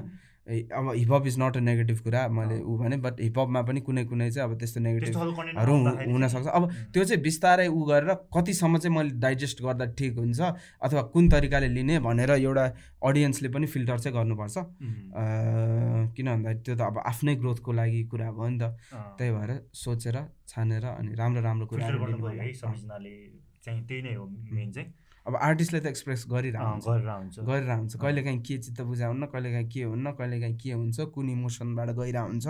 अब 0.49 0.91
hip hop 0.95 1.27
is 1.27 1.35
not 1.39 1.57
a 1.57 1.59
negative 1.61 1.99
कुरा 2.01 2.21
मैले 2.33 2.59
ऊ 2.61 2.77
भने 2.77 2.97
बट 2.97 3.21
हिपहपमा 3.21 3.61
पनि 3.61 3.81
कुनै 3.87 4.03
कुनै 4.05 4.29
चाहिँ 4.31 4.49
अब 4.49 4.57
त्यस्तो 4.59 4.79
नेगेटिभहरू 4.81 5.73
हुनसक्छ 6.13 6.47
अब 6.47 6.63
त्यो 6.93 7.03
चाहिँ 7.03 7.21
बिस्तारै 7.23 7.67
ऊ 7.67 7.83
गरेर 7.85 8.13
कतिसम्म 8.35 8.77
चाहिँ 8.77 8.95
मैले 8.97 9.11
डाइजेस्ट 9.19 9.61
गर्दा 9.63 9.85
ठिक 9.99 10.17
हुन्छ 10.17 10.39
अथवा 10.81 11.01
कुन 11.13 11.29
तरिकाले 11.29 11.67
लिने 11.69 11.99
भनेर 12.01 12.31
एउटा 12.31 12.65
अडियन्सले 13.09 13.49
पनि 13.49 13.65
फिल्टर 13.67 13.97
चाहिँ 13.99 14.15
गर्नुपर्छ। 14.17 14.55
किन 16.17 16.27
भन्दाखेरि 16.27 16.61
त्यो 16.65 16.75
त 16.75 16.81
अब 16.81 16.97
आफ्नै 17.05 17.35
ग्रोथको 17.35 17.71
लागि 17.71 18.01
कुरा 18.11 18.31
भयो 18.31 18.49
नि 18.49 18.57
त। 18.59 18.61
त्यही 19.17 19.31
भएर 19.31 19.51
सोचेर 19.73 20.17
छानेर 20.49 20.85
अनि 20.97 21.11
राम्रो 21.21 21.41
राम्रो 21.41 21.65
कुरा 21.67 21.85
त्यही 23.65 24.01
नै 24.01 24.13
हो 24.15 24.25
मेन 24.25 24.71
चाहिँ। 24.71 24.89
अब 25.29 25.35
आर्टिस्टले 25.37 25.79
त 25.79 25.85
एक्सप्रेस 25.93 26.25
गरिरहन्छ 26.33 26.85
गरिरहन्छ 26.89 27.37
हुन्छ। 27.37 27.93
कहिलेकाहीँ 28.01 28.41
के 28.41 28.57
चित्त 28.57 28.81
बुझाउन्न 28.81 29.25
कहिलेकाहीँ 29.29 29.69
के 29.69 29.81
हुन्न 29.93 30.11
कहिलेकाहीँ 30.17 30.57
के 30.57 30.71
हुन्छ 30.73 30.97
कुन 31.13 31.29
इमोसनबाट 31.29 31.89
गइरहेको 32.01 32.27
हुन्छ 32.33 32.47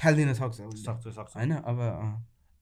फ्यालिदिन 0.00 0.32
सक्छ 0.40 0.56
सक्छ 0.80 1.04
सक्छ। 1.12 1.32
होइन? 1.36 1.52
अब 1.60 1.78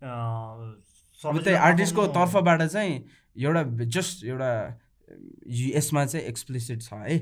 अब 0.03 1.35
त्यही 1.45 1.57
आर्टिस्टको 1.57 2.07
तर्फबाट 2.19 2.63
चाहिँ 2.63 2.95
एउटा 3.37 3.63
जस्ट 3.95 4.25
एउटा 4.27 4.51
यसमा 5.49 6.05
चाहिँ 6.07 6.27
एक्सप्लिसिट 6.27 6.83
छ 6.83 6.93
है। 6.93 7.17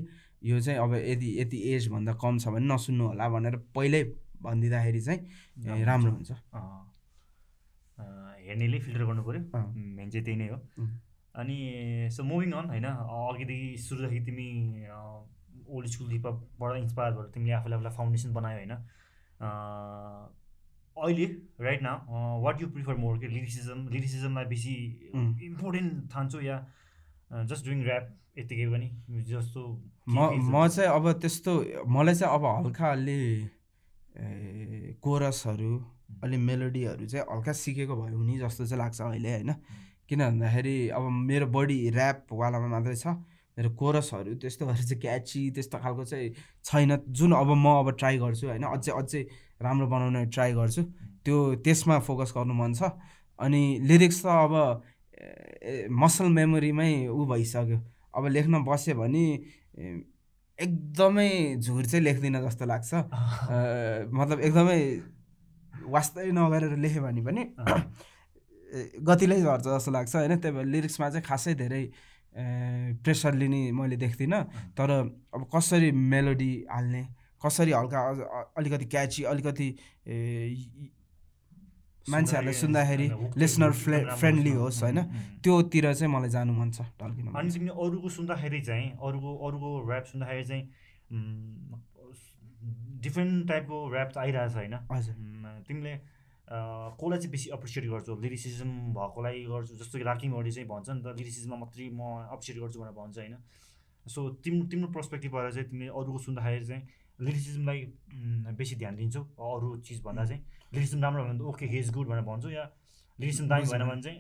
यो 0.45 0.61
चाहिँ 0.61 0.79
अब 0.81 0.95
यदि 0.95 1.29
यति 1.41 1.59
एजभन्दा 1.75 2.13
कम 2.23 2.39
छ 2.39 2.49
भने 2.49 2.67
नसुन्नु 2.73 3.05
होला 3.07 3.29
भनेर 3.29 3.57
पहिल्यै 3.77 4.03
भनिदिँदाखेरि 4.43 5.01
चाहिँ 5.01 5.85
राम्रो 5.85 6.11
हुन्छ। 6.13 6.33
हेर्नेले 8.47 8.79
फिल्टर 8.79 9.05
गर्नु 9.05 9.23
पऱ्यो 9.27 9.41
मेन 9.97 10.09
चाहिँ 10.11 10.25
त्यही 10.25 10.37
नै 10.37 10.49
हो। 10.49 10.59
अनि 11.37 11.59
सो 12.13 12.25
मुभिङ 12.25 12.53
अन 12.53 12.67
होइन 12.71 12.87
अघिदेखि 12.87 13.77
सुरुदेखि 13.79 14.21
तिमी 14.27 14.49
ओल्ड 15.69 15.87
स्कुल 15.91 16.11
हिपबाट 16.11 16.77
इन्सपायर 16.79 17.13
भएर 17.15 17.27
तिमीले 17.35 17.53
आफूले 17.53 17.75
आफूलाई 17.77 17.95
फाउन्डेसन 17.97 18.33
बनायो 18.35 18.59
होइन। 18.59 18.75
अहिले 20.97 21.27
right 21.61 21.81
now 21.83 21.89
what 22.43 22.63
you 22.63 22.69
prefer 22.69 22.95
more 22.97 23.19
के 23.19 23.29
लिरिसिजम 23.29 23.89
लिरिसिजमलाई 23.93 24.45
बेसी 24.53 24.75
इम्पोर्टेन्ट 25.47 25.91
ठान्छु 26.13 26.41
या 26.43 26.57
जस्ट 27.45 27.67
डुइङ 27.67 27.83
ऱ्याप 27.85 28.05
यत्तिकै 28.39 28.67
पनि 28.71 28.89
जस्तो 29.29 29.61
म 30.09 30.19
म 30.53 30.67
चाहिँ 30.69 30.91
अब 30.91 31.13
त्यस्तो 31.21 31.53
मलाई 31.89 32.15
चाहिँ 32.15 32.35
अब 32.35 32.45
हल्का 32.47 32.87
अलि 32.91 33.21
कोरसहरू 35.03 35.73
अलि 36.25 36.37
मेलोडीहरू 36.43 37.07
चाहिँ 37.07 37.27
हल्का 37.31 37.53
सिकेको 37.61 37.95
भयो 37.97 38.17
हुने 38.17 38.39
जस्तो 38.39 38.67
चाहिँ 38.67 38.81
लाग्छ 38.83 39.01
अहिले 39.03 39.33
होइन। 39.33 39.53
किन 40.09 40.21
भन्दाखेरि 40.27 40.77
अब 40.97 41.05
मेरो 41.31 41.47
बडी 41.57 41.79
ऱ्यापवालामा 41.91 42.69
मात्रै 42.75 42.97
छ। 42.97 43.07
मेरो 43.57 43.71
कोरसहरू 43.81 44.33
त्यस्तोहरू 44.37 44.83
चाहिँ 44.85 45.01
क्याची 45.01 45.41
त्यस्तो 45.57 45.77
खालको 45.81 46.05
चाहिँ 46.05 46.29
छैन। 46.65 46.91
जुन 47.09 47.33
अब 47.33 47.51
म 47.57 47.67
अब 47.81 47.89
ट्राई 47.97 48.17
गर्छु 48.21 48.47
होइन 48.47 48.65
अझै 48.69 48.93
अझै 48.93 49.23
राम्रो 49.65 49.87
बनाउने 49.89 50.27
ट्राई 50.29 50.53
गर्छु 50.53 50.83
त्यो 51.25 51.37
त्यसमा 51.65 51.97
फोकस 52.05 52.31
गर्नु 52.37 52.55
मन 52.55 52.73
छ। 52.77 52.93
अनि 53.39 53.63
लिरिक्स 53.89 54.23
त 54.23 54.27
अब 54.27 54.53
मसल 55.91 56.27
मेमोरीमै 56.37 57.09
ऊ 57.09 57.25
भइसक्यो। 57.27 57.79
अब 58.17 58.25
लेख्न 58.37 58.55
बस्यो 58.65 58.95
भने 59.01 59.25
एकदमै 60.59 61.31
झुर 61.57 61.85
चाहिँ 61.85 62.05
लेख्दिनँ 62.05 62.41
जस्तो 62.45 62.65
लाग्छ। 62.65 62.93
मतलब 64.13 64.39
एकदमै 64.41 64.81
वास्तै 65.89 66.31
नगरेर 66.33 66.77
लेख्यो 66.77 67.03
भने 67.03 67.21
पनि 67.25 67.43
गतिलै 69.03 69.41
झर्छ 69.41 69.65
जस्तो 69.67 69.91
लाग्छ 69.93 70.17
होइन? 70.17 70.37
त्यही 70.39 70.55
भएर 70.57 70.67
लिरिक्समा 70.67 71.09
चाहिँ 71.11 71.25
खासै 71.25 71.55
धेरै 71.55 71.85
प्रेसर 73.05 73.35
लिने 73.35 73.61
मैले 73.73 73.97
देख्दिनँ। 73.97 74.43
तर 74.77 74.91
अब 75.35 75.43
कसरी 75.55 75.91
मेलोडी 75.93 76.53
हाल्ने 76.71 77.03
कसरी 77.43 77.73
हल्का 77.73 78.01
अलिकति 78.57 78.85
क्याची 78.87 79.23
अलिकति 79.25 79.69
मान्छेहरूलाई 82.07 82.55
सुन्दाखेरि 82.55 83.09
लिसनर 83.37 83.73
फ्रे 83.75 83.99
फ्रेन्डली 84.15 84.51
होस् 84.53 84.83
होइन? 84.83 84.99
त्योतिर 85.43 85.93
चाहिँ 85.93 86.13
मलाई 86.13 86.31
जानु 86.31 86.53
मन 86.53 86.71
छ 86.71 86.81
टल्किनु 87.01 87.33
अनि 87.33 87.51
तिमीले 87.51 87.73
अरूको 87.75 88.09
सुन्दाखेरि 88.17 88.61
चाहिँ 88.63 88.87
अरूको 89.01 89.31
अरूको 89.47 89.71
ऱ्याप 89.89 90.05
सुन्दाखेरि 90.07 90.45
चाहिँ 90.45 90.65
डिफ्रेन्ट 93.03 93.49
टाइपको 93.49 93.77
ऱ्याप 93.95 94.19
आइरहेछ 94.19 94.55
होइन? 94.55 94.75
हजुर। 94.93 95.15
तिमीले 95.69 95.95
कसलाई 96.47 97.19
चाहिँ 97.19 97.31
बेसी 97.31 97.51
एप्रिसिएट 97.55 97.85
गर्छु? 97.91 98.15
लिरिसिजम 98.23 98.71
भएकोलाई 98.95 99.45
गर्छु 99.51 99.75
जस्तो 99.83 99.99
कि 99.99 100.05
राकिङहरूले 100.05 100.53
चाहिँ 100.53 100.69
भन्छ 100.69 100.89
नि 100.91 101.03
त 101.03 101.15
लिरिसिजममा 101.19 101.57
मात्रै 101.63 101.89
म 101.91 102.01
एप्रिसिएट 102.35 102.59
गर्छु 102.63 102.79
भनेर 102.81 102.95
भन्छ 102.95 103.19
होइन। 103.19 103.35
सो 104.07 104.21
तिम्रो 104.45 104.67
तिम्रो 104.71 104.89
पर्सपेक्टिभबाट 104.95 105.53
चाहिँ 105.53 105.69
तिमीले 105.71 105.91
अरूको 105.91 106.19
सुन्दाखेरि 106.27 106.67
चाहिँ 106.67 106.83
लिरिसिजमलाई 107.27 107.79
बेसी 108.55 108.75
ध्यान 108.77 108.95
दिन्छौ 108.97 109.23
अरू 109.35 109.69
चिज 109.83 109.99
भन्दा 110.05 110.25
चाहिँ। 110.25 110.43
लिरिसिजम 110.75 111.03
राम्रो 111.03 111.25
भयो 111.25 111.33
भने 111.33 111.45
ओके 111.51 111.67
हेज 111.67 111.91
गुड 111.91 112.07
भनेर 112.09 112.25
भन्छु 112.31 112.51
या 112.51 112.65
लिरिसिजम 113.19 113.49
दामी 113.49 113.67
भएन 113.67 113.85
भने 113.89 114.03
चाहिँ 114.03 114.19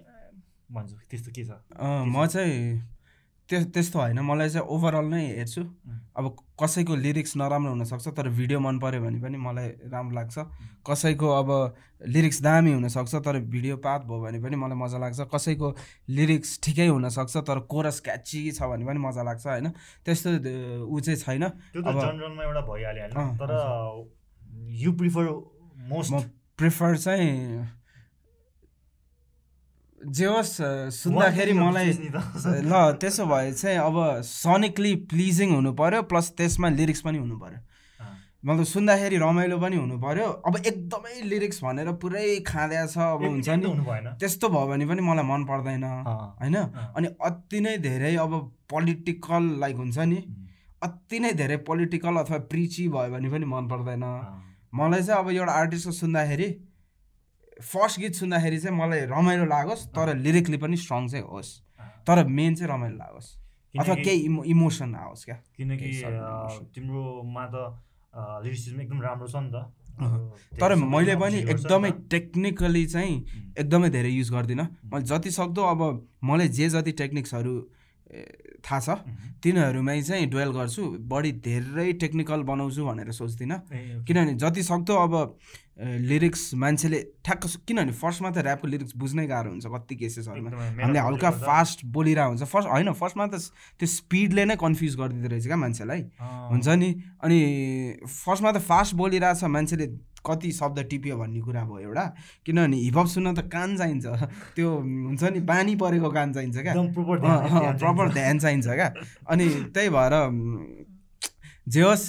भन्छु 0.73 0.94
त्यस्तो 1.11 1.31
के 1.31 1.44
छ? 1.44 1.51
म 1.78 2.27
चाहिँ 2.27 2.82
त्यो 3.48 3.59
त्यस्तो 3.70 3.98
होइन। 3.98 4.18
मलाई 4.20 4.48
चाहिँ 4.51 4.66
ओभरअल 4.66 5.06
नै 5.06 5.24
हेर्छु। 5.39 5.62
अब 6.18 6.24
कसैको 6.60 6.94
लिरिक्स 6.97 7.36
नराम्रो 7.36 7.70
हुनसक्छ 7.70 8.09
तर 8.09 8.28
भिडियो 8.28 8.59
मन 8.60 8.78
पऱ्यो 8.78 9.01
भने 9.02 9.18
पनि 9.23 9.39
मलाई 9.39 9.68
राम्रो 9.86 10.14
लाग्छ। 10.14 10.36
कसैको 10.82 11.28
अब 11.31 11.48
लिरिक्स 12.06 12.43
दामी 12.43 12.73
हुनसक्छ 12.73 13.14
तर 13.23 13.39
भिडियो 13.47 13.77
पात 13.77 14.02
भयो 14.05 14.20
भने 14.20 14.39
पनि 14.43 14.56
मलाई 14.56 14.78
मजा 14.78 14.98
लाग्छ। 14.98 15.20
कसैको 15.35 15.74
लिरिक्स 16.10 16.59
ठिकै 16.64 16.86
हुनसक्छ 16.89 17.36
तर 17.47 17.59
कोरस 17.70 18.01
क्याची 18.01 18.51
छ 18.52 18.62
भने 18.66 18.85
पनि 18.86 18.98
मजा 18.98 19.23
लाग्छ 19.23 19.47
होइन? 19.47 19.68
त्यस्तो 20.05 20.31
ऊ 20.86 21.01
चाहिँ 21.01 21.18
छैन। 21.20 21.43
एउटा 21.77 22.62
भइहाल्यो 22.66 23.06
तर 23.39 23.51
यु 24.82 24.93
प्रिफर 24.93 25.24
मोस्ट 25.89 26.12
म 26.12 26.20
प्रिफर 26.59 26.97
चाहिँ 26.97 27.68
जे 30.05 30.27
होस् 30.27 30.56
सुन्दाखेरि 30.93 31.52
मलाई 31.52 31.90
ल 31.90 32.73
त्यसो 33.01 33.24
भए 33.27 33.52
चाहिँ 33.52 33.78
अब 33.78 33.97
सनिकली 34.23 34.94
प्लिजिङ 35.10 35.55
हुनु 35.55 35.73
पऱ्यो 35.73 36.02
प्लस 36.10 36.31
त्यसमा 36.36 36.68
लिरिक्स 36.68 37.01
पनि 37.01 37.18
हुनु 37.18 37.39
पऱ्यो 37.39 37.60
मतलब 38.44 38.64
सुन्दाखेरि 38.64 39.16
रमाइलो 39.18 39.59
पनि 39.59 39.77
हुनु 39.77 39.97
पऱ्यो 39.98 40.27
अब 40.47 40.56
एकदमै 40.56 41.14
लिरिक्स 41.27 41.62
भनेर 41.64 41.93
पुरै 42.02 42.24
खाँदा 42.47 42.86
छ 42.86 42.98
अब 42.98 43.23
हुन्छ 43.24 43.48
नि। 43.48 43.66
त्यस्तो 44.20 44.48
भयो 44.48 44.66
भने 44.70 44.86
पनि 44.86 45.02
मलाई 45.02 45.24
मन 45.24 45.44
पर्दैन 45.51 45.85
होइन? 45.85 46.56
अनि 46.94 47.09
अति 47.18 47.60
नै 47.60 47.77
धेरै 47.82 48.14
अब 48.23 48.32
पोलिटिकल 48.70 49.43
लाइक 49.60 49.77
हुन्छ 49.77 49.98
नि। 49.98 50.18
अति 50.82 51.18
नै 51.20 51.32
धेरै 51.32 51.56
पोलिटिकल 51.66 52.16
अथवा 52.23 52.39
प्रिची 52.52 52.89
भयो 52.94 53.10
भने 53.16 53.28
पनि 53.35 53.47
मन 53.51 53.66
पर्दैन। 53.68 54.05
मलाई 54.74 55.02
चाहिँ 55.02 55.20
अब 55.20 55.31
एउटा 55.31 55.52
आर्टिस्टको 55.52 55.93
सुन्दाखेरि 55.93 56.48
फर्स्ट 57.62 58.01
गीत 58.01 58.15
सुन्दाखेरि 58.15 58.59
चाहिँ 58.59 58.77
मलाई 58.78 59.01
रमाइलो 59.07 59.45
लागोस् 59.47 59.87
तर 59.97 60.15
लिरिकली 60.16 60.57
पनि 60.57 60.77
स्ट्रङ 60.77 61.09
चाहिँ 61.09 61.24
होस्। 61.24 61.51
तर 62.07 62.24
मेन 62.28 62.55
चाहिँ 62.55 62.73
रमाइलो 62.73 62.97
लागोस्। 62.97 63.28
अथवा 63.74 63.95
केही 63.95 64.20
इमो 64.24 64.43
इमोसन 64.45 64.95
आओस् 64.95 65.24
क्या। 65.24 65.37
किनकि 65.57 65.91
तिम्रोमा 66.74 67.45
त 67.55 67.57
लिरिक्सिजम 68.45 68.81
एकदम 68.81 69.01
राम्रो 69.03 69.28
छ 69.28 69.37
नि 69.37 69.51
त। 69.53 69.57
तर 70.61 70.74
मैले 70.77 71.16
पनि 71.16 71.39
एकदमै 71.49 71.91
टेक्निकली 72.12 72.85
चाहिँ 72.87 73.15
एकदमै 73.59 73.89
धेरै 73.91 74.11
युज 74.11 74.31
गर्दिनँ। 74.33 74.66
मैले 74.93 75.05
जति 75.05 75.31
सक्दो 75.31 75.62
अब 75.62 75.81
मलाई 76.24 76.49
जे 76.49 76.69
जति 76.69 76.93
टेक्निक्सहरू 76.93 77.55
थाहा 78.65 78.81
छ। 78.81 78.89
तिनीहरूमै 79.43 80.01
चाहिँ 80.03 80.27
डुवेल 80.31 80.51
गर्छु 80.57 80.83
बढी 81.05 81.31
धेरै 81.45 81.93
टेक्निकल 82.03 82.43
बनाउँछु 82.43 82.83
भनेर 82.85 83.11
सोच्दिनँ। 83.12 83.59
किनभने 84.07 84.35
जति 84.37 84.62
सक्दो 84.62 84.95
अब 84.97 85.12
लिरिक्स 85.77 86.55
मान्छेले 86.57 86.99
ठ्याक्क 87.20 87.69
किनभने 87.69 87.93
फर्स्टमा 87.93 88.31
त 88.33 88.39
ऱ्यापको 88.41 88.66
लिरिक्स 88.66 88.97
बुझ्नै 88.97 89.27
गाह्रो 89.28 89.51
हुन्छ 89.53 89.66
कति 89.69 89.95
केसेसहरूमा। 89.97 90.51
हामीले 90.83 90.99
हल्का 90.99 91.31
फास्ट 91.37 91.85
बोलिरहेको 91.85 92.28
हुन्छ। 92.33 92.43
फर्स्ट 92.49 92.69
होइन 92.73 92.93
फर्स्टमा 92.97 93.27
त 93.28 93.37
त्यो 93.77 93.87
स्पिडले 93.87 94.45
नै 94.49 94.57
कन्फ्युज 94.57 94.93
गरिदिँदो 94.97 95.28
रहेछ 95.28 95.47
क्या 95.47 95.57
मान्छेलाई। 95.57 96.01
हुन्छ 96.49 96.69
नि? 96.81 96.91
अनि 97.20 97.39
फर्स्टमा 98.09 98.51
त 98.57 98.59
फास्ट 98.65 98.95
बोलिरहेछ 98.97 99.45
मान्छेले 99.45 99.87
कति 100.27 100.51
शब्द 100.53 100.78
टिप्यो 100.90 101.16
भन्ने 101.16 101.40
कुरा 101.40 101.62
भयो 101.65 101.78
एउटा। 101.89 102.05
किनभने 102.47 102.77
हिपहप 102.77 103.07
सुन्न 103.07 103.35
त 103.35 103.40
कान 103.48 103.77
चाहिन्छ। 103.77 104.07
त्यो 104.57 104.69
हुन्छ 104.77 105.23
नि 105.23 105.40
बानी 105.47 105.74
परेको 105.77 106.11
कान 106.11 106.32
चाहिन्छ 106.32 106.57
क्या। 106.59 106.74
प्रपर 107.78 108.12
ध्यान 108.12 108.39
चाहिन्छ। 108.39 108.66
क्या। 108.66 108.93
अनि 109.31 109.47
त्यही 109.74 109.89
भएर 109.89 110.15
जे 111.69 111.82
होस् 111.82 112.07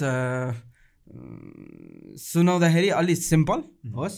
सुनाउँदाखेरि 2.17 2.89
अलिक 2.89 3.17
सिम्पल 3.17 3.59
होस्। 3.95 4.15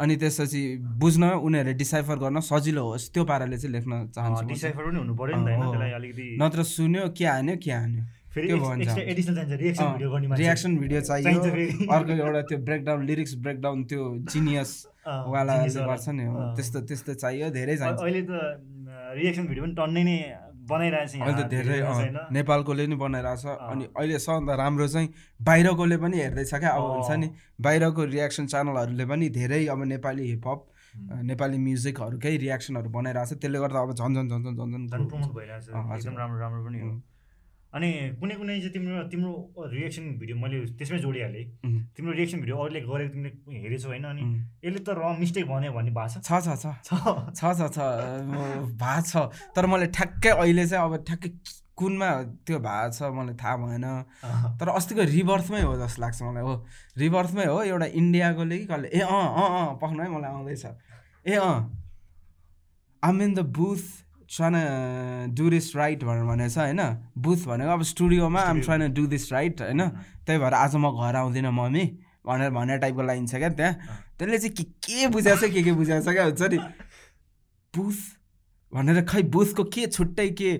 अनि 0.00 0.14
त्यसपछि 0.16 0.62
बुझ्न 1.00 1.24
उनीहरूले 1.42 1.74
डिसाइफर 1.74 2.16
गर्न 2.18 2.40
सजिलो 2.40 2.82
होस्। 2.84 3.10
त्यो 3.12 3.24
पाराले 3.24 3.56
चाहिँ 3.58 3.72
लेख्न 3.74 3.92
चाहन्छु 4.14 4.44
नत्र 6.38 6.62
सुन्यो 6.62 7.08
के 7.16 7.24
हान्यो 7.26 7.56
के 7.56 7.70
हान्यो। 7.70 8.04
रियाक्सन 10.38 10.72
भिडियो 10.78 11.00
चाहियो। 11.00 11.40
अर्को 11.96 12.12
एउटा 12.12 12.42
त्यो 12.48 12.58
ब्रेकडाउन 12.68 13.00
लिरिक्स 13.08 13.32
ब्रेकडाउन 13.44 13.78
त्यो 13.88 14.02
जिनियस 14.32 14.70
वालाले 15.06 15.68
गर्छ 15.88 16.06
नि 16.18 16.24
त्यस्तो 16.56 16.78
त्यस्तो 16.88 17.12
चाहियो 17.14 17.46
धेरै 17.56 17.76
चाहिन्छ। 17.76 18.00
अहिले 18.02 18.22
त 18.28 18.32
रियाक्सन 19.16 19.44
भिडियो 19.48 19.64
पनि 19.64 19.74
टन्नै 19.80 20.02
नै 20.04 20.18
अहिले 20.68 21.32
त 21.32 21.48
धेरै 21.48 21.78
नेपालकोले 22.36 22.84
नि 22.86 22.96
बनाइरहेछ। 23.00 23.44
अनि 23.72 23.84
अहिले 23.96 24.18
सबभन्दा 24.20 24.54
राम्रो 24.62 24.86
चाहिँ 24.94 25.08
बाहिरकोले 25.40 25.96
पनि 26.04 26.16
हेर्दैछ 26.20 26.52
क्या। 26.54 26.70
अब 26.76 26.84
हुन्छ 26.94 27.10
नि 27.24 27.28
बाहिरको 27.56 28.02
रियाक्सन 28.04 28.44
च्यानलहरूले 28.52 29.04
पनि 29.08 29.26
धेरै 29.38 29.62
अब 29.72 29.80
नेपाली 29.96 30.24
हिपहप 30.30 30.60
नेपाली 31.24 31.56
म्युजिकहरूकै 31.58 32.36
रियाक्सनहरू 32.44 32.88
बनाइरहेछ। 32.92 33.30
त्यसले 33.40 33.58
गर्दा 33.64 33.78
अब 33.80 33.90
झन् 33.96 34.12
झन् 34.14 34.28
झन् 34.28 34.42
झन् 34.44 34.56
झन् 34.60 34.86
झन् 34.92 35.08
प्रमोट 35.08 35.30
भइरहेछ। 35.38 35.64
एकदम 35.72 36.14
राम्रो 36.20 36.38
राम्रो 36.44 36.60
पनि 36.68 36.78
हो। 36.84 36.92
अनि 37.68 37.88
कुनै 38.20 38.34
कुनै 38.40 38.54
चाहिँ 38.60 38.72
तिम्रो 38.72 39.02
तिम्रो 39.12 39.32
रिएक्सन 39.68 40.04
भिडियो 40.16 40.36
मैले 40.40 40.56
त्यसमै 40.78 40.98
जोडिहालेँ। 41.04 41.44
तिम्रो 41.92 42.12
रिएक्सन 42.16 42.38
भिडियो 42.40 42.56
अरूले 42.56 42.80
गरेको 42.80 43.12
तिमीले 43.12 43.60
हेरेछौ 43.60 43.88
होइन 43.88 44.04
अनि 44.08 44.22
यसले 44.64 44.80
त 44.80 44.88
र 44.96 45.12
मिस्टेक 45.20 45.44
भन्यो 45.44 45.72
भन्ने 45.76 45.92
भएको 45.92 46.20
छ। 46.20 46.24
छ 46.24 46.48
छ 46.48 46.56
छ। 46.56 46.66
छ। 47.36 47.40
छ 47.76 47.78
भएको 48.72 49.00
छ। 49.04 49.28
तर 49.52 49.66
मैले 49.68 49.86
ठ्याक्कै 49.92 50.30
अहिले 50.40 50.64
चाहिँ 50.64 50.84
अब 50.88 51.04
ठ्याक्कै 51.04 51.30
कुनमा 51.76 52.10
त्यो 52.48 52.58
भएको 52.58 52.90
छ 52.96 53.00
मलाई 53.12 53.36
थाहा 53.36 53.56
भएन। 53.60 53.86
तर 54.56 54.68
अस्तिको 54.72 55.02
रिबर्थमै 55.12 55.62
हो 55.68 55.76
जस्तो 55.76 56.00
लाग्छ 56.02 56.18
मलाई 56.24 56.42
हो। 56.48 56.54
रिबर्थमै 56.96 57.46
हो 57.52 57.58
एउटा 57.68 57.86
इन्डियाकोले 58.00 58.58
कि 58.58 58.66
कसले 58.66 58.88
ए 58.96 59.00
अँ 59.04 59.28
अँ 59.28 59.48
अँ 59.60 59.68
पख्नु 59.76 60.00
है 60.02 60.08
मलाई 60.08 60.30
आउँदैछ। 60.32 60.64
ए 61.28 61.36
अँ। 61.36 61.56
I'm 63.02 63.22
in 63.22 63.34
the 63.34 63.40
booth 63.54 63.84
trying 64.28 65.34
do 65.34 65.50
this 65.50 65.76
right 65.76 66.04
भनेर 66.04 66.24
भनेको 66.24 66.50
छ 66.54 66.58
होइन? 66.58 66.80
बुथ 67.18 67.40
भनेको 67.48 67.70
अब 67.70 67.82
स्टुडियोमा 67.82 68.40
I'm 68.40 68.60
trying 68.60 68.92
do 68.92 69.06
this 69.06 69.32
right 69.32 69.60
होइन? 69.62 69.80
त्यही 70.26 70.38
भएर 70.38 70.54
आज 70.54 70.76
म 70.76 70.92
घर 70.92 71.16
आउँदिनँ 71.16 71.52
मम्मी 71.52 71.84
भनेर 72.26 72.50
भन्ने 72.50 72.78
टाइपको 72.78 73.02
लाइन 73.02 73.26
छ 73.26 73.34
क्या 73.36 73.48
त्यहाँ। 73.48 73.74
त्यसले 74.18 74.38
चाहिँ 74.38 74.54
के 74.54 74.64
के 74.84 75.06
बुझाएको 75.08 75.46
छ 75.46 75.50
के 75.52 75.62
के 75.62 75.72
बुझाएको 75.72 76.04
छ 76.04 76.12
क्या 76.12 76.24
हुन्छ 76.24 76.42
नि? 76.42 76.58
बुथ 77.74 77.96
भनेर 78.72 79.04
खै 79.08 79.22
बुथको 79.32 79.64
के 79.64 79.86
छुट्टै 79.86 80.28
के 80.36 80.50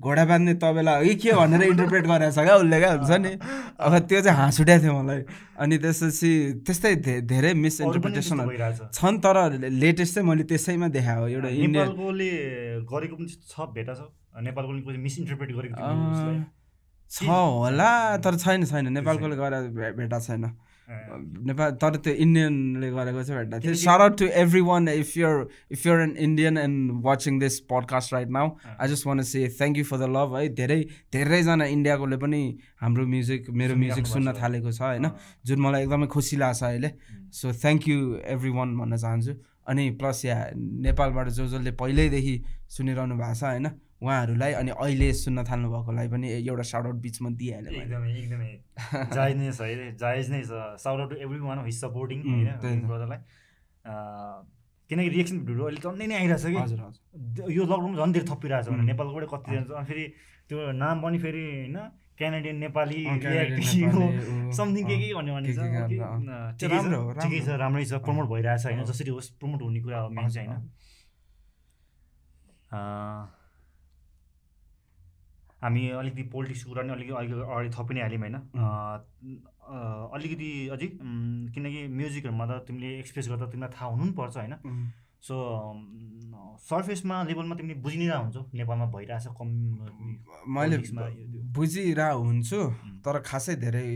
घोडा 0.00 0.24
बाँध्ने 0.24 0.54
तबेला 0.60 0.92
हो 0.96 1.04
कि 1.04 1.14
के 1.16 1.32
भनेर 1.32 1.62
इन्टरप्रेट 1.62 2.04
गरेको 2.06 2.32
छ 2.32 2.38
क्या 2.44 2.56
उसले 2.56 2.78
क्या? 2.80 2.92
हुन्छ 2.92 3.12
नि? 3.24 3.32
अब 3.80 3.92
त्यो 4.08 4.20
चाहिँ 4.22 4.38
हाँस 4.38 4.60
उठाएको 4.60 4.82
थियो 4.82 4.92
मलाई। 4.92 5.20
अनि 5.62 5.74
त्यसपछि 5.78 6.30
त्यस्तै 6.66 6.94
धेरै 7.24 7.52
मिसइन्टरप्रिटेसनहरू 7.54 8.52
छन् 8.92 9.18
तर 9.24 9.36
लेटेस्ट 9.72 10.14
चाहिँ 10.14 10.28
मैले 10.28 10.44
त्यसैमा 10.50 10.88
देखाएको 10.92 11.26
एउटा 11.28 11.48
नेपालकोले 11.48 12.30
गरेको 12.92 13.14
पनि 13.16 13.28
छ 13.28 13.54
भेटा 13.72 13.92
छ? 13.94 14.00
नेपालकोले 14.36 14.98
मिसइन्टरप्रेट 14.98 15.50
गरेको 15.56 15.76
छ 17.10 17.22
होला 17.24 17.90
तर 18.18 18.34
छैन 18.36 18.64
छैन। 18.66 18.92
नेपालकोले 18.92 19.36
गरेर 19.36 19.64
भेटा 19.96 20.18
छैन। 20.20 20.44
नेपाल 20.88 21.70
तर 21.82 21.96
त्यो 21.96 22.12
इन्डियनले 22.14 22.90
गरेको 22.90 23.22
चाहिँ 23.22 23.40
भेट्दा 23.40 23.58
थियो 23.58 23.74
shout 23.74 24.00
out 24.00 24.18
to 24.18 24.26
every 24.42 24.60
one 24.60 24.88
if 24.88 25.16
you're 25.16 25.48
if 25.72 25.86
you're 25.86 26.00
an 26.00 26.14
Indian 26.26 26.58
and 26.58 26.92
watching 27.04 27.38
this 27.38 27.58
podcast 27.72 28.14
right 28.14 28.28
now 28.28 28.50
I 28.80 28.88
just 28.88 29.06
wanna 29.06 29.22
say 29.22 29.48
thank 29.58 29.78
you 29.78 29.84
for 29.84 29.98
the 29.98 30.10
love 30.16 30.36
है 30.36 30.48
धेरै 30.54 30.80
धेरैजना 31.12 31.64
इन्डियाकोले 31.76 32.16
पनि 32.16 32.42
हाम्रो 32.80 33.06
म्युजिक 33.06 33.50
मेरो 33.50 33.76
म्युजिक 33.76 34.06
सुन्न 34.06 34.32
थालेको 34.32 34.72
छ 34.72 34.82
होइन? 34.82 35.10
जुन 35.46 35.60
मलाई 35.60 35.82
एकदमै 35.82 36.06
खुसी 36.06 36.36
लाग्छ 36.36 36.62
अहिले। 36.62 36.90
So 37.32 37.52
thank 37.52 37.88
you 37.88 37.98
every 38.36 38.50
one 38.50 38.76
भन्न 38.78 38.96
चाहन्छु। 38.96 39.34
अनि 39.66 39.90
प्लस 39.90 40.24
यहाँ 40.24 40.46
नेपालबाट 40.86 41.28
जो 41.28 41.46
जसले 41.46 41.70
पहिल्यैदेखि 41.82 42.34
सुनिरहनु 42.76 43.14
भएको 43.16 43.34
छ 43.34 43.42
होइन? 43.42 43.66
उहाँहरूलाई 44.02 44.52
अनि 44.52 44.70
अहिले 44.76 45.08
सुन्न 45.18 45.38
थाल्नु 45.48 45.68
भएकोलाई 45.72 46.08
पनि 46.12 46.26
एउटा 46.36 46.64
साउट 46.70 46.96
बिचमा 47.04 47.28
दिइहाल्यो 47.40 47.70
एकदमै 47.80 48.10
एकदमै। 48.22 48.50
जायज 49.16 49.36
नै 49.36 49.50
छ 49.52 49.60
है। 49.60 49.88
जायज 49.96 50.26
नै 50.30 50.40
छ। 50.44 50.52
Shout 50.84 50.98
out 51.00 51.10
to 51.10 51.16
every 51.24 51.38
one 51.48 51.58
his 51.64 51.76
supporting 51.80 52.18
होइन 52.28 52.48
ब्रदरलाई 52.88 53.20
किनकि 54.90 55.08
रिएक्सन 55.16 55.36
भिडियोहरू 55.46 55.64
अहिले 55.66 55.80
टन्नै 55.82 56.06
नै 56.06 56.16
आइरहेको 56.16 56.40
छ 56.42 56.46
कि? 56.54 57.52
यो 57.56 57.62
लकडाउन 57.64 57.94
झन् 57.96 58.12
धेरै 58.16 58.26
थपिरहेको 58.30 58.64
छ 58.64 58.68
भने 58.72 58.84
नेपालकोबाट 58.90 59.24
कति 59.32 59.48
जान्छ। 59.54 59.70
अनि 59.70 59.86
फेरि 59.88 60.04
त्यो 60.48 60.58
नाम 60.82 60.96
पनि 61.02 61.18
फेरि 61.24 61.44
होइन 61.46 61.78
क्यानाडियन 62.16 62.56
नेपाली 62.56 63.00
समथिङ 64.58 64.82
के 64.88 64.96
के 65.00 65.08
भन्यो 65.16 65.32
भने 65.36 65.48
ठिकै 66.60 67.40
छ 67.40 67.48
राम्रै। 67.64 67.84
छ 67.84 67.92
प्रमोट 68.04 68.26
भइरहेछ 68.28 68.62
होइन 68.66 68.80
जसरी 68.92 69.10
होस् 69.16 69.30
प्रमोट 69.40 69.60
हुने 69.62 69.80
कुरा 69.88 69.98
हो 70.04 70.08
मेन 70.16 70.28
चाहिँ 70.36 70.48
होइन। 70.48 70.64
हामी 75.62 75.88
अलिकति 75.90 76.22
पोलिटिक्सको 76.32 76.70
कुरा 76.70 76.82
पनि 76.82 76.92
अलिकति 76.92 77.14
अलिकति 77.14 77.40
अगाडि 77.42 77.70
थपि 77.70 77.94
नै 77.94 78.00
हाल्यौँ 78.00 78.20
होइन 78.20 78.36
अलिकति 80.12 80.50
अझै 80.68 80.88
किनकि 81.54 81.80
म्युजिकहरूमा 81.92 82.46
त 82.46 82.60
तिमीले 82.66 82.90
एक्सप्रेस 82.98 83.28
गर्दा 83.28 83.46
तिमीलाई 83.46 83.72
थाहा 83.72 83.90
हुनु 83.90 84.04
पनि 84.04 84.12
पर्छ 84.12 84.36
होइन 84.36 84.54
सो 85.22 85.36
सर्फेसमा 86.62 87.22
लेभलमा 87.24 87.54
तिमीले 87.54 87.80
बुझि 87.80 87.98
नै 87.98 88.06
हुन्छौ 88.14 88.42
नेपालमा 88.54 88.86
भइरहेछ 88.92 89.26
कम 89.34 89.48
मैले 90.50 90.78
बुझिरहेको 91.52 92.20
हुन्छु 92.20 92.60
तर 93.04 93.20
खासै 93.24 93.56
धेरै 93.56 93.88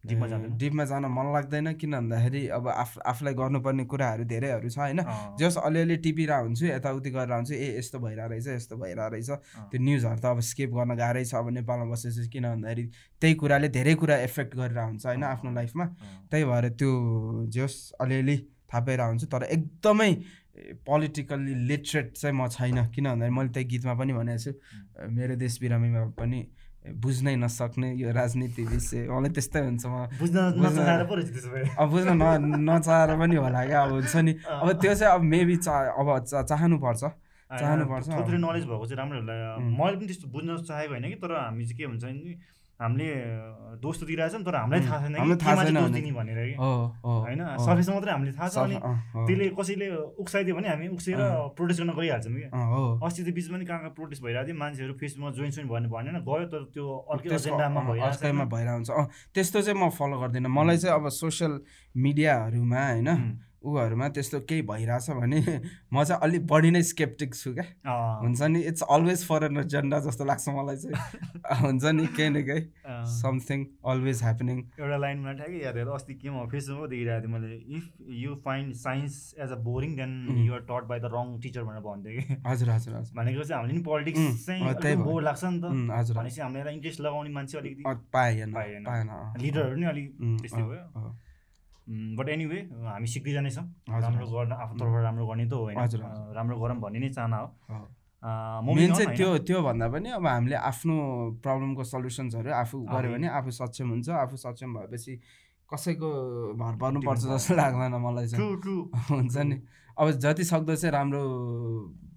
डिपमा 0.00 0.26
जाँदैन। 0.26 0.56
डिपमा 0.56 0.84
जान 0.84 1.04
मन 1.12 1.26
लाग्दैन 1.32 1.72
किन 1.76 1.92
भन्दाखेरि 1.92 2.46
अब 2.56 2.68
आफ 2.68 2.98
आफूलाई 3.06 3.34
गर्नुपर्ने 3.34 3.84
कुराहरू 3.84 4.24
धेरैहरू 4.24 4.68
छ 4.68 4.78
होइन? 4.78 5.00
जस 5.36 5.56
अलिअलि 5.60 5.96
टिपिरहेको 6.00 6.44
हुन्छु 6.44 6.66
यताउति 6.66 7.10
गरेर 7.10 7.32
हुन्छु 7.32 7.54
ए 7.54 7.68
यस्तो 7.78 7.98
भइरहेको 8.00 8.30
रहेछ 8.30 8.46
यस्तो 8.48 8.76
भइरहेको 8.80 9.08
रहेछ। 9.12 9.30
त्यो 9.70 9.78
न्युजहरू 9.80 10.20
त 10.20 10.26
अब 10.32 10.40
स्केप 10.40 10.70
गर्न 10.72 10.96
गाह्रै 10.96 11.24
छ 11.24 11.34
अब 11.36 11.48
नेपालमा 11.52 11.86
बसेपछि 11.92 12.28
किन 12.32 12.44
भन्दाखेरि 12.48 12.84
त्यही 13.20 13.34
कुराले 13.44 13.68
धेरै 13.76 13.94
कुरा 14.00 14.16
एफेक्ट 14.24 14.56
गरेर 14.56 14.78
हुन्छ 14.80 15.06
होइन 15.06 15.24
आफ्नो 15.36 15.50
लाइफमा। 15.52 15.84
त्यही 16.30 16.44
भएर 16.44 16.68
त्यो 16.80 16.90
जस 17.52 17.74
अलिअलि 18.00 18.36
पाइरहेको 18.72 19.08
हुन्छु 19.10 19.26
तर 19.26 19.42
एकदमै 19.52 20.12
पोलिटिकल्ली 20.86 21.54
लिटरेट 21.68 22.08
चाहिँ 22.16 22.34
म 22.36 22.48
छैन। 22.48 22.88
किन 22.88 23.04
भन्दाखेरि 23.04 23.34
मैले 23.36 23.52
त्यही 23.52 23.66
गीतमा 23.68 23.94
पनि 24.00 24.12
भनेको 24.12 24.40
छु 24.40 24.52
मेरो 25.12 25.36
देश 25.36 25.60
बिरामीमा 25.60 26.04
पनि 26.16 26.40
बुझ्नै 26.80 27.36
नसक्ने 27.36 27.88
यो 28.00 28.08
राजनीति 28.12 28.62
विषय 28.64 29.04
मलाई 29.08 29.30
त्यस्तै 29.36 29.60
हुन्छ 29.60 29.84
म 29.84 30.08
अब 31.76 31.88
बुझ्न 31.92 32.10
न 32.16 32.24
नचाहेर 32.68 33.10
पनि 33.20 33.36
होला 33.36 33.60
क्या 33.68 33.80
अब 33.84 33.90
हुन्छ 34.00 34.16
नि। 34.16 34.32
अब 34.48 34.68
त्यो 34.80 34.94
चाहिँ 34.94 35.12
अब 35.14 35.22
मेबी 35.22 35.56
चा 35.60 35.74
अब 36.00 36.08
चा 36.24 36.42
चाहनुपर्छ। 36.42 37.02
चाहनुपर्छ 37.50 38.08
नलेज 38.08 38.64
भएको 38.64 38.86
चाहिँ 38.86 38.96
राम्रो 38.96 39.18
होला। 39.20 39.34
मैले 39.60 39.96
पनि 39.96 40.06
त्यस्तो 40.08 40.26
बुझ्न 40.32 40.56
चाहेको 40.64 40.92
होइन 40.94 41.06
कि 41.12 41.18
तर 41.20 41.32
हामी 41.36 41.64
चाहिँ 41.68 41.76
के 41.76 41.84
हुन्छ 41.84 42.04
नि 42.04 42.32
हामीले 42.80 43.08
दोष 43.80 43.96
त 44.00 44.04
दिइरहेछौँ 44.08 44.42
तर 44.44 44.54
हामीलाई 44.56 44.80
थाहा 44.88 44.98
छैन 45.04 45.14
कि 45.20 45.36
थाहा 45.36 45.64
छैन 45.64 45.92
दिने 45.92 46.12
भनेर 46.16 46.38
कि। 46.48 46.54
होइन? 46.56 47.40
सर्फेसमा 47.60 47.94
मात्रै 47.94 48.12
हामीले 48.12 48.32
थाहा 48.34 48.48
छ 48.48 48.56
अनि 48.64 48.76
त्यसले 49.28 49.44
कसैले 49.58 49.86
उक्साइदियो 50.22 50.54
भने 50.56 50.68
हामी 50.68 50.86
उक्सेर 50.96 51.18
प्रोटेस्ट 51.56 51.80
गर्न 51.80 51.92
गइहाल्छौँ 52.00 52.32
कि। 52.34 52.46
अस्ति 53.06 53.20
त 53.22 53.28
बिचमा 53.36 53.56
पनि 53.56 53.64
कहाँ 53.68 53.80
कहाँ 53.80 53.94
प्रोटेस्ट 54.00 54.22
भइरहेको 54.24 54.46
थियो 54.48 54.58
मान्छेहरू 54.62 54.94
फेसबुकमा 55.00 55.30
जोइन 55.38 55.50
सोइन 55.56 55.68
भन्ने 55.68 55.88
भनेन 55.92 56.16
गयो 56.24 56.46
तर 56.52 56.62
त्यो 56.74 56.84
अर्कै 57.12 57.28
एजेन्डामा 57.36 57.80
भइरहेको 57.88 58.74
हुन्छ 58.74 58.90
त्यस्तो 59.34 59.58
चाहिँ 59.60 59.78
म 59.80 59.88
फलो 59.92 60.16
गर्दिनँ। 60.20 60.50
मलाई 60.50 60.76
चाहिँ 60.82 60.96
अब 60.96 61.08
सोसियल 61.20 61.52
मिडियाहरूमा 61.94 62.82
होइन 62.90 63.08
उहरूमा 63.62 64.08
त्यस्तो 64.16 64.40
केही 64.48 64.62
भइरहेछ 64.68 65.10
भने 65.10 65.40
म 65.92 66.04
चाहिँ 66.04 66.20
अलिक 66.22 66.46
बढी 66.46 66.70
नै 66.70 66.82
स्केप्टिक 66.90 67.34
छु 67.34 67.52
क्या। 67.54 67.92
हुन्छ 68.22 68.42
नि 68.42 68.60
it's 68.70 68.82
always 68.96 69.24
for 69.28 69.44
an 69.44 69.56
agenda 69.60 69.98
जस्तो 70.06 70.24
लाग्छ 70.24 70.48
मलाई 70.48 70.76
चाहिँ। 70.76 71.60
हुन्छ 71.62 71.84
नि 71.84 72.06
केही 72.16 72.30
न 72.30 72.42
केही। 72.48 72.62
समथिङ 73.14 73.64
अलवेज 73.92 74.22
ह्यापनिङ 74.22 74.58
एउटा 74.80 74.96
लाइनमा 74.96 75.32
ठ्याक्कै 75.40 75.62
याद 75.64 75.76
अस्ति 75.96 76.14
के 76.14 76.30
म 76.30 76.46
फेसबुकमा 76.50 76.86
देखिरहेको 76.86 77.26
थिएँ 77.26 77.32
मैले 77.32 77.56
if 77.76 77.84
you 78.24 78.34
find 78.44 78.74
science 78.82 79.18
as 79.38 79.52
a 79.52 79.60
boring 79.68 79.96
then 79.96 80.12
you're 80.46 80.60
taught 80.70 80.88
by 80.88 81.00
the 81.00 81.12
wrong 81.16 81.38
teacher 81.40 81.62
भनेर 81.70 81.82
भन्थ्यो 81.88 82.20
कि। 82.20 82.42
हजुर 82.46 82.70
हजुर 82.70 82.94
हजुर। 82.96 83.16
भनेको 83.20 83.44
चाहिँ 83.44 83.60
हामीले 83.60 83.78
पनि 83.78 83.84
पोलिटिक्स 83.90 84.46
चाहिँ 84.46 84.96
बोर 85.04 85.22
लाग्छ 85.22 85.44
नि 85.44 85.60
त। 85.60 85.74
हजुर 85.98 86.16
भनेपछि 86.16 86.40
हामीलाई 86.40 86.74
इन्ट्रेस्ट 86.74 87.00
लगाउने 87.00 87.30
मान्छे 87.30 87.58
अलिकति 87.58 87.82
पाएन 88.12 88.52
पाएन। 88.54 89.10
लिडरहरू 89.42 89.76
नि 89.76 89.86
अलिक 89.86 90.08
त्यस्तै 90.42 90.62
भयो। 90.62 91.16
बट 91.90 92.28
एनिवे 92.28 92.58
हामी 92.86 93.06
सिक्दै 93.10 93.32
जानेछौँ 93.32 93.64
राम्रो 93.90 94.26
गर्न 94.30 94.52
आफ्नो 94.54 94.78
तर्फबाट 94.78 95.02
राम्रो 95.04 95.26
गर्ने 95.26 95.46
त 95.46 95.52
हो 95.52 95.62
होइन। 95.64 95.78
राम्रो 96.38 96.56
गरौँ 96.60 96.78
भन्ने 96.80 96.98
नै 96.98 97.08
चाहना 97.10 97.36
हो। 97.36 97.48
मेन 98.62 98.94
चाहिँ 98.94 99.16
त्यो 99.16 99.28
त्यो 99.42 99.58
भन्दा 99.62 99.86
पनि 99.90 100.08
अब 100.14 100.26
हामीले 100.26 100.56
आफ्नो 100.70 100.94
प्रब्लमको 101.42 101.82
सल्युसन्सहरू 101.84 102.50
आफू 102.52 102.76
गऱ्यो 102.86 103.10
भने 103.10 103.28
आफू 103.38 103.50
सक्षम 103.50 103.88
हुन्छ। 103.90 104.08
आफू 104.22 104.36
सक्षम 104.36 104.70
भएपछि 104.74 105.12
कसैको 105.70 106.08
भर 106.60 106.74
पर्नुपर्छ 106.78 107.22
जस्तो 107.26 107.54
लाग्दैन 107.58 107.94
मलाई 108.06 108.26
चाहिँ। 108.28 108.44
हुन्छ 109.10 109.36
नि। 109.50 109.56
अब 109.98 110.10
जति 110.22 110.44
सक्दो 110.44 110.74
चाहिँ 110.76 110.92
राम्रो 110.92 111.22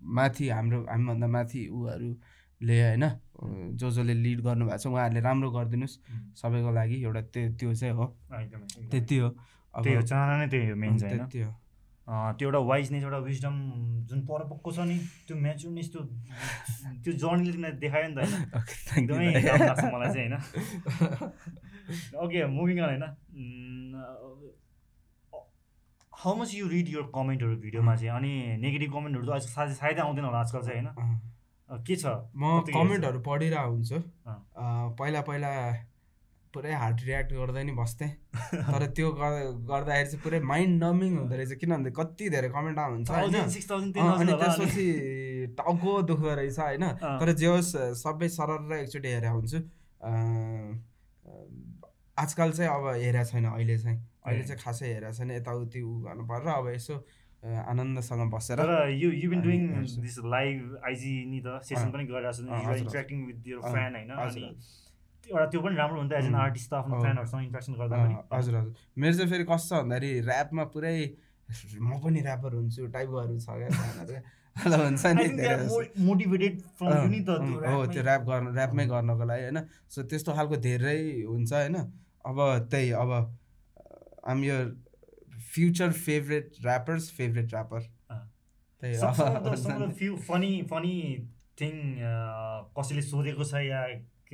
माथि 0.05 0.49
हाम्रो 0.49 0.79
हामीभन्दा 0.85 1.27
माथि 1.27 1.61
ऊहरूले 1.73 2.77
होइन। 2.83 3.05
जो 3.75 3.89
जसले 3.89 4.13
लिड 4.13 4.39
गर्नुभएको 4.43 4.77
छ 4.77 4.87
उहाँहरूले 4.87 5.21
राम्रो 5.21 5.49
गरिदिनुहोस्। 5.51 5.95
सबैको 6.37 6.69
लागि 6.71 6.97
एउटा 7.03 7.21
त्यो 7.33 7.49
त्यो 7.59 7.73
चाहिँ 7.73 7.93
हो। 7.95 8.05
त्यति 8.91 9.17
हो। 9.17 9.29
त्यही 9.73 9.95
हो 9.95 10.01
चाहना 10.01 10.33
नै 10.37 10.47
त्यही 10.47 10.69
हो 10.69 10.75
मेन 10.75 10.97
चाहिँ 10.97 11.17
होइन। 11.17 11.51
त्यो 12.37 12.47
एउटा 12.47 12.59
वाइजनेस 12.67 13.03
एउटा 13.03 13.17
विजडम 13.25 13.55
जुन 14.07 14.19
परपक्को 14.27 14.71
छ 14.71 14.79
नि 14.87 14.97
त्यो 15.27 15.35
म्याचुरनेस 15.37 15.87
त्यो 15.93 16.01
त्यो 17.03 17.13
जर्नीले 17.13 17.51
तिमीलाई 17.51 17.71
देखायो 17.83 18.07
नि 18.07 18.15
त 18.15 18.19
एकदमै 18.97 19.27
लाग्छ 19.33 19.83
मलाई 19.93 20.09
चाहिँ 20.13 20.29
होइन। 20.29 20.35
ओके 22.23 22.45
मुभिङ 22.57 22.77
अन 22.79 22.89
होइन। 22.89 23.03
How 26.13 26.33
much 26.35 26.49
you 26.55 26.67
read 26.67 26.87
your 26.89 27.03
कमेन्टहरू 27.15 27.55
भिडियोमा 27.63 27.95
चाहिँ? 27.95 28.11
अनि 28.17 28.31
नेगेटिभ 28.61 28.91
कमेन्टहरू 28.93 29.25
त 29.25 29.39
सायद 29.47 29.71
सायदै 29.79 30.01
आउँदैन 30.01 30.25
होला 30.25 30.39
आजकल 30.39 30.61
चाहिँ 30.67 30.81
होइन। 30.83 31.79
के 31.87 31.95
छ? 31.95 32.05
म 32.35 32.61
कमेन्टहरू 32.67 33.19
पढिरहेको 33.27 33.71
हुन्छु। 33.71 33.97
पहिला 34.99 35.21
पहिला 35.21 35.49
पुरै 36.53 36.73
हार्ट 36.73 37.03
रियाक्ट 37.03 37.33
गर्दै 37.33 37.63
नि 37.63 37.73
बस्थेँ। 37.77 38.09
तर 38.73 38.85
त्यो 38.97 39.11
गर्दाखेरि 39.11 40.07
चाहिँ 40.09 40.21
पुरै 40.23 40.39
माइन्ड 40.51 40.83
नमिङ 40.83 41.17
हुँदो 41.17 41.35
रहेछ 41.35 41.53
किन 41.61 41.69
भन्दा 41.73 41.91
कति 41.99 42.29
धेरै 42.29 42.49
कमेन्ट 42.55 42.79
आउँछ 42.79 43.09
अनि 43.09 44.33
त्यसपछि 44.41 44.85
टाउको 45.57 45.91
दुख्दो 46.09 46.33
रहेछ 46.39 46.59
होइन। 46.59 46.85
तर 47.01 47.31
जे 47.41 47.47
होस् 47.53 47.73
सबै 48.03 48.27
सरर 48.37 48.61
र 48.69 48.81
एकचोटि 48.83 49.09
हेरेर 49.15 49.33
हुन्छु। 49.33 49.59
आजकल 52.17 52.51
चाहिँ 52.53 52.69
अब 52.69 52.85
हेरेको 53.01 53.25
छैन 53.31 53.45
अहिले 53.51 53.77
चाहिँ। 53.77 53.97
अहिले 54.25 54.43
चाहिँ 54.47 54.61
खासै 54.63 54.87
हेरेको 54.93 55.13
छैन। 55.17 55.31
यताउति 55.31 55.81
उ 55.81 55.91
गर्नु 56.05 56.23
पर्छ 56.29 56.47
अब 56.53 56.67
यसो 56.77 56.95
आनन्दसँग 57.43 58.31
बसेर 58.31 58.57
तर 58.59 58.71
you 58.95 59.09
you 59.11 59.29
been 59.29 59.41
doing 59.41 59.61
this 59.83 60.17
live 60.35 60.79
IG 60.87 61.13
नि 61.27 61.39
त 61.43 61.59
सेसन 61.67 61.91
पनि 61.91 62.05
गरिरहेको 62.07 62.77
छु। 62.77 62.85
इन्ट्रेक्टिङ 62.85 63.25
विथ 63.27 63.47
यर 63.47 63.59
फ्यान 63.59 63.95
होइन? 63.99 64.11
एउटा 65.29 65.45
त्यो 65.51 65.61
पनि 65.61 65.75
राम्रो 65.75 65.99
हुन्छ 65.99 66.13
एज 66.13 66.25
एन 66.25 66.35
आर्टिस्ट 66.35 66.69
त 66.69 66.73
आफ्नो 66.73 67.01
फ्यानहरूसँग 67.01 67.43
इन्ट्रेक्सन 67.43 67.73
गर्दा 67.81 67.95
हजुर 68.33 68.55
हजुर। 68.55 68.73
मेरो 68.97 69.13
चाहिँ 69.17 69.29
फेरि 69.31 69.45
कस्तो 69.51 69.75
भन्दाखेरि 69.81 70.09
ऱ्यापमा 70.27 70.63
पुरै 70.73 70.95
म 71.79 71.91
पनि 72.03 72.19
ऱ्यापर 72.23 72.51
हुन्छु 72.59 72.87
टाइपकोहरू 72.95 73.35
छ 73.39 73.47
क्या 73.59 74.21
हुन्छ 74.63 75.03
नि 75.17 75.25
मोटिभेटेड 76.05 76.53
हो 76.81 77.85
त्यो 77.93 78.01
ऱ्याप 78.03 78.23
गर्न 78.29 78.45
ऱ्यापमै 78.53 78.85
गर्नको 78.91 79.25
लागि 79.25 79.43
होइन। 79.43 79.59
सो 79.89 80.03
त्यस्तो 80.09 80.33
खालको 80.37 80.55
धेरै 80.65 80.99
हुन्छ 81.25 81.51
होइन। 81.53 81.75
अब 82.25 82.37
त्यही 82.71 82.91
अब 83.03 83.11
आम 84.29 84.43
यो 84.43 84.57
future 85.53 85.91
favourite 86.05 86.45
rappers 86.63 87.09
favourite 87.17 87.47
rapper 87.53 87.81
त्यही 88.81 90.15
फनी 90.27 90.51
फनी 90.69 90.95
थिङ 91.59 91.73
कसैले 92.77 93.01
सोधेको 93.09 93.43
छ 93.43 93.53
या 93.65 93.81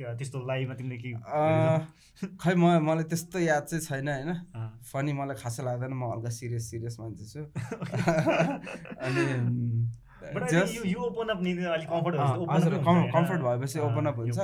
त्यस्तो 0.02 0.46
लाइभमा 0.46 0.74
तिमीले 0.74 0.98
के 0.98 1.10
खै 2.36 2.54
म 2.54 2.64
मलाई 2.80 3.04
त्यस्तो 3.04 3.38
याद 3.38 3.64
चाहिँ 3.64 3.82
छैन 3.84 4.08
होइन? 4.08 4.30
फनी 4.92 5.12
मलाई 5.12 5.36
खासै 5.36 5.62
लाग्दैन 5.64 5.92
म 5.92 6.12
हल्का 6.12 6.30
सिरियस 6.30 6.70
सिरियस 6.70 6.96
मान्छे 7.00 7.24
छु। 7.32 7.40
अनि 9.06 9.24
कम्फर्ट 13.14 13.40
भएपछि 13.40 13.78
ओपन 13.78 14.06
अप 14.06 14.18
हुन्छ 14.18 14.38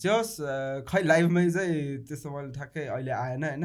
जस 0.00 0.36
खै 0.88 1.02
लाइभमै 1.02 1.50
चाहिँ 1.50 2.04
त्यस्तो 2.04 2.30
मैले 2.30 2.52
ठ्याक्कै 2.52 2.86
अहिले 2.86 3.10
आएन 3.10 3.44
होइन? 3.44 3.64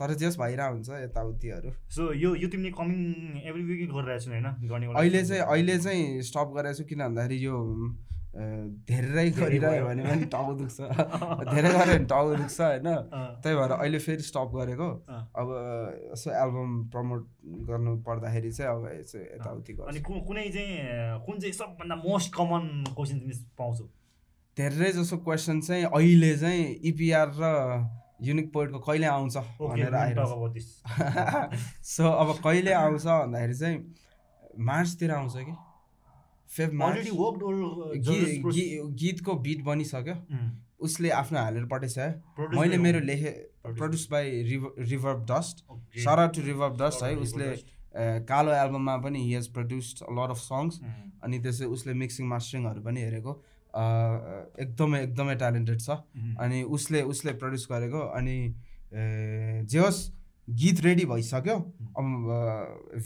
तर 0.00 0.14
जस 0.14 0.36
भइरहेको 0.36 0.72
हुन्छ 0.72 0.88
यताउतिहरू। 0.90 1.70
सो 1.90 2.12
यो 2.12 2.34
यो 2.34 2.48
तिमीले 2.48 2.70
कमिङ 2.70 2.98
एभ्री 3.44 3.62
विक 3.62 3.90
गरिरहेको 3.92 4.24
छु 4.24 4.30
होइन 4.30 4.46
अहिले 4.94 5.24
चाहिँ 5.24 5.42
अहिले 5.42 5.78
चाहिँ 5.78 6.22
स्टप 6.22 6.48
गरेको 6.56 6.74
छु 6.74 6.84
किन 6.84 6.98
भन्दाखेरि 6.98 7.44
यो 7.46 7.56
धेरै 8.36 9.30
गरिरह्यो 9.30 9.84
भने 9.86 10.02
पनि 10.04 10.24
टाउ 10.28 10.54
दुख्छ। 10.54 10.80
धेरै 11.52 11.70
गऱ्यो 11.72 11.86
भने 11.88 12.04
टाउ 12.04 12.34
दुख्छ 12.36 12.60
होइन? 12.60 12.88
त्यही 13.42 13.56
भएर 13.56 13.72
अहिले 13.72 13.98
फेरि 13.98 14.22
स्टप 14.22 14.50
गरेको। 14.54 14.88
अब 15.40 15.48
यसो 16.12 16.30
एल्बम 16.30 16.72
प्रमोट 16.92 17.22
गर्नु 17.68 17.96
पर्दाखेरि 18.04 18.52
चाहिँ 18.52 18.70
अब 18.72 18.88
यसो 19.00 19.18
यताउति 19.18 19.72
गर्छ। 19.72 19.88
अनि 19.88 20.00
कुनै 20.00 20.48
चाहिँ 20.48 21.20
कुन 21.26 21.38
चाहिँ 21.40 21.52
सबभन्दा 21.52 21.96
मोस्ट 21.96 22.34
कमन 22.34 22.64
क्वेसन 22.92 23.18
तिमी 23.18 23.34
पाउँछौ? 23.58 23.84
धेरै 24.56 24.92
जसो 24.92 25.16
क्वेसन 25.18 25.60
चाहिँ 25.60 25.84
अहिले 25.84 26.36
चाहिँ 26.36 26.64
इपिआर 26.92 27.32
र 27.40 27.52
युनिक 28.22 28.52
पोइन्टको 28.52 28.78
कहिले 28.78 29.06
आउँछ 29.06 29.36
भनेर 29.60 29.96
सो 31.84 32.08
अब 32.22 32.36
कहिले 32.44 32.72
आउँछ 32.72 33.04
भन्दाखेरि 33.04 33.54
चाहिँ 33.54 33.94
मार्चतिर 34.58 35.10
आउँछ 35.10 35.36
कि? 35.36 35.56
गीतको 39.02 39.34
बिट 39.46 39.62
बनिसक्यो 39.64 40.14
उसले 40.86 41.08
आफ्नो 41.10 41.38
हालेर 41.38 41.64
पठाइसक्यो। 41.66 42.48
मैले 42.56 42.76
मेरो 42.78 43.00
लेखे 43.00 43.30
produce 43.66 44.04
by 44.10 44.42
Reverb 44.90 45.20
Dust 45.30 45.64
shout out 46.04 46.26
to 46.36 46.40
Reverb 46.42 46.74
Dust 46.82 47.02
है। 47.02 47.14
उसले 47.16 47.48
कालो 48.28 48.52
एल्बममा 48.52 48.96
पनि 49.04 49.18
he 49.24 49.32
has 49.34 49.46
produced 49.52 49.96
lot 50.12 50.30
of 50.30 50.38
songs 50.38 50.74
अनि 51.24 51.36
त्यसै 51.44 51.66
उसले 51.76 51.92
मिक्सिङ 52.02 52.24
मास्टरिङहरू 52.28 52.80
पनि 52.82 53.00
हेरेको। 53.00 53.32
एकदमै 54.60 54.98
एकदमै 55.02 55.34
ट्यालेन्टेड 55.36 55.78
छ। 55.80 55.88
अनि 56.40 56.58
उसले 56.76 57.00
उसले 57.14 57.32
प्रड्युस 57.40 57.64
गरेको। 57.72 58.00
अनि 58.20 58.36
जे 59.72 59.78
होस् 59.78 60.00
गीत 60.48 60.80
रेडी 60.84 61.04
भइसक्यो। 61.06 61.56
अब 61.98 62.06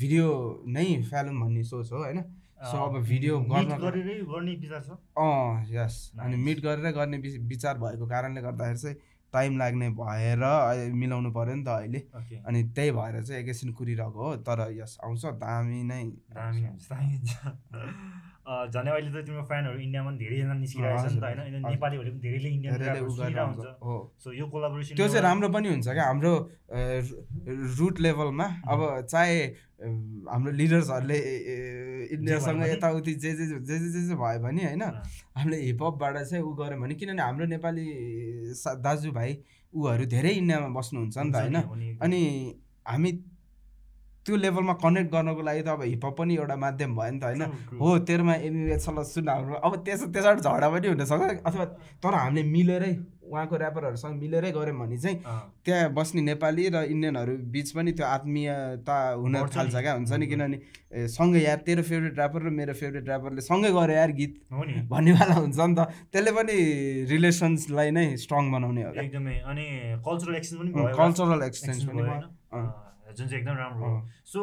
भिडियो 0.01 0.27
नै 0.69 0.85
फ्यालौँ 1.09 1.35
भन्ने 1.41 1.63
सोच 1.65 1.93
हो 1.93 1.99
होइन? 2.05 2.19
सो 2.61 2.77
अब 2.77 2.95
भिडियो 3.03 3.39
गर्ने 3.41 4.55
विचार 4.55 4.81
छ। 4.81 4.91
अँ 5.17 5.65
यस। 5.73 5.95
अनि 6.21 6.37
मिट 6.37 6.59
गरेरै 6.61 6.93
गर्ने 6.93 7.17
विचार 7.49 7.79
भएको 7.79 8.07
कारणले 8.07 8.41
गर्दाखेरि 8.43 8.79
चाहिँ 8.79 8.97
टाइम 9.33 9.59
लाग्ने 9.59 9.89
भएर 9.97 10.43
मिलाउनु 10.93 11.31
पऱ्यो 11.33 11.55
नि 11.55 11.65
त 11.65 11.69
अहिले। 11.69 12.01
अनि 12.45 12.63
त्यही 12.77 12.91
भएर 12.93 13.23
चाहिँ 13.23 13.41
एकैछिन 13.43 13.73
कुरिरहेको 13.73 14.21
हो 14.21 14.37
तर 14.45 14.61
यस 14.77 14.93
आउँछ 15.05 15.25
दामी 15.41 15.81
नै 15.89 16.05
दामी 16.37 16.61
झन् 18.51 18.89
अहिले 18.91 19.11
त 19.15 19.23
तिम्रो 19.27 19.43
फ्यानहरू 19.47 19.79
इन्डियामा 19.79 20.11
पनि 20.11 20.19
धेरैजना 20.19 20.55
निस्किरहेको 20.59 20.99
छ 21.01 21.13
नि 21.15 21.21
त 21.21 21.23
होइन? 21.23 21.63
नेपालीहरूले 21.71 22.11
पनि 22.11 22.21
धेरैले 22.21 22.49
इन्डियन 22.51 22.75
सो 24.19 24.29
यो 24.35 24.47
कोलाबोरेसन 24.51 24.95
त्यो 24.99 25.07
चाहिँ 25.09 25.23
राम्रो 25.23 25.49
पनि 25.55 25.69
हुन्छ 25.71 25.87
क्या 25.87 26.05
हाम्रो 26.11 26.33
रुट 27.79 28.01
लेभलमा 28.01 28.47
अब 28.67 28.81
चाहे 29.07 29.39
हाम्रो 30.35 30.51
लिडर्सहरूले 30.61 31.19
इन्डियासँग 32.17 32.63
यताउति 32.67 33.15
जे 33.15 33.33
जे 33.39 33.47
जे 33.47 33.59
जे 33.69 33.79
जे 33.79 34.01
जे 34.09 34.15
भयो 34.15 34.39
भने 34.43 34.65
होइन 34.65 34.83
हामीले 34.83 35.57
हिपहपबाट 35.63 36.15
चाहिँ 36.23 36.45
उ 36.45 36.53
गऱ्यौँ 36.61 36.81
भने 36.81 36.95
किनभने 37.01 37.23
हाम्रो 37.23 37.47
नेपाली 37.55 37.87
दाजुभाइ 38.87 39.37
ऊहरू 39.73 40.05
धेरै 40.15 40.33
इन्डियामा 40.43 40.69
बस्नुहुन्छ 40.79 41.19
नि 41.19 41.31
त 41.33 41.37
होइन। 41.37 41.99
अनि 42.03 42.21
हामी 42.87 43.13
त्यो 44.27 44.37
लेभलमा 44.37 44.73
कनेक्ट 44.83 45.11
गर्नको 45.13 45.43
लागि 45.43 45.63
त 45.63 45.69
अब 45.69 45.83
हिपहप 45.83 46.15
पनि 46.19 46.35
एउटा 46.37 46.57
माध्यम 46.57 46.91
भयो 46.97 47.11
नि 47.13 47.19
त 47.21 47.25
होइन। 47.25 47.43
हो 47.81 47.99
तेरोमा 48.09 48.35
एमबिएस 48.49 48.89
ल 48.89 49.03
सुन 49.13 49.29
हाम्रो 49.29 49.55
अब 49.65 49.73
त्यस 49.85 50.03
त्यसबाट 50.13 50.39
झगडा 50.41 50.69
पनि 50.71 50.87
हुनसक्छ 50.89 51.41
अथवा 51.49 51.65
तर 52.05 52.15
हामीले 52.15 52.43
मिलेरै 52.51 52.93
उहाँको 53.31 53.55
ऱ्यापरहरूसँग 53.57 54.15
मिलेरै 54.21 54.51
गऱ्यौँ 54.53 54.79
भने 54.79 54.97
चाहिँ 54.99 55.19
त्यहाँ 55.65 55.93
बस्ने 55.95 56.21
नेपाली 56.23 56.69
र 56.75 56.77
इन्डियनहरू 56.91 57.33
बिच 57.55 57.69
पनि 57.71 57.93
त्यो 57.95 58.07
आत्मीयता 58.07 58.97
हुन 59.23 59.35
थाल्छ 59.55 59.75
क्या 59.77 59.93
हुन्छ 59.95 60.13
नि? 60.13 60.27
किनभने 60.27 60.59
सँगै 61.09 61.41
यार 61.41 61.59
तेरो 61.67 61.83
फेभरेट 61.87 62.19
ऱ्यापर 62.19 62.41
र 62.43 62.51
मेरो 62.51 62.75
फेभरेट 62.75 63.07
ऱ्यापरले 63.07 63.41
सँगै 63.47 63.71
गऱ्यो 63.71 63.95
यार 63.95 64.13
गीत। 64.19 64.35
भन्नेवाला 64.91 65.35
हुन्छ 65.41 65.59
नि 65.61 65.75
त। 65.79 65.81
त्यसले 66.11 66.33
पनि 66.35 66.57
रिलेसन्सलाई 67.07 67.91
नै 67.91 68.07
स्ट्रङ 68.19 68.51
बनाउने 68.51 68.83
हो 68.83 68.93
एकदमै। 68.99 69.37
अनि 69.47 69.67
कल्चरल 70.03 70.35
एक्सचेन्ज 70.35 70.61
पनि 70.61 70.93
कल्चरल 70.99 71.43
एक्सचेन्ज 71.47 71.81
पनि 71.87 72.03
जुन 73.11 73.27
चाहिँ 73.27 73.41
एकदम 73.41 73.57
राम्रो 73.57 73.87
हो। 73.87 73.99
सो 74.27 74.41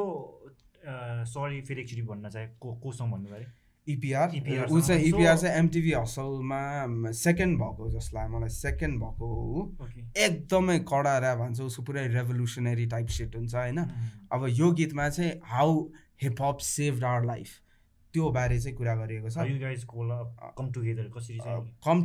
सरी 1.27 1.61
फेरि 1.67 1.81
एकचोटि 1.81 2.03
भन्न 2.07 2.29
चाहे 2.29 2.47
को 2.61 2.67
कोसँग 2.83 3.11
भन्नुभयो 3.11 3.47
इपिआर 3.89 4.27
ऊ 4.71 4.79
चाहिँ 4.81 5.03
इपिआर 5.03 5.37
चाहिँ 5.37 5.55
एमटिभी 5.57 5.91
हसलमा 5.93 7.11
सेकेन्ड 7.17 7.57
भएको 7.59 7.89
जस्तो 7.91 8.17
लाग्यो 8.17 8.37
मलाई 8.37 8.49
सेकेन्ड 8.49 8.95
भएको 9.03 9.25
हो। 9.27 9.61
एकदमै 10.17 10.77
कडा 10.91 11.13
ऱ्याप 11.19 11.37
भन्छ 11.37 11.59
उसको 11.61 11.83
पुरै 11.83 12.07
रेभोल्युसनरी 12.07 12.85
टाइप 12.87 13.07
सेट 13.17 13.35
हुन्छ 13.35 13.55
होइन? 13.55 13.79
अब 14.31 14.45
यो 14.49 14.71
गीतमा 14.71 15.09
चाहिँ 15.09 15.31
how 15.45 15.71
hip hop 16.23 16.57
save 16.63 17.03
our 17.03 17.25
life 17.25 17.49
त्यो 18.13 18.29
बारे 18.31 18.59
चाहिँ 18.59 18.75
कुरा 18.77 18.95
गरिएको 18.95 19.29
छ। 19.29 19.37
कम 20.57 20.71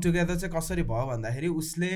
टुगेदर 0.01 0.37
चाहिँ? 0.37 0.53
कसरी 0.55 0.83
भयो 0.83 1.07
भन्दाखेरि 1.07 1.49
उसले 1.49 1.93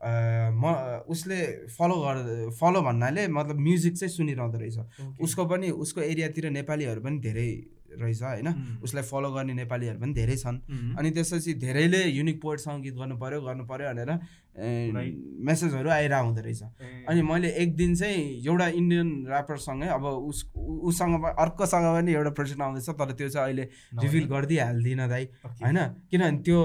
म 0.00 0.72
उसले 1.08 1.36
फलो 1.72 1.94
गर 2.00 2.16
फलो 2.52 2.80
भन्नाले 2.82 3.26
मतलब 3.28 3.58
म्युजिक 3.58 3.96
चाहिँ 3.96 4.12
सुनिरहँदो 4.12 4.58
रहेछ। 4.58 4.78
उसको 5.20 5.44
पनि 5.44 5.70
उसको 5.72 6.00
एरियातिर 6.02 6.50
नेपालीहरू 6.50 7.00
पनि 7.00 7.18
धेरै 7.18 7.48
रहेछ 8.00 8.22
होइन? 8.22 8.48
उसलाई 8.82 9.04
फलो 9.10 9.30
गर्ने 9.32 9.54
नेपालीहरू 9.54 9.98
पनि 10.00 10.12
धेरै 10.14 10.36
छन्। 10.36 10.58
अनि 10.98 11.10
त्यसपछि 11.10 11.54
धेरैले 11.62 12.02
युनिक 12.10 12.40
पोइटसँग 12.42 12.82
गीत 12.82 12.94
गर्नु 12.94 13.16
पऱ्यो 13.16 13.40
गर्नु 13.42 13.64
पऱ्यो 13.66 13.86
भनेर 13.88 14.10
मेसेजहरू 15.46 15.90
आइरह 15.90 16.18
हुँदो 16.18 16.40
रहेछ 16.42 16.62
अनि 17.08 17.22
मैले 17.22 17.48
एक 17.62 17.76
दिन 17.76 17.94
चाहिँ 17.94 18.20
एउटा 18.46 18.66
इन्डियन 18.80 19.08
ऱ्यापरसँगै 19.28 19.88
अब 19.96 20.04
उस 20.04 20.38
उसँग 20.56 21.24
अर्कोसँग 21.24 21.86
पनि 21.96 22.12
एउटा 22.12 22.30
प्रोजेक्ट 22.38 22.60
आउँदैछ 22.62 22.88
तर 22.90 23.12
त्यो 23.12 23.28
चाहिँ 23.28 23.46
अहिले 23.46 23.64
रिभिल 24.02 24.24
गरिदिइहाल्दिनँ 24.32 25.08
दाइ 25.08 25.24
होइन? 25.44 25.78
किनभने 26.10 26.38
त्यो 26.44 26.60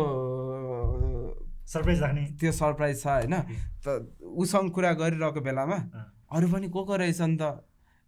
सरप्राइज 1.67 1.99
राख्ने 2.01 2.23
त्यो 2.39 2.51
सरप्राइज 2.51 3.01
छ 3.01 3.07
होइन? 3.07 3.35
त 3.83 4.07
उसँग 4.23 4.71
कुरा 4.71 4.91
गरिरहेको 5.01 5.41
बेलामा 5.41 5.77
अरू 6.31 6.47
पनि 6.47 6.67
को 6.71 6.83
को 6.87 6.95
रहेछ 6.95 7.21
नि 7.21 7.37
त 7.41 7.43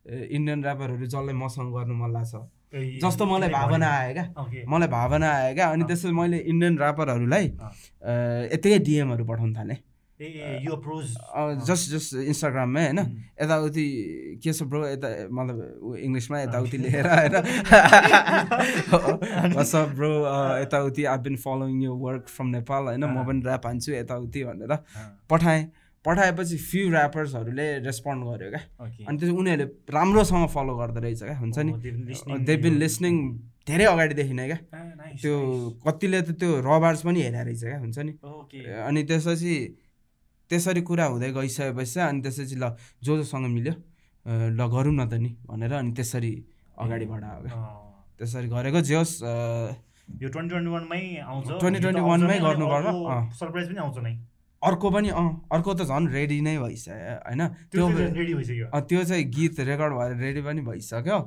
इन्डियन 0.06 0.64
ऱ्यापरहरू 0.64 1.06
जसलाई 1.06 1.36
मसँग 1.36 1.72
गर्नु 1.76 1.96
मन 1.96 2.12
लाग्छ? 2.14 2.36
जस्तो 2.74 3.26
मलाई 3.26 3.50
भावना 3.50 3.88
आयो 3.88 4.14
क्या। 4.14 4.26
मलाई 4.68 4.88
भावना 4.90 5.28
आयो 5.30 5.54
क्या। 5.56 5.68
अनि 5.72 5.84
त्यसपछि 5.86 6.14
मैले 6.14 6.38
इन्डियन 6.50 6.74
ऱ्यापरहरूलाई 6.82 7.46
यतिकै 8.54 8.80
डिएमहरू 8.80 9.24
पठाउनु 9.26 9.54
थालेँ। 9.54 9.78
जस्ट 11.68 11.90
जस्ट 11.92 12.14
इन्स्टाग्राममै 12.32 12.84
होइन। 12.86 13.00
यताउति 13.42 13.86
के 14.44 14.54
छ 14.54 14.64
ब्रो? 14.64 14.88
यता 14.88 15.08
मतलब 15.30 15.58
इङ्ग्लिसमा 16.00 16.38
यताउति 16.42 16.78
लेखेर 16.84 17.08
होइन। 17.08 17.36
सब 19.74 19.94
ब्रो 19.96 20.12
यताउति 20.64 21.04
I 21.14 21.18
been 21.28 21.36
following 21.46 21.82
you 21.84 21.94
work 21.94 22.26
from 22.30 22.48
Nepal 22.58 22.84
होइन। 22.84 23.04
म 23.04 23.26
पनि 23.28 23.42
ऱ्याप 23.46 23.66
हान्छु 23.68 23.92
यताउति 23.94 24.44
भनेर 24.44 24.74
पठाएँ। 25.30 25.64
पठाएपछि 26.06 26.58
फ्यु 26.70 26.84
ऱ्यापर्सहरूले 26.92 27.68
रेस्पोन्ड 27.88 28.22
गर्यो 28.28 28.50
क्या। 28.52 28.62
अनि 29.08 29.18
त्यसपछि 29.18 29.38
उनीहरूले 29.40 29.66
राम्रोसँग 29.96 30.48
फलो 30.56 30.74
गर्दो 30.76 31.00
रहेछ 31.00 31.22
क्या 31.24 31.38
हुन्छ 31.40 31.58
नि? 31.64 31.72
दे 32.44 32.54
बिन 32.64 32.76
लिसनिङ 32.84 33.16
धेरै 33.64 33.86
अगाडिदेखि 33.88 34.34
नै 34.36 34.46
क्या। 34.52 34.60
त्यो 35.24 35.34
कतिले 35.88 36.20
त 36.28 36.30
त्यो 36.36 36.50
रबार्स 36.68 37.02
पनि 37.08 37.20
हेरेर 37.24 37.46
रहेछ 37.48 37.64
क्या 37.64 37.80
हुन्छ 37.80 37.98
नि? 38.04 38.12
अनि 38.88 39.02
त्यसपछि 39.08 39.54
त्यसरी 40.52 40.82
कुरा 40.84 41.06
हुँदै 41.08 41.32
गइसकेपछि 41.40 42.00
अनि 42.04 42.20
त्यसपछि 42.22 42.56
ल 42.60 42.76
जो 43.00 43.12
जोसँग 43.24 43.48
मिल्यो 43.56 43.74
ल 44.60 44.60
गरौँ 44.60 44.94
न 45.00 45.08
त 45.08 45.14
नि 45.24 45.32
भनेर 45.48 45.72
अनि 45.80 45.92
त्यसरी 45.96 46.34
अगाडि 46.84 47.06
बढायो 47.08 47.40
क्या। 47.48 47.56
त्यसरी 48.20 48.48
गरेको 48.52 48.80
जे 48.84 48.96
होस् 49.00 49.16
यो 50.20 50.28
ट्वेन्टी 50.30 50.52
ट्वेन्टी 50.52 50.72
वानमै 50.76 51.02
आउँछ। 51.32 51.48
ट्वेन्टी 51.64 51.80
ट्वेन्टी 51.80 52.04
वानमै 52.12 52.38
गर्नु 52.44 52.66
पर्छ 52.68 52.88
सरप्राइज 53.40 53.68
पनि 53.72 53.80
आउँछ 53.88 53.98
नै। 54.04 54.14
अर्को 54.64 54.90
पनि 54.92 55.10
अँ 55.10 55.28
अर्को 55.52 55.74
त 55.74 55.82
झन् 55.84 56.08
रेडी 56.12 56.40
नै 56.42 56.58
भइसक्यो 56.58 56.96
होइन? 57.28 57.42
त्यो 57.72 57.84
त्यो 58.88 59.04
चाहिँ 59.04 59.24
गीत 59.30 59.60
रेकर्ड 59.60 59.94
भएर 59.94 60.12
रेडी 60.18 60.42
पनि 60.42 60.62
भइसक्यो। 60.62 61.18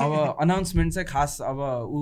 अब 0.00 0.10
अनाउन्समेन्ट 0.40 0.92
चाहिँ 0.92 1.06
खास 1.08 1.40
अब 1.46 1.58
ऊ 1.86 2.00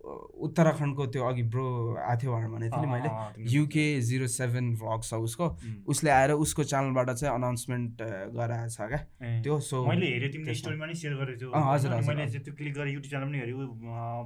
उत्तराखण्डको 0.00 1.06
त्यो 1.12 1.24
अघि 1.28 1.42
ब्रो 1.52 1.66
आएको 2.00 2.20
थियो 2.20 2.32
भनेर 2.32 2.48
भनेको 2.48 2.76
थिएँ 2.76 2.86
नि 2.86 2.92
मैले। 2.92 3.10
युके 3.52 3.84
जिरो 4.00 4.26
सेभेन 4.26 4.72
भ्लग 4.80 5.02
छ 5.04 5.14
उसको। 5.28 5.46
उसले 5.86 6.10
आएर 6.10 6.30
उसको 6.40 6.64
च्यानलबाट 6.64 7.10
चाहिँ 7.10 7.34
अनाउन्समेन्ट 7.34 8.02
गराएको 8.32 8.68
छ 8.70 8.80
क्या। 8.88 9.00
त्यो 9.42 9.58
सो 9.60 9.84
मैले 9.86 10.06
हेरेँ 10.06 10.30
तिमीले 10.32 10.54
स्टोरीमा 10.54 10.86
नि 10.86 10.94
सेयर 10.94 11.14
गरेको 11.20 11.38
थियो। 11.40 11.50
हजुर 11.52 11.90
मैले 12.08 12.26
त्यो 12.32 12.54
क्लिक 12.56 12.76
युट्युब 12.96 13.34
हेरेँ 13.34 13.54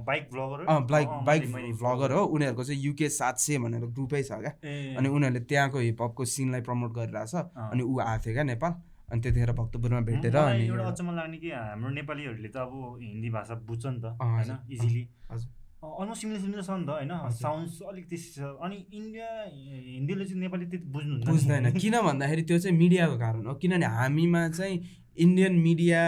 bike 0.07 0.23
vlogger 0.31 0.59
bike 0.91 1.07
bike 1.27 1.43
vlogger 1.83 2.11
हो। 2.15 2.23
उनीहरूको 2.23 2.63
चाहिँ 2.63 2.81
युके 2.81 3.09
सात 3.11 3.37
सय 3.37 3.57
भनेर 3.59 3.85
ग्रुपै 3.91 4.23
छ 4.23 4.39
क्या। 4.39 4.55
अनि 4.95 5.07
उनीहरूले 5.09 5.43
त्यहाँको 5.43 5.79
हिपहपको 5.79 6.25
सिनलाई 6.25 6.61
प्रमोट 6.63 6.91
गरिरहेछ। 6.95 7.35
अनि 7.35 7.83
ऊ 7.83 7.99
आएको 7.99 8.23
थियो 8.25 8.33
क्या 8.33 8.43
नेपाल। 8.55 8.73
अनि 9.05 9.21
त्यतिखेर 9.21 9.51
भक्तपुरमा 9.53 9.99
भेटेर 10.01 10.35
अनि 10.35 10.65
एउटा 10.65 10.85
अचम्म 10.87 11.15
लाग्ने 11.15 11.37
कि 11.37 11.49
हाम्रो 11.51 11.89
नेपालीहरूले 11.93 12.49
त 12.49 12.57
अब 12.57 12.73
हिन्दी 13.01 13.29
भाषा 13.29 13.55
बुझ्छ 13.61 13.85
नि 13.85 13.99
त 14.01 14.17
होइन? 14.17 14.57
इजिली 14.71 15.03
हजुर। 15.31 15.49
अलमोस्ट 16.01 16.21
सिमिलर 16.21 16.39
सिमिलर 16.41 16.63
छ 16.63 16.69
नि 16.69 16.85
त 16.85 16.89
होइन? 16.89 17.11
साउन्ड्स 17.41 17.73
अलिक 17.89 18.05
त्यस्तो 18.09 18.41
छ। 18.41 18.57
अनि 18.65 18.77
इन्डिया 18.93 19.27
हिन्दीले 19.95 20.25
चाहिँ 20.25 20.41
नेपाली 20.41 20.65
त्यति 20.71 20.87
बुझ्नु 20.95 21.13
बुझ्दैन। 21.31 21.71
किन 21.77 21.95
भन्दाखेरि 22.01 22.41
त्यो 22.49 22.57
चाहिँ 22.59 22.77
मिडियाको 22.77 23.15
कारण 23.19 23.45
हो। 23.45 23.53
किनभने 23.61 23.87
हामीमा 23.97 24.41
चाहिँ 24.57 24.75
इन्डियन 25.25 25.53
मिडिया 25.67 26.01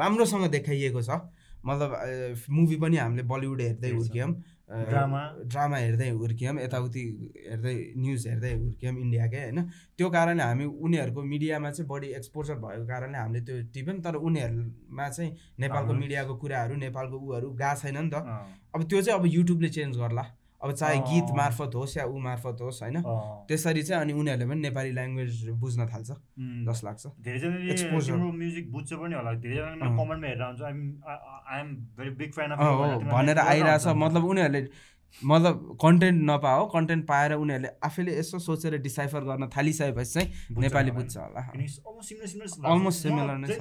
राम्रोसँग 0.00 0.44
देखाइएको 0.50 1.02
छ। 1.02 1.10
मतलब 1.60 1.90
मुभी 2.50 2.76
पनि 2.80 2.96
हामीले 2.96 3.22
बलिउड 3.28 3.60
हेर्दै 3.60 3.90
हुर्क्यौँ। 3.92 4.30
ड्रामा। 4.70 5.20
ड्रामा 5.50 5.76
हेर्दै 5.76 6.08
हुर्क्यौँ 6.10 6.54
यताउति 6.60 7.02
हेर्दै 7.50 7.74
न्युज 7.98 8.26
हेर्दै 8.28 8.52
हुर्क्यौँ 8.54 8.94
इन्डियाकै 8.94 9.40
होइन? 9.42 9.58
त्यो 9.98 10.10
कारणले 10.10 10.42
हामी 10.42 10.64
उनीहरूको 10.64 11.22
मिडियामा 11.22 11.70
चाहिँ 11.70 11.88
बढी 11.90 12.08
एक्सपोजर 12.18 12.54
भएको 12.62 12.86
कारणले 12.86 13.18
हामीले 13.18 13.40
त्यो 13.46 13.56
टिप्यौँ 13.74 13.98
तर 14.00 14.14
उनीहरूमा 14.14 15.08
चाहिँ 15.08 15.30
नेपालको 15.58 15.92
मिडियाको 15.94 16.34
कुराहरू 16.38 16.74
नेपालको 16.86 17.16
उहरू 17.18 17.48
गएको 17.62 17.80
छैन 17.82 17.98
नि 17.98 18.10
त 18.14 18.22
अब 18.74 18.80
त्यो 18.86 19.02
चाहिँ 19.02 19.18
अब 19.18 19.26
युट्युबले 19.26 19.68
चेन्ज 19.68 19.96
गर्ला। 19.98 20.24
अब 20.62 20.72
चाहे 20.72 20.96
गीत 21.08 21.28
मार्फत 21.36 21.74
होस् 21.74 21.96
या 21.96 22.04
ऊ 22.04 22.18
मार्फत 22.20 22.58
होस् 22.60 22.82
होइन? 22.82 22.96
त्यसरी 23.48 23.82
चाहिँ 23.82 24.02
अनि 24.02 24.12
उनीहरूले 24.12 24.46
पनि 24.50 24.60
नेपाली 24.60 24.90
ल्याङ्ग्वेज 24.92 25.48
बुझ्न 25.56 25.86
थाल्छ 25.88 26.10
जस्तो 26.68 26.86
लाग्छ। 26.86 27.04
धेरैजनाले 27.24 28.16
म्युजिक 28.38 28.72
बुझ्छ 28.72 28.92
पनि 28.92 29.14
होला। 29.14 29.32
धेरैजनाले 29.40 29.88
कमेन्टमा 29.96 30.26
हेरेर 30.28 30.44
हुन्छ 30.44 30.62
I 30.62 31.60
am 31.60 31.68
very 31.96 32.10
big 32.20 32.30
fan 32.36 32.50
भनेर 33.08 33.38
आइरहेछ। 33.38 33.86
मतलब 34.04 34.24
उनीहरूले 34.24 34.62
मतलब 35.24 35.76
कन्टेन्ट 35.82 36.18
नपाओ 36.30 36.66
कन्टेन्ट 36.74 37.06
पाएर 37.06 37.32
उनीहरूले 37.34 37.68
आफैले 37.84 38.12
यसो 38.18 38.38
सोचेर 38.38 38.76
डिसाइफर 38.80 39.20
गर्न 39.24 39.48
थालिसकेपछि 39.56 40.12
चाहिँ 40.12 40.28
नेपाली 40.58 40.90
बुझ्छ 40.90 41.16
होला। 41.16 41.40
अलमोस्ट 42.70 43.02
सिमिलर 43.02 43.36
नै 43.36 43.46
छ। 43.48 43.60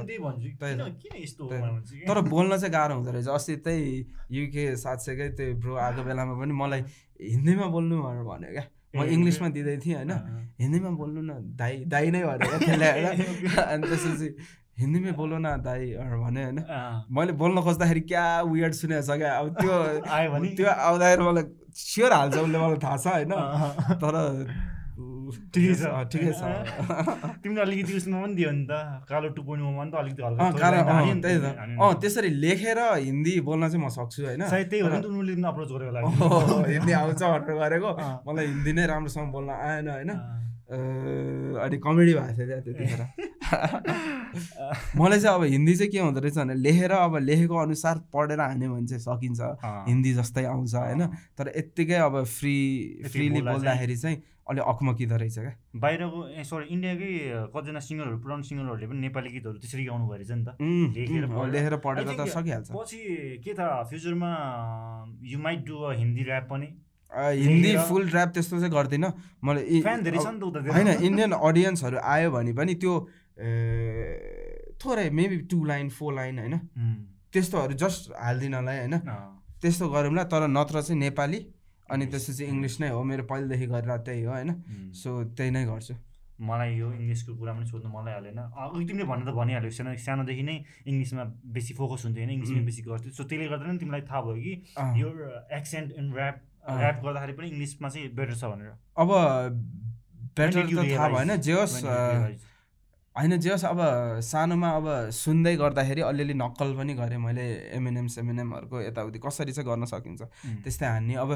तर 2.07 2.17
बोल्न 2.29 2.57
चाहिँ 2.57 2.73
गाह्रो 2.73 2.93
हुँदो 2.95 3.11
रहेछ। 3.11 3.27
अस्ति 3.27 3.55
त्यही 3.65 4.05
युके 4.31 4.63
साथसकै 4.77 5.29
त्यो 5.37 5.55
ब्रो 5.59 5.75
आएको 5.75 6.01
बेलामा 6.03 6.33
पनि 6.39 6.53
मलाई 6.53 6.81
हिन्दीमा 7.21 7.65
बोल्नु 7.75 7.95
भनेर 8.03 8.23
भन्यो 8.23 8.51
क्या। 8.51 8.65
म 8.95 9.03
इङ्ग्लिसमा 9.05 9.47
दिँदै 9.49 9.77
थिएँ 9.85 9.95
होइन। 9.95 10.11
हिन्दीमा 10.61 10.89
बोल्नु 11.01 11.21
न 11.21 11.31
दाई 11.57 11.73
दाई 11.85 12.07
नै 12.11 12.23
भनेर 12.23 12.49
अनि 13.73 13.83
त्यसपछि 13.89 14.27
हिन्दीमै 14.79 15.11
बोलो 15.19 15.37
न 15.39 15.47
दाईहरू 15.65 16.17
भने 16.23 16.41
होइन। 16.43 16.59
मैले 17.11 17.31
बोल्न 17.41 17.61
खोज्दाखेरि 17.67 18.01
क्या 18.11 18.25
वियर्ड 18.47 18.73
सुनेको 18.79 19.03
छ 19.07 19.17
क्या। 19.19 19.31
अब 19.39 19.47
त्यो 19.59 19.73
आयो 20.15 20.27
भने। 20.31 20.49
त्यो 20.55 20.67
आउँदाखेरि 20.87 21.23
मलाई 21.23 21.45
स्योर 21.83 22.11
हाल्छ 22.13 22.35
उसले 22.39 22.57
मलाई 22.59 22.79
थाहा 22.83 22.97
छ 22.97 23.07
होइन। 23.07 23.31
तर 23.99 24.15
ठिकै 25.53 25.73
छ। 25.75 25.83
ठिकै 26.11 26.31
छ। 26.33 26.41
तिमीले 27.43 27.61
अलिकति 27.61 27.93
उसमा 27.99 28.17
पनि 28.23 28.33
दियो 28.35 28.51
नि 28.51 28.63
त। 28.65 28.73
कालो 29.05 29.27
टु 29.37 29.41
पोइन्ट 29.43 29.61
पनि 29.77 29.89
त 29.91 29.95
अलिकति 30.01 30.21
हल्का 30.23 30.43
अँ, 30.43 31.13
त्यही। 31.21 31.99
त्यसरी 32.01 32.29
लेखेर 32.41 32.79
हिन्दी 32.99 33.33
बोल्न 33.47 33.63
चाहिँ 33.69 33.83
म 33.83 33.89
सक्छु 33.89 34.19
होइन। 34.25 34.41
सायद 34.49 34.67
त्यही 34.69 34.81
हो 34.81 34.89
नि 34.89 34.97
त 34.99 35.05
उनीहरूले 35.05 35.35
पनि 35.35 35.47
अप्रोच 35.51 35.69
गरेको 35.71 36.07
अँ, 36.55 36.67
हिन्दी 36.67 36.91
आउँछ 36.99 37.21
भनेर 37.23 37.55
गरेको। 37.61 37.89
मलाई 38.27 38.45
हिन्दी 38.47 38.71
नै 38.73 38.85
राम्रोसँग 38.87 39.27
बोल्न 39.31 39.49
आएन 39.61 39.87
होइन। 39.89 40.11
अनि 41.59 41.77
कमेडी 41.79 42.13
भएको 42.13 42.33
थियो 42.35 42.45
क्या 42.47 42.59
त्यतिखेर। 42.65 43.01
मलाई 43.51 45.19
चाहिँ 45.19 45.35
अब 45.35 45.43
हिन्दी 45.43 45.75
चाहिँ 45.75 45.91
के 45.91 45.99
हुँदो 45.99 46.19
रहेछ 46.19 46.37
भने 46.37 46.53
लेखेर 46.55 46.91
अब 46.91 47.15
लेखेको 47.19 47.55
अनुसार 47.57 47.95
पढेर 48.13 48.39
हान्यो 48.39 48.69
भने 48.73 48.87
चाहिँ 48.87 49.01
सकिन्छ। 49.01 49.41
हिन्दी 49.89 50.11
जस्तै 50.13 50.43
आउँछ 50.45 50.75
होइन? 50.75 51.01
तर 51.37 51.51
यत्तिकै 51.57 51.97
अब 52.07 52.23
फ्री 52.25 52.55
फ्रिली 53.09 53.41
बोल्दाखेरि 53.41 53.95
चाहिँ 53.97 54.17
अलिक 54.49 54.63
अकमकिँदो 54.65 55.15
रहेछ 55.17 55.37
क्या। 55.39 55.53
बाहिरको 55.77 56.19
ए 56.29 56.43
सरी 56.43 56.65
इन्डियाकै 56.73 57.09
कतिजना 57.53 57.79
सिङ्गरहरू 57.85 58.17
पुरानो 58.19 58.43
सिङ्गरहरूले 58.49 58.87
पनि 58.89 58.99
नेपाली 59.05 59.29
गीतहरू 59.29 59.57
त्यसरी 59.61 59.83
गाउनु 59.85 60.05
भयो 60.09 60.17
रहेछ 60.17 60.31
नि 60.31 60.43
त। 60.45 60.49
लेखेर 61.53 61.75
पढेर। 61.77 62.05
त 62.17 62.27
सकिहाल्छ। 62.33 62.67
पछि 62.73 62.99
के 63.45 63.51
त 63.53 63.61
फ्युचरमा 63.89 64.31
you 65.23 65.37
might 65.39 65.59
do 65.65 65.75
a 65.79 65.93
Hindi 65.95 66.21
rap 66.25 66.45
पनि। 66.49 66.67
हिन्दी 67.11 67.71
फुल 67.89 68.03
ऱ्याप 68.09 68.29
त्यस्तो 68.33 68.57
चाहिँ 68.59 68.71
गर्दिनँ। 68.73 69.09
मैले 69.43 69.61
इ- 69.61 69.81
फ्यान 69.81 70.01
धेरै 70.03 70.17
छ 70.17 70.25
अब- 70.25 70.33
नि 70.33 70.39
त 70.39 70.43
उता 70.43 70.59
होइन 70.73 70.87
इन्डियन 71.09 71.31
अडियन्सहरू 71.31 71.97
आयो 71.97 72.29
भने 72.31 72.53
पनि 72.53 72.73
त्यो 72.81 72.93
थोरै 74.81 75.09
maybe 75.19 75.37
two 75.51 75.57
line 75.65 75.89
four 75.89 76.13
line 76.13 76.39
होइन? 76.39 76.55
त्यस्तोहरू 77.33 77.73
जस्ट 77.83 78.11
हालिदिनलाई 78.19 78.77
होइन? 78.79 78.95
त्यस्तो 79.61 79.85
गरौँला 79.89 80.23
तर 80.31 80.47
नत्र 80.47 80.81
चाहिँ 80.81 80.99
नेपाली 80.99 81.39
अनि 81.89 82.05
त्यसपछि 82.11 82.43
इङ्ग्लिस 82.45 82.75
नै 82.81 82.89
हो 82.95 83.03
मेरो 83.03 83.23
पहिलेदेखि 83.31 83.65
गरेर 83.73 83.97
त्यही 84.07 84.23
हो 84.23 84.31
होइन? 84.33 84.51
सो 84.93 85.09
त्यही 85.37 85.51
नै 85.51 85.63
गर्छु। 85.65 85.95
मलाई 86.39 86.71
यो 86.79 86.87
इङ्ग्लिसको 86.95 87.31
कुरा 87.35 87.51
पनि 87.53 87.65
सोध्नु 87.67 87.89
मलाई 87.91 88.13
हालेन। 88.13 88.39
अघि 88.39 88.83
तिमीले 88.87 89.05
भन्नु 89.11 89.23
त 89.27 89.31
भनिहाल्यो 89.35 89.71
सानो 89.77 89.95
सानोदेखि 89.99 90.43
नै 90.49 90.55
इङ्ग्लिसमा 90.87 91.23
बेसी 91.55 91.73
फोकस 91.79 92.01
हुन्थ्यो 92.05 92.23
होइन? 92.23 92.31
इङ्ग्लिसमै 92.35 92.63
बेसी 92.69 92.81
गर्थ्यो। 92.87 93.11
सो 93.11 93.23
त्यसले 93.27 93.47
गर्दा 93.51 93.65
नै 93.67 93.77
तिमीलाई 93.83 94.03
थाहा 94.07 94.21
भयो 94.23 94.39
कि। 94.39 94.53
यो 95.01 95.07
एक्सेन्ट 95.59 95.87
इन 95.99 96.05
ऱ्याप। 96.15 96.35
ऱ्याप 96.69 96.97
गर्दाखेरि 97.03 97.33
पनि 97.37 97.47
इङ्ग्लिसमा 97.51 97.87
चाहिँ 97.89 98.07
बेटर 98.15 98.35
छ 98.39 98.43
भनेर। 98.51 98.71
अब 98.95 99.09
बेटर 100.39 100.63
थाहा? 100.71 101.07
भएन 101.09 101.31
जे 101.43 101.53
होस् 101.59 101.75
होइन 103.15 103.37
जे 103.37 103.49
होस् 103.49 103.65
अब 103.65 103.79
सानोमा 104.21 104.69
अब 104.69 104.85
सुन्दै 105.11 105.55
गर्दाखेरि 105.55 106.01
अलिअलि 106.01 106.33
नक्कल 106.33 106.69
पनि 106.77 106.93
गरेँ 106.93 107.17
मैले 107.17 107.45
एमएनएम 107.75 108.07
सेमएनएमहरूको 108.07 108.77
यताउति। 108.81 109.19
कसरी 109.19 109.51
चाहिँ 109.51 109.67
गर्न 109.67 109.85
सकिन्छ? 109.85 110.21
त्यस्तै 110.63 110.85
हान्ने। 110.85 111.13
अब 111.15 111.29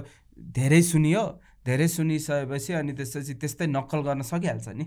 धेरै 0.53 0.81
सुनियो 0.81 1.23
धेरै 1.65 1.87
सुनिसकेपछि 1.87 2.71
अनि 2.73 2.91
त्यसपछि 2.93 3.33
त्यस्तै 3.33 3.65
नक्कल 3.67 3.99
गर्न 4.01 4.21
सकिहाल्छ 4.21 4.67
नि। 4.69 4.85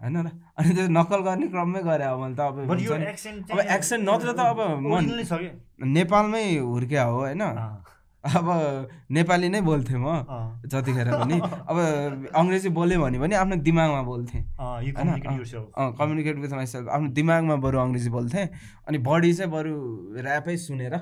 होइन 0.00 0.16
र? 0.22 0.28
अनि 0.58 0.70
त्यो 0.74 0.86
नक्कल 0.90 1.20
गर्ने 1.22 1.46
क्रममै 1.48 1.80
गरेँ 1.82 2.06
अब 2.06 2.18
मैले 2.22 2.34
त 2.34 2.40
अब 2.40 2.56
अब 3.50 3.58
accent 3.76 4.02
नत्र 4.06 4.28
त 4.32 4.40
अब 4.42 4.58
म- 4.78 5.10
नेपालमै 5.96 6.44
हुर्क्या 6.58 7.02
हो 7.04 7.18
होइन? 7.18 7.42
अब 8.22 8.46
नेपाली 9.10 9.48
नै 9.48 9.60
बोल्थेँ 9.66 9.98
म 9.98 10.06
जतिखेर 10.70 11.08
पनि। 11.10 11.36
अब 11.70 11.76
अङ्ग्रेजी 12.30 12.68
बोल्यो 12.70 13.00
भने 13.02 13.18
पनि 13.18 13.34
आफ्नो 13.34 13.56
दिमागमा 13.66 14.02
बोल्थेँ। 14.02 14.42
होइन? 14.94 15.10
कम्युनिकेट 15.98 16.36
विथ 16.38 16.52
माइसेल्फ 16.54 16.88
आफ्नो 16.88 17.08
दिमागमा 17.18 17.56
बरु 17.56 17.78
अङ्ग्रेजी 17.78 18.10
बोल्थेँ। 18.10 18.46
अनि 18.88 18.98
बडी 18.98 19.32
चाहिँ 19.34 19.50
बरु 19.50 19.74
ऱ्यापै 20.22 20.56
सुनेर 20.56 20.94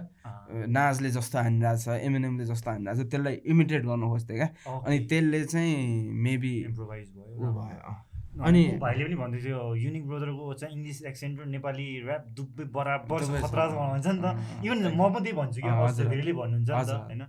नाजले 0.73 1.11
जस्तो 1.11 1.39
हानिरहेको 1.39 1.81
छ 1.85 2.01
एमएनएमले 2.09 2.45
जस्तो 2.49 2.71
हानिरहेको 2.71 3.05
छ 3.05 3.11
त्यसलाई 3.13 3.37
इमिटेट 3.47 3.83
गर्नु 3.85 4.07
खोज्थेँ 4.09 4.37
क्या. 4.37 4.49
अनि 4.87 4.99
त्यसले 5.05 5.45
चाहिँ 5.45 5.77
मेबी 6.25 6.55
Improvise 6.73 7.13
भयो। 7.17 7.53
भयो। 7.53 8.10
अनि 8.31 8.63
भाइले 8.81 9.05
पनि 9.05 9.17
भन्दै 9.17 9.39
थियो 9.43 9.75
युनिक 9.75 10.05
ब्रदरको 10.07 10.55
चाहिँ 10.55 10.75
इङ्ग्लिस 10.77 11.03
एक्सेन्ट 11.03 11.41
र 11.41 11.45
नेपाली 11.51 11.87
ऱ्याप 12.07 12.25
दुबै 12.31 12.65
बराबर। 12.71 13.19
खतरा 13.43 13.65
भन्छ 13.67 14.07
नि 14.07 14.21
त 14.23 14.27
इभन 14.65 14.79
म 14.95 15.03
पनि 15.11 15.23
त्यही 15.25 15.37
भन्छु 15.37 15.61
कि। 15.61 15.71
धेरैले 15.99 16.33
भन्नुहुन्छ 16.33 16.71
नि 16.71 16.85
त। 16.87 16.91
होइन। 17.01 17.23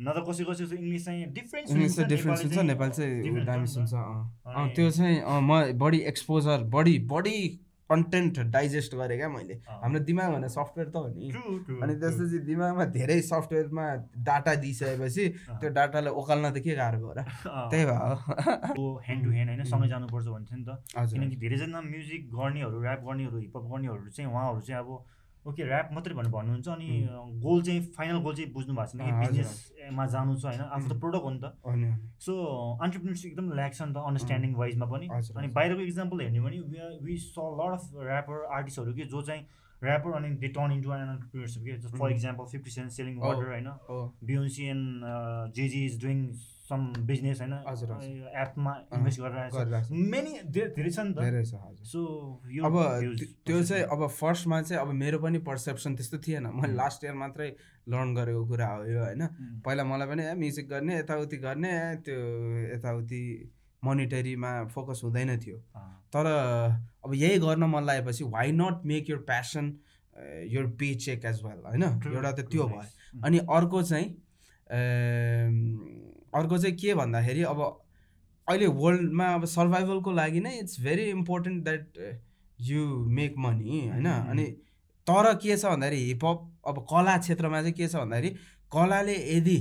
न 0.00 0.06
त 0.12 0.18
कसै 0.24 0.44
कसै 0.48 0.64
इङ्ग्लिस 0.76 1.04
चाहिँ 1.04 1.26
डिफ्रेन्स 1.32 1.70
इङ्ग्लिस 1.70 1.96
चाहिँ 1.96 2.08
डिफ्रेन्स 2.08 2.40
हुन्छ 2.42 2.58
नेपाली 2.72 2.92
चाहिँ 2.92 3.44
दामी 3.44 3.58
हुन्छ। 3.58 3.70
सुन्छ 3.70 3.92
अँ 3.94 4.04
अँ 4.46 4.54
अनि- 4.54 4.74
त्यो 4.74 4.90
चाहिँ 4.90 5.16
म 5.44 5.52
बढी 5.78 5.98
एक्सपोजर 6.12 6.58
बढी 6.72 6.98
बढी 7.04 7.38
कन्टेन्ट 7.90 8.38
डाइजेस्ट 8.50 8.94
गरेँ 8.94 9.18
क्या 9.18 9.28
मैले। 9.28 9.54
हाम्रो 9.68 10.00
दिमाग 10.00 10.32
भने 10.32 10.48
सफ्टवेयर 10.48 10.88
त 10.90 10.96
हो 10.96 11.08
नि। 11.08 11.30
अनि. 11.82 11.94
त्यसपछि 12.00 12.38
दिमागमा 12.46 12.84
धेरै 12.96 13.20
सफ्टवेयरमा 13.22 13.84
डाटा 14.26 14.54
दिइसकेपछि। 14.54 15.24
त्यो 15.60 15.68
डाटालाई 15.70 16.12
ओकाल्न 16.12 16.50
त 16.50 16.58
के 16.66 16.74
गाह्रो 16.74 16.98
भयो 16.98 17.14
र? 17.14 17.22
त्यही 17.70 17.84
भयो। 17.86 18.14
ह्यान्ड 19.06 19.24
टु 19.24 19.30
ह्यान्ड 19.30 19.46
होइन 19.46 19.64
सँगै 19.72 19.88
जानुपर्छ 19.88 20.26
भन्थ्यो 20.26 20.56
नि 20.58 20.64
त। 20.66 20.70
किनकि 21.14 21.36
धेरैजना 21.36 21.80
म्युजिक 21.80 22.22
गर्नेहरू 22.34 22.76
ऱ्याप 22.82 23.00
गर्नेहरू 23.06 23.36
हिपहप 23.38 23.64
गर्नेहरू 23.72 24.08
चाहिँ 24.10 24.30
उहाँहरू 24.30 24.60
चाहिँ 24.60 24.80
अब 24.82 24.90
ओके 25.46 25.62
ऱ्याप 25.62 25.88
मात्रै 25.92 26.14
भनेर 26.14 26.30
भन्नुहुन्छ 26.32 26.68
अनि 26.68 26.88
गोल 27.42 27.62
चाहिँ 27.62 27.80
फाइनल 27.96 28.18
गोल 28.22 28.34
चाहिँ 28.36 28.52
बुझ्नु 28.52 28.74
भएको 28.74 28.86
छैन। 28.92 29.00
कि। 29.06 29.26
बिजनेसमा 29.26 30.06
जानु 30.06 30.36
छ 30.36 30.44
होइन। 30.44 30.60
आफ्नो 30.60 30.94
त 30.94 30.98
प्रोडक्ट 31.00 31.24
हो 31.24 31.30
नि 31.30 31.40
त। 31.42 31.44
सो 32.20 32.32
अन्टरप्रिनरसिप 32.82 33.30
एकदम 33.30 33.52
ल्याक 33.54 33.72
छ 33.74 33.82
नि 33.82 33.92
त 33.94 33.96
अन्डरस्ट्यान्डिङ 33.96 34.54
वाइजमा 34.54 34.86
पनि। 34.86 35.06
अनि। 35.08 35.48
बाहिरको 35.58 35.80
इक्जाम्पल 35.80 36.20
हेर्ने 36.20 36.40
भने 36.40 36.58
वी 37.06 37.16
स 37.16 37.34
लट 37.38 37.72
अफ 37.78 37.84
ऱ्यापर 38.06 38.44
आर्टिस्टहरू 38.58 38.92
कि 38.94 39.04
जो 39.14 39.22
चाहिँ 39.22 39.42
ऱ्यापर 39.84 40.10
अनि 40.18 40.28
they 40.42 40.48
turn 40.48 40.72
into 40.72 40.92
an 40.92 41.08
entrepreneurship 41.14 41.62
के 41.62 41.98
for. 41.98 42.10
Example 42.10 42.44
fifty 42.52 42.70
cent 42.70 42.90
selling. 42.90 43.18
Water 43.20 43.46
होइन? 43.54 43.68
And 44.74 45.54
Jay Z 45.54 45.84
is 45.86 46.00
doing 46.04 46.18
some 46.68 46.80
business 47.06 47.40
होइन। 47.40 47.52
एपमा 48.42 48.72
इन्भेस्ट 48.94 49.20
गरेर 49.20 49.48
गरिरहेको। 49.54 49.94
मेनी 50.10 50.32
धेरै 50.50 50.90
छ 50.90 50.98
नि 50.98 51.12
त 51.14 51.18
धेरै 51.22 51.42
छ 51.44 51.54
हजुर 51.54 51.86
सो 51.86 52.00
यो 52.50 52.64
अब 52.64 52.74
त्यो- 53.46 53.64
चाहिँ. 53.64 53.82
अब 53.86 54.06
फर्स्टमा 54.10 54.60
चाहिँ 54.62 54.80
अब 54.82 54.92
मेरो 54.94 55.18
पनि 55.18 55.38
पर्सेप्सन 55.48 55.94
त्यस्तो 55.96 56.18
थिएन 56.18 56.46
मैले. 56.54 56.74
लास्ट 56.74 57.04
इयर 57.04 57.14
मात्रै 57.14 57.48
लर्न 57.88 58.14
गरेको 58.14 58.42
कुरा 58.46 58.68
हो 58.68 58.84
यो 58.84 59.00
होइन. 59.04 59.26
पहिला 59.64 59.84
मलाई 59.84 60.08
पनि 60.08 60.22
ए 60.26 60.34
म्युजिक 60.34 60.68
गर्ने 60.68 60.98
यताउति 60.98 61.36
गर्ने 61.38 61.72
त्यो 62.02 62.18
यताउति 62.74 63.22
मोनिटरीमा 63.82 64.52
फोकस 64.74 65.00
हुँदैन 65.04 65.38
थियो 65.38 65.56
तर 66.12 66.26
अब 67.04 67.14
यही 67.14 67.38
गर्न 67.38 67.64
मन 67.70 67.84
लागेपछि 67.84 68.24
why 68.26 68.52
not 68.52 68.82
make 68.84 69.10
your 69.10 69.18
passion 69.22 69.66
your 70.50 70.66
paycheck 70.96 71.24
as 71.24 71.42
well 71.44 71.60
होइन 71.66 71.82
एउटा 71.82 72.32
त 72.32 72.40
त्यो. 72.50 72.64
भयो. 72.66 72.82
अनि 73.24 73.38
अर्को 73.38 73.82
चाहिँ 73.82 74.08
अर्को 76.38 76.58
चाहिँ 76.58 76.76
के 76.82 76.94
भन्दाखेरि 77.00 77.42
अब 77.52 77.60
अहिले 78.48 78.66
वर्ल्डमा 78.82 79.26
अब 79.34 79.44
सर्भाइभलको 79.56 80.12
लागि 80.20 80.40
नै 80.40 80.52
it's 80.58 80.80
very 80.82 81.04
important 81.10 81.62
that 81.64 81.98
you 82.58 82.84
make 83.18 83.34
money 83.46 83.80
होइन 83.88 84.06
Mhm. 84.06 84.28
अनि 84.30 84.44
तर 85.06 85.32
के 85.42 85.56
छ 85.56 85.64
भन्दाखेरि 85.64 85.96
हिपहप 86.04 86.38
अब 86.68 86.78
कला 86.90 87.16
क्षेत्रमा 87.24 87.60
चाहिँ 87.62 87.72
के 87.80 87.88
छ 87.88 87.96
भन्दाखेरि 87.96 88.30
कलाले 88.72 89.14
यदि 89.36 89.56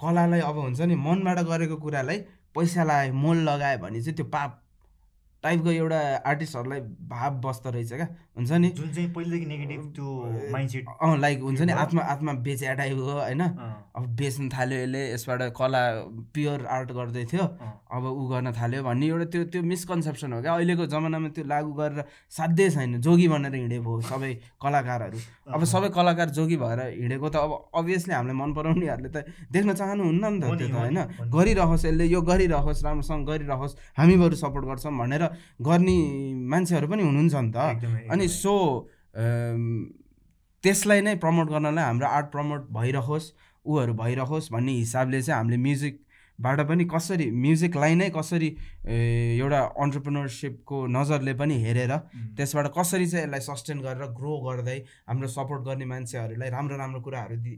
कलालाई 0.00 0.40
अब 0.48 0.56
हुन्छ 0.64 0.80
नि 0.90 0.94
मनबाट 1.06 1.38
गरेको 1.50 1.76
कुरालाई 1.84 2.18
पैसा 2.56 2.84
लगायो 2.84 3.12
मोल 3.22 3.38
लगायो 3.48 3.78
भने 3.84 4.00
चाहिँ 4.02 4.16
त्यो 4.16 4.26
पाप 4.34 4.60
टाइपको 5.44 5.70
एउटा 5.70 5.98
आर्टिस्टहरूलाई 6.26 6.80
भाव 7.08 7.32
बस्दो 7.40 7.70
रहेछ 7.70 7.92
क्या। 7.92 8.08
हुन्छ 8.36 8.52
नि? 8.52 8.68
जुन 8.74 8.90
चाहिँ 8.94 9.10
पहिलेदेखि 9.14 9.46
नेगेटिभ 9.46 9.82
त्यो 9.94 10.06
माइन्डसेट 10.52 10.84
अँ 11.00 11.16
लाइक 11.18 11.38
हुन्छ 11.42 11.60
नि। 11.62 11.72
आत्मा 11.72 12.02
आत्मा 12.02 12.32
बेच्या 12.42 12.72
टाइपको 12.74 13.12
होइन? 13.12 13.42
अब 13.98 14.04
बेच्नु 14.18 14.48
थाल्यो 14.50 14.78
यसले 14.78 15.02
यसबाट 15.14 15.42
कला 15.54 15.82
प्योर 16.34 16.66
आर्ट 16.66 16.88
गर्दै 16.92 17.24
थियो। 17.30 17.44
अब 17.86 18.04
ऊ 18.04 18.22
गर्न 18.28 18.52
थाल्यो 18.52 18.82
भन्ने 18.82 19.06
एउटा 19.06 19.26
त्यो 19.30 19.44
त्यो 19.52 19.62
मिसकन्सेप्सन 19.62 20.32
हो 20.32 20.40
क्या। 20.42 20.54
अहिलेको 20.54 20.86
जमानामा 20.86 21.28
त्यो 21.34 21.44
लागु 21.46 21.70
गरेर 21.72 22.04
साध्यै 22.30 22.68
छैन। 22.70 23.00
जोगी 23.00 23.28
भनेर 23.28 23.54
हिँडेको 23.54 23.90
हो 23.90 24.00
सबै 24.10 24.32
कलाकारहरू। 24.58 25.18
अब 25.54 25.64
सबै 25.64 25.88
कलाकार 25.94 26.28
जोगी 26.34 26.56
भएर 26.58 26.80
हिँडेको 26.98 27.28
त 27.30 27.36
अब 27.38 27.52
अभियसली 27.74 28.14
हामीलाई 28.14 28.36
मन 28.38 28.50
पराउनेहरूले 28.58 29.10
त 29.14 29.18
देख्न 29.54 29.70
चाहनुहुन्न 29.74 30.24
नि 30.34 30.38
त 30.42 30.46
त्यो 30.58 30.68
त 30.68 30.74
होइन। 30.82 30.98
गरिरहोस् 31.30 31.86
यसले 31.86 32.04
यो 32.06 32.20
गरिरहोस् 32.22 32.84
राम्रोसँग 32.84 33.22
गरिरहोस् 33.26 33.74
हामी 33.98 34.16
बरु 34.18 34.36
सपोर्ट 34.36 34.64
गर्छौँ 34.66 34.94
भनेर 34.98 35.24
गर्ने 35.62 35.98
मान्छेहरू 36.52 36.86
पनि 36.88 37.02
हुनुहुन्छ 37.02 37.34
नि 37.34 37.50
त। 37.54 38.10
अनि 38.12 38.28
सो 38.28 38.54
त्यसलाई 40.64 41.00
नै 41.00 41.14
प्रमोट 41.22 41.48
गर्नलाई 41.48 41.84
हाम्रो 41.84 42.06
आर्ट 42.06 42.26
प्रमोट 42.32 42.68
भइरहोस् 42.74 43.26
ऊहरू 43.66 43.92
भइरहोस् 43.94 44.52
भन्ने 44.52 44.72
हिसाबले 44.72 45.22
चाहिँ 45.22 45.38
हामीले 45.38 45.56
म्युजिकबाट 45.62 46.60
पनि 46.68 46.84
कसरी 46.94 47.30
म्युजिकलाई 47.44 47.94
नै 47.94 48.08
कसरी 48.16 48.48
एउटा 48.88 49.60
अन्टरप्रिनरसिपको 49.84 50.76
नजरले 50.96 51.34
पनि 51.40 51.56
हेरेर 51.62 51.92
त्यसबाट 52.36 52.66
कसरी 52.78 53.06
चाहिँ 53.06 53.24
यसलाई 53.24 53.40
सस्टेन 53.48 53.78
गरेर 53.86 54.10
ग्रो 54.18 54.34
गर्दै 54.46 54.78
हाम्रो 55.08 55.28
सपोर्ट 55.36 55.62
गर्ने 55.68 55.86
मान्छेहरूलाई 55.94 56.50
राम्रो 56.50 56.76
राम्रो 56.76 57.00
कुराहरू 57.06 57.36
दि 57.46 57.54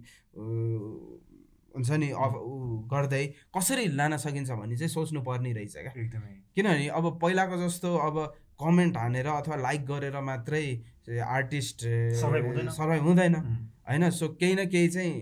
हुन्छ 1.76 1.90
नि 2.02 2.09
अब 2.10 2.32
ऊ 2.36 2.55
गर्दै 2.92 3.24
कसरी 3.56 3.86
लान 3.97 4.16
सकिन्छ 4.16 4.51
भन्ने 4.51 4.76
चाहिँ 4.76 4.88
सोच्नु 4.88 5.20
पर्ने 5.22 5.52
रहेछ 5.52 5.74
क्या। 5.74 5.92
एकदमै। 5.97 6.32
किनभने 6.55 6.88
अब 6.88 7.18
पहिलाको 7.22 7.56
जस्तो 7.64 7.97
अब 7.98 8.16
कमेन्ट 8.60 8.97
हानेर 8.97 9.26
अथवा 9.28 9.56
लाइक 9.56 9.84
गरेर 9.86 10.20
मात्रै 10.20 10.64
आर्टिस्ट। 11.09 11.78
सर्भाइभ 12.20 13.02
हुँदैन। 13.05 13.34
होइन 13.88 14.10
सो 14.10 14.28
केही 14.40 14.55
न 14.55 14.66
केही 14.68 14.88
चाहिँ 14.88 15.14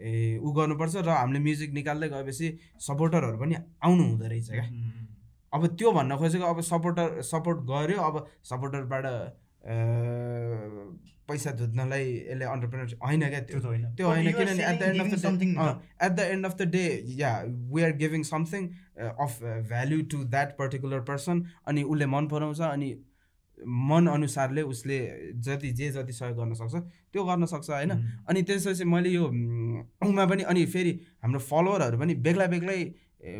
ए 0.00 0.38
ऊ 0.42 0.52
गर्नुपर्छ 0.52 0.96
र 0.96 1.08
हामीले 1.08 1.40
म्युजिक 1.40 1.70
निकाल्दै 1.72 2.08
गएपछि 2.08 2.48
सपोर्टरहरू 2.80 3.38
पनि 3.38 3.54
आउनु 3.54 4.02
हुँदो 4.04 4.26
रहेछ 4.26 4.50
क्या। 4.50 4.66
अब 5.52 5.66
त्यो 5.78 5.92
भन्न 5.92 6.16
खोजेको 6.18 6.44
अब 6.44 6.60
सपोर्टर 6.60 7.22
सपोर्ट 7.22 7.58
गर्यो 7.70 7.98
अब 8.02 8.26
सपोर्टरबाट 8.44 9.04
पैसा 11.28 11.50
धुत्नलाई 11.58 12.04
यसले 12.12 12.44
अन्टरप्रेनर 12.44 12.96
होइन 13.04 13.28
क्या 13.28 13.40
त्यो? 13.40 13.60
त्यो 13.96 14.06
होइन। 14.08 14.32
किनभने 14.32 14.64
at 14.64 14.76
the 14.80 14.82
end 14.82 15.00
of 15.02 15.14
the 15.14 15.30
day 15.40 15.46
at 16.04 16.12
the 16.12 16.20
end 16.34 16.46
of 16.46 16.54
the 16.58 16.62
day 16.72 16.84
yeah 17.20 17.32
we 17.74 17.82
are 17.82 17.92
giving 18.02 18.22
something 18.24 18.68
of 18.98 19.32
value 19.42 20.02
to 20.12 20.24
that 20.26 20.56
particular 20.58 21.00
person 21.10 21.44
अनि 21.68 21.82
उसले 21.82 22.06
मन 22.06 22.28
पराउँछ 22.28 22.60
अनि 22.68 22.90
मन 23.88 24.06
अनुसारले 24.10 24.62
उसले 24.62 24.98
जति 25.40 25.70
जे 25.72 25.90
जति 25.90 26.12
सहयोग 26.12 26.36
गर्न 26.38 26.54
सक्छ 26.54 26.74
त्यो 27.12 27.24
गर्न 27.24 27.46
सक्छ 27.46 27.70
होइन? 27.70 27.90
अनि 28.28 28.42
त्यसपछि 28.42 28.84
मैले 28.84 29.10
यो 29.10 29.24
उमा 30.08 30.24
पनि 30.26 30.42
अनि 30.42 30.64
फेरि 30.66 30.92
हाम्रो 31.22 31.40
फलोवरहरू 31.40 31.98
पनि 31.98 32.14
बेग्ला 32.26 32.46
बेग्लै 32.54 32.80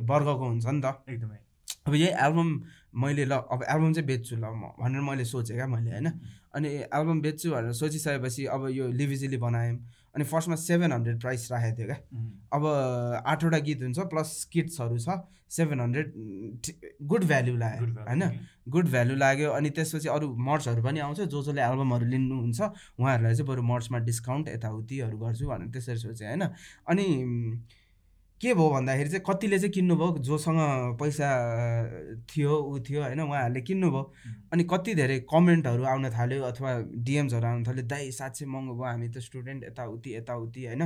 वर्गको 0.09 0.44
हुन्छ 0.47 0.66
नि 0.66 0.81
त। 0.81 1.05
एकदमै। 1.09 1.39
अब 1.86 1.94
यही 1.94 2.12
एल्बम 2.27 2.51
मैले 3.02 3.24
ल 3.24 3.32
अब 3.51 3.65
एल्बम 3.69 3.93
चाहिँ 3.93 4.06
बेच्छु 4.06 4.36
ल 4.36 4.44
म 4.55 4.73
भनेर 4.81 5.01
मैले 5.02 5.24
सोचेँ 5.24 5.56
क्या 5.56 5.66
मैले 5.66 5.90
होइन? 5.90 6.09
अनि 6.55 6.68
एल्बम 6.68 7.20
बेच्छु 7.20 7.51
भनेर 7.51 7.72
सोचिसकेपछि 7.72 8.44
अब 8.47 8.68
यो 8.70 8.86
लिभिजिली 8.93 9.36
बनायौँ। 9.36 9.78
अनि 10.14 10.24
फर्स्टमा 10.24 10.56
सेभेन 10.56 10.93
हन्ड्रेड 10.93 11.20
प्राइस 11.20 11.48
राखेको 11.52 11.76
थियो 11.78 11.86
क्या। 11.86 11.98
अब 12.55 12.66
आठवटा 13.26 13.59
गीत 13.59 13.82
हुन्छ 13.82 13.98
प्लस 14.12 14.44
किट्सहरू 14.52 14.98
छ 14.98 15.18
सेभेन 15.51 15.81
हन्ड्रेड 15.81 16.12
गुड 17.02 17.24
भ्याल्यु 17.24 17.56
लाग्यो 17.56 17.86
होइन? 17.86 18.22
गुड 18.68 18.89
भ्याल्यु 18.89 19.16
लाग्यो। 19.16 19.51
अनि 19.51 19.70
त्यसपछि 19.70 20.09
अरू 20.09 20.35
मर्चहरू 20.39 20.82
पनि 20.82 21.01
आउँछ 21.01 21.20
जो 21.20 21.43
जसले 21.43 21.62
एल्बमहरू 21.62 22.06
लिनुहुन्छ 22.06 22.60
उहाँहरूलाई 22.60 23.35
चाहिँ 23.35 23.48
बरु 23.48 23.62
मर्चमा 23.62 23.98
डिस्काउन्ट 24.06 24.48
यताउतिहरू 24.48 25.18
गर्छु 25.18 25.47
भनेर 25.47 25.68
त्यसरी 25.74 25.98
सोचेँ 25.98 26.26
होइन? 26.28 26.43
अनि 26.89 27.06
के 28.45 28.55
भयो 28.55 28.69
भन्दाखेरि 28.71 29.11
चाहिँ 29.11 29.25
कतिले 29.25 29.59
चाहिँ 29.59 29.73
किन्नुभयो? 29.73 30.19
जोसँग 30.21 30.61
पैसा 31.01 31.29
थियो 32.29 32.53
ऊ 32.53 32.79
थियो 32.85 33.03
होइन 33.03 33.21
उहाँहरूले 33.21 33.61
किन्नुभयो। 33.61 34.03
अनि 34.53 34.65
कति 34.73 34.95
धेरै 34.95 35.19
कमेन्टहरू 35.33 35.85
आउन 35.85 36.11
थाल्यो 36.12 36.43
अथवा 36.53 36.71
डिएम्सहरू 37.09 37.47
आउन 37.47 37.65
थाल्यो 37.65 37.85
दाइ 37.89 38.11
साँच्चै 38.12 38.47
महँगो 38.47 38.75
भयो 38.75 38.85
हामी 38.85 39.09
त 39.09 39.19
स्टुडेन्ट 39.25 39.65
यताउति 39.65 40.16
यताउति 40.16 40.66
होइन? 40.66 40.83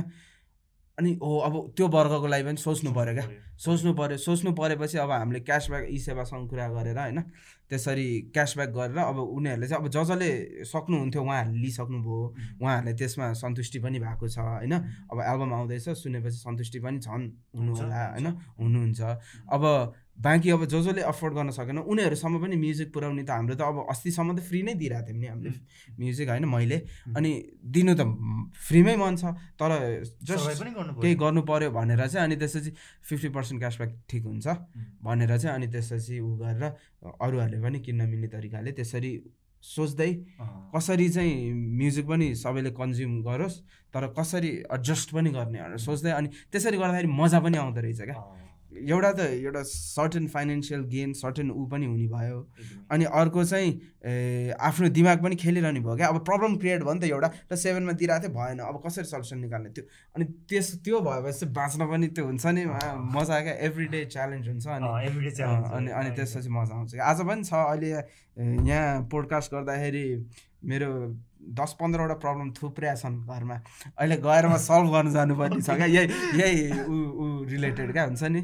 अनि 0.99 1.11
हो 1.23 1.37
अब 1.47 1.53
त्यो 1.75 1.87
वर्गको 1.87 2.27
लागि 2.27 2.43
पनि 2.43 2.57
सोच्नु 2.59 2.91
पऱ्यो 2.91 3.13
क्या। 3.15 3.25
सोच्नु 3.57 3.91
पऱ्यो 3.95 4.17
सोच्नु 4.17 4.51
परेपछि 4.55 4.97
अब 4.99 5.11
हामीले 5.11 5.39
क्यासब्याक 5.47 5.83
ई 5.89 5.97
सेवासँग 5.99 6.47
कुरा 6.49 6.67
गरेर 6.75 6.99
होइन 6.99 7.19
त्यसरी 7.69 8.07
क्यासब्याक 8.33 8.69
गरेर 8.69 8.97
अब 8.97 9.17
उनीहरूले 9.19 9.67
चाहिँ 9.67 9.83
अब 9.83 9.89
ज 9.89 9.97
जसले 9.99 10.29
सक्नुहुन्थ्यो 10.65 11.21
उहाँहरूले 11.21 11.59
लिइसक्नुभयो। 11.59 12.19
उहाँहरूले 12.61 12.93
त्यसमा 12.99 13.25
सन्तुष्टि 13.33 13.79
पनि 13.79 13.99
भएको 13.99 14.27
छ 14.27 14.37
होइन। 14.39 14.73
अब 15.11 15.17
एल्बम 15.21 15.51
आउँदैछ 15.53 15.87
सुनेपछि 16.01 16.39
सन्तुष्टि 16.43 16.79
पनि 16.79 16.99
छन् 16.99 17.25
हुनु 17.55 17.71
होला 17.75 17.99
होइन। 18.15 18.27
हुनुहुन्छ। 18.59 18.99
अब 19.53 19.63
बाँकी 20.19 20.49
अब 20.49 20.65
जो 20.65 20.81
जसले 20.81 21.01
अफोर्ड 21.01 21.33
गर्न 21.33 21.49
सकेन 21.51 21.77
उनीहरूसम्म 21.79 22.41
पनि 22.43 22.55
म्युजिक 22.55 22.93
पुऱ्याउने 22.93 23.23
त 23.23 23.31
हाम्रो 23.31 23.55
त 23.55 23.61
अब 23.61 23.85
अस्तिसम्म 23.89 24.35
त 24.35 24.39
फ्री 24.43 24.61
नै 24.63 24.73
दिइरहेको 24.75 25.07
थियौँ 25.07 25.19
नि 25.19 25.27
हामीले। 25.27 25.51
म्युजिक 25.99 26.29
होइन 26.29 26.45
मैले। 26.45 26.77
अनि 27.15 27.31
दिनु 27.63 27.93
त 27.95 28.03
फ्रीमै 28.67 28.95
मन 28.99 29.15
छ 29.15 29.31
तर 29.55 29.71
जस्ट 30.03 30.63
केही 30.99 31.15
गर्नु 31.15 31.41
पऱ्यो 31.47 31.71
भनेर 31.71 32.07
चाहिँ 32.07 32.23
अनि 32.27 32.35
त्यसपछि 32.35 32.71
फिफ्टी 33.07 33.29
पर्सेन्ट 33.31 33.59
क्यासब्याक 33.61 33.91
ठिक 34.09 34.23
हुन्छ 34.25 34.47
भनेर 35.03 35.37
चाहिँ 35.37 35.55
अनि 35.55 35.67
त्यसपछि 35.71 36.19
उ 36.19 36.29
गरेर 36.41 36.63
अरूहरूले 37.15 37.59
पनि 37.63 37.79
किन्न 37.79 38.01
मिल्ने 38.11 38.27
तरिकाले 38.27 38.71
त्यसरी 38.75 39.13
सोच्दै 39.63 40.11
कसरी 40.75 41.07
चाहिँ 41.15 41.53
म्युजिक 41.79 42.05
पनि 42.07 42.27
सबैले 42.35 42.71
कन्ज्युम 42.75 43.21
गरोस् 43.23 43.57
तर 43.93 44.07
कसरी 44.19 44.51
एडजस्ट 44.67 45.09
पनि 45.15 45.29
गर्ने 45.31 45.77
सोच्दै 45.79 46.11
अनि 46.11 46.27
त्यसरी 46.51 46.77
गर्दाखेरि 46.77 47.07
मजा 47.07 47.39
पनि 47.39 47.57
आउँदो 47.57 47.81
रहेछ 47.81 48.01
क्या। 48.01 48.47
एउटा 48.69 49.11
त 49.11 49.19
एउटा 49.19 49.61
सर्टेन 49.65 50.27
फाइनेन्सियल 50.29 50.81
गेन 50.89 51.13
सर्टेन 51.13 51.51
ऊ 51.51 51.65
पनि 51.69 51.85
हुने 51.85 52.07
भयो। 52.07 52.39
अनि 52.91 53.05
अर्को 53.05 53.43
चाहिँ 53.43 53.71
आफ्नो 54.53 54.89
दिमाग 54.89 55.23
पनि 55.23 55.35
खेलिरहने 55.35 55.79
भयो 55.79 55.95
क्या। 55.95 56.07
अब 56.07 56.19
प्रब्लम 56.25 56.55
क्रिएट 56.57 56.83
भयो 56.83 56.93
नि 56.93 56.99
त 56.99 57.03
एउटा। 57.09 57.29
र 57.51 57.55
सेभेनमा 57.55 57.91
दिइरहेको 57.97 58.27
थियो 58.27 58.33
भएन। 58.37 58.59
अब 58.61 58.81
कसरी 58.85 59.05
सल्युसन 59.09 59.37
निकाल्ने? 59.39 59.69
त्यो 59.73 59.83
अनि 60.15 60.25
त्यस 60.49 60.67
त्यो 60.85 60.99
भएपछि 61.01 61.39
चाहिँ 61.39 61.53
बाँच्न 61.53 61.81
पनि 61.91 62.07
त्यो 62.13 62.25
हुन्छ 62.25 62.45
नि 62.45 62.65
मजा 63.17 63.39
क्या। 63.41 63.53
एभ्री 63.67 63.85
डे 63.89 64.05
च्यालेन्ज 64.05 64.47
हुन्छ 64.47 64.67
अनि। 64.67 64.85
अनि 64.85 65.89
अनि 65.89 66.09
त्यसपछि 66.15 66.49
मजा 66.49 66.73
आउँछ। 66.77 66.95
आज 67.01 67.19
पनि 67.25 67.43
छ 67.43 67.53
अहिले 67.53 67.89
यहाँ 68.69 69.01
पोडकास्ट 69.11 69.53
गर्दाखेरि 69.53 70.05
मेरो 70.63 70.89
दस 71.39 71.71
पन्ध्रवटा 71.79 72.15
प्रब्लम 72.21 72.49
थुप्रै 72.51 72.93
छन् 72.95 73.15
घरमा। 73.25 73.55
अहिले 73.97 74.17
गएर 74.21 74.45
म 74.47 74.57
सल्भ 74.59 74.91
गर्नु 74.91 75.11
जानुपर्ने 75.11 75.61
छ 75.63 75.69
क्या। 75.71 75.87
यही 75.87 76.07
यही 76.35 76.83
ऊ 76.83 76.95
ऊ 77.15 77.25
रिलेटेड 77.49 77.91
क्या 77.91 78.03
हुन्छ 78.05 78.23
नि? 78.35 78.41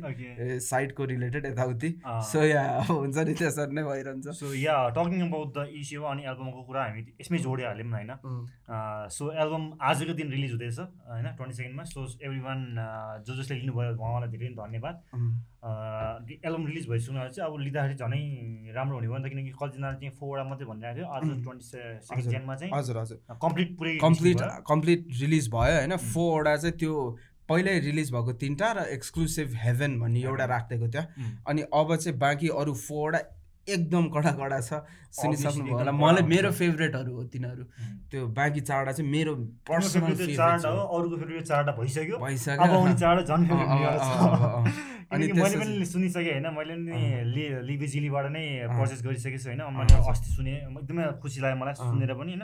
साइडको 0.64 1.06
रिलेटेड 1.06 1.46
यताउति। 1.46 1.90
सो 2.32 2.40
या 2.44 2.64
हुन्छ 2.90 3.18
नि 3.18 3.34
त्यसरी 3.36 3.74
नै 3.76 3.84
भइरहन्छ। 3.84 4.28
So 4.40 4.54
yeah 4.56 4.76
talking 4.98 5.22
about 5.28 5.50
the 5.58 5.68
issue 5.76 6.02
अनि 6.02 6.24
एल्बमको 6.24 6.62
कुरा 6.66 6.82
हामी 6.84 7.02
यसमै 7.22 7.38
जोडिहाल्यौँ 7.46 7.92
होइन? 7.94 8.12
सो 9.12 9.24
एल्बम 9.44 9.64
आजको 9.82 10.14
दिन 10.16 10.32
रिलिज 10.32 10.52
हुँदैछ 10.56 10.80
होइन? 10.80 11.28
ट्वेन्टी 11.36 11.56
सेकेन्डमा 11.56 11.84
सो 11.92 12.00
एभ्री 12.26 12.40
वान 12.48 12.60
जो 13.28 13.36
जसले 13.36 13.60
लिनुभयो 13.60 13.92
उहाँलाई 14.00 14.30
धेरै 14.34 14.50
धन्यवाद। 14.56 14.96
एल्बम 15.66 16.66
रिलिज 16.68 16.88
भइसक्नु 16.90 17.20
चाहिँ 17.36 17.50
अब 17.50 17.60
लिँदाखेरि 17.60 17.96
झनै 17.98 18.22
राम्रो 18.76 18.96
हुने 18.96 19.08
भयो 19.08 19.18
नि 19.18 19.24
त 19.26 19.32
किनकि 19.34 19.52
कतिजनाले 19.62 19.98
चाहिँ 19.98 20.14
फोरवटा 20.20 20.44
मात्रै 20.50 20.68
भनिरहेको 20.68 20.98
थियो। 20.98 21.08
आज 21.10 21.24
ट्वेन्टी 21.44 21.66
सेकेन्ड 21.66 22.30
जेनमा 22.32 22.56
चाहिँ 22.56 22.72
हजुर 22.74 22.98
हजुर। 22.98 23.18
कम्प्लिट 23.46 23.78
पुरै 23.78 23.96
कम्प्लिट 24.02 24.38
कम्प्लिट 24.68 25.08
रिलिज 25.22 25.50
भयो 25.56 25.78
होइन। 25.78 25.96
फोरवटा 26.12 26.56
चाहिँ 26.58 26.78
त्यो 26.78 26.94
पहिल्यै 27.50 27.80
रिलिज 27.80 28.12
भएको 28.14 28.32
तिनवटा 28.42 28.72
र 28.72 28.86
एक्सक्लुसिभ 28.94 29.48
हेभेन 29.64 30.00
भन्ने 30.00 30.22
एउटा 30.22 30.46
राखिदिएको 30.54 30.88
थियो। 30.94 31.04
अनि 31.48 31.62
अब 31.74 31.96
चाहिँ 31.96 32.18
बाँकी 32.20 32.48
अरू 32.62 32.74
फोरवटा 32.86 33.20
एकदम 33.68 34.08
कडा 34.16 34.32
कडा 34.40 34.60
छ 34.62 34.82
सुनिसक्नुभयो 35.18 35.76
होला। 35.78 35.92
मलाई 35.92 36.24
मेरो 36.30 36.52
फेभरेटहरू 36.52 37.12
हो 37.16 37.24
तिनीहरू। 37.34 37.64
त्यो 38.12 38.28
बाँकी 38.38 38.62
चारवटा 38.62 38.92
चाहिँ 38.92 39.10
मेरो 39.12 39.34
पर्सनल 39.70 40.14
भइसक्यो। 41.80 42.18
अनि 45.06 45.26
मैले 45.32 45.56
पनि 45.58 45.86
सुनिसकेँ 45.86 46.32
होइन 46.32 46.48
मैले 46.54 46.76
पनि 46.76 47.64
लिबिजिलीबाट 47.68 48.26
नै 48.34 48.46
पर्चेस 48.70 49.02
गरिसकेको 49.06 49.38
छु 49.38 49.50
होइन। 49.50 49.62
मैले 49.78 49.94
अस्ति 50.12 50.30
सुने 50.36 50.54
एकदमै 50.66 51.04
खुसी 51.22 51.42
लाग्यो 51.42 51.58
मलाई 51.62 51.74
सुनेर 51.82 52.14
पनि 52.22 52.32
होइन। 52.34 52.44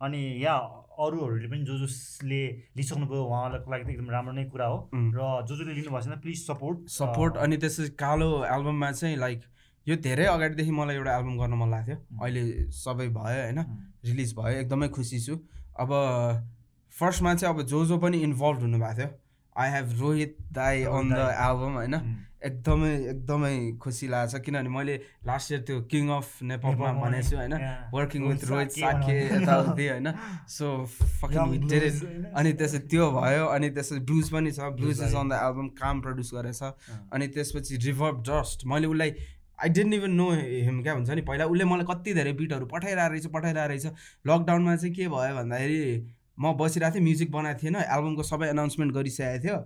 अनि 0.00 0.20
यहाँ 0.42 0.60
अरूहरूले 0.98 1.48
पनि 1.48 1.62
जो 1.64 1.78
जसले 1.78 2.42
लिइसक्नुभयो 2.76 3.22
उहाँहरूको 3.22 3.70
लागि 3.70 3.84
त 3.84 3.88
एकदम 3.94 4.10
राम्रो 4.10 4.32
नै 4.34 4.44
कुरा 4.50 4.66
हो। 4.66 4.78
र 4.94 5.46
जो 5.46 5.54
जसले 5.54 5.74
लिनुभएको 5.74 6.02
छैन 6.02 6.18
प्लिज 6.20 6.38
सपोर्ट 6.42 6.78
सपोर्ट 6.90 7.32
अनि 7.38 7.56
त्यसपछि 7.62 7.94
कालो 8.02 8.30
एल्बममा 8.50 8.90
चाहिँ 8.92 9.16
लाइक 9.16 9.40
यो 9.88 9.96
धेरै 9.96 10.26
अगाडिदेखि 10.26 10.70
मलाई 10.70 10.96
एउटा 10.96 11.16
एल्बम 11.16 11.36
गर्न 11.38 11.54
मन 11.54 11.70
लाग्थ्यो 11.70 11.96
अहिले 12.22 12.42
सबै 12.72 13.08
भयो 13.08 13.40
होइन? 13.42 13.60
रिलिज 14.04 14.34
भयो 14.34 14.58
एकदमै 14.58 14.88
खुसी 14.88 15.20
छु। 15.20 15.38
अब 15.78 15.90
फर्स्टमा 16.92 17.34
चाहिँ 17.34 17.54
अब 17.54 17.62
जो 17.66 17.84
जो 17.86 17.98
पनि 17.98 18.22
इन्भल्भ 18.22 18.60
हुनुभएको 18.60 18.98
थियो। 18.98 19.08
आई 19.56 19.70
हेभ 19.70 19.96
रोहित 20.00 20.36
दाई 20.52 20.82
अन 20.82 21.10
द 21.10 21.18
एल्बम 21.46 21.72
होइन? 21.74 21.96
एकदमै 22.44 22.90
एकदमै 23.10 23.52
खुसी 23.82 24.08
लाग्छ 24.08 24.40
किनभने 24.44 24.68
मैले 24.68 24.94
लास्ट 25.26 25.52
इयर 25.52 25.60
त्यो 25.62 25.80
किङ 25.90 26.08
अफ 26.08 26.42
नेपालमा 26.42 26.92
भनेको 26.92 27.28
छु 27.28 27.36
होइन? 27.36 27.54
वर्किङ 27.94 28.22
विथ 28.28 28.44
रोहित 28.44 28.70
साखे 28.78 29.18
यताउति 29.26 29.86
होइन? 29.88 30.08
सो 30.56 30.72
फकिङ 31.20 32.32
अनि 32.32 32.52
त्यसपछि 32.52 32.78
त्यो 32.86 33.10
भयो 33.18 33.44
अनि 33.46 33.70
त्यसपछि 33.70 34.00
ब्लुज 34.10 34.30
पनि 34.30 34.52
छ। 34.52 34.72
Blues 34.80 35.02
is 35.02 35.14
on 35.14 35.28
the 35.28 35.38
album 35.42 35.68
काम 35.78 36.00
प्रड्युस 36.00 36.34
गरेछ। 36.34 36.62
अनि 37.12 37.28
त्यसपछि 37.36 37.76
रिभर्भ 37.86 38.26
डस्ट 38.30 38.66
मैले 38.66 38.86
उसलाई 38.86 39.14
I 39.62 39.68
didn't 39.68 39.94
even 39.94 40.10
know 40.10 40.30
him 40.30 40.82
क्या 40.82 40.92
हुन्छ 40.92 41.10
नि? 41.10 41.22
पहिला 41.22 41.44
उसले 41.46 41.64
मलाई 41.64 41.86
कति 41.90 42.14
धेरै 42.14 42.32
बिटहरू 42.40 42.66
पठाइरहेको 42.66 43.12
रहेछ 43.12 43.26
पठाइरहेको 43.34 43.68
रहेछ। 43.68 43.86
लकडाउनमा 44.26 44.76
चाहिँ 44.76 44.94
के 44.94 45.08
भयो 45.08 45.34
भन्दाखेरि 45.36 45.82
म 46.40 46.52
बसिरहेको 46.58 46.94
थिएँ 46.94 47.04
म्युजिक 47.04 47.30
बनाएको 47.32 47.60
थिएन। 47.62 47.76
एल्बमको 47.76 48.22
सबै 48.22 48.48
एनाउन्समेन्ट 48.48 48.92
गरिसकेको 48.94 49.42
थियो। 49.44 49.56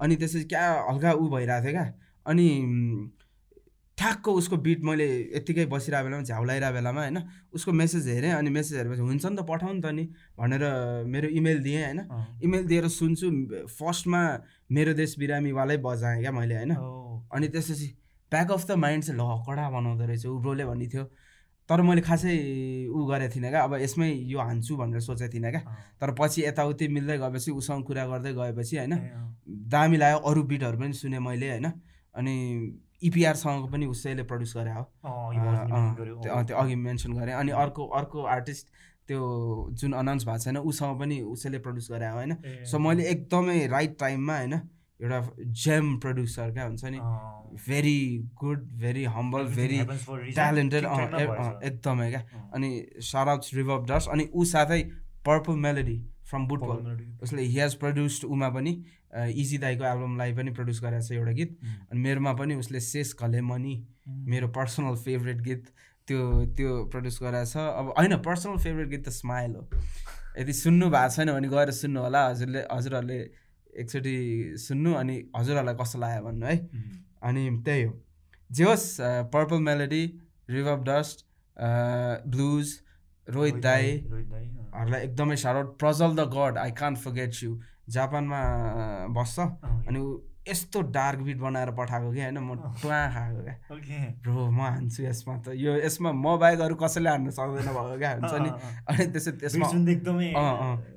अनि 0.00 0.16
त्यसपछि 0.16 0.44
क्या 0.48 0.64
हल्का 0.88 1.12
ऊ 1.12 1.28
भइरहेको 1.28 1.64
थियो 1.64 1.72
क्या। 1.72 1.86
अनि 2.26 2.46
ठ्याक्क 3.98 4.28
उसको 4.28 4.56
बिट 4.56 4.80
मैले 4.88 5.06
यत्तिकै 5.36 5.64
बसिरहेको 5.68 6.04
बेलामा 6.06 6.22
झ्याउलाइरहेको 6.24 6.74
बेलामा 6.74 7.00
होइन? 7.02 7.18
उसको 7.52 7.72
मेसेज 7.72 8.08
हेरेँ 8.08 8.32
अनि 8.32 8.50
मेसेज 8.50 8.76
हेरेपछि 8.78 9.00
हुन्छ 9.00 9.24
नि 9.26 9.36
त 9.36 9.42
पठाउ 9.50 9.72
नि 9.72 9.80
त 9.82 9.86
नि 9.92 10.04
भनेर 10.38 10.64
मेरो 11.06 11.28
इमेल 11.28 11.58
दिएँ 11.62 11.84
होइन? 11.84 12.00
इमेल 12.42 12.64
दिएर 12.66 12.88
सुन्छु। 12.88 13.28
फर्स्टमा 13.68 14.22
मेरो 14.72 14.92
देश 14.94 15.18
बिरामीवालै 15.18 15.76
बजाएँ 15.84 16.20
क्या 16.22 16.32
मैले 16.32 16.54
होइन? 16.56 16.72
अनि 17.34 17.48
त्यसपछि 17.48 17.88
ब्याक 18.32 18.50
अफ 18.52 18.66
द 18.66 18.72
माइन्ड 18.84 19.04
चाहिँ 19.04 19.18
ल 19.20 19.22
कडा 19.46 19.64
बनाउँदो 19.70 20.04
रहेछ। 20.04 20.26
उब्रोले 20.26 20.64
भन्ने 20.64 20.86
थियो 20.88 21.04
तर 21.68 21.80
मैले 21.82 22.00
खासै 22.02 22.32
ऊ 22.90 22.98
गरेको 23.06 23.34
थिइनँ 23.34 23.50
क्या। 23.50 23.62
अब 23.62 23.74
यसमै 23.80 24.08
यो 24.28 24.38
हान्छु 24.40 24.76
भनेर 24.76 25.00
सोचेको 25.00 25.32
थिइनँ 25.32 25.50
क्या। 25.50 25.62
तर 26.00 26.10
पछि 26.18 26.42
यताउति 26.44 26.88
मिल्दै 26.88 27.16
गएपछि 27.18 27.50
उसँग 27.50 27.84
कुरा 27.86 28.04
गर्दै 28.06 28.32
गएपछि 28.34 28.76
होइन 28.76 28.94
दामी 29.72 29.96
लाग्यो। 29.96 30.18
अरू 30.28 30.42
बिटहरू 30.42 30.78
पनि 30.78 30.92
सुनेँ 30.92 31.20
मैले 31.20 31.48
होइन। 31.50 31.66
अनि 32.14 32.34
इपिआरसँगको 33.02 33.66
पनि 33.72 33.86
उसैले 33.86 34.22
प्रड्युस 34.30 34.52
गरे 34.56 34.72
हो। 34.72 34.84
त्यो 36.22 36.56
अघि 36.56 36.74
मेन्सन 36.76 37.12
गरेँ। 37.12 37.34
अनि 37.34 37.50
अर्को 37.62 37.86
अर्को 37.98 38.22
आर्टिस्ट 38.34 38.66
त्यो 39.08 39.20
जुन 39.72 39.92
अनाउन्स 39.92 40.24
भएको 40.26 40.38
छैन 40.38 40.56
उसँग 40.58 40.98
पनि 40.98 41.20
उसैले 41.30 41.58
प्रड्युस 41.58 41.90
गरे 41.90 42.06
हो 42.06 42.14
होइन। 42.14 42.64
सो 42.64 42.78
मैले 42.78 43.02
एकदमै 43.10 43.66
राइट 43.68 43.98
टाइममा 44.00 44.36
होइन 44.38 44.54
एउटा 45.02 45.20
जेम 45.60 45.96
प्रड्युसर 46.00 46.50
क्या 46.52 46.64
हुन्छ 46.64 46.84
नि? 46.84 46.98
Very 47.66 47.98
good 48.40 48.60
very 48.80 49.04
humble 49.14 49.44
very 49.56 49.78
talented 50.32 50.84
एकदमै 50.84 52.10
क्या। 52.10 52.22
अनि 52.54 52.70
सराउट्स 53.02 53.54
रिभब 53.54 53.86
डस्ट 53.90 54.08
अनि 54.10 54.28
ऊ 54.34 54.44
साथै 54.52 54.82
पर्पल 55.26 55.56
मेलोडी 55.66 55.98
फ्रम 56.30 56.46
बुटबल 56.48 56.76
उसले 57.22 57.42
हि 57.42 57.60
हेज 57.60 57.74
प्रड्युस्ड 57.76 58.24
उमा 58.26 58.48
पनि 58.50 58.72
इजी 59.12 59.58
दाईको 59.58 59.84
एल्बमलाई 59.84 60.32
पनि 60.34 60.50
प्रड्युस 60.52 60.80
गरेको 60.82 61.06
छ 61.06 61.12
एउटा 61.12 61.32
गीत। 61.32 61.50
अनि 61.90 62.00
मेरोमा 62.00 62.32
पनि 62.34 62.54
उसले 62.56 62.80
घले 63.20 63.40
मनी 63.42 63.74
मेरो 64.32 64.48
पर्सनल 64.56 64.94
फेभरेट 65.04 65.40
गीत 65.42 65.66
त्यो 66.08 66.20
त्यो 66.56 66.70
प्रड्युस 66.92 67.18
गराएको 67.22 67.50
छ। 67.50 67.56
अब 67.56 67.92
होइन 67.98 68.16
पर्सनल 68.22 68.56
फेभरेट 68.64 68.88
गीत 68.88 69.04
त 69.06 69.10
स्माइल 69.12 69.54
हो। 69.56 69.62
यदि 70.38 70.52
सुन्नु 70.52 70.86
भएको 70.90 71.14
छैन 71.16 71.32
भने 71.32 71.48
गएर 71.48 71.70
सुन्नु 71.76 72.00
होला 72.00 72.20
हजुरले 72.28 72.60
हजुरहरूले 72.72 73.20
एकचोटि 73.72 74.16
सुन्नु 74.58 74.94
अनि 74.94 75.16
हजुरहरूलाई 75.36 75.74
कस्तो 75.80 75.98
लाग्यो 75.98 76.22
भन्नु 76.24 76.46
है। 76.46 76.56
अनि 77.22 77.42
त्यही 77.64 77.82
हो। 77.82 77.92
जे 78.50 78.64
होस् 78.64 78.86
Purple 79.32 79.60
Melody 79.62 80.04
Reverb 80.50 80.84
Dust 80.84 81.24
Blues 82.28 82.66
Rohit 83.28 83.56
दाईहरूलाई 83.64 85.00
एकदमै 85.02 85.36
साह्रो 85.36 85.62
Prajal 85.80 86.10
the 86.16 86.28
god 86.34 86.58
I 86.58 86.70
can't 86.80 86.98
forget 86.98 87.42
you 87.42 87.58
जापानमा 87.88 88.40
बस्छ। 89.16 89.38
अनि 89.38 89.98
ऊ 89.98 90.18
यस्तो 90.48 90.80
डार्क 90.90 91.18
बिट 91.22 91.38
बनाएर 91.38 91.70
पठाएको 91.70 92.12
कि 92.12 92.20
होइन? 92.20 92.38
म 92.38 92.54
टुवा 92.82 92.98
खाएको 93.14 93.42
क्या। 93.46 93.56
ब्रो 94.22 94.50
म 94.50 94.60
हान्छु 94.60 95.02
यसमा 95.02 95.36
त। 95.38 95.54
यो 95.54 95.76
यसमा 95.86 96.12
म 96.12 96.36
बाहेक 96.42 96.60
अरू 96.60 96.74
कसैले 96.74 97.10
हान्नु 97.10 97.30
सक्दैन 97.30 97.68
भएको 97.70 97.98
क्या 97.98 98.10
हुन्छ 98.18 98.34
नि? 98.42 98.50
अनि 98.90 99.06
त्यसै 99.14 99.32
त्यसमा 99.38 99.66
एकदमै 99.70 100.28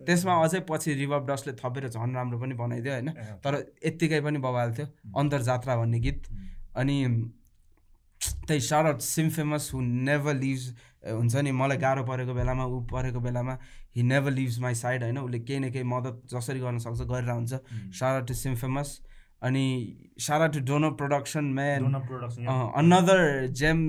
त्यसमा 0.06 0.34
अझै 0.44 0.60
पछि 0.66 0.94
रिभब 0.98 1.30
डस्टले 1.30 1.54
थपेर 1.62 1.88
झन् 1.94 2.16
राम्रो 2.16 2.40
पनि 2.42 2.54
बनाइदियो 2.58 2.94
होइन? 2.94 3.10
तर 3.46 3.54
यत्तिकै 3.86 4.20
पनि 4.26 4.38
बबाल 4.42 4.74
थियो। 4.74 4.88
अन्तर्जात्रा 5.14 5.74
भन्ने 5.78 6.00
गीत। 6.02 6.22
अनि 6.76 6.98
त्यही 8.50 8.62
सार 8.66 8.98
Sim 9.00 9.30
Famous 9.30 9.72
who 9.74 9.82
never 9.82 10.34
leaves 10.42 10.64
हुन्छ 11.06 11.36
नि? 11.36 11.52
मलाई 11.54 11.78
गाह्रो 11.78 12.04
परेको 12.04 12.34
बेलामा 12.34 12.66
ऊ 12.66 12.82
परेको 12.90 13.20
बेलामा 13.22 13.54
he 13.96 14.04
never 14.04 14.32
leaves 14.32 14.60
my 14.60 14.74
side 14.76 15.04
होइन? 15.04 15.18
उसले 15.22 15.40
केही 15.46 15.60
न 15.60 15.70
केही 15.70 15.86
मद्दत 15.86 16.34
जसरी 16.34 16.60
गर्न 16.60 16.78
सक्छ 16.82 17.02
गरेर 17.06 17.30
हुन्छ 17.30 17.54
सारा 17.94 18.20
टु 18.26 18.34
सिम 18.34 18.56
फेमस 18.58 18.90
अनि 19.46 19.66
shout out 20.28 20.48
to 20.54 20.60
Dono 20.68 20.90
production 21.02 21.46
man 21.54 21.82
another 22.82 23.22
gem 23.62 23.80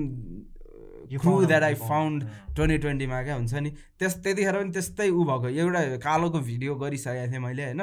crew 1.07 1.33
that 1.45 1.63
I 1.63 1.73
found 1.79 2.23
twenty 2.55 2.77
ट्वेन्टीमा 2.83 3.21
क्या 3.23 3.35
हुन्छ 3.35 3.53
नि? 3.63 3.69
त्यस 3.99 4.13
त्यतिखेर 4.23 4.55
पनि 4.57 4.71
त्यस्तै 4.75 5.07
ऊ 5.09 5.23
भएको। 5.23 5.47
एउटा 5.55 5.81
कालोको 6.03 6.39
भिडियो 6.47 6.75
गरिसकेको 6.75 7.31
थिएँ 7.31 7.39
मैले 7.39 7.63
होइन? 7.63 7.81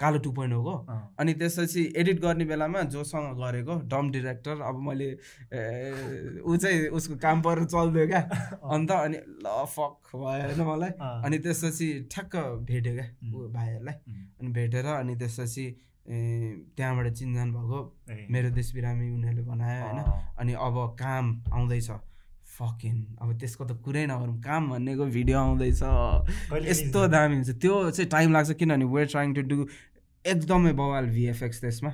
कालो 0.00 0.18
टु 0.20 0.30
पोइन्ट 0.36 0.54
होको 0.54 0.74
अनि 1.20 1.32
त्यसपछि 1.40 1.82
एडिट 1.96 2.20
गर्ने 2.20 2.44
बेलामा 2.44 2.80
जोसँग 2.92 3.40
गरेको 3.40 3.74
डम 3.88 4.10
डिरेक्टर 4.12 4.60
अब 4.60 4.76
मैले 4.88 5.08
ऊ 6.44 6.56
चाहिँ 6.56 6.88
उसको 6.92 7.16
काम 7.16 7.42
पर 7.42 7.64
चल्दियो 7.64 8.06
क्या। 8.12 8.22
अन्त 8.74 8.90
अनि 8.92 9.18
ल 9.40 9.64
फक 9.72 10.12
भयो 10.12 10.44
होइन 10.44 10.60
मलाई? 10.68 10.92
अनि 11.00 11.38
त्यसपछि 11.48 11.88
ठ्याक्क 12.12 12.36
भेट्यो 12.68 12.92
क्या 12.94 13.08
ऊ 13.24 13.48
भाइहरूलाई। 13.56 13.96
अनि 14.36 14.48
भेटेर 14.52 14.86
अनि 15.00 15.16
त्यसपछि 15.16 15.66
त्यहाँबाट 16.06 17.06
चिन्जान 17.12 17.52
भएको 17.52 17.78
मेरो 18.30 18.50
देश 18.50 18.72
बिरामी 18.74 19.10
उनीहरूले 19.10 19.42
बनायो 19.42 19.82
होइन? 19.84 20.00
अनि 20.38 20.52
अब 20.54 20.76
काम 21.00 21.24
आउँदैछ। 21.52 21.90
फकिन 22.56 22.96
अब 23.20 23.28
त्यसको 23.38 23.64
त 23.64 23.72
कुरै 23.84 24.06
नगरौँ। 24.06 24.38
काम 24.40 24.70
भन्नेको 24.70 25.04
भिडियो 25.12 25.38
आउँदैछ। 25.38 25.82
यस्तो 26.64 27.06
दामी 27.08 27.34
हुन्छ। 27.36 27.50
त्यो 27.58 27.74
चाहिँ 27.90 28.08
टाइम 28.10 28.32
लाग्छ 28.32 28.50
किनभने 28.54 28.84
वेयर 28.86 29.06
ट्राइङ 29.06 29.34
टु 29.34 29.42
डु 29.42 29.66
एकदमै 30.24 30.72
बवाल 30.72 31.06
भिएफएक्स 31.10 31.60
त्यसमा। 31.60 31.90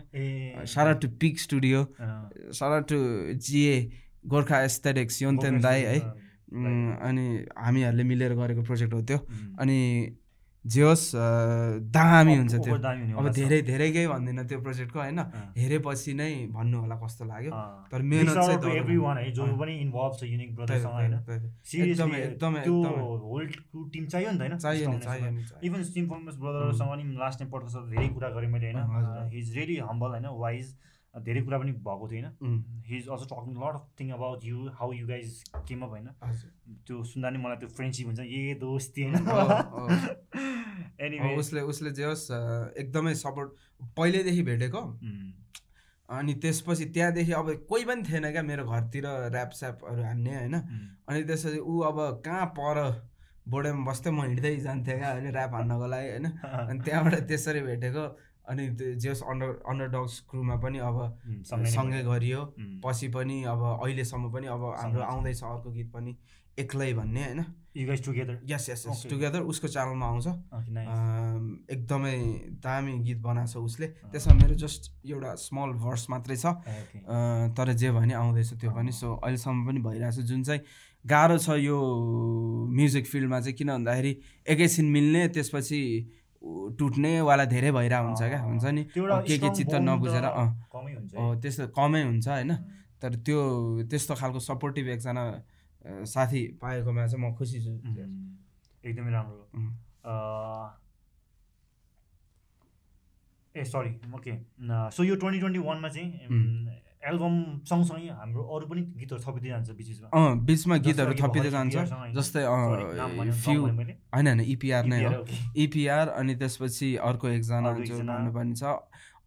Shout out 0.65 0.93
to 1.01 1.09
Peak 1.21 1.41
Studio 1.41 1.81
shout out 2.53 2.79
to 2.89 2.97
जिए 3.41 3.75
गोर्खा 4.27 4.61
एस्थेटिक्स 4.63 5.23
योन्तेन 5.23 5.61
दाई 5.61 5.81
है? 5.83 5.99
अनि 6.53 7.25
हामीहरूले 7.59 8.05
मिलेर 8.05 8.35
गरेको 8.37 8.63
प्रोजेक्ट 8.63 8.93
हो 8.95 9.01
त्यो। 9.03 9.19
अनि 9.59 9.79
जे 10.65 10.83
होस् 10.83 11.05
दामी 11.91 12.35
हुन्छ 12.37 12.55
त्यो। 12.55 12.75
अब 13.19 13.29
धेरै 13.35 13.59
धेरै 13.67 13.89
केही 13.93 14.07
भन्दिनँ 14.07 14.47
त्यो 14.47 14.59
प्रोजेक्टको 14.63 14.99
होइन? 14.99 15.19
हेरेपछि 15.59 16.13
नै 16.15 16.47
भन्नु 16.55 16.77
होला 16.81 16.97
कस्तो 17.03 17.25
लाग्यो। 17.27 17.51
तर 17.91 18.03
मेहनत 18.03 18.35
चाहिँ 18.35 18.63
है 19.19 19.31
जो 19.33 19.43
पनि 19.59 19.73
इन्भल्भ 19.83 20.13
छ 20.19 20.23
युनिक 20.23 20.51
ब्रदरसँग 20.57 20.95
होइन? 20.95 21.15
एकदमै 21.67 22.19
एकदमै 22.23 22.63
होल 22.63 23.45
टिम 23.91 24.07
चाहियो 24.07 24.31
नि 24.31 24.39
त 24.39 24.41
होइन? 24.41 24.55
चाहियो 24.59 24.87
नि 24.91 24.99
चाहियो 25.03 25.27
इभन 25.67 25.83
सिम 25.83 26.05
फर्मस 26.09 26.37
ब्रदरसँग 26.39 26.95
नि 26.95 27.05
लास्ट 27.19 27.39
टाइम 27.43 27.51
धेरै 27.91 28.09
कुरा 28.15 28.29
गरेँ 28.31 28.51
मैले 28.51 28.73
होइन? 28.73 29.29
हि 29.33 29.39
इज 29.39 29.49
रियली 29.59 29.77
हम्बल 29.83 30.11
होइन? 30.15 30.27
वाइज 30.39 30.67
धेरै 31.21 31.41
कुरा 31.43 31.59
पनि 31.59 31.73
भएको 31.73 32.09
थियो 32.13 32.29
होइन 32.29 32.83
he 32.87 32.97
is 32.97 33.09
also 33.09 33.25
talking 33.25 33.55
lot 33.55 33.75
of 33.75 33.89
thing 34.01 34.11
about 34.11 34.45
you 34.45 34.69
how 34.69 34.93
you 34.93 35.07
guys 35.07 35.45
came 35.69 35.83
up 35.83 35.89
होइन? 35.89 36.09
त्यो 36.87 37.05
सुन्दा 37.05 37.31
नि 37.31 37.39
मलाई 37.39 37.57
त्यो 37.57 37.69
फ्रेन्डसिप 37.69 38.07
हुन्छ। 38.07 38.21
ए 38.21 38.55
दोस्ती 38.61 39.03
होइन। 39.03 39.17
उसले 41.39 41.61
उसले 41.61 41.91
जे 41.91 42.05
होस् 42.05 42.31
एकदमै 42.77 43.15
सपोर्ट 43.15 43.53
पहिल्यैदेखि 43.97 44.43
भेटेको। 44.43 44.81
अनि 46.09 46.35
त्यसपछि 46.35 46.85
त्यहाँदेखि 46.85 47.33
अब 47.33 47.53
कोही 47.69 47.85
पनि 47.85 48.03
थिएन 48.03 48.31
क्या 48.33 48.43
मेरो 48.43 48.65
घरतिर 48.65 49.07
ऱ्याप 49.07 49.51
स्यापहरू 49.51 50.03
हान्ने 50.03 50.37
होइन? 50.37 50.55
अनि 51.09 51.25
त्यसपछि 51.25 51.59
ऊ 51.59 51.81
अब 51.81 52.23
कहाँ 52.25 52.47
पर 52.47 53.09
बोर्डेमा 53.49 53.91
बस्थ्यो 53.91 54.13
म 54.13 54.23
हिँड्दै 54.23 54.57
जान्थेँ 54.57 54.99
क्या 54.99 55.13
ऱ्याप 55.13 55.55
हान्नको 55.55 55.87
लागि 55.87 56.09
होइन? 56.09 56.27
अनि 56.71 56.81
त्यहाँबाट 56.81 57.15
त्यसरी 57.15 57.61
भेटेको। 57.61 58.05
अनि 58.49 58.65
जेस 58.99 59.23
अन्डर 59.23 59.51
अन्डरडग्स 59.69 60.15
क्रुमा 60.31 60.57
पनि 60.63 60.79
अब 60.83 60.99
सँगै 61.47 62.03
गरियो। 62.03 62.41
पछि 62.85 63.09
पनि 63.15 63.43
अब 63.47 63.63
अहिलेसम्म 63.83 64.31
पनि 64.33 64.47
अब 64.51 64.63
हाम्रो 64.79 65.03
आउँदैछ 65.03 65.43
अर्को 65.43 65.71
गीत 65.73 65.91
पनि 65.93 66.17
एक्लै 66.59 66.93
भन्ने 66.95 67.23
होइन? 67.25 67.45
टुगेदर 67.73 68.41
यस 68.45 68.69
यस 68.69 68.85
यस 68.89 69.07
टुगेदर 69.09 69.41
उसको 69.49 69.69
च्यानलमा 69.69 70.07
आउँछ। 70.07 70.27
एकदमै 71.73 72.17
दामी 72.61 72.93
गीत 73.09 73.19
बनाएको 73.25 73.49
छ 73.49 73.57
उसले। 73.57 73.87
त्यसमा 74.13 74.35
मेरो 74.37 74.55
जस्ट 74.61 74.93
एउटा 75.09 75.35
स्मल 75.41 75.71
भर्स 75.81 76.05
मात्रै 76.11 76.37
छ। 76.37 76.47
तर 77.57 77.73
जे 77.73 77.91
भने 77.97 78.15
आउँदैछ 78.15 78.61
त्यो 78.61 78.71
पनि। 78.71 78.93
सो 78.93 79.17
अहिलेसम्म 79.17 79.67
पनि 79.67 79.81
भइरहेछ। 79.81 80.19
जुन 80.29 80.43
चाहिँ 80.45 80.61
गाह्रो 81.05 81.39
छ 81.39 81.57
यो 81.65 81.79
म्युजिक 82.69 83.07
फिल्डमा 83.07 83.41
चाहिँ 83.41 83.57
किन 83.57 83.69
भन्दाखेरि 83.73 84.13
एकैछिन 84.47 84.87
मिल्ने 84.93 85.29
त्यसपछि 85.33 85.81
टुट्नेवाला 86.79 87.45
धेरै 87.45 87.71
भइरहेको 87.73 88.07
हुन्छ 88.07 88.23
क्या। 88.23 88.41
हुन्छ 88.43 88.65
नि? 88.75 88.83
के 88.95 89.39
के 89.39 89.49
चित्त 89.55 89.75
नबुझेर 89.83 90.25
अँ। 90.25 91.41
त्यस्तो 91.41 91.67
कमै 91.79 92.03
हुन्छ 92.03 92.29
होइन? 92.29 92.53
तर 93.03 93.15
त्यो 93.27 93.39
त्यस्तो 93.91 94.15
खालको 94.15 94.41
सपोर्टिभ 94.41 94.89
एकजना 94.89 95.23
साथी 96.07 96.41
पाएकोमा 96.63 97.07
चाहिँ 97.07 97.23
म 97.23 97.35
खुसी 97.35 97.59
छु। 97.63 97.73
एकदमै 98.83 99.11
राम्रो। 99.11 99.45
ए 103.55 103.65
सरी 103.65 103.93
ओके 104.15 104.33
सो 104.91 105.05
यो 105.05 105.15
ट्वेन्टी 105.17 105.39
ट्वेन्टी 105.39 105.59
वानमा 105.61 105.89
चाहिँ 105.89 106.11
एल्बम 107.03 107.35
सँगसँगै 107.67 108.11
हाम्रो 108.19 108.43
अरू 108.55 108.67
पनि 108.71 108.83
गीतहरू 108.99 109.23
थपिँदै 109.27 109.49
जान्छ 109.49 109.71
बिच 109.79 109.89
बिचमा 109.89 110.09
अँ 110.15 110.39
बिचमा 110.47 110.77
गीतहरू 110.87 111.15
थपिँदै 111.21 111.51
जान्छ 111.51 111.75
जस्तै 112.17 112.43
फ्यु 113.43 113.61
होइन 114.15 114.27
होइन 114.27 114.41
इपिआर 114.55 114.85
नै 114.87 115.05
हो। 115.05 115.25
इपिआर 115.57 116.09
अनि 116.21 116.35
त्यसपछि 116.41 116.89
अर्को 117.09 117.29
एकजना 117.29 117.73
जो 117.81 117.99
भन्नुपर्ने 117.99 118.55
छ 118.55 118.63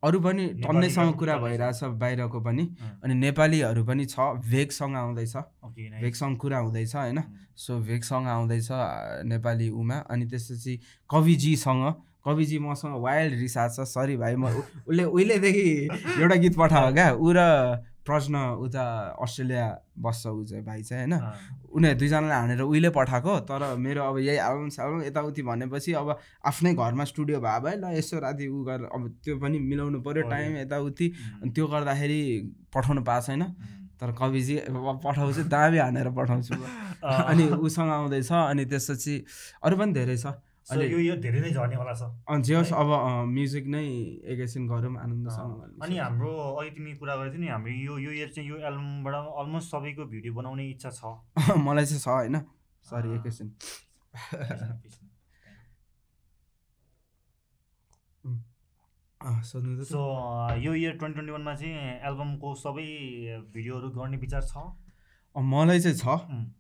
अरू 0.04 0.20
पनि 0.22 0.44
टन्नैसँग 0.62 1.14
कुरा 1.20 1.36
भइरहेछ 1.38 1.84
बाहिरको 1.98 2.40
पनि। 2.48 2.64
अनि 3.04 3.14
नेपालीहरू 3.16 3.84
पनि 3.86 4.06
छ 4.06 4.18
भेगसँग 4.46 4.96
आउँदैछ। 4.96 5.36
भेगसँग 6.02 6.38
कुरा 6.38 6.58
हुँदैछ 6.60 6.96
होइन। 6.96 7.20
सो 7.58 7.80
भेगसँग 7.82 8.28
आउँदैछ 8.28 8.70
नेपाली 9.26 9.70
उमा। 9.74 9.98
अनि 10.06 10.26
त्यसपछि 10.30 10.74
कविजीसँग 11.10 11.84
कविजी 12.26 12.60
मसँग 12.60 13.02
वाइल्ड 13.02 13.34
रिसार्च 13.40 13.76
छ। 13.76 13.80
सरी 13.88 14.18
भाइ 14.18 14.36
म 14.36 14.46
उसले 14.90 15.04
उहिलेदेखि 15.06 15.70
एउटा 16.22 16.36
गीत 16.36 16.56
पठाएको 16.58 16.94
क्या। 16.94 17.12
ऊ 17.14 17.32
र 17.32 17.40
प्रश्न 18.06 18.38
उता 18.62 18.86
अस्ट्रेलिया 19.18 19.66
बस्छ 19.98 20.28
ऊ 20.28 20.44
चाहिँ 20.46 20.64
भाइ 20.66 20.82
चाहिँ 20.86 21.10
होइन? 21.10 21.14
उनीहरू 21.74 21.98
दुईजनालाई 22.00 22.38
हानेर 22.38 22.62
उहिले 22.62 22.90
पठाएको 22.94 23.34
तर 23.50 23.62
मेरो 23.82 24.02
अब 24.06 24.18
यही 24.22 24.38
एल्बम 24.38 24.70
सेल्बम 24.70 25.02
यताउति 25.10 25.42
भनेपछि 25.42 25.94
अब 25.98 26.10
आफ्नै 26.46 26.74
घरमा 26.74 27.04
स्टुडियो 27.10 27.40
भए 27.42 27.60
भए 27.66 27.76
ल 27.82 27.98
यसो 27.98 28.20
राति 28.22 28.46
उ 28.48 28.62
गरेर 28.62 28.90
अब 28.94 29.10
त्यो 29.26 29.38
पनि 29.42 29.58
मिलाउनु 29.60 30.02
पऱ्यो 30.06 30.30
टाइम 30.30 30.58
यताउति। 30.58 31.08
अनि 31.42 31.50
त्यो 31.50 31.66
गर्दाखेरि 31.66 32.22
पठाउनु 32.70 33.02
पाएको 33.02 33.26
छैन। 33.26 33.44
तर 33.96 34.12
कविजी 34.14 34.56
पठाउँछु 35.02 35.44
दामी 35.50 35.78
हानेर 35.78 36.10
पठाउँछु। 36.14 36.54
अनि 37.02 37.44
उसँग 37.58 37.90
आउँदैछ 37.90 38.32
अनि 38.32 38.66
त्यसपछि 38.70 39.14
अरू 39.66 39.76
पनि 39.78 39.94
धेरै 39.98 40.18
छ। 40.18 40.45
यो 40.66 41.00
यो 41.00 41.16
धेरै 41.22 41.40
नै 41.42 41.50
झर्नेवाला 41.52 41.94
छ 41.94 42.38
जे 42.42 42.56
होस् 42.56 42.74
अब 42.74 42.90
म्युजिक 43.30 43.66
नै 43.70 43.86
एकैछिन 44.34 44.66
गरौँ 44.68 44.98
आनन्दसँग 44.98 45.84
अनि 45.86 45.98
हाम्रो 45.98 46.32
अघि 46.62 46.70
तिमी 46.78 46.94
कुरा 46.98 47.16
गरेको 47.16 47.34
थियो 47.34 47.42
नि 47.42 47.48
हाम्रो 47.48 47.72
यो 47.72 47.98
यो 48.02 48.12
इयर 48.12 48.30
चाहिँ 48.34 48.50
यो 48.50 48.58
एल्बमबाट 48.70 49.14
अलमोस्ट 49.14 49.70
सबैको 49.72 50.06
भिडियो 50.10 50.34
बनाउने 50.34 50.66
इच्छा 50.70 50.90
छ। 50.90 51.02
मलाई 51.68 51.86
चाहिँ 51.86 52.02
छ 52.02 52.08
होइन। 52.08 52.36
सरी 52.86 53.10
एकैछिन। 53.16 53.48
सो 59.86 60.02
यो 60.66 60.74
इयर 60.74 60.98
ट्वेन्टी 60.98 61.14
ट्वेन्टी 61.14 61.32
वानमा 61.32 61.54
चाहिँ 61.56 62.00
एल्बमको 62.10 62.56
सबै 62.56 62.88
भिडियोहरू 63.54 63.90
गर्ने 64.00 64.18
विचार 64.18 64.42
छ। 64.42 64.66
मलाई 65.36 65.80
चाहिँ 65.80 65.98
छ। 65.98 66.08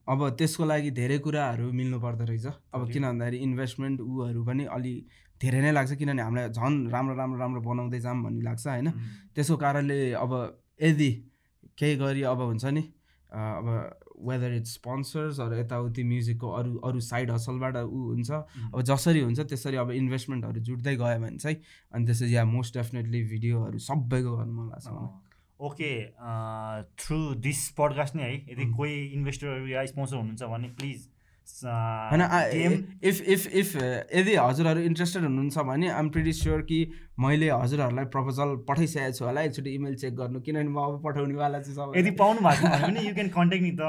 अब 0.10 0.19
त्यसको 0.38 0.65
लागि 0.65 0.91
धेरै 0.91 1.18
कुराहरू 1.23 1.72
मिल्नु 1.72 1.99
पर्दो 1.99 2.23
रहेछ। 2.26 2.45
अब. 2.45 2.81
किन 2.91 3.03
भन्दाखेरि 3.03 3.38
इन्भेस्टमेन्ट 3.38 4.02
ऊहरू 4.02 4.43
पनि 4.45 4.64
अलि 4.68 4.93
धेरै 5.41 5.61
नै 5.61 5.72
लाग्छ 5.72 5.91
किनभने 5.99 6.22
हामीलाई 6.22 6.49
झन् 6.52 6.76
राम्रो 6.91 7.15
राम्रो 7.15 7.38
राम्रो 7.39 7.61
बनाउँदै 7.61 7.99
जाऊँ 7.99 8.23
भन्ने 8.23 8.41
लाग्छ 8.43 8.68
होइन? 8.68 8.88
त्यसको 9.35 9.56
कारणले 9.57 9.99
अब 10.19 10.31
यदि 10.81 11.11
केही 11.77 11.95
गरी 11.95 12.22
अब 12.23 12.39
हुन्छ 12.41 12.65
नि 12.65 12.84
अब 13.31 13.68
वेदर 14.15 14.53
इट्स 14.56 14.73
स्पोन्सर्सहरू 14.73 15.56
यताउति 15.56 16.03
म्युजिकको 16.03 16.47
अरू 16.47 16.72
अरू 16.88 16.99
साइड 16.99 17.31
हसलबाट 17.31 17.76
ऊ 17.84 17.99
हुन्छ। 18.15 18.31
अब 18.72 18.81
जसरी 18.81 19.22
हुन्छ 19.27 19.39
त्यसरी 19.39 19.77
अब 19.77 19.91
इन्भेस्टमेन्टहरू 19.91 20.60
जुट्दै 20.64 20.95
गयो 20.95 21.19
भने 21.19 21.38
चाहिँ 21.38 21.57
अनि 21.91 22.06
त्यसपछि 22.06 22.35
या 22.35 22.45
मोस्ट 22.45 22.77
डेफिनेटली 22.77 23.23
भिडियोहरू 23.31 23.77
सबैको 23.80 24.31
गर्नु 24.38 24.53
मन 24.56 24.68
लाग्छ 24.72 24.88
मलाई। 24.88 25.24
ओके 25.60 25.91
थ्रु 27.02 27.18
दिस 27.41 27.69
पडकास्ट 27.77 28.15
नै 28.15 28.23
है 28.23 28.36
यदि. 28.36 28.72
कोही 28.77 28.95
इन्भेस्टरहरू 29.07 29.68
या 29.68 29.86
स्पोन्सर 29.88 30.15
हुनुहुन्छ 30.18 30.44
भने 30.53 30.68
प्लिज 30.80 31.10
होइन 31.64 32.22
इफ 33.03 33.22
इफ 33.22 33.48
इफ 33.61 33.76
यदि 33.76 34.36
हजुरहरू 34.36 34.82
इन्ट्रेस्टेड 34.82 35.23
हुनुहुन्छ 35.23 35.65
भने 35.68 35.90
आइम 35.90 36.10
प्रिटी 36.10 36.34
स्योर 36.34 36.61
कि 36.72 36.80
मैले 37.19 37.49
हजुरहरूलाई 37.52 38.06
प्रपोजल 38.15 38.56
पठाइसकेको 38.69 39.18
छु 39.18 39.26
होला 39.26 39.41
एकचोटि 39.49 39.73
इमेल 39.76 39.95
चेक 40.03 40.15
गर्नु 40.15 40.41
किनभने 40.48 40.69
म 40.69 40.86
अब 40.86 41.02
पठाउनेवाला 41.06 41.60
चाहिँ 41.68 41.91
यदि 41.99 42.11
पाउनु 42.23 42.48
भएको 42.48 42.68
छैन 42.68 42.82
भने 42.88 43.07
यु 43.07 43.14
क्यान 43.15 43.30
कन्ट्याक्ट 43.38 43.65
नि 43.65 43.72
त। 43.72 43.82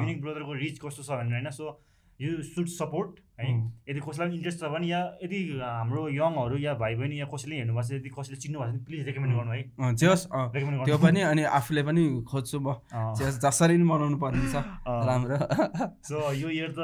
युनिक 0.00 0.20
ब्रदरको 0.22 0.52
रिच 0.64 0.78
कस्तो 0.84 1.02
छ 1.02 1.10
भनेर 1.22 1.40
होइन 1.40 1.50
सो 1.58 1.72
यु 2.20 2.42
सुड 2.50 2.68
सपोर्ट 2.74 3.24
है. 3.38 3.46
यदि 3.88 4.00
कसैलाई 4.02 4.34
इन्ट्रेस्ट 4.36 4.58
छ 4.60 4.70
भने 4.74 4.86
या 4.86 5.00
यदि 5.24 5.38
हाम्रो 5.62 6.02
यङहरू 6.10 6.56
या 6.58 6.72
भाइ 6.74 6.94
बहिनी 6.98 7.20
या 7.20 7.26
कसैले 7.32 7.54
हेर्नुभएको 7.56 7.88
छ 7.88 7.92
यदि 7.98 8.10
कसैले 8.10 8.36
चिन्नु 8.42 8.58
भएको 8.58 8.68
छ 8.68 8.74
भने 8.74 8.84
प्लिज 8.86 9.00
रेकमेन्ड 9.06 9.32
गर्नु 9.38 9.52
है। 9.52 9.62
अँ, 9.78 9.92
जे 9.94 10.06
होस् 10.06 10.26
अँ, 10.28 10.44
रेकमेन्ड 10.54 10.84
त्यो 10.84 10.98
पनि 10.98 11.20
अनि 11.30 11.42
आफूले 11.58 11.82
पनि 11.88 12.02
खोज्छु 12.30 12.58
म। 12.60 12.68
जसरी 13.18 13.74
पनि 13.78 13.86
बनाउनु 13.88 14.18
पर्ने 14.18 14.46
छ 14.52 14.56
राम्रो। 15.08 15.36
सो 16.08 16.16
यो 16.34 16.48
इयर 16.50 16.70
त 16.74 16.80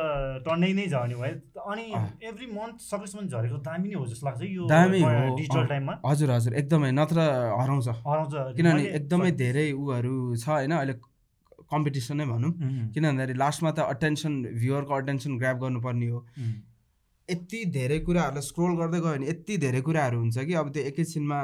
टन्नै 0.46 0.72
नै 0.78 0.86
झर्ने 0.86 1.14
भयो। 1.14 1.60
अनि। 1.70 1.86
एभ्री 2.24 2.46
मन्थ 2.46 2.76
सकेसम्म 2.80 3.26
झरेको 3.28 3.58
दामी 3.66 3.88
नै 3.88 3.94
हो 3.94 4.04
जस्तो 4.06 4.26
लाग्छ 4.26 4.42
यो 4.42 4.64
दामी 4.70 5.00
डिजिटल। 5.36 5.66
टाइममा 5.66 5.94
हजुर 6.06 6.30
हजुर। 6.30 6.52
एकदमै 6.60 6.90
नत्र 6.92 7.18
हराउँछ। 7.60 7.88
हराउँछ। 8.08 8.34
किनभने 8.56 8.84
एकदमै 8.98 9.30
धेरै 9.42 9.66
उहरू 9.72 10.14
छ 10.36 10.48
होइन। 10.48 10.72
अहिले 10.72 10.94
कम्पिटिसन 11.74 12.16
नै 12.16 12.26
भनौँ। 12.32 12.52
किन 12.94 13.04
भन्दाखेरि 13.04 13.38
लास्टमा 13.38 13.70
त 13.70 13.78
अटेन्सन 13.94 14.32
भ्युवरको 14.62 14.94
अटेन्सन 14.94 15.38
ग्राप 15.42 15.56
गर्नुपर्ने 15.64 16.08
हो। 16.08 16.20
यति 17.28 17.60
धेरै 17.74 17.98
कुराहरूलाई 18.06 18.44
स्क्रोल 18.44 18.72
गर्दै 18.78 18.98
गयो 19.00 19.12
भने 19.12 19.28
यति 19.28 19.54
धेरै 19.58 19.80
कुराहरू 19.82 20.18
हुन्छ 20.20 20.38
कि 20.44 20.54
अब 20.60 20.66
त्यो 20.72 20.82
एकैछिनमा 20.90 21.38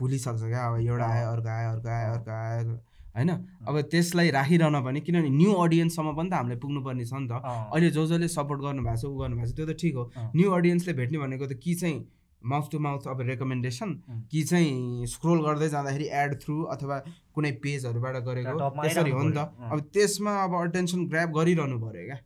भुलिसक्छ 0.00 0.42
क्या 0.42 0.62
अब 0.68 0.74
एउटा 0.80 1.06
आयो 1.06 1.28
अर्को 1.32 1.48
आयो 1.48 1.70
अर्को 1.72 1.88
आयो 1.88 2.12
अर्को 2.12 2.30
आयो 2.30 2.74
होइन? 3.14 3.30
अब 3.68 3.80
त्यसलाई 3.90 4.30
राखिरहन 4.36 4.76
पनि 4.84 5.00
किनभने 5.00 5.30
न्यू 5.30 5.52
अडियन्ससम्म 5.64 6.12
पनि 6.18 6.28
त 6.28 6.34
हामीले 6.34 6.56
पुग्नुपर्ने 6.60 7.04
छ 7.06 7.14
नि 7.14 7.28
त। 7.30 7.40
अहिले 7.72 7.90
जो 7.96 8.06
जसले 8.06 8.28
सपोर्ट 8.28 8.60
गर्नुभएको 8.60 8.98
छ 9.00 9.04
ऊ 9.06 9.16
गर्नुभएको 9.22 9.48
छ 9.48 9.56
त्यो 9.56 9.66
त 9.66 9.72
ठिक 9.80 9.94
हो। 9.94 10.04
न्यू 10.36 10.50
अडियन्सले 10.50 10.92
भेट्ने 11.00 11.18
भनेको 11.24 11.46
त 11.46 11.54
कि 11.56 11.74
चाहिँ 11.80 11.96
माउथ 12.44 12.70
टु 12.72 12.78
माउथ 12.86 13.06
अब 13.08 13.20
रेकमेन्डेसन. 13.28 13.90
कि 14.30 14.42
चाहिँ 14.44 15.06
स्क्रोल 15.08 15.38
गर्दै 15.44 15.68
जाँदाखेरि 15.68 16.06
एड 16.22 16.30
थ्रु 16.42 16.56
अथवा 16.74 16.98
कुनै 17.34 17.52
पेजहरूबाट 17.64 18.16
गरेको 18.24 18.56
त्यसरी 18.80 19.10
हो 19.10 19.22
नि 19.22 19.34
त। 19.34 19.38
अब 19.72 19.78
त्यसमा 19.94 20.32
अब 20.44 20.52
अटेन्सन 20.62 21.06
ग्राप 21.08 21.28
गरिरहनु 21.36 21.76
पऱ्यो 21.80 22.04
क्या। 22.06 22.18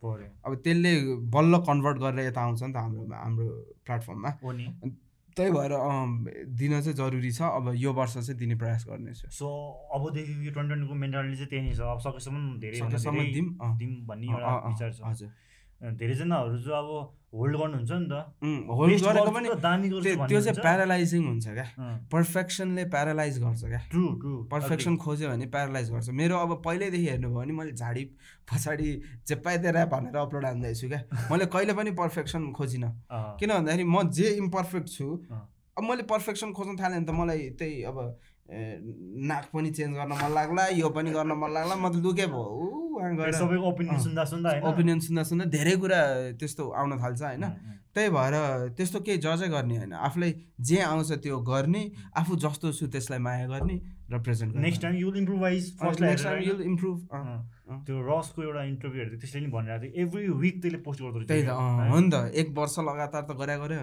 अब 0.45 0.55
त्यसले 0.63 0.93
बल्ल 1.35 1.53
कन्भर्ट 1.67 1.97
गरेर 1.99 2.25
यता 2.27 2.41
आउँछ 2.41 2.63
नि 2.63 2.73
त 2.73 2.77
हाम्रो 2.77 3.03
हाम्रो 3.09 3.47
प्लेटफर्ममा 3.85 4.31
त्यही 5.37 5.51
भएर 5.55 5.73
दिन 6.59 6.71
चाहिँ 6.81 6.93
जरुरी 6.99 7.31
छ। 7.31 7.41
अब 7.41 7.71
यो 7.79 7.91
वर्ष 7.93 8.13
चाहिँ 8.13 8.37
दिने 8.39 8.55
प्रयास 8.59 8.85
गर्नेछु 8.89 9.29
सो 9.31 9.47
अबदेखि 9.95 10.33
यो 10.45 10.51
ट्वेन्टी 10.51 10.73
ट्वेन्टीको 10.73 10.95
मेन्टालिटी 10.99 11.35
चाहिँ 11.35 11.49
त्यही 11.49 11.63
नै 11.63 11.75
छ। 11.75 11.81
अब 11.95 11.99
सकेसम्म 12.03 12.59
धेरै 12.59 12.77
दिउँ 13.79 13.93
भन्ने 14.09 14.27
एउटा 14.27 14.51
विचार 14.67 14.91
छ। 14.91 14.99
हजुर। 15.05 15.29
धेरैजनाहरू 15.81 16.57
चाहिँ 16.59 16.77
अब 16.77 17.15
होल्ड 17.33 17.55
गर्नुहुन्छ 17.57 17.91
नि 17.91 18.07
त। 18.09 18.13
होल्ड 18.77 19.01
गरेको 19.05 19.31
पनि 19.31 19.47
त्यो 20.27 20.41
चाहिँ। 20.41 20.61
प्यारालाइजिङ 20.61 21.25
हुन्छ 21.27 21.47
क्या। 21.47 21.65
पर्फेक्सनले 22.11 22.85
प्यारालाइज 22.95 23.37
गर्छ 23.43 23.63
क्या। 23.63 23.81
ट्रु 23.91 24.05
ट्रु 24.21 24.31
पर्फेक्सन 24.51 24.97
खोज्यो 24.97 25.29
भने 25.29 25.45
प्यारालाइज 25.55 25.91
गर्छ। 25.91 26.09
मेरो 26.09 26.37
अब 26.37 26.61
पहिल्यैदेखि 26.65 27.07
हेर्नुभयो 27.07 27.39
भने 27.39 27.53
मैले 27.53 27.71
झाडी 27.71 28.03
पछाडि 28.51 28.89
चेप्पाइदिएर 29.27 29.75
ऱ्याप 29.75 29.93
भनेर 29.93 30.17
अपलोड 30.17 30.45
हान्दैछु 30.45 30.87
क्या। 30.87 31.01
मैले 31.31 31.45
कहिले 31.53 31.73
पनि 31.73 31.91
पर्फेक्सन 32.01 32.51
खोजिनँ। 32.57 32.91
किन 33.39 33.49
भन्दाखेरि 33.53 33.83
म 33.83 34.09
जे 34.09 34.27
इम्पर्फेक्ट 34.41 34.87
छु। 34.89 35.07
अब 35.77 35.83
मैले 35.89 36.03
पर्फेक्सन 36.09 36.51
खोज्न 36.51 36.75
थालेँ 36.81 36.99
भने 36.99 37.05
त 37.05 37.15
मलाई 37.15 37.49
त्यही 37.55 37.83
अब 37.83 37.97
नाक 39.29 39.45
पनि 39.53 39.69
चेन्ज 39.71 39.95
गर्न 39.95 40.11
मन 40.17 40.33
लाग्ला 40.33 40.67
यो 40.81 40.89
पनि 40.89 41.11
गर्न 41.13 41.31
मन 41.37 41.51
लाग्ला 41.53 41.75
म 41.75 41.93
त 41.93 42.01
लुके 42.03 42.25
भयो 42.25 42.78
गएर 42.99 43.31
सबैको 43.33 43.65
ओपिनियन। 43.71 43.99
सुन्दा 43.99 44.23
सुन्दा 44.31 44.49
ओपिनियन 44.69 44.99
सुन्दा 44.99 45.23
सुन्दा 45.23 45.45
धेरै 45.55 45.75
कुरा 45.83 46.01
त्यस्तो 46.39 46.63
आउन 46.69 46.91
थाल्छ 46.99 47.21
होइन? 47.21 47.45
त्यही 47.95 48.09
भएर 48.09 48.35
त्यस्तो 48.77 48.99
केही 49.05 49.17
जजै 49.17 49.47
गर्ने 49.49 49.75
होइन। 49.77 49.93
आफूलाई 49.93 50.31
जे 50.61 50.77
आउँछ 50.81 51.11
त्यो 51.23 51.37
गर्ने 51.41 51.83
आफू 52.15 52.35
जस्तो 52.45 52.71
छु 52.79 52.87
त्यसलाई 52.87 53.19
माया 53.19 53.47
गर्ने 53.47 53.75
represent 54.11 54.55
next 54.55 54.81
time 54.81 54.95
you'll 54.95 55.17
improvise 55.17 55.63
फर्स्टलाई 55.79 56.09
next 56.09 56.25
time 56.25 56.43
you'll 56.43 56.61
improve. 56.61 56.97
त्यो 57.69 57.95
रसको 58.01 58.39
एउटा 58.43 58.61
इन्टरभ्यू 58.63 58.99
हेर्दै 59.01 59.17
त्यसले 59.21 59.39
नि 59.41 59.49
भनिरहेको 59.53 59.85
थियो 59.85 59.93
एभ्री 60.01 60.23
विक 60.41 60.55
त्यसले 60.61 60.79
पोस्ट 60.85 60.99
गर्दो 61.01 61.17
रहेछ। 61.19 61.29
है? 61.29 62.01
नि 62.01 62.09
त 62.09 62.15
एक 62.33 62.47
वर्ष 62.57 62.75
लगातार 62.89 63.23
त 63.29 63.31
गरे 63.37 63.55
गऱ्यो 63.61 63.81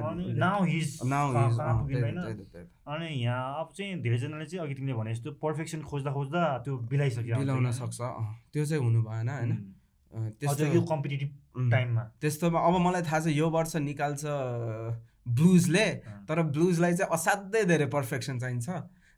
अनि 2.87 3.09
यहाँ 3.23 3.47
अब 3.61 3.69
चाहिँ 3.77 4.03
धेरैजनाले 4.03 4.47
चाहिँ 4.47 4.63
अघि 4.67 4.75
तिमीले 4.75 4.95
भने 4.99 5.15
जस्तो 5.15 5.31
पर्फेक्सन 5.39 5.81
खोज्दा 5.87 6.11
खोज्दा 6.13 6.43
त्यो 6.67 6.75
बिलाइसक्यो 6.91 7.35
होइन? 7.37 7.71
सक्छ 7.71 7.99
त्यो 8.53 8.65
चाहिँ 8.67 8.83
हुनु 8.83 9.01
भएन 9.07 9.29
होइन? 9.29 9.53
अझ 10.13 10.23
यो 10.23 10.31
त्यस्तो 10.41 10.83
कम्पिटेटिभ 10.91 11.31
टाइममा 11.71 12.03
त्यस्तोमा 12.21 12.59
अब 12.59 12.75
मलाई 12.87 13.03
थाहा 13.07 13.19
छ 13.21 13.27
यो 13.37 13.47
वर्ष 13.51 13.77
निकाल्छ 13.87 14.25
ब्लुजले। 15.27 15.87
तर 16.27 16.43
ब्लुजलाई 16.55 16.93
चाहिँ 16.97 17.11
असाध्यै 17.13 17.65
धेरै 17.67 17.87
पर्फेक्सन 17.87 18.39
चाहिन्छ। 18.39 18.69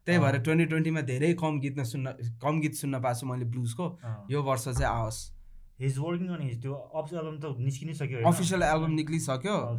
त्यही 0.08 0.18
भएर। 0.18 0.38
ट्वेन्टी 0.40 0.64
ट्वेन्टीमा 0.64 1.00
धेरै 1.04 1.32
कम 1.36 1.58
गीत 1.60 1.80
सुन्न 1.84 2.12
कम 2.40 2.60
गीत 2.60 2.74
सुन्न 2.74 3.00
पाएको 3.04 3.20
छु 3.20 3.26
मैले 3.26 3.44
ब्लुजको। 3.44 3.86
यो 4.32 4.42
वर्ष 4.42 4.64
चाहिँ 4.68 4.88
आओस्। 4.88 5.18
हिज 5.80 5.98
वर्किङ 5.98 6.28
अन 6.28 6.42
हिज 6.42 6.62
त्यो 6.62 6.74
अफ 6.74 7.12
एल्बम 7.12 7.38
त 7.38 7.56
निस्किनै 7.58 7.94
सक्यो? 7.94 8.28
Official 8.28 8.62
album 8.62 8.96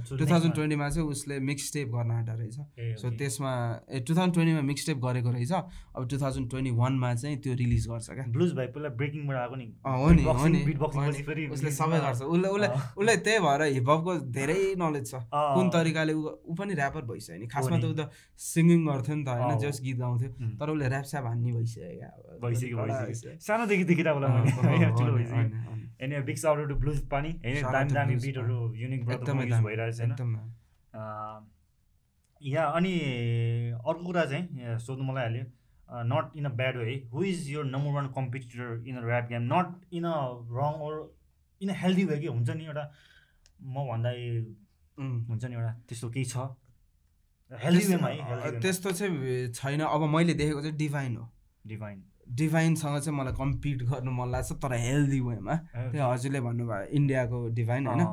so 0.04 0.18
two 0.18 0.26
thousand 0.26 0.44
मा- 0.44 0.56
ट्वेन्टीमा 0.56 0.90
चाहिँ 0.90 1.08
उसले 1.08 1.40
मिक्स 1.40 1.74
टेप 1.74 1.88
गर्न 1.88 2.12
आँटा 2.12 2.34
रहेछ। 2.34 2.56
सो. 3.00 3.12
त्यसमा 3.12 3.82
ए 3.92 4.00
टु 4.00 4.16
थाउजन्ड 4.16 4.34
ट्वेन्टीमा 4.34 4.62
मिक्स 4.62 4.86
टेप 4.86 4.98
गरेको 4.98 5.32
रहेछ। 5.32 5.52
अब 5.52 6.08
टु 6.10 6.18
थाउजन्ड 6.18 6.50
ट्वेन्टी 6.50 6.72
वानमा 6.72 7.16
चाहिँ 7.16 7.38
त्यो 7.38 7.54
रिलिज 7.54 7.88
गर्छ 7.88 8.10
क्या। 8.10 8.26
ब्लुज 8.28 8.54
भाइ 8.54 8.68
पहिला 8.68 8.90
ब्रेकिङबाट 8.90 9.38
आएको 9.38 9.56
नि। 9.56 9.66
हो 9.88 10.10
नि 10.12 10.24
हो 10.24 10.48
नि। 10.48 11.48
उसले 11.48 11.72
सबै 11.72 12.00
गर्छ। 12.00 12.22
उसले 12.22 12.48
उसले 12.48 12.68
अँ। 12.68 12.94
उसलाई 12.98 13.18
त्यही 13.18 13.40
भएर 13.40 13.62
हिपहपको 13.62 14.20
धेरै 14.20 14.76
नलेज 14.78 15.12
छ। 15.12 15.16
कुन 15.34 15.70
तरिकाले 15.70 16.14
ऊ 16.14 16.56
पनि 16.60 16.74
ऱ्यापर 16.74 17.02
भइसक्यो 17.02 17.38
नि। 17.38 17.48
खासमा। 17.48 17.78
त 17.80 17.84
ऊ 17.84 17.94
त 17.94 18.10
सिङ्गिङ 18.38 18.86
गर्थ्यो 18.88 19.16
नि 19.16 19.24
त 19.24 19.28
होइन 19.28 19.60
जस 19.60 19.82
गीत 19.82 19.98
गाउँथ्यो. 19.98 20.30
तर 20.60 20.70
उसले 20.70 20.86
ऱ्याप 20.86 21.04
स्याप 21.04 21.26
हान्ने 21.26 21.52
भइसक्यो 21.54 21.98
क्या 21.98 22.08
अब। 22.08 22.29
भइसक्यो 22.42 22.78
भइसक्यो 22.78 23.38
सानोदेखि 23.48 23.84
देखिरहेको 23.84 24.20
होला 24.20 24.28
मैले। 24.28 24.52
ठुलो 25.00 25.14
भइसक्यो। 25.14 25.38
अँ, 25.38 25.52
अँ, 25.52 25.68
अँ। 25.68 25.98
Any 26.02 26.22
big 26.22 26.38
shout 26.38 26.68
to 26.70 26.76
blues 26.76 27.00
पनि। 27.08 27.30
होइन 27.46 27.72
दामी 27.72 27.94
दामी 27.94 28.16
बिटहरू 28.16 28.58
युनिक 28.76 29.06
दामी, 29.06 29.46
भइरहेको 29.46 29.92
छ 29.92 30.00
होइन? 30.00 30.12
एकदम। 30.12 30.36
अँ, 30.36 31.52
यहाँ 32.42 32.74
अनि 32.76 32.94
अर्को 33.86 34.06
कुरा 34.06 34.26
चाहिँ 34.26 34.78
सोध्नु 34.80 35.04
मलाई 35.04 35.24
हाल्यो। 35.24 35.46
Not 35.90 36.38
in 36.38 36.46
a 36.46 36.50
bad 36.50 36.78
way 36.78 36.96
who 37.14 37.24
is 37.24 37.50
your 37.50 37.66
number 37.66 37.92
one 37.92 38.08
competitor 38.08 38.84
in 38.88 38.98
a 38.98 39.06
rap 39.08 39.28
game 39.30 39.42
not 39.54 39.94
in 39.94 40.04
a 40.04 40.16
wrong 40.58 40.82
or 40.88 40.96
in 41.62 41.70
a 41.70 41.74
healthy 41.74 42.06
way 42.06 42.20
कि 42.20 42.28
हुन्छ 42.28 42.50
नि 42.50 42.66
एउटा 42.66 42.92
म 43.62 43.88
भन्दा. 43.90 44.10
हुन्छ 45.30 45.46
नि 45.46 45.56
एउटा 45.56 45.72
त्यस्तो 45.90 46.10
केही 46.10 46.26
छ? 46.26 46.38
हेल्दी 47.52 47.86
वेमा 47.88 48.08
है 48.08 48.60
त्यस्तो 48.60 48.92
चाहिँ 48.92 49.52
छैन। 49.54 49.82
अब 49.82 50.04
मैले 50.16 50.34
देखेको 50.34 50.62
चाहिँ 50.62 50.78
डिभाइन 50.78 51.16
हो। 51.18 51.30
डिभाइन 51.68 52.04
डिभाइनसँग 52.30 53.00
चाहिँ 53.00 53.18
मलाई 53.18 53.34
कम्पिट 53.34 53.84
गर्नु 53.84 54.12
मन 54.12 54.30
लाग्छ 54.32 54.52
तर 54.62 54.74
हेल्दी 54.76 55.20
वेमा 55.20 55.56
त्यो 55.92 56.04
हजुरले 56.04 56.40
भन्नुभयो 56.42 56.86
इन्डियाको 56.94 57.38
डिभाइन 57.58 57.88
होइन? 57.88 58.04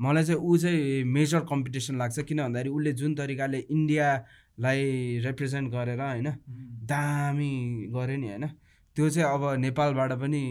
मलाई 0.00 0.24
चाहिँ 0.24 0.40
ऊ 0.40 0.56
चाहिँ 0.56 1.04
मेजर 1.04 1.40
कम्पिटिसन 1.50 1.98
लाग्छ 1.98 2.18
किन 2.20 2.42
भन्दाखेरि 2.42 2.70
उसले 2.70 2.92
जुन 2.92 3.14
तरिकाले 3.14 3.58
इन्डियालाई 3.70 4.82
रिप्रेजेन्ट 5.26 5.70
गरेर 5.72 6.00
होइन 6.00 6.28
दामी 6.86 7.52
गऱ्यो 7.90 8.16
नि 8.16 8.28
होइन? 8.28 8.46
त्यो 8.96 9.10
चाहिँ 9.10 9.28
अब 9.28 9.42
नेपालबाट 9.58 10.12
पनि 10.22 10.42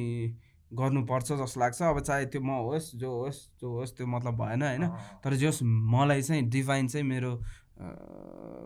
गर्नुपर्छ 0.72 1.32
जस्तो 1.32 1.60
लाग्छ। 1.60 1.82
अब 1.82 2.00
चाहे 2.02 2.26
त्यो 2.26 2.42
म 2.42 2.50
होस् 2.68 2.96
जो 2.98 3.10
होस् 3.14 3.40
जो 3.62 3.68
होस् 3.72 3.96
त्यो 3.98 4.08
मतलब 4.08 4.34
भएन 4.36 4.62
होइन? 4.64 4.84
तर 5.24 5.34
जे 5.34 5.46
होस् 5.46 5.64
मलाई 5.64 6.22
चाहिँ 6.22 6.44
डिभाइन 6.50 6.88
चाहिँ 6.88 7.06
मेरो 7.08 7.32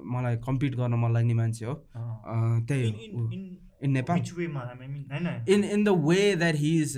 मलाई 0.07 0.35
कम्पिट 0.41 0.75
गर्न 0.75 0.93
मन 0.95 1.13
लाग्ने 1.13 1.33
मान्छे 1.33 1.65
हो। 1.65 1.73
त्यही 2.67 3.11
हो। 3.13 3.29
इन 3.83 3.91
नेपाल 3.91 4.19
Which 4.19 4.37
way 4.37 4.47
मा 4.47 4.61
I 4.61 4.87
mean, 4.87 5.03
होइन 5.11 5.27
in 5.49 5.63
in 5.63 5.83
the 5.83 5.89
way 5.89 6.35
that 6.35 6.55
he 6.55 6.81
is 6.81 6.97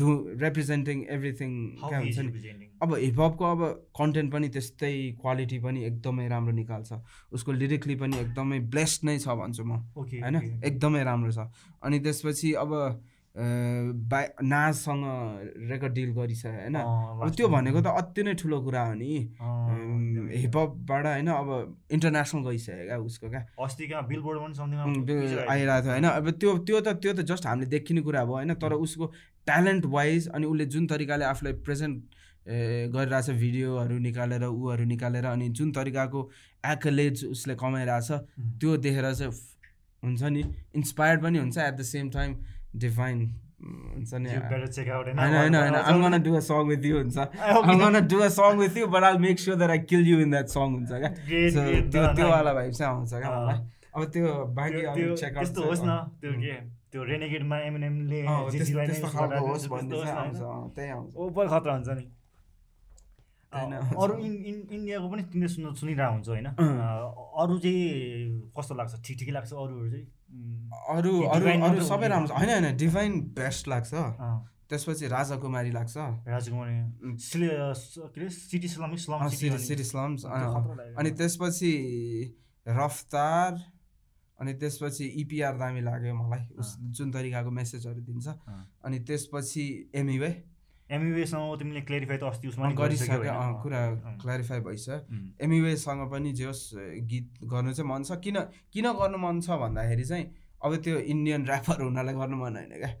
do 0.00 0.14
representing 0.42 1.04
everything 1.10 1.50
how 1.80 1.88
क्या 1.88 2.00
he 2.00 2.10
is 2.10 2.18
representing. 2.18 2.70
अब 2.82 2.94
हिपहपको 2.94 3.44
अब 3.44 3.64
कन्टेन्ट 4.00 4.32
पनि 4.32 4.48
त्यस्तै 4.48 5.16
क्वालिटी 5.20 5.58
पनि 5.58 5.84
एकदमै 5.84 6.28
राम्रो 6.28 6.52
निकाल्छ। 6.52 6.92
उसको 7.32 7.52
लिरिकली 7.52 7.94
पनि 7.94 8.18
एकदमै 8.18 8.58
ब्लेस्ड 8.58 9.04
नै 9.04 9.18
छ 9.18 9.28
भन्छु 9.28 9.64
म। 9.64 9.72
होइन. 9.96 10.60
एकदमै 10.64 11.04
राम्रो 11.04 11.32
छ। 11.32 11.38
अनि 11.82 11.98
त्यसपछि 12.00 12.52
अब 12.52 12.72
बा 13.36 14.20
नाजसँग 14.42 15.04
रेकर्ड 15.70 15.92
डिल 15.92 16.10
गरिसक्यो 16.16 16.52
होइन? 16.52 16.76
त्यो. 17.36 17.48
भनेको 17.48 17.80
त 17.84 17.86
अति 18.00 18.22
नै 18.22 18.34
ठुलो 18.40 18.60
कुरा 18.64 18.82
हो 18.86 18.94
नि। 18.96 19.12
हिपहपबाट 20.40 21.06
होइन 21.06 21.28
अब 21.28 21.48
इन्टरनेसनल 21.92 22.42
गइसक्यो 22.48 22.84
क्या 22.86 22.98
उसको 22.98 23.28
क्या? 23.28 23.42
आइरहेको 25.52 25.82
थियो 25.84 25.92
होइन? 25.92 26.06
अब 26.16 26.30
त्यो 26.40 26.50
त्यो 26.64 26.80
त 26.80 26.88
त्यो 26.96 27.12
त 27.12 27.20
जस्ट 27.28 27.46
हामीले 27.46 27.68
देखिने 27.76 28.00
कुरा 28.08 28.24
भयो 28.24 28.34
होइन? 28.40 28.54
तर 28.56 28.72
उसको 28.72 29.04
ट्यालेन्ट 29.44 29.84
वाइज 29.84 30.28
अनि 30.32 30.46
उसले 30.46 30.64
जुन 30.72 30.86
तरिकाले 30.86 31.24
आफूलाई 31.24 31.52
प्रेजेन्ट 31.60 31.96
गरिरहेछ 32.96 33.30
भिडियोहरू 33.36 33.98
निकालेर 34.00 34.44
ऊहरू 34.48 34.84
निकालेर 34.86 35.24
अनि 35.26 35.48
जुन 35.52 35.72
तरिकाको 35.76 36.20
एक्लेज 36.72 37.24
उसले 37.26 37.54
कमाइरहेछ 37.60 38.10
त्यो 38.60 38.76
देखेर 38.80 39.12
चाहिँ 39.12 39.32
हुन्छ 40.02 40.22
नि? 40.22 40.42
इन्सपायर्ड 40.74 41.22
पनि 41.22 41.38
हुन्छ 41.38 41.58
at 41.58 41.74
the 41.74 41.82
same 41.84 42.10
time 42.10 42.34
define 42.84 43.20
हुन्छ 43.66 44.14
नि? 44.14 44.30
Better 44.50 44.66
check 44.76 44.88
out 44.94 45.06
होइन 45.06 45.18
होइन 45.18 45.54
होइन 45.54 45.74
I'm 45.82 46.00
gonna 46.04 46.18
do 46.26 46.34
a 46.36 46.42
song 46.48 46.68
with 46.72 46.84
you 46.84 46.96
हुन्छ? 46.98 47.18
I'm 47.70 47.78
gonna 47.78 48.02
do 48.14 48.22
a 48.22 48.30
song 48.30 48.58
with 48.62 48.76
you 48.76 48.86
but 48.86 49.04
I'll 49.04 49.18
make 49.18 49.38
sure 49.38 49.56
that 49.56 49.70
I 49.70 49.78
kill 49.92 50.06
you 50.12 50.18
in 50.24 50.34
that 50.36 50.52
song 50.56 50.74
हुन्छ 50.78 50.90
क्या? 50.90 51.10
त्यो 51.28 51.50
done, 51.56 51.92
त्यो 51.92 52.26
nice. 52.26 52.30
वाला 52.30 52.54
भाइ 52.54 52.70
चाहिँ 52.72 52.92
आउँछ 52.92 53.10
क्या? 53.10 53.28
अँ। 53.28 53.46
मलाई 53.46 53.58
अब 53.96 54.10
त्यो 54.12 54.34
बाँकी 54.58 54.80
त्यस्तो 55.16 55.62
होस् 55.62 55.84
न 55.84 55.88
अँ। 55.88 56.18
त्यो 56.20 56.32
के? 56.32 56.56
त्यो 56.92 57.04
रेनेगेडमा 57.04 57.58
एमएनएमले 57.58 58.20
अँ, 58.26 58.50
त्यस्तो 58.50 59.08
खालको 59.08 59.46
होस् 59.46 59.66
भन्ने 59.68 60.10
आउँछ? 60.10 60.36
अँ, 60.36 60.70
त्यही 60.76 60.90
आउँछ। 60.90 61.16
ओभर 61.16 61.46
खतरा 61.48 61.72
हुन्छ 61.72 61.88
नि। 61.88 62.04
अँ। 63.52 63.80
अरू 64.02 64.14
इन 64.26 64.34
इन 64.50 64.56
इन्डियाको 64.72 65.08
पनि 65.08 65.22
तिमीले 65.32 65.48
सुनिरहेको 65.48 66.12
हुन्छ 66.12 66.28
होइन? 66.28 66.46
अँ। 66.46 66.54
अँ, 66.56 67.32
अरू 67.42 67.58
चाहिँ 67.58 68.52
कस्तो 68.58 68.74
लाग्छ? 68.74 68.94
ठिक 69.06 69.18
ठिकै 69.18 69.32
लाग्छ 69.32 69.52
अरूहरू 69.52 69.90
चाहिँ? 69.90 70.06
अरू 70.88 71.22
अरू 71.22 71.46
अरू 71.46 71.84
सबै? 71.84 72.08
राम्रो 72.08 72.28
छ। 72.28 72.30
होइन 72.30 72.50
होइन 72.50 72.76
डिभाइन 72.76 73.20
बेस्ट 73.20 73.68
लाग्छ। 73.68 73.94
त्यसपछि 74.68 75.06
राजा 75.06 75.36
कुमारी 75.36 75.70
लाग्छ। 75.70 75.96
राजकुमार 76.26 76.68
अरे? 76.68 78.28
City 78.30 78.68
slums. 78.68 80.24
अनि 80.98 81.10
त्यसपछि 81.10 81.72
रफ्तार 82.68 83.52
अनि 84.40 84.52
त्यसपछि 84.54 85.04
इपिआर 85.04 85.54
दामी 85.56 85.80
लाग्यो 85.80 86.14
मलाई। 86.14 86.48
उस 86.58 86.76
जुन 86.80 87.12
तरिकाको 87.12 87.50
मेसेजहरू 87.50 88.00
दिन्छ। 88.00 88.26
अनि 88.84 88.98
त्यसपछि 88.98 89.90
एमिवे। 89.94 90.55
एमयुएसँग 90.90 91.58
तिमीले 91.58 91.80
क्लेरिफाई 91.82 92.16
त 92.16 92.22
अस्ति 92.30 92.48
उसमा 92.48 92.70
गरिसक्यो 92.78 93.18
कुरा 93.62 93.80
क्ल्यारिफाई 94.22 94.60
भइसक्यो। 94.60 94.98
एमिवेसँग 95.44 96.00
पनि 96.10 96.32
जे 96.32 96.44
होस् 96.46 96.64
गीत 97.10 97.26
गर्नु 97.42 97.72
चाहिँ 97.74 97.90
मन 97.90 98.02
छ। 98.06 98.18
किन 98.22 98.36
किन 98.70 98.86
गर्नु 98.94 99.18
मन 99.18 99.40
छ 99.42 99.58
भन्दाखेरि 99.58 100.04
चाहिँ 100.04 100.26
अब 100.62 100.76
त्यो 100.84 100.98
इन्डियन 101.12 101.42
ऱ्यापर 101.46 101.82
हुनलाई 101.82 102.14
गर्नु 102.14 102.36
मन 102.36 102.54
होइन 102.56 102.72
क्या। 102.78 102.92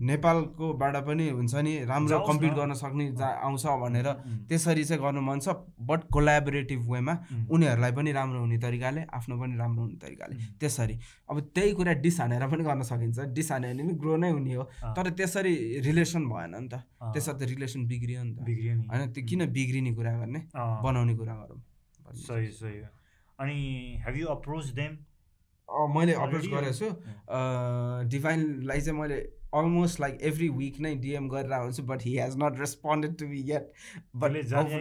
नेपालकोबाट 0.00 0.96
पनि 1.06 1.28
हुन्छ 1.28 1.54
नि 1.54 1.72
राम्रो 1.84 2.18
कम्पिट। 2.28 2.52
गर्न 2.54 2.72
सक्ने 2.74 3.06
जा- 3.12 3.36
आउँछ 3.46 3.66
भनेर 3.82 4.08
त्यसरी 4.48 4.84
चाहिँ 4.84 5.02
गर्नु 5.02 5.20
मन 5.20 5.38
छ 5.40 5.48
बट 5.80 6.00
कोलाबोरेटिभ 6.12 6.80
वेमा 6.92 7.14
उनीहरूलाई 7.50 7.92
पनि 7.92 8.12
राम्रो 8.12 8.40
हुने 8.40 8.58
तरिकाले 8.58 9.02
आफ्नो 9.12 9.34
पनि 9.40 9.56
राम्रो 9.56 9.82
हुने 9.82 9.96
तरिकाले। 10.00 10.34
त्यसरी। 10.60 10.94
अब 11.30 11.40
त्यही 11.54 11.72
कुरा 11.72 11.92
डिस 12.00 12.20
हानेर 12.20 12.46
पनि 12.48 12.62
गर्न 12.64 12.82
सकिन्छ। 12.82 13.18
डिस 13.36 13.52
हान्यो 13.52 13.70
भने 13.70 13.82
पनि 13.82 13.94
ग्रो 14.00 14.16
नै 14.16 14.30
हुने 14.30 14.54
हो। 14.54 14.64
तर 14.96 15.10
त्यसरी 15.10 15.54
रिलेसन 15.80 16.22
भएन 16.28 16.54
नि 16.56 16.68
त। 16.68 16.74
अँ, 16.74 17.12
त्यसरी 17.12 17.36
त 17.38 17.48
रिलेसन 17.48 17.86
बिग्रियो 17.86 18.22
नि 18.24 18.32
त। 18.34 18.40
बिग्रियो 18.40 18.74
नि। 18.74 18.86
होइन 18.86 19.12
त्यो 19.12 19.24
किन 19.24 19.46
बिग्रिने 19.52 19.92
कुरा 19.94 20.12
गर्ने? 20.18 20.40
बनाउने 20.56 21.14
कुरा 21.14 21.34
गरौँ। 21.34 21.60
सही 22.14 22.46
सही। 22.48 22.80
अनि 23.40 23.58
हेभ 24.06 24.16
यु 24.16 24.26
अप्रोच 24.26 24.66
देम 24.66 24.92
मैले 25.94 26.12
अप्रोच? 26.12 26.46
गरेको 26.46 26.72
छु। 26.72 26.88
डिभाइनलाई 28.08 28.80
चाहिँ 28.80 29.00
मैले 29.00 29.39
अलमोस्ट 29.54 30.00
लाइक 30.00 30.18
एभ्री 30.22 30.48
विक 30.48 30.80
नै 30.80 30.94
डिएम 30.94 31.28
गरेर 31.28 31.52
हुन्छु 31.52 31.82
but 31.82 32.02
he 32.02 32.18
has 32.18 32.36
not 32.36 32.58
responded 32.60 33.16
to 33.16 33.26
but 34.16 34.30
न 34.30 34.52
नगरे 34.66 34.76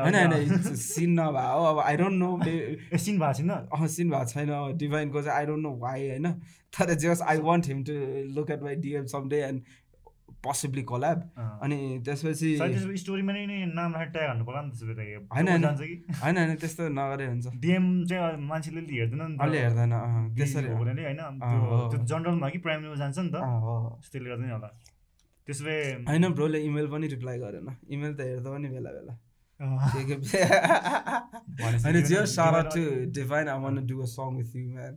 होइन 0.00 0.14
होइन 0.32 0.74
सिन 0.76 1.20
नभए 1.20 1.42
हो 1.52 1.64
अब 1.64 1.78
आई 1.78 1.96
डोन्ट 1.96 2.14
नो? 2.14 2.38
एकछिन 2.46 3.18
भएको 3.18 3.32
छैन 3.32 3.50
अँ 3.50 3.86
सिन 3.86 4.10
भएको 4.10 4.24
छैन 4.24 4.76
डिभाइनको 4.76 5.22
चाहिँ 5.22 5.38
आई 5.38 5.46
डोन्ट 5.46 5.62
नो? 5.62 5.70
वाइ 5.76 6.08
होइन 6.08 6.32
तर 6.78 6.94
just 6.94 7.22
I 7.22 7.38
want 7.38 7.66
him 7.66 7.84
to 7.84 7.92
look 8.34 8.50
at 8.50 8.62
my 8.62 8.74
DM 8.76 9.06
some 9.06 9.28
day 9.28 9.36
and 9.42 9.62
possibly 10.44 10.82
collab 10.82 11.18
अँ। 11.36 11.58
अनि 11.62 12.02
त्यसपछि 12.04 12.50
स्टोरीमा 12.96 13.32
नै 13.32 13.64
नाम 13.74 13.94
राखेर 13.94 14.08
ट्याग 14.08 14.28
हान्नु 14.28 14.44
पर्ला 14.44 14.60
नि 14.62 14.70
त्यसो 14.70 14.86
भए 14.86 14.94
त 14.94 15.32
होइन, 15.32 15.48
होइन। 15.48 16.04
होइन 16.22 16.54
त्यस्तो 16.56 16.88
नगरे 16.88 17.26
हुन्छ। 17.26 17.46
डिएम 17.56 18.04
चाहिँ 18.04 18.36
मान्छेले 18.36 18.80
अहिले 18.80 19.00
हेर्दैन 19.00 19.22
नि 19.22 19.36
अलि 19.40 19.58
हेर्दैन 19.58 19.92
त्यसरी 20.36 20.68
होइन? 20.68 21.20
त्यो 21.90 21.98
जनरलमा 22.04 22.48
कि 22.48 22.58
प्राइमेरीमा 22.58 22.94
जान्छ 22.94 23.18
नि 23.18 23.30
त। 23.30 23.36
त्यसले 24.12 24.30
गर्दा 24.30 24.44
नि 24.44 24.52
होला। 24.52 24.70
त्यसो 25.46 25.64
भए 25.64 25.80
होइन 26.08 26.28
ब्रोले 26.32 26.58
इमेल 26.62 26.86
पनि 26.86 27.06
रिप्लाई 27.06 27.38
गरेन। 27.38 27.68
इमेल 27.90 28.12
त 28.14 28.20
हेर्दा 28.20 28.50
पनि 28.50 28.68
बेला 28.68 28.90
बेला। 28.90 29.14
होइन 31.60 32.02
Jio 32.02 32.24
shout out 32.26 32.62
to 32.62 32.80
Divine 33.10 33.48
I 33.48 33.58
want 33.60 33.80
do 33.80 34.00
a 34.00 34.04
song 34.04 34.36
with 34.36 34.56
you 34.56 34.64
man. 34.72 34.94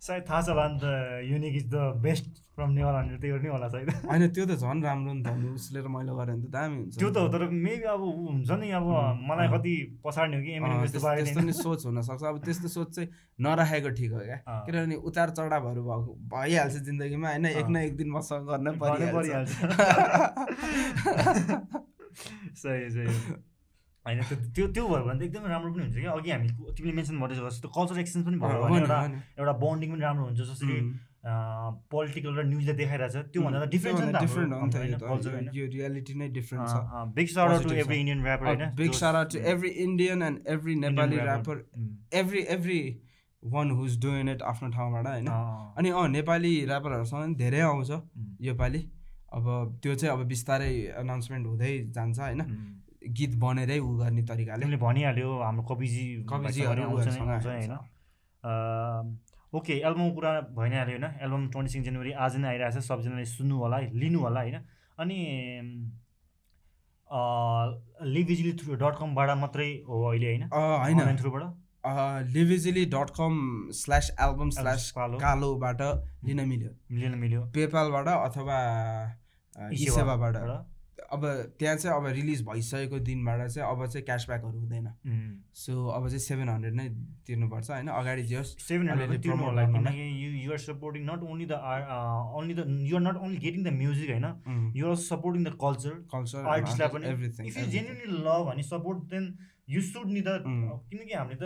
सायद 0.00 0.24
थाहा 0.28 0.40
छ 0.40 0.48
होला 0.48 0.68
नि 0.68 0.78
त 0.80 0.84
Uniq 1.28 1.56
is 1.56 1.66
the 1.70 1.76
best 2.00 2.24
from 2.56 2.70
Newar 2.72 2.94
भनेर 2.94 3.18
त्यो 3.20 3.36
नै 3.36 3.48
होला 3.48 3.68
सायद। 3.68 3.90
होइन 4.08 4.28
त्यो 4.32 4.46
त 4.46 4.50
झन् 4.56 4.84
राम्रो 4.84 5.12
नि 5.12 5.22
त 5.22 5.28
उसले 5.54 5.80
र 5.80 5.88
मैले 5.88 6.12
गरेँ 6.12 6.36
भने 6.36 6.44
त 6.44 6.50
दामी 6.50 6.76
हुन्छ 6.76 6.98
त्यो 6.98 7.10
त 7.10 7.16
हो 7.16 7.28
तर 7.28 7.48
मेबी 7.48 7.84
अब 7.84 8.00
ऊ 8.00 8.26
हुन्छ 8.26 8.50
नि 8.50 8.70
अब 8.70 8.84
मलाई। 9.28 9.48
कति 9.48 10.00
पछाड्ने 10.04 10.36
हो 10.36 10.42
कि 10.42 10.58
त्यस्तो 10.92 11.40
नि 11.40 11.52
सोच 11.52 11.86
हुनसक्छ। 11.86 12.24
अब 12.24 12.38
त्यस्तो 12.44 12.68
सोच 12.68 12.94
चाहिँ 12.96 13.08
नराखेको 13.40 13.90
ठिक 13.90 14.12
हो 14.12 14.20
क्या। 14.20 14.36
किनभने 14.66 14.94
उतार 15.04 15.30
चढावहरू 15.30 15.82
भएको 15.84 16.14
भइहाल्छ 16.32 16.76
जिन्दगीमा 16.88 17.28
होइन? 17.28 17.46
एक। 17.46 17.66
न 17.68 17.76
एक 17.76 17.96
दिन 17.96 18.10
मसँग 18.10 18.46
गर्नै 18.48 18.72
गर्नै 18.72 19.12
परिहाल्छ। 19.12 19.50
सही 22.62 22.90
सही। 22.90 23.49
होइन 24.06 24.20
त्यो 24.28 24.36
त्यो 24.56 24.66
त्यो 24.74 24.84
भयो 24.88 25.04
भने 25.04 25.18
त 25.20 25.22
एकदमै 25.28 25.48
राम्रो 25.50 25.70
पनि 25.74 25.82
हुन्छ 25.84 25.96
क्या। 26.00 26.12
अघि 26.12 26.30
हामी 26.30 26.48
तिमीले 26.76 26.94
मेन्सन 26.98 27.16
गर्दै 27.20 27.36
जस्तो 27.36 27.68
कल्चर 27.76 27.96
एक्सचेन्ज 28.00 28.24
पनि 28.26 28.36
भयो 28.40 28.58
भने 28.64 28.78
एउटा। 28.80 28.98
एउटा 29.38 29.54
बन्डिङ 29.62 29.88
पनि 29.92 30.02
राम्रो 30.08 30.24
हुन्छ 30.28 30.40
जसरी 30.50 30.76
पोलिटिकल 31.20 32.32
र 32.32 32.42
न्युजले 32.48 32.74
त्योभन्दा 32.80 33.58
त 33.60 33.68
डिफ्रेन्ट 33.72 33.98
छ 33.98 34.04
नि 34.04 34.12
त 34.12 34.20
डिफ्रेन्ट 34.24 34.52
त 34.96 35.52
यो 35.56 35.64
रियालिटी 35.74 36.14
नै 36.16 36.28
डिफ्रेन्ट 36.36 36.64
छ। 36.64 37.04
Big 37.18 37.28
shout 37.28 37.62
to 37.64 37.74
every. 37.82 37.96
Indian 38.00 38.24
rapper 38.24 38.46
होइन 38.46 38.62
big 38.80 38.92
shout out 39.00 39.20
to 39.28 39.38
every 39.52 39.70
Indian 39.84 40.22
and 40.22 40.38
every 40.54 40.74
Nepali 40.86 41.16
rapper 41.20 41.56
every 42.22 42.42
every 42.56 42.80
one 43.42 43.70
who's 43.76 44.00
doing 44.00 44.28
it 44.30 44.42
आफ्नो 44.48 44.68
ठाउँबाट 44.70 45.06
होइन। 45.06 45.28
अनि 45.28 45.90
अँ 45.90 46.08
नेपाली 46.08 46.54
ऱ्यापरहरूसँग 46.64 47.20
पनि 47.20 47.34
धेरै 47.36 47.60
आउँछ 47.68 47.90
योपालि। 48.48 48.82
अब 49.32 49.44
त्यो 49.82 49.94
चाहिँ 49.94 50.12
अब 50.14 50.26
बिस्तारै 50.28 50.74
अनाउन्समेन्ट 51.00 51.46
हुँदै 51.46 51.72
जान्छ 51.94 52.18
होइन। 52.18 52.40
गीत 53.02 53.32
बनेरै 53.40 53.78
उ 53.78 53.90
गर्ने 53.98 54.22
तरिकाले। 54.28 54.60
तिमीले 54.62 54.80
भनिहाल्यो 54.80 55.30
हाम्रो 55.40 55.62
कविजी 55.70 56.04
कविजीहरू 56.28 56.82
होइन? 56.90 57.72
ओके 59.52 59.74
एल्बमको 59.78 60.14
कुरा 60.14 60.30
भइ 60.56 60.68
नै 60.70 60.76
हाल्यो 60.78 60.96
होइन? 60.96 61.06
एल्बम 61.24 61.48
ट्वेन्टी 61.50 61.72
सिक्स 61.72 61.86
जनवरी 61.86 62.12
आज 62.24 62.36
नै 62.36 62.48
आइरहेको 62.48 62.74
छ 62.76 62.84
सबजनाले 62.88 63.24
सुन्नु 63.30 63.56
होला 63.62 63.76
है 63.76 63.90
लिनु 64.00 64.18
होला 64.20 64.40
होइन? 64.40 64.58
अनि 64.98 65.18
लिभिजिली 68.14 68.52
थ्रु 68.60 68.74
डट 68.82 68.94
कमबाट 68.98 69.30
मात्रै 69.38 69.70
हो 69.88 70.02
अहिले 70.10 70.26
होइन? 70.26 70.44
होइन। 70.52 71.16
थ्रुबाट? 71.18 71.44
Liveeasily 72.30 72.84
dot 72.92 73.10
com 73.16 73.34
slash 73.74 74.10
album 74.20 74.50
slash 74.56 74.90
Kalo. 74.96 75.18
कालोबाट 75.18 75.80
लिन 76.28 76.40
मिल्यो। 76.48 76.70
मिलेन 76.90 77.14
मिल्यो। 77.18 77.40
पेपालबाट 77.56 78.08
अथवा 78.08 78.58
इसेवाबाट। 79.72 80.34
सेवाबाट। 80.36 80.69
अब 81.10 81.22
त्यहाँ 81.58 81.76
चाहिँ 81.76 81.96
अब 81.96 82.06
रिलिज 82.14 82.42
भइसकेको 82.46 82.98
दिनबाट 83.08 83.40
चाहिँ 83.48 83.68
अब 83.70 83.86
चाहिँ 83.86 84.04
क्यासब्याकहरू 84.04 84.58
हुँदैन। 84.60 84.86
सो 85.54 85.72
अब 85.88 86.08
चाहिँ 86.08 86.18
सेभेन 86.20 86.48
हन्ड्रेड 86.48 86.74
नै 86.74 86.88
तिर्नुपर्छ 87.26 87.70
होइन? 87.70 87.88
अगाडि 87.88 88.22
जे 88.22 88.36
होस्। 88.36 88.56
सेभेन 88.60 88.88
हन्ड्रेड 88.90 89.22
तिर्नु 89.22 89.44
होला। 89.44 89.64
किनकि 89.72 90.04
you 90.24 90.30
you're 90.44 90.58
supporting 90.66 91.02
not 91.10 91.20
only 91.24 91.46
the 91.46 91.54
only 92.36 92.54
the 92.54 92.66
you're 92.90 93.02
not 93.02 93.16
only 93.16 93.38
getting 93.38 93.64
the 93.64 93.72
music 93.78 94.10
होइन? 94.10 94.26
You're 94.76 94.90
also 94.90 95.06
supporting 95.14 95.44
the 95.44 95.56
culture 95.60 95.94
culture 96.12 96.38
आर्टिस्टलाई 96.54 96.88
पनि। 96.94 97.06
Everything 97.14 97.46
if 97.46 97.58
you 97.58 97.66
genuinely 97.66 98.06
love 98.26 98.42
भने 98.50 98.62
सपोर्ट 98.70 98.98
देन 99.10 99.24
यु 99.70 99.80
सुड 99.82 100.08
नि 100.10 100.20
Mm. 100.20 100.78
किनकि 100.90 101.14
हामीले 101.14 101.38
त 101.40 101.44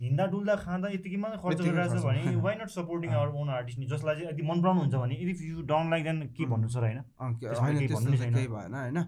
हिँड्दा 0.00 0.24
डुल्दा 0.32 0.54
खाँदा 0.56 0.88
यतिकैमा 0.88 1.28
खर्च 1.42 1.60
गरिरहेको 1.60 1.98
छ। 1.98 2.04
भने 2.04 2.34
why 2.38 2.54
not 2.54 2.70
supporting 2.70 3.10
our 3.10 3.28
own 3.34 3.48
artist 3.50 3.78
नि 3.78 3.86
जसलाई 3.86 4.14
चाहिँ 4.14 4.30
यदि 4.30 4.42
मन 4.46 4.62
पराउनुहुन्छ 4.62 4.94
भने 4.94 5.14
if 5.14 5.40
you 5.42 5.62
don't 5.66 5.90
like 5.90 6.04
then 6.04 6.18
के 6.38 6.44
भन्नु 6.46 6.68
छ 6.68 6.76
र 6.78 6.84
होइन 6.86 7.02
केही 7.42 8.46
भएन 8.46 8.74
होइन? 8.74 8.98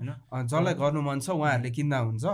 जसलाई 0.51 0.75
गर्नु 0.75 1.01
मन 1.03 1.21
छ 1.21 1.31
उहाँहरूले 1.31 1.71
किन्दा 1.71 1.99
हुन्छ। 1.99 2.25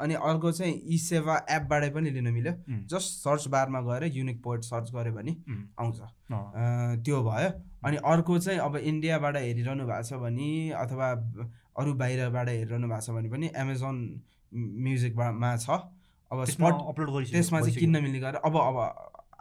अनि 0.00 0.14
अर्को 0.16 0.52
चाहिँ 0.52 0.74
ई 0.88 0.98
सेवा 0.98 1.34
एपबाटै 1.56 1.90
पनि 1.92 2.10
लिन 2.16 2.28
मिल्यो। 2.32 2.52
जस्ट 2.88 3.08
सर्च 3.20 3.46
बारमा 3.52 3.80
गएर 3.84 4.04
युनिक 4.16 4.42
पोइन्ट 4.42 4.64
सर्च 4.64 4.86
गऱ्यो 4.96 5.12
भने 5.12 5.32
आउँछ। 5.76 6.00
त्यो 7.04 7.22
भयो। 7.28 7.50
अनि 7.84 7.96
अर्को 8.12 8.38
चाहिँ 8.38 8.58
अब 8.60 8.76
इन्डियाबाट 8.76 9.36
हेरिरहनु 9.36 9.84
भएको 9.86 10.08
छ 10.08 10.12
भने 10.24 10.48
अथवा 10.72 11.06
अरू 11.76 11.94
बाहिरबाट 12.00 12.48
हेरिरहनु 12.48 12.88
भएको 12.88 13.04
छ 13.04 13.10
भने 13.12 13.28
पनि 13.28 13.46
एमाजोन 13.54 13.96
म्युजिकमा 14.56 15.56
छ। 15.58 15.68
अब 16.32 16.44
स्पट 16.44 16.74
अपलोड 16.88 17.10
गरिसक्यो 17.10 17.40
त्यसमा 17.40 17.60
चाहिँ। 17.60 17.76
किन्न 17.76 18.02
मिल्ने 18.02 18.20
गरेर 18.20 18.40
अब 18.44 18.56
अब 18.56 18.78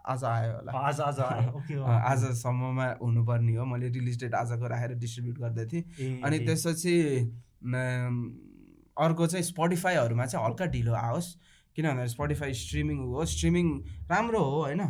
आज 0.06 0.24
आयो 0.24 0.52
होला। 0.53 0.72
आज 0.88 0.99
आज 1.02 1.20
आयो। 1.20 1.84
आजसम्ममा 2.12 2.86
हुनुपर्ने 3.02 3.56
हो। 3.56 3.66
मैले 3.66 3.90
रिलिज 3.90 4.20
डेट 4.24 4.34
आजको 4.36 4.68
राखेर 4.68 4.94
डिस्ट्रिब्युट 5.02 5.38
गर्दै 5.40 5.66
थिएँ। 5.66 6.22
अनि 6.22 6.40
त्यसपछि 6.45 6.95
अर्को 8.98 9.28
चाहिँ 9.28 9.44
स्पोटिफाईहरूमा 9.44 10.26
चाहिँ 10.26 10.45
हल्का 10.45 10.66
ढिलो 10.78 10.94
आओस्। 10.94 11.34
किन 11.76 11.88
भन्दा 11.88 12.06
स्पोटिफाई 12.06 12.53
स्ट्रिमिङ 12.53 12.98
हो। 12.98 13.26
स्ट्रिमिङ 13.26 13.66
राम्रो 14.12 14.40
हो 14.40 14.62
होइन? 14.62 14.86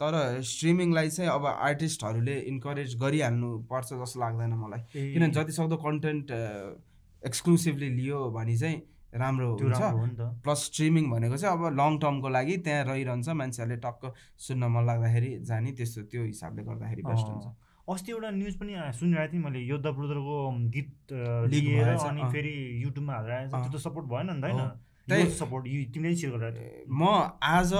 तर 0.00 0.40
स्ट्रिमिङलाई 0.42 1.10
चाहिँ 1.10 1.30
अब 1.30 1.46
आर्टिस्टहरूले 1.46 2.38
इन्करेज 2.52 2.96
गरिहाल्नु 3.02 3.50
पर्छ 3.72 3.88
जस्तो 3.92 4.20
लाग्दैन 4.20 4.54
मलाई। 4.54 4.80
किनभने 4.94 5.30
जति 5.34 5.52
सक्दो 5.52 5.76
कन्टेन्ट 5.76 6.30
एक्सक्लुसिभली 7.26 7.88
लियो 7.98 8.30
भने 8.30 8.56
चाहिँ 8.56 8.80
राम्रो 9.12 9.48
हुन्छ। 9.56 10.20
प्लस 10.44 10.60
स्ट्रिमिङ 10.64 11.10
भनेको 11.10 11.36
चाहिँ 11.36 11.56
अब 11.56 11.62
लङ 11.74 11.98
टर्मको 11.98 12.28
लागि 12.28 12.56
त्यहाँ 12.66 12.84
रहिरहन्छ 12.84 13.28
मान्छेहरूले 13.40 13.76
टक्क 13.82 14.12
सुन्न 14.46 14.64
मन 14.70 14.86
लाग्दाखेरि 14.86 15.30
जाने 15.50 15.72
त्यस्तो 15.78 16.02
त्यो 16.10 16.22
हिसाबले 16.24 16.62
गर्दाखेरि 16.62 17.02
बेस्ट 17.02 17.26
हुन्छ। 17.26 17.46
अस्ति 17.88 18.12
एउटा 18.12 18.30
न्युज 18.30 18.54
पनि 18.54 18.72
सुनिरहेको 18.94 19.32
थिएँ 19.32 19.42
मैले 19.42 19.60
योद्धा 19.66 19.90
ब्रदरको 19.90 20.36
गीत 20.74 20.92
लिएर 21.50 21.88
अनि। 21.90 22.22
फेरि 22.32 22.54
युट्युबमा 22.84 23.14
हालेर। 23.14 23.48
त्यो 23.50 23.70
त 23.70 23.76
सपोर्ट 23.82 24.06
भएन 24.06 24.30
नि 24.30 24.40
त 24.40 24.44
होइन? 24.46 25.28
सपोर्ट 25.42 25.64
तिमीले 25.90 26.14
सेयर 26.16 26.32
गरेर 26.38 26.86
म 26.86 27.02
आज 27.42 27.72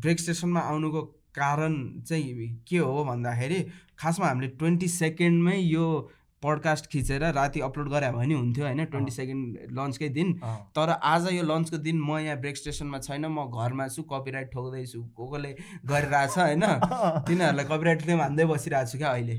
ब्रेक 0.00 0.18
स्टेसनमा 0.20 0.60
आउनुको 0.60 1.00
कारण 1.36 1.74
चाहिँ 2.08 2.48
के 2.68 2.78
हो 2.78 3.04
भन्दाखेरि 3.04 3.60
खासमा 3.98 4.26
हामीले 4.26 4.48
ट्वेन्टी 4.56 4.88
सेकेन्डमै 4.88 5.56
यो 5.56 5.86
पडकास्ट 6.42 6.86
खिचेर 6.86 7.22
राति 7.32 7.60
अपलोड 7.60 7.88
गरे 7.88 8.10
भने 8.12 8.34
हुन्थ्यो 8.34 8.64
होइन? 8.64 8.84
ट्वेन्टी 8.84 9.12
सेकेन्ड 9.12 9.58
लन्चकै 9.72 10.08
दिन। 10.08 10.32
तर 10.76 10.90
आज 11.02 11.26
यो 11.32 11.42
लन्चको 11.42 11.76
दिन 11.76 12.00
म 12.00 12.18
यहाँ 12.18 12.36
ब्रेक 12.36 12.56
स्टेसनमा 12.56 12.98
छैन 12.98 13.26
म 13.26 13.44
घरमा 13.50 13.88
छु 13.88 14.02
कपिराइट 14.02 14.50
ठोक्दैछु। 14.52 15.02
को 15.02 15.26
कोले 15.26 15.56
गरिरहेछ 15.86 16.38
होइन? 16.38 16.64
तिनीहरूलाई 17.28 17.64
कपिराइट 17.64 18.08
हान्दै 18.10 18.44
बसिरहेको 18.44 18.90
छु 18.90 18.98
क्या 18.98 19.10
अहिले। 19.10 19.36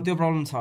त्यो 0.00 0.14
प्रब्लम 0.16 0.44
छ। 0.44 0.54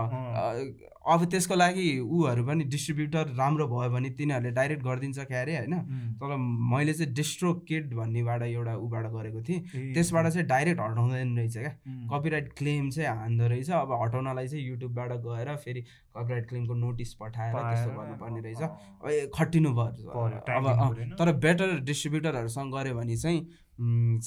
अब 1.07 1.23
त्यसको 1.31 1.55
लागि 1.55 1.88
ऊहरू 1.99 2.43
पनि 2.45 2.63
डिस्ट्रिब्युटर 2.67 3.27
राम्रो 3.38 3.67
भयो 3.67 3.89
भने 3.91 4.09
तिनीहरूले 4.19 4.51
डाइरेक्ट 4.51 4.84
गरिदिन्छ 4.84 5.19
क्या 5.19 5.41
अरे 5.41 5.55
होइन 5.57 5.75
तर 6.19 6.35
मैले 6.71 6.93
चाहिँ 6.93 7.13
डिस्ट्रो 7.13 7.53
किड 7.69 7.93
भन्नेबाट 7.95 8.41
एउटा 8.43 8.75
ऊबाट 8.85 9.05
गरेको 9.13 9.41
थिएँ। 9.47 9.93
त्यसबाट 9.93 10.27
चाहिँ 10.27 10.47
डाइरेक्ट 10.47 10.81
हटाउँदैन 10.81 11.38
रहेछ 11.38 11.57
क्या। 11.57 11.71
कपिराइट 12.11 12.51
क्लेम 12.57 12.89
चाहिँ 12.89 13.09
हान्दो 13.19 13.47
रहेछ। 13.47 13.69
अब 13.71 13.91
हटाउनलाई 14.03 14.47
चाहिँ 14.47 14.65
युट्युबबाट 14.65 15.11
गएर 15.25 15.55
फेरि 15.63 15.81
कपिराइट 16.17 16.49
क्लेमको 16.49 16.73
नोटिस 16.73 17.13
पठाएर 17.21 17.53
त्यस्तो 17.55 17.91
गर्नुपर्ने 17.99 18.39
रहेछ। 18.41 18.61
ए, 19.07 19.29
खटिनु 19.35 19.69
time 19.69 20.67
अब? 20.67 21.15
तर 21.19 21.34
बेटर 21.47 21.79
डिस्ट्रिब्युटरहरूसँग 21.88 22.73
गऱ्यो 22.73 22.95
भने 22.95 23.17
चाहिँ 23.17 23.39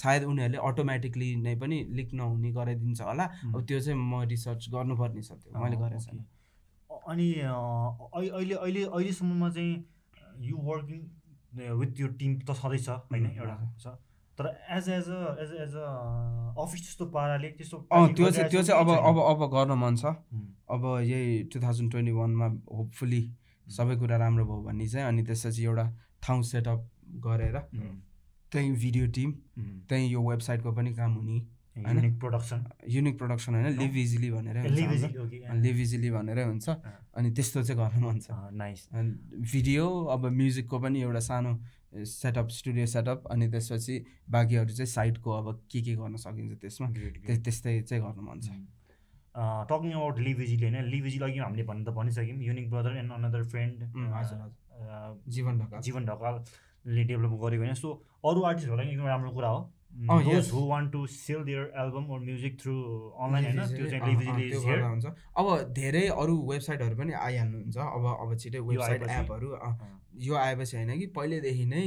सायद 0.01 0.25
उनीहरूले 0.25 0.59
अटोमेटिकली 0.69 1.35
नै 1.37 1.55
पनि 1.61 1.85
लिक 1.93 2.15
नहुने 2.15 2.51
गराइदिन्छ 2.53 3.01
होला। 3.03 3.25
अब 3.55 3.65
त्यो 3.69 3.81
चाहिँ 3.81 3.99
म 3.99 4.23
रिसर्च 4.31 4.69
गर्नुपर्ने 4.71 5.23
छ 5.23 5.33
त्यो। 5.33 5.59
मैले 5.61 5.77
गरेको 5.77 6.01
छैन। 6.01 6.19
अनि 7.11 7.27
अहिले 7.41 8.29
अहिले 8.31 8.55
अहिले 8.55 8.83
अहिलेसम्ममा 8.85 9.49
चाहिँ 9.51 9.75
यु 10.51 10.57
वर्किङ 10.69 11.01
विथ 11.81 12.01
यो 12.01 12.09
टिम 12.21 12.39
त 12.41 12.55
छँदैछ 12.61 12.89
होइन 12.89 13.27
उम्, 13.27 13.37
एउटा 13.37 13.57
छ। 13.83 13.95
तर 14.39 14.47
as 14.77 14.89
as 14.89 15.09
a 15.11 15.21
as 15.43 15.51
as 15.63 15.75
a 15.77 15.89
office 16.65 16.81
जस्तो 16.87 17.07
पाराले 17.17 17.49
त्यस्तो 17.59 17.79
त्यो 18.17 18.31
चाहिँ 18.31 18.49
त्यो 18.51 18.63
चाहिँ 18.63 18.81
अब 18.81 18.89
छ 18.95 18.99
अब 19.11 19.19
अब 19.33 19.41
गर्न 19.55 19.79
मन 19.81 19.97
छ। 19.97 20.15
अब 20.71 20.83
यही 21.05 21.43
टु 21.53 21.61
थाउजन्ड 21.61 21.91
ट्वेन्टी 21.91 22.13
वानमा 22.13 22.47
होपफुली 22.77 23.23
सबै 23.67 23.97
कुरा 23.97 24.17
राम्रो 24.23 24.45
भयो 24.45 24.63
भने 24.65 24.87
चाहिँ 24.89 25.07
अनि 25.09 25.23
त्यसपछि 25.27 25.65
एउटा 25.65 25.85
ठाउँ 26.23 26.43
सेटअप 26.53 26.81
गरेर 27.27 27.57
त्यहीँ 28.53 28.73
भिडियो 28.83 29.07
टिम 29.17 29.33
त्यहीँ 29.89 30.11
यो 30.11 30.21
वेबसाइटको 30.29 30.73
पनि 30.73 30.93
काम 30.95 31.13
हुने 31.15 31.33
होइन? 31.33 31.47
युनिक 31.89 32.19
प्रोडक्सन 32.19 32.65
युनिक 32.89 33.19
प्रडक्सन 33.19 33.55
होइन? 33.55 33.67
लिभ 33.67 33.97
इजिली 33.97 34.31
भनेरै 34.31 34.69
लिभ 35.57 35.77
इजिली 35.77 36.11
भनेरै 36.11 36.45
हुन्छ। 36.45 36.69
अनि 37.17 37.31
त्यस्तो 37.31 37.63
चाहिँ 37.63 37.83
गर्न 37.83 38.05
मन 38.05 38.19
छ। 38.19 38.27
नाइस 38.53 38.89
भिडियो 39.53 40.05
अब 40.05 40.27
म्युजिकको 40.27 40.79
पनि 40.79 41.03
एउटा 41.03 41.21
सानो 41.21 41.61
सेटअप 42.05 42.49
स्टुडियो 42.49 42.87
सेटअप 42.87 43.25
अनि 43.31 43.51
त्यसपछि 43.51 44.05
बाँकीहरू 44.31 44.69
चाहिँ 44.69 44.87
साइडको 44.87 45.31
अब 45.31 45.63
के 45.71 45.83
के 45.83 45.95
गर्न 45.97 46.17
सकिन्छ 46.17 46.61
त्यसमा 46.61 46.91
त्य- 46.91 47.45
त्यस्तै 47.45 47.81
चाहिँ 47.81 48.05
गर्नु 48.05 48.23
मन 48.23 48.41
छ। 48.41 48.51
टकिङ 49.71 49.93
अबाउट 49.93 50.19
लिभिजिल 50.19 50.61
होइन? 50.63 50.85
लिभिजिल 50.85 51.23
अघि 51.23 51.39
हामीले 51.39 51.63
भन्न 51.63 51.85
त 51.85 51.89
भनिसक्यौँ। 51.89 52.39
Uniq 52.39 52.71
brother 52.71 52.97
and 52.97 53.13
another 53.13 53.43
friend 53.45 53.83
हजुर। 54.15 55.21
जीवन 55.29 55.59
ढकाल। 55.59 55.81
जीवन 55.81 56.05
ढकालले 56.05 57.05
डेभलप 57.05 57.31
गरेको 57.31 57.63
होइन। 57.63 57.75
सो 57.75 58.07
अरू 58.25 58.43
आर्टिस्टहरूलाई 58.43 58.93
एकदम 58.93 59.07
राम्रो 59.07 59.31
कुरा 59.31 59.49
हो। 59.49 59.73
अब 65.37 65.47
धेरै 65.75 66.07
अरू 66.09 66.35
वेबसाइटहरू 66.51 66.95
पनि 66.97 67.13
आइहाल्नुहुन्छ। 67.13 67.77
अब 67.77 68.05
अब 68.23 68.37
छिटै 68.39 68.59
वेबसाइट? 68.59 69.03
एपहरू 69.03 69.49
यो 70.21 70.35
आएपछि 70.35 70.77
होइन 70.77 70.99
कि 70.99 71.07
पहिल्यैदेखि 71.17 71.65
नै 71.67 71.83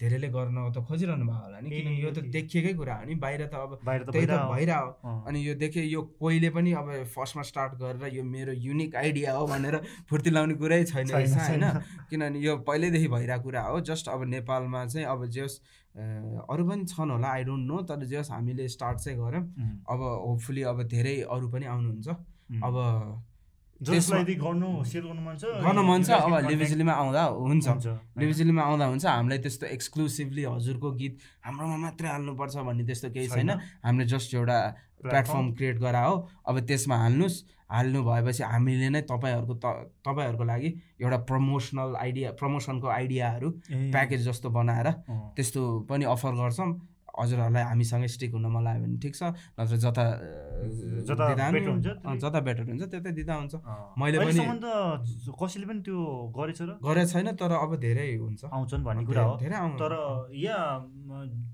धेरैले 0.00 0.28
गर्न 0.28 0.72
त 0.72 0.82
खोजिरहनु 0.82 1.24
भयो 1.26 1.38
होला 1.38 1.58
नि। 1.60 1.70
किनभने 1.70 2.00
यो 2.02 2.10
त। 2.10 2.18
देखिएकै 2.34 2.72
कुरा 2.74 2.94
हो 2.94 3.04
नि। 3.06 3.14
बाहिर 3.14 3.46
त 3.46 3.54
अब 3.54 3.78
त्यही 4.10 4.26
त 4.26 4.32
भइरह। 4.50 4.80
अनि 5.28 5.38
यो 5.48 5.54
देखेँ 5.54 5.84
यो 5.86 6.02
कोहीले 6.18 6.50
पनि 6.50 6.72
अब 6.72 7.04
फर्स्टमा 7.14 7.42
स्टार्ट 7.42 7.72
गरेर 7.82 8.14
यो 8.16 8.22
मेरो 8.24 8.52
युनिक 8.52 8.96
आइडिया 8.96 9.32
हो 9.32 9.46
भनेर 9.46 9.76
फुर्ती 10.10 10.30
लाउने 10.30 10.54
कुरै 10.54 10.84
छैन 10.84 11.08
रहेछ 11.08 11.34
होइन। 11.36 11.64
किनभने 12.10 12.38
यो 12.40 12.56
पहिल्यैदेखि 12.66 13.08
भइरहेको 13.08 13.44
कुरा 13.44 13.62
हो। 13.62 13.80
जस्ट 13.86 14.08
अब 14.08 14.24
नेपालमा 14.28 14.84
चाहिँ 14.86 15.06
अब 15.06 15.26
जेस 15.30 15.60
अरू 15.96 16.62
पनि 16.68 16.84
छन् 16.86 17.10
होला 17.10 17.28
आई 17.28 17.42
डोन्ट 17.44 17.64
नो 17.66 17.76
तर 17.88 18.04
जेस 18.06 18.30
हामीले 18.30 18.68
स्टार्ट 18.68 18.98
चाहिँ 18.98 19.18
गऱ्यौँ। 19.18 19.44
अब 19.90 20.00
होपफुली 20.26 20.62
अब 20.70 20.82
धेरै 20.86 21.16
अरू 21.26 21.46
पनि 21.50 21.66
आउनुहुन्छ। 21.66 22.08
अब 22.62 22.76
गर्नु 23.80 24.68
मन 25.82 26.02
छ 26.04 26.10
अब 26.12 26.32
लिभिजिलीमा 26.46 26.92
आउँदा 26.92 27.22
हुन्छ? 27.32 27.68
लिभिजिलीमा 28.20 28.62
आउँदा 28.62 28.86
हुन्छ 28.86 29.04
हामीलाई 29.06 29.38
त्यस्तो 29.40 29.66
एक्सक्लुसिभली 29.66 30.44
हजुरको 30.44 30.88
गीत 31.00 31.14
हाम्रोमा 31.44 31.76
मात्रै 31.88 32.08
हाल्नुपर्छ 32.08 32.56
भन्ने 32.60 32.84
त्यस्तो 32.84 33.08
केही 33.10 33.28
छैन। 33.28 33.50
हामीले 33.84 34.04
जस्ट 34.04 34.34
एउटा 34.34 34.58
प्लेटफर्म 35.00 35.46
क्रिएट 35.56 35.76
गरा 35.80 36.02
हो। 36.04 36.14
अब 36.44 36.60
त्यसमा 36.68 36.96
हाल्नुहोस्। 36.96 37.36
हाल्नु 37.70 38.00
भएपछि 38.02 38.42
हामीले 38.44 38.88
नै 38.90 39.00
तपाईँहरूको 39.02 39.54
त 39.54 39.66
तपाईँहरूको 40.02 40.44
लागि 40.44 40.68
एउटा 41.00 41.18
प्रमोसनल 41.28 41.90
आइडिया 41.96 42.28
प्रमोसनको 42.34 42.86
आइडियाहरू 42.90 43.48
प्याकेज 43.92 44.20
जस्तो 44.24 44.48
बनाएर। 44.50 44.88
त्यस्तो 45.36 45.60
पनि 45.88 46.04
अफर 46.06 46.32
गर्छौँ। 46.36 46.70
हजुरहरूलाई 47.10 47.62
हामीसँगै 47.64 48.08
स्टिक 48.08 48.32
हुन 48.32 48.46
मन 48.48 48.62
लाग्यो 48.64 48.82
भने 48.82 48.96
ठिक 48.98 49.14
छ 49.14 49.22
नत्र 49.58 49.76
जता 49.76 50.04
जता 51.04 51.24
जता 52.16 52.40
बेटर 52.40 52.62
हुन्छ 52.64 52.84
त्यतै 52.86 53.10
दिँदा 53.12 53.34
हुन्छ। 53.34 53.54
मैले 53.98 54.16
पनि- 54.20 54.46
कसैले 55.34 55.66
पनि 55.66 55.80
त्यो 55.82 55.98
गरेछ 56.30 56.60
र? 56.62 56.70
गरेको 56.80 57.08
छैन 57.12 57.28
तर 57.36 57.50
अब 57.52 57.70
धेरै 57.76 58.06
हुन्छ। 58.16 58.40
आउँछन् 58.46 58.82
भन्ने 58.84 59.04
कुरा 59.04 59.22
हो। 59.22 59.36
धेरै 59.36 59.56
आउनु 59.56 59.76
तर 59.76 59.92
या 60.38 60.56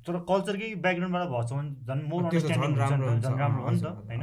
तर 0.06 0.14
कल्चरकै 0.22 0.68
ब्याकग्राउन्डबाट 0.76 1.26
भएको 1.26 1.42
छ 1.42 1.52
भने 1.52 1.70
झन् 3.18 3.38
राम्रो 3.38 3.62
हुन्छ। 3.64 3.84
होइन। 4.06 4.22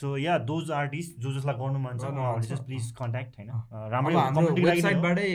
सो 0.00 0.16
या 0.16 0.38
दोज 0.48 0.70
आर्टिस्ट 0.72 1.18
जो 1.20 1.32
जसलाई 1.32 1.56
गर्नु 1.60 1.78
मन 1.78 1.98
छ 1.98 2.04
उहाँहरूले 2.04 2.46
चाहिँ 2.48 2.64
प्लिज 2.66 2.84
कन्ट्याक्ट 2.98 3.32
होइन। 3.38 3.50
वेबसाइटबाटै 4.60 5.30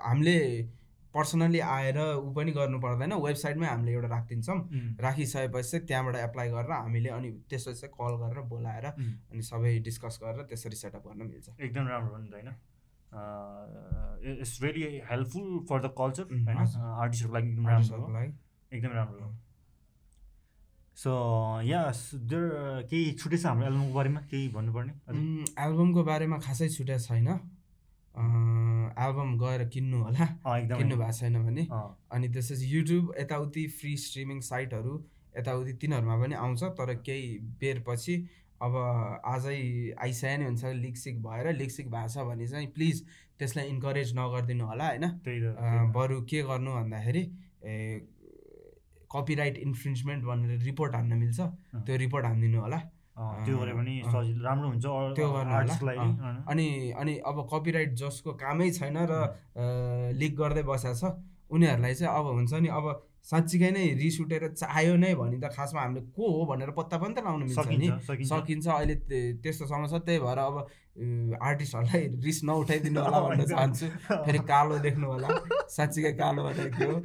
हामीले 0.00 0.36
पर्सनली 1.14 1.60
आएर 1.64 1.98
ऊ 1.98 2.32
पनि 2.36 2.52
गर्नु 2.52 2.78
पर्दैन। 2.80 3.12
वेबसाइटमै 3.24 3.66
हामीले 3.66 3.92
एउटा 3.92 4.08
राखिदिन्छौँ। 4.08 4.58
राखिसकेपछि 5.00 5.68
चाहिँ 5.70 5.86
त्यहाँबाट 5.86 6.16
एप्लाई 6.16 6.48
गरेर 6.50 6.72
हामीले 6.72 7.10
अनि 7.10 7.30
त्यसपछि 7.50 7.80
चाहिँ 7.80 7.92
कल 7.96 8.12
गरेर 8.22 8.40
बोलाएर 8.52 8.86
अनि 8.86 9.42
सबै 9.42 9.72
डिस्कस 9.86 10.18
गरेर 10.22 10.42
त्यसरी 10.50 10.76
सेटअप 10.76 11.02
गर्न 11.08 11.20
मिल्छ। 11.26 11.46
एकदम 11.56 11.84
राम्रो 11.88 12.12
हो 12.12 12.18
नि 12.20 12.28
त 12.28 12.32
होइन? 12.36 12.50
It's 14.40 14.54
very 14.62 14.82
helpful 15.10 15.48
for 15.68 15.78
the 15.80 15.88
culture 15.96 16.24
होइन। 16.30 16.56
आर्टिस्टहरूको 16.56 18.12
लागि 18.12 18.30
एकदम 18.72 18.92
राम्रो 18.92 19.16
एकदम 19.16 19.32
सो 20.96 21.12
या 21.64 21.80
देयर 22.14 22.86
केही 22.90 23.12
छुटेछ 23.20 23.44
हाम्रो 23.46 23.66
एल्बमको 23.66 23.94
बारेमा? 23.94 24.20
केही 24.30 24.48
भन्नुपर्ने? 24.48 24.92
एल्बमको 25.64 26.04
बारेमा 26.04 26.38
खासै 26.40 26.68
छुट्या 26.68 26.98
छैन। 26.98 27.28
एल्बम 28.96 29.36
गएर 29.38 29.68
किन्नु 29.68 29.98
होला। 30.02 30.24
एकदमै। 30.56 30.78
किन्नु 30.78 30.96
भएको 30.96 31.12
छैन 31.12 31.36
भने। 31.44 31.66
अनि 32.16 32.28
त्यसपछि 32.32 32.66
युट्युब 32.76 33.14
यताउति 33.20 33.66
फ्री 33.76 33.96
स्ट्रिमिङ 34.06 34.40
साइटहरू 34.48 34.94
यताउति 35.38 35.72
तिनीहरूमा 35.84 36.16
पनि 36.22 36.34
आउँछ। 36.34 36.62
तर 36.80 36.94
केही 37.04 37.28
बेरपछि 37.60 38.16
अब 38.64 38.72
आजै 39.36 39.60
आइसक्यो 40.00 40.36
नि 40.38 40.44
हुन्छ। 40.44 40.64
लिक 40.80 40.96
सिक 40.96 41.22
भएर 41.22 41.52
लिक 41.56 41.70
सिक 41.70 41.90
भएको 41.92 42.08
छ 42.08 42.24
भने 42.24 42.46
चाहिँ 42.48 42.72
प्लिज 42.72 43.04
त्यसलाई 43.38 43.66
इन्करेज 43.68 44.16
नगरिदिनु 44.16 44.64
होला 44.64 44.86
होइन? 44.88 45.04
बरु 45.92 46.20
के 46.24 46.42
गर्नु 46.48 46.70
भन्दाखेरि 46.72 47.22
कपिराइट 49.12 49.56
इन्फ्रिन्चमेन्ट 49.58 50.24
भनेर 50.24 50.58
रिपोर्ट 50.62 50.94
हान्न 50.94 51.12
मिल्छ 51.18 51.40
त्यो 51.86 51.96
रिपोर्ट 51.96 52.24
हानिदिनु 52.26 52.60
होला। 52.60 52.78
त्यो 53.44 53.56
पनि 53.76 53.94
अँ, 54.00 54.10
सजिलो 54.12 54.44
राम्रो 54.44 54.68
हुन्छ 54.68 54.84
त्यो 55.16 55.26
गर्नु? 55.32 55.52
अनि 56.52 56.66
अनि 57.00 57.14
अब 57.26 57.36
कपिराइट 57.52 57.90
जसको 58.02 58.30
कामै 58.42 58.70
छैन 58.78 58.96
र 59.10 59.12
लिक 60.20 60.32
गर्दै 60.36 60.62
बसेको 60.62 60.94
छ 61.00 61.04
उनीहरूलाई 61.50 61.94
चाहिँ 61.94 62.12
अब 62.18 62.26
हुन्छ 62.36 62.52
नि 62.60 62.68
अब 62.68 62.86
साँच्चीकै 63.26 63.70
नै 63.74 63.84
रिस 63.98 64.16
उठेर 64.22 64.42
चाह्यो 64.54 64.94
नै 65.02 65.14
भने 65.18 65.36
त 65.42 65.50
खासमा 65.56 65.80
हामीले 65.82 66.00
को 66.14 66.24
हो 66.34 66.44
भनेर 66.50 66.70
पत्ता 66.78 66.96
पनि 67.02 67.14
त 67.14 67.26
लाउनु 67.26 67.44
मिल्छ 67.50 67.58
नि। 67.74 67.88
सकिन्छ 68.30 68.66
अहिले 68.70 68.94
त्यस्तो 69.42 69.66
समस्या 69.66 69.98
त्यही 70.06 70.18
भएर 70.22 70.38
अब 70.46 70.54
आर्टिस्टहरूलाई 70.96 72.02
रिस 72.24 72.38
नउठाइदिनु 72.48 73.00
होला 73.02 73.18
भन्न 73.26 73.42
चाहन्छु। 73.50 73.86
फेरि 74.26 74.38
कालो 74.50 74.78
देख्नु 74.86 75.06
होला। 75.10 75.28
साँच्चीकै 75.76 76.12
कालो 76.22 76.40
भनेर 76.46 76.68
के 76.78 76.84
हो। 76.86 76.96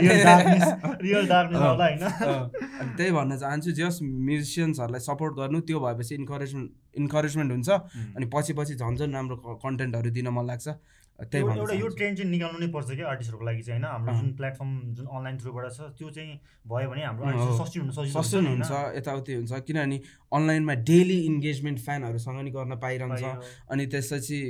रियल 0.00 0.18
डार्कनेस 0.24 0.64
रियल 1.04 1.26
डार्कनेस 1.28 1.60
अँ। 1.60 1.68
होला 1.68 1.84
होइन। 1.84 2.02
अँ, 2.02 2.42
अनि 2.80 2.90
त्यही 2.96 3.10
भन्न 3.18 3.36
चाहन्छु 3.44 3.70
जस 3.78 3.98
म्युजिसियन्सहरूलाई 4.02 5.00
सपोर्ट 5.08 5.32
गर्नु 5.36 5.60
त्यो 5.68 5.78
भएपछि 5.84 6.14
इन्करेजमेन्ट 6.14 6.70
इन्करेजमेन्ट 7.04 7.50
हुन्छ। 7.52 7.68
अनि 8.16 8.26
पछि 8.34 8.52
पछि 8.58 8.74
झन् 8.80 8.96
झन् 8.96 9.12
राम्रो 9.14 9.36
कन्टेन्टहरू 9.64 10.10
दिन 10.18 10.28
मन 10.40 10.44
लाग्छ। 10.50 10.68
त्यही 11.16 11.42
एउटा 11.58 11.74
यो। 11.74 11.88
ट्रेन्ड 11.96 12.16
चाहिँ 12.18 12.30
निकाल्नु 12.30 12.58
नै 12.60 12.68
पर्छ 12.72 12.88
क्या 12.92 13.06
आर्टिस्टहरूको 13.08 13.44
लागि 13.48 13.62
चाहिँ 13.62 13.80
होइन 13.80 13.88
हाम्रो। 13.88 14.12
जुन 14.20 14.28
प्लेटफर्म 14.36 14.72
जुन 14.96 15.06
अनलाइन 15.06 15.36
थ्रुबाट 15.40 15.64
छ 15.72 15.80
त्यो 15.96 16.08
चाहिँ 16.12 16.34
भयो 16.68 16.88
भने 16.92 17.02
हाम्रो। 17.08 17.24
सस्टेन 17.56 18.46
हुन्छ? 18.46 18.70
यताउति 19.00 19.32
हुन्छ 19.34 19.52
किनभने 19.66 19.98
अनलाइनमा 20.32 20.74
डेली 20.84 21.18
इन्गेजमेन्ट 21.32 21.78
फ्यानहरूसँग 21.80 22.40
नि 22.44 22.50
गर्न 22.52 22.72
पाइरहन्छ। 22.76 23.24
अनि 23.72 23.86
त्यसपछि 23.86 24.40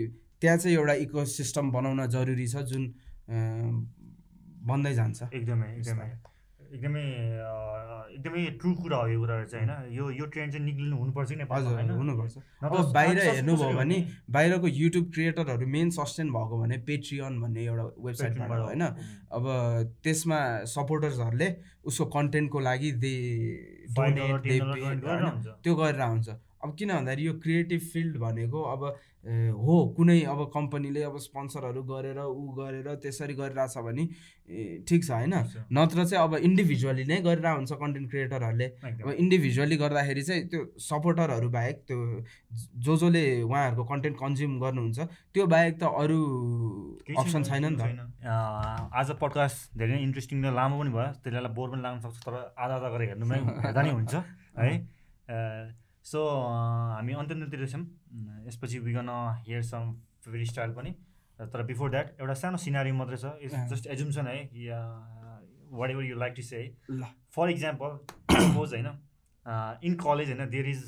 त्यहाँ 0.42 0.58
चाहिँ 0.58 0.76
एउटा 0.76 0.94
इको 1.06 1.24
सिस्टम 1.24 1.70
बनाउन 1.70 2.06
जरुरी 2.10 2.46
छ 2.46 2.66
जुन 2.66 2.82
अँ, 3.26 3.72
बन्दै 4.66 4.92
जान्छ 4.94 5.22
एकदमै 5.32 5.68
एकदमै 5.78 6.10
एकदमै 6.72 7.04
एकदमै 8.16 8.44
ट्रु 8.60 8.70
कुरा 8.74 8.96
हो 8.96 9.06
यो 9.08 9.18
कुराहरू 9.20 9.46
चाहिँ 9.46 9.66
होइन 9.66 9.92
यो 9.92 10.04
यो 10.10 10.26
ट्रेन्ड 10.26 10.52
चाहिँ 10.52 10.64
निक्लिनु 10.66 10.96
हुनुपर्छ 10.96 11.30
कि 11.32 11.46
हजुर 11.50 11.90
हुनुपर्छ 11.90 12.34
अब 12.62 12.92
बाहिर 12.94 13.18
हेर्नुभयो 13.18 13.76
भने? 13.76 13.98
बाहिरको 14.30 14.66
युट्युब 14.68 15.10
क्रिएटरहरू 15.12 15.66
मेन 15.66 15.90
सस्टेन 15.98 16.32
भएको 16.32 16.60
भने 16.62 16.78
पेट्रियन 16.86 17.40
भन्ने 17.40 17.64
एउटा 17.64 17.84
वेबसाइटबाट 18.06 18.60
होइन। 18.60 18.82
अब 18.82 19.44
त्यसमा 20.02 20.38
सपोर्टर्सहरूले 20.74 21.48
उसको 21.84 22.04
कन्टेन्टको 22.16 22.58
लागि 22.60 22.90
दे 23.04 23.14
होइन? 23.98 24.18
हुन्छ। 24.18 25.46
त्यो 25.62 25.74
गरेर 25.74 26.02
हुन्छ 26.02 26.28
अब 26.64 26.74
किन 26.78 26.88
भन्दाखेरि 26.88 27.26
यो 27.26 27.32
क्रिएटिभ 27.40 27.80
फिल्ड 27.92 28.16
भनेको 28.18 28.62
अब 28.62 28.82
हो 29.26 29.74
कुनै 29.96 30.20
अब 30.22 30.40
कम्पनीले 30.54 31.02
अब 31.02 31.16
स्पोन्सरहरू 31.18 31.82
गरेर 31.82 32.18
ऊ 32.22 32.42
गरेर 32.58 32.94
त्यसरी 33.02 33.34
गरिरहेछ 33.34 33.78
भने 33.86 34.04
ठिक 34.86 35.00
छ 35.04 35.10
होइन। 35.10 35.34
नत्र 35.72 36.04
चाहिँ 36.06 36.22
अब 36.24 36.34
इन्डिभिजुअली 36.48 37.04
नै 37.10 37.18
गरिरहेको 37.26 37.56
हुन्छ 37.58 37.72
कन्टेन्ट 37.82 38.10
क्रिएटरहरूले। 38.10 38.66
अब 39.02 39.10
इन्डिभिजुअली 39.18 39.76
गर्दाखेरि 39.76 40.22
चाहिँ 40.22 40.42
त्यो 40.46 40.60
सपोर्टरहरू 40.78 41.48
बाहेक 41.50 41.76
त्यो 41.88 41.98
जो 42.86 42.96
जसले 42.96 43.24
उहाँहरूको 43.42 43.84
कन्टेन्ट 43.84 44.16
कन्ज्युम 44.16 44.52
गर्नुहुन्छ 44.60 44.98
त्यो 45.34 45.46
बाहेक 45.54 45.74
त 45.80 45.90
अरू 46.02 46.18
अप्सन 47.18 47.42
छैन 47.50 47.64
नि 47.66 47.76
त। 47.76 47.82
आज 48.22 49.10
पडकास्ट 49.22 49.78
धेरै 49.78 49.92
नै 49.94 50.02
इन्ट्रेस्टिङ 50.06 50.44
र 50.44 50.54
लामो 50.54 50.78
पनि 50.80 50.90
भयो। 50.94 51.08
त्यसले 51.18 51.38
बेला 51.38 51.50
बोर 51.58 51.68
पनि 51.74 51.82
लाग्न 51.82 51.98
सक्छ 52.06 52.18
तर 52.26 52.34
आधा 52.54 52.74
आधा 52.78 52.88
गरेर 52.94 53.08
हेर्नु 53.08 53.26
पनि 53.26 53.58
हेर्दा 53.66 53.82
नै 53.82 53.90
हुन्छ 53.90 54.14
है? 54.62 54.70
सो 56.06 56.22
हामी 56.22 57.12
अन्त्यतिर 57.12 57.66
छौँ। 57.66 57.84
यसपछि 58.46 58.78
we gonna 58.80 59.08
hear 59.46 59.62
some 59.62 59.92
freestyle 60.46 60.70
पनि। 60.72 60.90
तर 61.38 61.62
बिफोर 61.66 61.90
द्याट 61.90 62.20
एउटा 62.20 62.34
सानो 62.40 62.56
सिनारी 62.58 62.92
मात्रै 62.98 63.16
छ। 63.16 63.32
इट्स। 63.42 63.54
जस्ट 63.70 63.86
एजुम्सन 63.94 64.26
है। 64.26 64.38
या 64.64 64.78
whatever 65.90 66.04
you 66.04 66.16
like 66.16 66.34
to 66.36 66.42
say 66.42 66.60
ल। 66.90 67.02
फर 67.34 67.50
इक्जाम्पल 67.50 67.98
सपोज 68.32 68.74
होइन 68.74 68.86
इन 69.84 69.94
कलेज 70.02 70.30
होइन 70.30 70.48
देयर 70.50 70.68
इज 70.68 70.84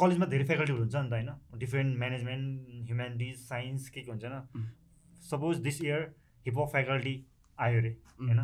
कलेजमा 0.00 0.26
धेरै 0.26 0.44
फ्याकल्टीहरू 0.44 0.82
हुन्छ 0.82 0.94
नि 0.96 1.08
त 1.08 1.12
होइन। 1.12 1.58
डिफ्रेन्ट 1.58 1.98
म्यानेजमेन्ट 1.98 2.88
ह्युमेनिटिज 2.88 3.36
साइन्स 3.38 3.88
के 3.88 4.00
के 4.00 4.10
हुन्छ. 4.10 4.24
होइन। 4.24 4.68
Suppose 5.30 5.62
this 5.68 5.80
year 5.82 6.00
hip hop 6.46 6.68
faculty 6.72 7.14
आयो 7.58 7.78
अरे. 7.78 7.96
होइन। 8.20 8.40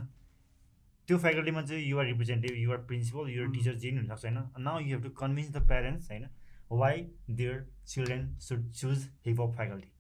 त्यो 1.08 1.18
फ्याकल्टीमा 1.18 1.62
चाहिँ 1.62 1.84
you're 1.84 2.04
representative 2.04 2.56
you're 2.58 2.78
principal 2.88 3.28
you're. 3.30 3.50
Teacher 3.52 3.74
जे 3.74 3.90
पनि 3.90 3.98
हुनसक्छ 3.98 4.24
होइन 4.24 4.64
now 4.64 4.80
you 4.80 4.88
have 4.88 5.02
to 5.04 5.10
convince 5.20 5.50
the 5.50 5.66
parents 5.68 6.10
होइन 6.10 6.26
why 6.72 7.00
their 7.30 7.66
children 7.86 8.26
should 8.38 8.70
choose 8.72 9.08
hip hop 9.26 9.54
faculty 9.56 9.90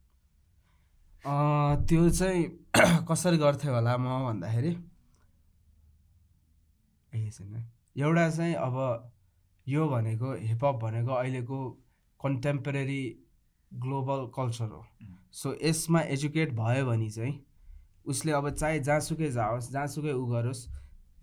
त्यो 1.88 2.08
चाहिँ 2.10 2.44
कसरी 3.10 3.36
गर्थ्यो 3.38 3.74
होला 3.74 3.96
म 3.96 4.06
भन्दाखेरि। 4.24 4.76
एउटा 7.12 8.28
चाहिँ 8.30 8.54
अब 8.54 8.76
यो 9.66 9.88
भनेको 9.88 10.32
हिपहप 10.34 10.74
भनेको 10.82 11.12
अहिलेको 11.12 11.58
कन्टेम्पोरेरी 12.20 13.02
ग्लोबल 13.72 14.26
कल्चर 14.36 14.68
हो. 14.68 14.84
सो 15.32 15.54
यसमा 15.62 16.00
एजुकेट 16.14 16.52
भयो 16.52 16.84
भने 16.86 17.10
चाहिँ 17.10 17.34
उसले 18.06 18.32
अब 18.32 18.50
चाहे 18.50 18.78
जहाँसुकै 18.80 19.30
जाओस् 19.30 19.70
जहाँसुकै 19.72 20.12
ऊ 20.12 20.26
गरोस् 20.26 20.62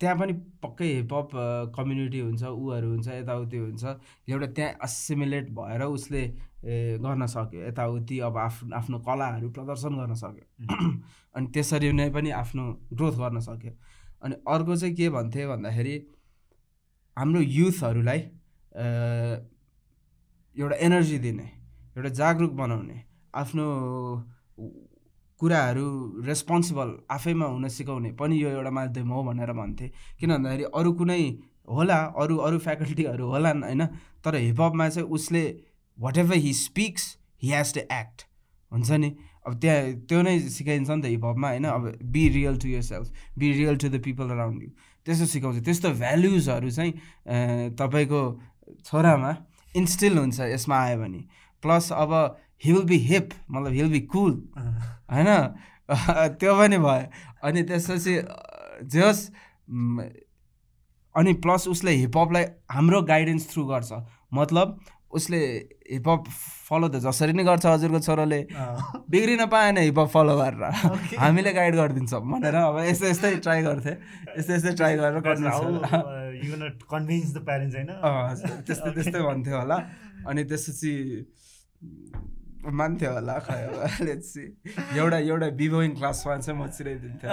त्यहाँ 0.00 0.16
पनि 0.18 0.32
पक्कै 0.62 0.88
हिपहप 0.94 1.30
कम्युनिटी 1.76 2.20
हुन्छ 2.20 2.42
ऊहरू 2.44 2.88
हुन्छ 2.90 3.08
यताउति 3.08 3.56
हुन्छ। 3.56 3.84
एउटा 4.28 4.46
त्यहाँ 4.56 4.72
एसिमुलेट 4.84 5.46
भएर 5.56 5.82
उसले 5.82 6.22
गर्न 7.00 7.26
सक्यो। 7.26 7.60
यताउति 7.66 8.18
अब 8.28 8.36
आफ्नो 8.38 8.76
आफ्नो 8.76 8.98
कलाहरू 9.08 9.50
प्रदर्शन 9.56 9.92
गर्न 9.96 10.14
सक्यो। 10.14 10.46
अनि 11.36 11.46
त्यसरी 11.54 11.92
नै 11.92 12.08
पनि 12.10 12.30
आफ्नो 12.42 12.64
ग्रोथ 12.92 13.14
गर्न 13.22 13.40
सक्यो। 13.40 13.72
अनि 14.24 14.34
अर्को 14.48 14.76
चाहिँ 14.76 14.94
के 14.96 15.08
भन्थे 15.16 15.46
भन्दाखेरि 15.46 15.94
हाम्रो 17.16 17.40
युथहरूलाई 17.40 18.20
एउटा 20.56 20.76
एनर्जी 20.86 21.18
दिने 21.18 21.46
एउटा 21.96 22.08
जागरुक 22.20 22.52
बनाउने 22.52 22.96
आफ्नो 23.34 23.64
कुराहरू 25.40 25.86
रेस्पोन्सिबल 26.26 26.90
आफैमा 27.10 27.46
हुन 27.46 27.68
सिकाउने 27.68 28.10
पनि 28.20 28.42
यो 28.42 28.48
एउटा 28.50 28.70
माध्यम 28.70 29.08
हो 29.12 29.22
भनेर 29.24 29.52
भन्थे। 29.52 29.86
किन 30.20 30.30
भन्दाखेरि 30.32 30.64
अरू 30.74 30.92
कुनै 30.92 31.22
होला 31.68 31.98
अरू 32.16 32.36
अरू 32.46 32.58
फ्याकल्टीहरू 32.58 33.26
होलान् 33.26 33.62
होइन? 33.62 33.86
तर 34.24 34.34
हिपहपमा 34.36 34.88
चाहिँ 34.88 35.08
उसले 35.08 35.44
whatever 36.18 36.36
he 36.40 36.52
speaks 36.54 37.16
he 37.42 37.50
has 37.52 37.74
to 37.74 37.80
act 37.80 38.26
हुन्छ 38.72 38.90
नि? 38.90 39.10
अब 39.46 39.52
त्यहाँ 39.60 39.92
त्यो 40.08 40.22
नै 40.22 40.38
सिकाइन्छ 40.40 40.90
नि 40.90 41.02
त 41.02 41.06
हिपहपमा 41.06 41.48
होइन? 41.48 41.64
अब 41.64 41.84
be 42.02 42.28
real 42.28 42.56
to 42.58 42.68
yourself 42.82 43.38
be 43.38 43.52
real 43.52 43.76
to 43.76 43.88
the 43.88 44.00
people 44.04 44.30
around 44.30 44.62
you 44.62 44.70
त्यस्तो 45.06 45.26
सिकाउँछ। 45.26 45.64
त्यस्तो 45.64 45.90
भ्याल्युजहरू 46.00 46.70
चाहिँ 46.70 46.92
तपाईँको 47.76 48.22
छोरामा 48.84 49.30
इन्स्टिल 49.74 50.18
हुन्छ 50.18 50.40
यसमा 50.40 50.76
आयो 50.76 50.98
भने। 50.98 51.20
प्लस 51.62 51.92
अब 51.92 52.12
विल 52.64 52.84
बी 52.84 52.98
हिप 53.08 53.28
मतलब 53.50 53.72
हि 53.72 53.82
विल 53.82 53.92
बी 53.92 54.00
कुल 54.12 54.32
होइन 55.12 55.28
त्यो 56.40 56.52
पनि 56.58 56.78
भयो। 56.78 57.06
अनि 57.44 57.62
त्यसपछि 57.62 58.14
अँ, 58.16 58.26
जे 58.84 59.00
होस् 59.00 59.30
म, 59.70 60.00
अनि 61.14 61.32
प्लस 61.44 61.68
उसले 61.68 61.92
हिपहपलाई 62.02 62.44
हाम्रो 62.70 63.02
गाइडेन्स 63.02 63.44
थ्रु 63.52 63.64
गर्छ। 63.66 63.92
मतलब 64.34 64.78
उसले 65.16 65.38
हिपहप 65.90 66.24
फलो 66.68 66.88
त 66.88 66.98
जसरी 67.00 67.32
नै 67.32 67.44
गर्छ 67.46 67.66
हजुरको 67.66 67.98
छोराले। 68.02 68.40
बिग्रिन 69.08 69.46
पाएन 69.46 69.78
हिपहप 69.78 70.08
फलो 70.10 70.34
गरेर। 70.36 70.62
हामीले 71.16 71.52
गाइड 71.54 71.74
गरिदिन्छौँ 71.76 72.20
भनेर 72.20 72.54
अब 72.54 72.78
यस्तै 72.90 73.10
यस्तै 73.10 73.30
ट्राई 73.46 73.62
गर्थे। 73.62 73.92
यस्तै 74.38 74.54
यस्तै 74.54 74.72
ट्राई 74.76 74.94
गरेर 74.98 75.20
कन्भिन्स 76.90 77.30
द 77.32 77.38
प्यारेन्ट्स 77.46 77.74
होइन? 77.76 77.90
त्यस्तै 78.66 78.90
त्यस्तै 78.98 79.20
भन्थ्यो 79.22 79.56
होला। 79.56 79.78
अनि 80.26 80.42
त्यसपछि 80.44 80.92
मान्थ्यो 82.72 83.10
होला 83.12 83.38
खै 83.46 83.58
लेट्स 84.04 84.32
सी 84.32 84.44
एउटा 84.98 85.18
एउटा 85.18 85.48
बिभोइङ 85.60 85.94
क्लासमा 85.96 86.36
चाहिँ 86.36 86.58
म 86.60 86.66
चिराइदिन्थेँ। 86.78 87.30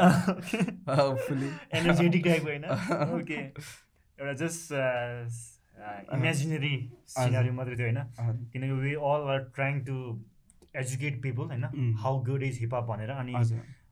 फुल्ली 1.27 1.49
एनर्जेटिक 1.79 2.23
टाइपको 2.25 2.49
होइन? 2.49 2.65
ओके 3.19 3.39
एउटा 3.39 4.33
जस्ट 4.43 4.73
इमेजिनेरी 6.13 6.75
सिनारी 7.15 7.49
मात्रै 7.59 7.75
थियो 7.75 7.87
होइन? 7.87 7.99
किनकि 8.53 8.71
we 8.83 8.93
all 8.93 9.29
are 9.33 9.39
trying 9.55 9.79
to 9.85 9.95
educate 10.75 11.21
people 11.21 11.45
होइन? 11.53 11.93
How 12.03 12.23
good 12.23 12.43
is 12.43 12.59
hip hop 12.59 12.83
भनेर 12.85 13.09
अनि 13.11 13.33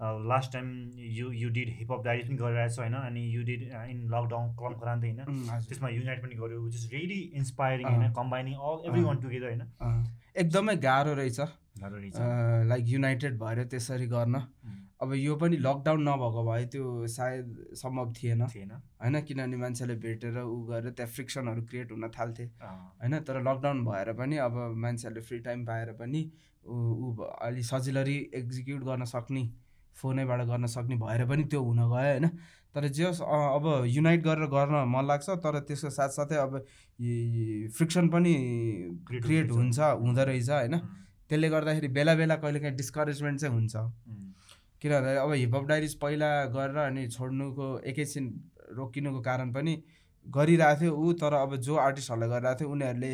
last 0.01 0.51
time 0.53 0.67
you 1.17 1.31
you 1.31 1.49
did 1.57 1.69
hip hop 1.79 2.03
diary 2.05 2.23
पनि 2.27 2.37
गरिरहेको 2.37 2.73
छ 2.75 2.79
होइन? 2.79 2.93
अनि 2.93 3.21
यु 3.35 3.43
डिड 3.43 3.61
इन 3.63 3.99
लकडाउन 4.13 4.55
क्लम 4.57 4.73
क्रान्ति 4.79 5.07
होइन? 5.09 5.21
त्यसमा 5.67 5.89
युनाइट 5.89 6.21
पनि 6.23 6.35
गर्यो 6.35 6.61
विच 6.61 6.75
इज 6.75 6.93
रियली 6.93 7.19
इन्सपायरिङ 7.41 7.87
होइन? 7.87 8.13
Combining 8.13 8.53
all 8.69 8.87
every 8.87 9.03
one 9.03 9.21
together 9.21 9.47
होइन? 9.47 9.63
एकदमै 10.35 10.75
गाह्रो 10.87 11.13
रहेछ। 11.13 11.39
लाइक 12.67 12.83
युनाइटेड 12.87 13.37
भएर 13.39 13.63
त्यसरी 13.65 14.07
गर्न। 14.07 14.35
अब 15.01 15.13
यो 15.15 15.35
पनि 15.41 15.57
लकडाउन 15.57 16.01
नभएको 16.07 16.41
भए 16.45 16.65
त्यो 16.73 17.07
सायद 17.07 17.55
सम्भव 17.75 18.13
थिएन। 18.13 18.45
थिएन। 18.47 18.71
होइन? 18.71 19.21
किनभने 19.21 19.57
मान्छेले 19.57 19.95
भेटेर 20.03 20.37
ऊ 20.41 20.57
गरेर 20.67 20.91
त्यहाँ 20.91 21.11
फ्रिक्सनहरू 21.11 21.61
क्रिएट 21.69 21.91
हुन 21.91 22.09
थाल्थे। 22.17 22.43
होइन? 22.43 23.19
तर 23.19 23.41
लकडाउन 23.41 23.85
भएर 23.85 24.13
पनि 24.13 24.37
अब 24.45 24.57
मान्छेहरूले 24.77 25.21
फ्री 25.25 25.39
टाइम 25.47 25.65
पाएर 25.65 25.91
पनि 26.01 26.21
ऊ 26.65 27.15
अलि 27.41 27.63
सजिलरी 27.63 28.17
एक्जिक्युट 28.35 28.81
गर्न 28.83 29.05
सक्ने 29.09 29.43
फोनैबाट 29.95 30.41
गर्न 30.47 30.65
सक्ने 30.67 30.95
भएर 30.97 31.25
पनि 31.27 31.43
त्यो 31.51 31.61
हुन 31.63 31.77
गयो 31.77 31.87
होइन? 31.89 32.27
तर 32.75 32.87
जे 32.87 33.05
अब 33.05 33.65
युनाइट 33.87 34.21
गरेर 34.23 34.47
गर्न 34.47 34.75
मन 34.87 35.05
लाग्छ 35.07 35.29
तर 35.43 35.59
त्यसको 35.67 35.89
साथसाथै 35.91 36.35
अब 36.35 36.57
फ्रिक्सन 37.77 38.09
पनि 38.09 38.33
क्रिएट 39.07 39.51
हुन्छ 39.51 39.79
हुँदो 39.79 40.23
रहेछ 40.23 40.49
होइन? 40.49 40.75
त्यसले 41.29 41.49
गर्दाखेरि 41.49 41.87
बेला 41.95 42.13
बेला 42.15 42.35
कहिलेकाहीँ 42.35 42.75
डिस्करेजमेन्ट 42.75 43.39
चाहिँ 43.39 43.55
हुन्छ। 43.55 43.75
किनभने 44.81 45.15
अब 45.17 45.31
हिपहप 45.33 45.65
डाइरिज 45.67 45.93
पहिला 46.01 46.29
गरेर 46.55 46.77
अनि 46.83 47.07
छोड्नुको 47.07 47.67
एकैछिन 47.85 48.25
रोकिनुको 48.77 49.19
कारण 49.21 49.51
पनि 49.53 49.73
गरिरहेको 50.25 50.79
थियो 50.81 50.93
ऊ 50.95 51.13
तर 51.21 51.33
अब 51.33 51.55
जो 51.67 51.75
आर्टिस्टहरूलाई 51.77 52.29
गरिरहेको 52.29 52.59
थियो 52.59 52.69
उनीहरूले 52.71 53.13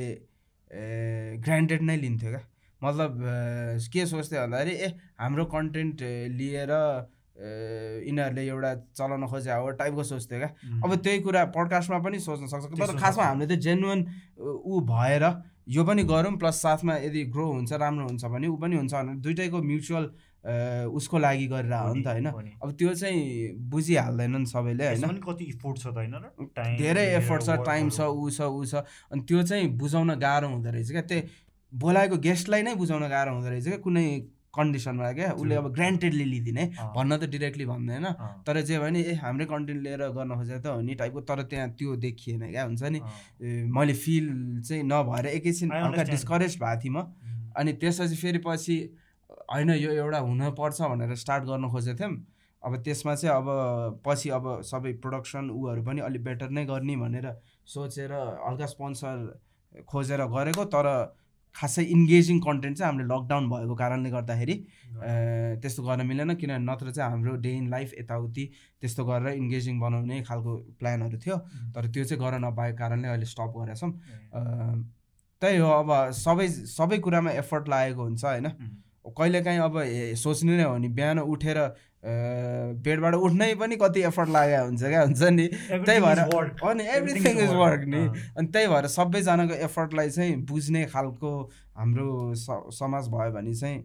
ग्रान्डेड 1.44 1.82
नै 1.82 1.98
लिन्थ्यो 1.98 2.30
क्या। 2.30 2.42
मतलब 2.84 3.20
के 3.94 4.06
सोच्थ्यो 4.06 4.42
भन्दाखेरि 4.42 4.74
ए 4.76 4.88
हाम्रो 5.20 5.46
कन्टेन्ट 5.54 6.02
लिएर 6.38 6.72
यिनीहरूले 7.38 8.44
एउटा 8.48 8.74
चलाउन 8.98 9.26
खोजे 9.28 9.52
हो 9.52 9.70
टाइपको 9.78 10.04
सोच्थ्यो 10.04 10.40
क्या। 10.40 10.50
अब 10.84 10.96
त्यही 10.96 11.20
कुरा 11.22 11.46
पडकास्टमा 11.54 12.00
पनि 12.06 12.20
सोच्न 12.20 12.46
सक्छ। 12.48 12.74
तर 12.74 12.98
खासमा 12.98 13.24
हामीले 13.24 13.48
चाहिँ 13.48 13.62
जेन्युन 13.62 14.00
ऊ 14.42 14.82
भएर 14.90 15.24
यो 15.70 15.84
पनि 15.84 16.04
गरौँ 16.04 16.38
प्लस 16.38 16.62
साथमा 16.62 16.96
यदि 16.98 17.24
ग्रो 17.30 17.46
हुन्छ 17.52 17.74
राम्रो 17.74 18.06
हुन्छ 18.08 18.26
भने 18.26 18.48
ऊ 18.48 18.56
पनि 18.58 18.76
हुन्छ 18.78 18.94
भने 18.94 19.16
दुइटैको 19.22 19.62
म्युचुअल 19.62 20.06
उसको 20.98 21.18
लागि 21.20 21.48
गरेर 21.48 21.74
हो 21.74 21.94
नि 21.94 22.04
त 22.04 22.08
होइन? 22.08 22.28
अब 22.64 22.72
त्यो 22.80 22.94
चाहिँ 22.94 23.54
बुझिहाल्दैनन् 23.70 24.46
सबैले 24.48 24.86
होइन? 24.88 25.20
कति 25.20 25.46
इफोर्ट 25.46 25.78
छ 25.78 25.88
त 25.88 25.98
होइन? 25.98 26.16
धेरै 26.80 27.06
एफोर्ट 27.16 27.44
छ 27.44 27.50
टाइम 27.68 27.90
छ 27.90 28.08
ऊ 28.08 28.30
छ 28.32 28.42
ऊ 28.48 28.64
छ। 28.66 28.82
अनि 29.12 29.22
त्यो 29.28 29.44
चाहिँ 29.44 29.68
बुझाउन 29.78 30.16
गाह्रो 30.16 30.48
हुँदो 30.48 30.70
रहेछ 30.72 30.92
क्या। 30.92 31.02
त्यही 31.04 31.22
बोलाएको 31.74 32.18
गेस्टलाई 32.18 32.62
नै 32.64 32.74
बुझाउन 32.76 33.08
गाह्रो 33.10 33.32
हुँदो 33.34 33.50
रहेछ 33.50 33.68
क्या 33.68 33.78
कुनै 33.84 34.06
कन्डिसनमा 34.58 35.12
क्या? 35.14 35.32
उसले 35.38 35.56
अब 35.56 35.68
ग्रान्टेडली 35.74 36.26
लिदिने 36.26 36.64
भन्न 36.96 37.18
त 37.18 37.24
डिरेक्टली 37.30 37.66
भन्दैन। 37.66 38.06
तर 38.48 38.62
जे 38.66 38.80
भने 38.80 39.00
ए 39.02 39.14
हाम्रै 39.22 39.46
कन्टेन्ट 39.46 39.82
लिएर 39.84 40.02
गर्न 40.18 40.34
खोजेको 40.34 40.62
त 40.64 40.68
हो 40.74 40.82
नि 40.82 40.94
टाइपको 40.98 41.22
तर 41.22 41.42
त्यहाँ 41.46 41.70
त्यो 41.78 41.96
देखिएन 42.02 42.50
क्या? 42.50 42.64
हुन्छ 42.66 42.84
नि? 42.84 43.00
मैले 43.70 43.94
फिल 43.94 44.26
चाहिँ 44.66 44.84
नभएर 44.84 45.26
एकैछिन 45.38 45.72
हल्का 45.72 46.04
डिस्करेज 46.10 46.58
भएको 46.58 46.82
थिएँ 46.82 46.94
म। 46.96 47.06
अनि 47.54 47.74
त्यसपछि 47.78 48.16
फेरि 48.16 48.40
पछि 48.48 48.78
होइन 49.30 49.70
यो 49.78 49.92
एउटा 49.92 50.20
हुनपर्छ 50.26 50.82
भनेर 50.82 51.16
स्टार्ट 51.16 51.44
गर्न 51.46 51.70
खोजेको 51.70 51.98
थियौँ 52.00 52.14
अब 52.64 52.82
त्यसमा 52.82 53.14
चाहिँ 53.16 53.36
अब 53.38 53.48
पछि 54.06 54.30
अब 54.34 54.46
सबै 54.66 54.92
प्रोडक्सन 55.04 55.50
ऊहरू 55.54 55.84
पनि 55.86 56.02
अलिक 56.02 56.24
बेटर 56.24 56.50
नै 56.50 56.66
गर्ने 56.66 56.96
भनेर 56.98 57.28
सोचेर 57.68 58.12
हल्का 58.42 58.66
स्पोन्सर 58.66 59.86
खोजेर 59.86 60.22
गरेको। 60.34 60.66
तर 60.66 60.88
खासै 61.58 61.84
इन्गेजिङ 61.96 62.40
कन्टेन्ट 62.40 62.78
चाहिँ 62.78 62.92
हामीले 62.92 63.08
लकडाउन 63.14 63.50
भएको 63.50 63.76
कारणले 63.76 64.10
गर्दाखेरि 64.10 64.56
त्यस्तो 65.62 65.84
गर्न 65.84 66.06
मिलेन। 66.08 66.34
किनभने 66.38 66.66
नत्र 66.72 66.92
चाहिँ 66.92 67.12
हाम्रो 67.12 67.36
डे 67.42 67.52
इन 67.58 67.68
लाइफ 67.70 67.94
यताउति 68.00 68.44
त्यस्तो 68.82 69.06
गरेर 69.06 69.34
इन्गेजिङ 69.42 69.80
बनाउने 69.80 70.22
खालको 70.30 70.52
प्लानहरू 70.80 71.18
थियो। 71.18 71.38
तर 71.74 71.84
त्यो 71.90 72.04
चाहिँ 72.04 72.22
गर्न 72.24 72.46
नपाएको 72.46 72.78
कारणले 72.78 73.08
अहिले 73.08 73.26
स्टप 73.26 73.54
गरेका 73.58 73.76
छौँ। 73.82 73.92
त्यही 75.42 75.58
हो 75.58 75.70
अब 75.82 75.90
सबै 76.18 76.48
सबै 76.78 76.98
कुरामा 77.06 77.32
एफर्ट 77.42 77.70
लागेको 77.70 78.02
हुन्छ 78.04 78.24
होइन? 78.26 78.48
कहिलेकाहीँ 79.08 79.60
अब 79.60 79.76
सोच्ने 80.20 80.58
नै 80.58 80.64
हो 80.64 80.78
नि 80.78 80.88
बिहान 80.92 81.20
उठेर 81.26 81.58
बेडबाट 82.04 83.14
उठ्नै 83.16 83.54
पनि 83.60 83.76
कति 83.82 84.02
एफर्ट 84.10 84.30
लागेको 84.30 84.66
हुन्छ 84.66 84.84
क्या? 84.84 85.02
हुन्छ 85.02 85.24
नि। 85.34 85.48
त्यही 85.48 86.00
भएर 86.02 86.20
अनि 86.70 86.84
एभ्रिथिङ 86.98 87.36
इज 87.44 87.54
वर्क 87.58 87.84
नि। 87.88 88.02
अनि 88.38 88.48
त्यही 88.48 88.68
भएर 88.68 88.88
सबैजनाको 88.96 89.56
एफर्टलाई 89.68 90.10
चाहिँ 90.10 90.36
बुझ्ने 90.46 90.86
खालको 90.94 91.32
हाम्रो 91.78 92.08
समाज 92.38 93.08
भयो 93.10 93.32
भने 93.34 93.54
चाहिँ 93.56 93.78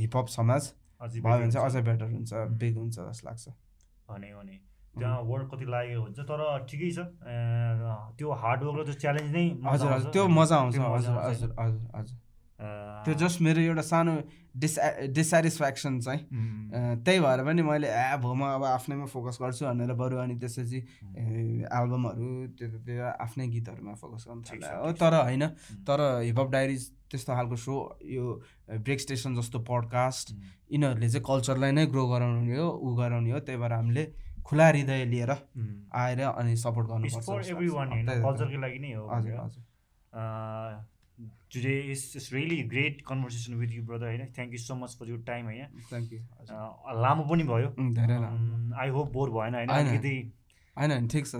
हिपहप 0.00 0.26
समाज 0.36 0.62
भयो 1.02 1.38
भने 1.38 1.50
चाहिँ 1.52 1.66
अझै 1.66 1.82
बेटर 1.82 2.06
हुन्छ 2.12 2.32
बिग 2.60 2.76
हुन्छ 2.76 2.96
जस्तो 2.98 3.28
लाग्छ। 3.28 3.44
भने 4.08 4.58
त्यहाँ 4.92 5.20
वर्क 5.24 5.48
कति 5.54 5.64
लागेको 5.64 6.02
हुन्छ 6.02 6.18
तर 6.28 6.40
ठिकै 6.68 6.90
छ। 6.92 6.98
त्यो 8.18 8.28
हार्डवर्क 8.42 8.76
र 8.78 8.84
त्यो 8.84 8.96
च्यालेन्ज 9.00 9.30
नै 9.36 9.46
हजुर 9.64 9.92
हजुर 9.92 10.10
त्यो 10.12 10.24
मजा 10.28 10.56
आउँछ। 10.56 10.76
हजुर 10.76 11.16
हजुर 11.18 11.54
हजुर 11.58 11.80
हजुर। 11.96 12.16
त्यो 13.04 13.14
जस्ट 13.18 13.40
मेरो 13.42 13.60
एउटा 13.60 13.82
सानो 13.82 14.14
डिस 14.62 14.74
डिसेटिस्फ्याक्सन 15.16 15.98
चाहिँ। 16.00 16.22
त्यही 17.04 17.20
भएर 17.20 17.40
पनि 17.44 17.62
मैले 17.62 17.88
ए 17.88 18.16
भो 18.22 18.34
म 18.34 18.42
अब 18.54 18.64
आफ्नैमा 18.64 19.06
फोकस 19.12 19.38
गर्छु 19.42 19.64
भनेर 19.66 19.92
बरु 19.98 20.16
अनि 20.24 20.34
त्यसपछि 20.38 20.78
एल्बमहरू 21.78 22.28
त्यो 22.58 23.02
आफ्नै 23.20 23.46
गीतहरूमा 23.54 23.94
फोकस 24.02 24.22
गर्नु 24.28 24.42
थाल्यो। 24.48 24.74
हो 24.84 24.92
तर 25.02 25.14
होइन 25.22 25.46
तर 25.88 25.98
हिपहप 26.22 26.48
डायरिज 26.50 26.82
त्यस्तो 27.10 27.30
खालको 27.34 27.56
सो 27.56 27.74
यो 28.06 28.24
ब्रेक 28.70 29.00
स्टेसन 29.00 29.30
जस्तो 29.36 29.58
पडकास्ट 29.68 30.26
यिनीहरूले 30.72 31.08
चाहिँ 31.08 31.24
कल्चरलाई 31.28 31.72
नै 31.72 31.84
ग्रो 31.86 32.04
गराउने 32.08 32.56
हो 32.56 32.68
ऊ 32.68 32.94
गराउने 32.96 33.30
हो 33.32 33.38
त्यही 33.48 33.58
भएर 33.60 33.72
हामीले 33.72 34.04
खुला 34.46 34.66
हृदय 34.68 35.04
लिएर 35.10 35.30
आएर 35.94 36.20
अनि 36.22 36.52
सपोर्ट 36.62 36.86
गर्नुपर्छ 36.88 37.48
कल्चरको 41.54 41.70
लागि 41.70 41.80
नै 41.80 41.92
हो 41.92 41.92
हजुर 41.92 41.92
हजुर 41.92 41.92
today 41.92 41.92
is 41.92 42.12
just 42.12 42.32
really 42.32 42.62
great 42.62 43.04
conversation 43.04 43.60
with 43.60 43.70
you 43.70 43.82
brother 43.82 44.06
होइन? 44.06 44.26
Thank 44.26 44.52
you 44.52 44.58
so 44.58 44.74
much 44.74 44.96
for 44.98 45.08
your 45.08 45.22
time 45.22 45.44
होइन? 45.44 45.66
थ्याङ्क 45.88 46.12
यू 46.12 46.18
लामो 47.02 47.22
पनि 47.24 47.42
भयो। 47.42 47.68
आई 48.76 48.88
होप 48.88 49.12
बोर 49.12 49.30
भएन 49.30 49.54
होइन? 49.54 49.68
अलिकति 49.68 50.32
होइन 50.76 51.08
ठिक 51.08 51.26
छ 51.26 51.34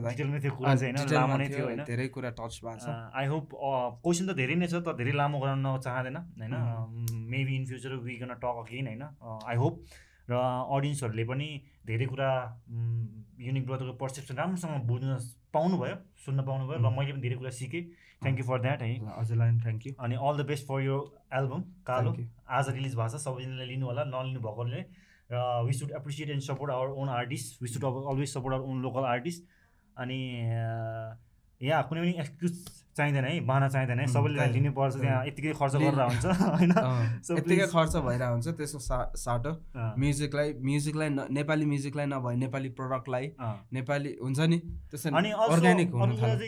धेरै 1.87 2.09
कुरा 2.09 2.31
टच 2.31 2.61
भएको 2.65 2.79
छ। 2.79 2.89
आई 3.15 3.27
होप 3.27 3.49
क्वेसन 3.55 4.27
त 4.27 4.37
धेरै 4.37 4.55
नै 4.55 4.67
छ 4.67 4.75
तर 4.75 4.93
धेरै 4.97 5.13
लामो 5.13 5.39
गराउन 5.41 5.81
चाहँदैन 5.81 6.17
होइन? 6.17 6.55
Maybe 7.31 7.57
in 7.57 7.67
future 7.67 7.93
we 7.95 8.17
gonna 8.17 8.35
talk 8.35 8.65
again 8.65 8.87
होइन? 8.87 9.03
आई 9.49 9.57
होप 9.57 9.75
र 10.29 10.33
अडियन्सहरूले 10.35 11.25
पनि 11.25 11.63
धेरै 11.87 12.07
कुरा 12.07 12.63
युनिक 13.39 13.67
ब्रदरको 13.67 13.93
पर्सेप्सन 13.93 14.35
राम्रोसँग 14.37 14.87
बुझ्न 14.87 15.19
पाउनुभयो 15.53 15.97
सुन्न 16.25 16.45
पाउनुभयो 16.49 16.77
र 16.79 16.91
मैले 16.97 17.13
पनि 17.13 17.23
धेरै 17.23 17.37
कुरा 17.37 17.53
सिकेँ। 17.61 17.83
थ्याङ्क 18.23 18.39
यू 18.39 18.45
फर 18.47 18.59
द्याट 18.63 18.83
है। 18.83 18.91
हजुरलाई 19.19 19.59
थ्याङ्क 19.63 19.87
यू 19.87 19.93
अनि 19.99 20.15
अल 20.15 20.35
द 20.39 20.47
बेस्ट 20.51 20.67
फर 20.67 20.81
यो 20.83 20.99
एल्बम 21.39 21.63
कालो। 21.87 22.11
आज 22.49 22.69
रिलिज 22.77 22.95
भएको 22.95 23.09
छ 23.09 23.23
सबैजनाले 23.23 23.67
लिनु 23.73 23.87
होला 23.87 24.05
नलिनु 24.11 24.41
भएकोले। 24.41 24.83
र 25.33 25.35
we 25.67 25.73
should 25.73 25.91
appreciate 25.97 26.31
and 26.31 26.43
support 26.43 26.73
our 26.73 26.89
own 27.03 27.09
artist 27.09 27.63
we 27.63 27.69
should 27.69 27.85
always 27.85 28.29
support 28.33 28.55
our 28.55 28.65
own 28.69 28.83
local 28.83 29.05
artist 29.11 29.43
अनि 29.97 30.19
यहाँ 31.61 31.83
कुनै 31.89 32.01
पनि 32.01 32.13
एक्सक्युज 32.21 32.57
चाहिँदैन 32.97 33.25
है 33.25 33.41
बाना 33.47 33.69
चाहिँदैन 33.69 33.99
है 33.99 34.07
सबैले 34.13 34.47
लिनुपर्छ 34.53 34.95
त्यहाँ 34.97 35.27
यतिकै 35.27 35.53
खर्च 35.59 35.75
गरेर 35.77 36.01
हुन्छ 36.03 36.27
होइन? 36.41 36.73
यतिकै 37.33 37.67
खर्च 37.69 37.97
भइरहेको 38.07 38.33
हुन्छ 38.33 38.49
त्यसको 38.59 38.79
सा 38.87 38.99
साटो। 39.17 39.53
म्युजिकलाई 39.99 40.53
म्युजिकलाई 40.63 41.09
नेपाली 41.39 41.65
म्युजिकलाई 41.67 42.07
नभए 42.07 42.35
नेपाली 42.43 42.69
प्रडक्टलाई 42.81 43.31
नेपाली 43.73 44.17
हुन्छ 44.23 44.41
नि 44.53 44.59
त्यसरी 44.91 45.17
अनि 45.17 45.31
organic 45.47 45.89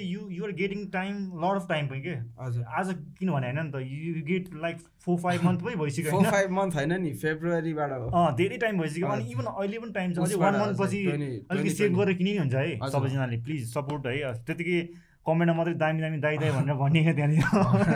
you 0.02 0.20
you're 0.30 0.52
getting 0.60 0.86
time 0.92 1.14
lot 1.44 1.62
of 1.62 1.68
time 1.68 1.88
पनि 1.88 2.00
के? 2.02 2.16
हजुर। 2.42 2.64
आज 2.80 2.94
किनभने 3.18 3.46
होइन 3.46 3.60
नि 3.60 3.70
त 3.72 3.76
you 3.86 4.24
get 4.26 4.50
like 4.62 4.76
four 5.04 5.18
five 5.20 5.44
month 5.44 5.64
पनि 5.64 5.74
भइसक्यो 5.76 6.10
फोर 6.10 6.30
फाइभ 6.30 6.50
मन्थ 6.58 6.74
होइन 6.74 6.92
नि 7.02 7.12
फेब्रुअरीबाट 7.24 7.90
धेरै 8.36 8.56
टाइम 8.58 8.78
भइसक्यो 8.80 9.08
अनि 9.16 9.24
इभन 9.32 9.46
अहिले 9.54 9.78
पनि 9.78 9.92
टाइम 9.96 10.12
छ 10.12 10.28
अझै 10.28 10.36
वान 10.44 10.60
मन्थ 10.60 10.78
पछि 10.80 11.00
अलिकति 11.06 11.70
सेभ 11.72 11.98
गरेर 11.98 12.14
किने 12.20 12.36
हुन्छ 12.38 12.54
है 12.54 12.90
सबैजनाले 12.90 13.42
प्लिज 13.48 13.66
सपोर्ट 13.72 14.06
है। 14.06 14.32
त्यतिकै 14.44 14.78
कमेन्टमा 15.26 15.56
मात्रै 15.58 15.74
दामी 15.82 16.00
दामी 16.04 16.18
दाइ 16.26 16.36
दाइ 16.42 16.50
भनेर 16.56 16.76
भनिएको 16.82 17.12
त्यहाँनिर। 17.18 17.44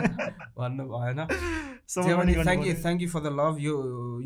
भन्नु 0.59 0.83
भएन। 0.93 1.19
Thank 1.89 2.65
you 2.67 2.73
thank 2.83 3.01
you 3.01 3.09
for 3.09 3.21
the 3.21 3.33
love 3.39 3.59
यो 3.59 3.75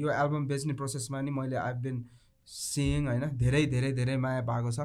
यो 0.02 0.08
एल्बम 0.22 0.48
बेच्ने 0.48 0.74
प्रोसेसमा 0.82 1.22
नि 1.22 1.32
मैले 1.32 1.58
आई 1.66 1.74
बिन 1.84 2.00
सिइङ 2.48 3.08
होइन 3.08 3.26
धेरै 3.44 3.66
धेरै 3.74 3.92
धेरै 4.00 4.16
माया 4.24 4.42
पाएको 4.50 4.72
छ। 4.72 4.80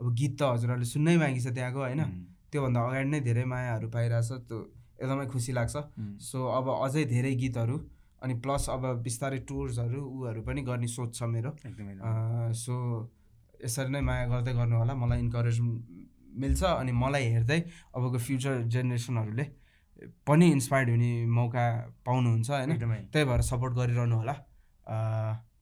अब 0.00 0.06
गीत 0.14 0.32
त 0.38 0.42
हजुरहरूले 0.54 0.88
सुन्नै 0.94 1.16
बाँकी 1.18 1.40
छ 1.40 1.54
त्यहाँको 1.58 1.80
होइन। 1.84 2.02
त्योभन्दा 2.52 2.80
अगाडि 2.88 3.08
नै 3.10 3.20
धेरै 3.28 3.44
मायाहरू 3.52 3.88
पाइरहेछ 3.94 4.30
त्यो 4.48 4.58
एकदमै 5.00 5.26
खुसी 5.32 5.52
लाग्छ। 5.58 5.76
सो 6.20 6.38
अब 6.58 6.66
अझै 6.74 7.04
धेरै 7.14 7.32
गीतहरू 7.44 7.76
अनि 8.22 8.34
प्लस 8.44 8.68
अब 8.74 8.82
बिस्तारै 9.06 9.38
टुर्सहरू 9.48 10.00
ऊहरू 10.16 10.42
पनि 10.42 10.62
गर्ने 10.68 10.88
सोच 10.96 11.10
छ 11.14 11.22
मेरो। 11.34 11.52
सो 12.64 12.74
यसरी 13.64 13.90
नै 13.94 14.00
माया 14.08 14.24
गर्दै 14.32 14.52
गर्नु 14.58 14.76
होला। 14.80 14.94
मलाई 14.94 15.18
इन्करेज 15.26 15.58
मिल्छ 16.34 16.62
अनि 16.64 16.92
मलाई 16.92 17.24
हेर्दै 17.34 17.60
अबको 17.94 18.18
फ्युचर 18.18 18.62
जेनेरेसनहरूले 18.74 19.44
पनि 20.26 20.46
इन्सपायर्ड 20.52 20.90
हुने 20.90 21.10
मौका 21.38 21.64
पाउनुहुन्छ 22.06 22.50
होइन? 22.50 22.70
त्यही 23.12 23.24
भएर 23.24 23.40
सपोर्ट 23.50 23.74
गरिरहनु 23.74 24.16
होला। 24.16 24.34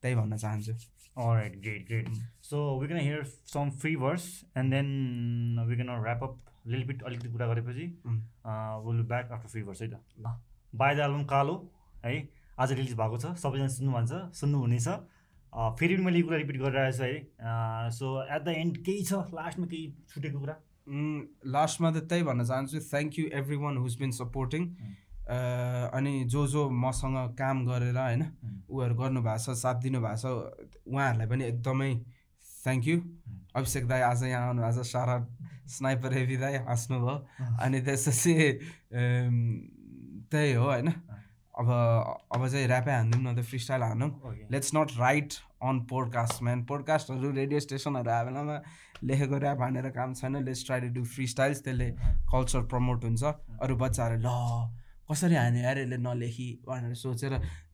त्यही 0.03 0.15
भन्न 0.15 0.37
चाहन्छु। 0.37 0.75
Great, 1.17 1.87
great. 1.89 2.09
So 2.43 2.77
we're 2.77 2.89
gonna 2.89 3.01
hear 3.01 3.25
some 3.53 3.71
free 3.71 3.95
verse 3.97 4.45
and 4.55 4.71
then 4.71 4.89
we're 5.67 5.79
gonna 5.79 5.99
wrap 5.99 6.23
up 6.23 6.37
a 6.67 6.69
little 6.69 6.87
bit 6.87 7.03
अलिकति 7.03 7.29
कुरा 7.33 7.47
गरेपछि. 7.47 7.87
Will 8.87 9.03
back 9.09 9.33
after 9.33 9.49
free 9.49 9.63
verse 9.63 9.83
है 9.83 9.89
त? 9.89 9.97
बाई 10.75 10.95
द 10.95 10.99
एल्बम 11.01 11.25
कालो 11.25 11.55
है? 12.05 12.29
आज 12.61 12.73
रिलिज 12.73 12.93
भएको 13.01 13.19
छ 13.19 13.33
सबैजना 13.41 13.69
सुन्नु 13.69 13.93
भन्छ 13.93 14.13
सुन्नुहुनेछ। 14.41 14.89
फेरि 15.53 15.95
पनि 15.97 16.05
मैले 16.05 16.19
यो 16.19 16.27
कुरा 16.27 16.37
रिपिट 16.37 16.57
गरिरहेको 16.61 16.97
छु 16.97 17.05
है। 17.05 17.91
सो 17.93 18.07
एट 18.25 18.43
द 18.43 18.49
एन्ड 18.59 18.77
केही 18.87 19.03
छ? 19.05 19.13
लास्टमा 19.35 19.67
केही 19.67 19.87
छुटेको 20.15 20.39
कुरा? 20.41 20.57
लास्टमा 21.55 21.91
त 21.91 21.97
त्यही 22.09 22.23
भन्न 22.23 22.45
चाहन्छु 22.45 22.81
thank 22.91 23.19
you 23.19 23.25
every 23.35 23.57
one 23.59 23.77
who's 23.77 23.99
been 24.01 24.11
supporting 24.19 24.63
अनि 25.27 26.13
जो 26.31 26.47
जो 26.49 26.69
मसँग 26.83 27.17
काम 27.39 27.65
गरेर 27.67 27.97
होइन 27.99 28.23
उयोहरू 28.71 28.95
गर्नुभएको 28.95 29.39
छ 29.45 29.57
साथ 29.63 29.77
दिनुभएको 29.83 30.19
छ 30.23 30.25
उहाँहरूलाई 30.87 31.29
पनि 31.29 31.45
एकदमै 31.45 31.91
थ्याङ्क 32.65 32.87
यू 32.89 32.97
अभिषेक 33.57 33.87
दाई 33.89 34.01
आज 34.11 34.23
यहाँ 34.25 34.47
आउनुभएको 34.49 34.83
छ 34.83 34.87
सारा 34.87 35.17
स्नाइपर 35.67 36.13
हेभी 36.15 36.37
दाई 36.37 36.55
हाँस्नुभयो। 36.69 37.15
अनि 37.65 37.81
त्यसपछि 37.83 38.35
त्यही 40.31 40.53
हो 40.53 40.65
होइन? 40.65 40.89
अब 41.57 41.69
अब 42.35 42.49
चाहिँ 42.49 42.67
ऱ्यापै 42.69 42.93
हानिदिउँ 42.93 43.23
न 43.23 43.35
त 43.37 43.39
free 43.43 43.59
style 43.59 43.83
हानौँ. 43.83 44.11
Let's 44.53 44.71
not 44.75 44.91
write 44.99 45.33
on 45.65 45.81
podcast 45.91 46.43
man 46.43 46.65
पोडकास्टहरू 46.69 47.31
radio 47.33 47.61
स्टेसनहरू 47.61 48.11
आए 48.11 48.25
बेलामा 48.25 48.57
लेखेको 49.05 49.37
ऱ्याप 49.37 49.61
हानेर 49.61 49.89
काम 49.97 50.13
छैन। 50.15 50.37
Let's 50.45 50.65
try 50.67 50.81
to 50.81 50.89
do 50.95 51.05
freestyles 51.27 51.63
त्यसले 51.65 51.89
कल्चर 52.33 52.61
प्रमोट 52.69 53.05
हुन्छ। 53.05 53.23
अरू 53.63 53.77
बच्चाहरू 53.77 54.17
ल 54.21 54.29
कसरी 55.09 55.35
हान्यो? 55.35 55.63
यार 55.65 55.79
यसले 55.79 55.97
नलेखी 55.97 56.49
भनेर 56.69 56.95
सोचेर 56.95 57.33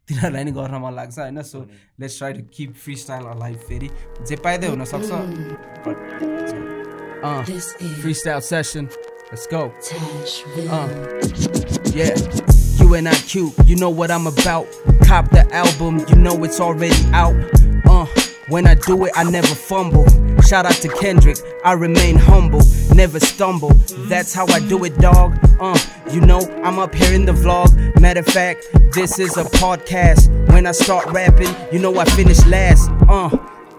तिनीहरूलाई 0.09 0.45
नि 0.45 0.53
गर्न 0.53 0.75
मन 0.79 0.93
लाग्छ 0.95 1.19
होइन? 1.19 1.43
So 1.43 1.59
let's 2.01 2.19
try 2.19 2.33
to 2.33 2.43
keep 2.55 2.75
freestyle 3.03 3.25
life 3.41 3.59
फेरि। 3.69 3.89
जे 4.29 4.37
पाइँदै 4.47 4.69
हुनसक्छ। 4.69 5.11
अँ 7.25 7.43
freestyle 8.15 8.41
session 8.47 8.85
let's 9.33 9.49
go 9.55 9.63
Uh, 12.93 12.97
yeah. 12.97 13.11
UNIQ, 13.11 13.69
you 13.69 13.77
know 13.77 13.91
what 13.91 14.11
I'm 14.11 14.27
about. 14.27 14.67
Cop 15.05 15.31
the 15.31 15.47
album, 15.53 16.05
you 16.09 16.17
know 16.17 16.45
it's 16.45 16.61
already 16.61 16.95
out. 17.13 17.35
Uh, 17.87 18.07
when 18.49 18.67
I 18.67 18.75
do 18.75 19.05
it, 19.07 19.13
I 19.17 19.25
never 19.25 19.55
fumble. 19.55 20.07
Shout 20.43 20.67
out 20.67 20.75
to 20.75 20.89
Kendrick, 20.89 21.39
I 21.65 21.73
remain 21.73 22.17
humble, 22.17 22.61
never 22.95 23.19
stumble. 23.21 23.73
That's 24.09 24.35
how 24.35 24.47
I 24.49 24.61
do 24.61 24.85
it, 24.85 24.99
dog. 24.99 25.39
Uh, 25.61 25.79
you 26.11 26.21
know, 26.21 26.41
I'm 26.63 26.79
up 26.79 26.95
here 26.95 27.15
in 27.15 27.25
the 27.25 27.33
vlog. 27.33 28.01
Matter 28.01 28.21
of 28.21 28.27
fact, 28.27 28.67
this 28.93 29.19
is 29.19 29.37
a 29.37 29.45
podcast. 29.45 30.29
When 30.53 30.67
I 30.67 30.73
start 30.73 31.07
rapping, 31.07 31.55
you 31.73 31.79
know 31.79 31.99
I 31.99 32.05
finish 32.05 32.45
last. 32.47 32.91
Uh, 33.09 33.31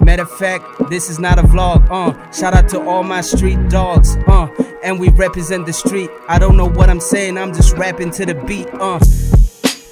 Matter 0.04 0.24
of 0.24 0.32
fact, 0.32 0.90
this 0.90 1.10
is 1.10 1.20
not 1.20 1.40
a 1.40 1.44
vlog. 1.44 1.88
Uh, 1.90 2.32
shout 2.32 2.54
out 2.54 2.68
to 2.70 2.82
all 2.82 3.04
my 3.04 3.22
street 3.22 3.70
dogs. 3.70 4.18
Uh, 4.28 4.48
and 4.84 5.00
we 5.00 5.10
represent 5.10 5.66
the 5.66 5.74
street. 5.74 6.10
I 6.28 6.38
don't 6.40 6.58
know 6.58 6.68
what 6.68 6.90
I'm 6.90 7.00
saying. 7.00 7.38
I'm 7.38 7.54
just 7.54 7.76
rapping 7.78 8.12
to 8.12 8.26
the 8.26 8.36
beat. 8.36 8.68
Uh, 8.74 9.00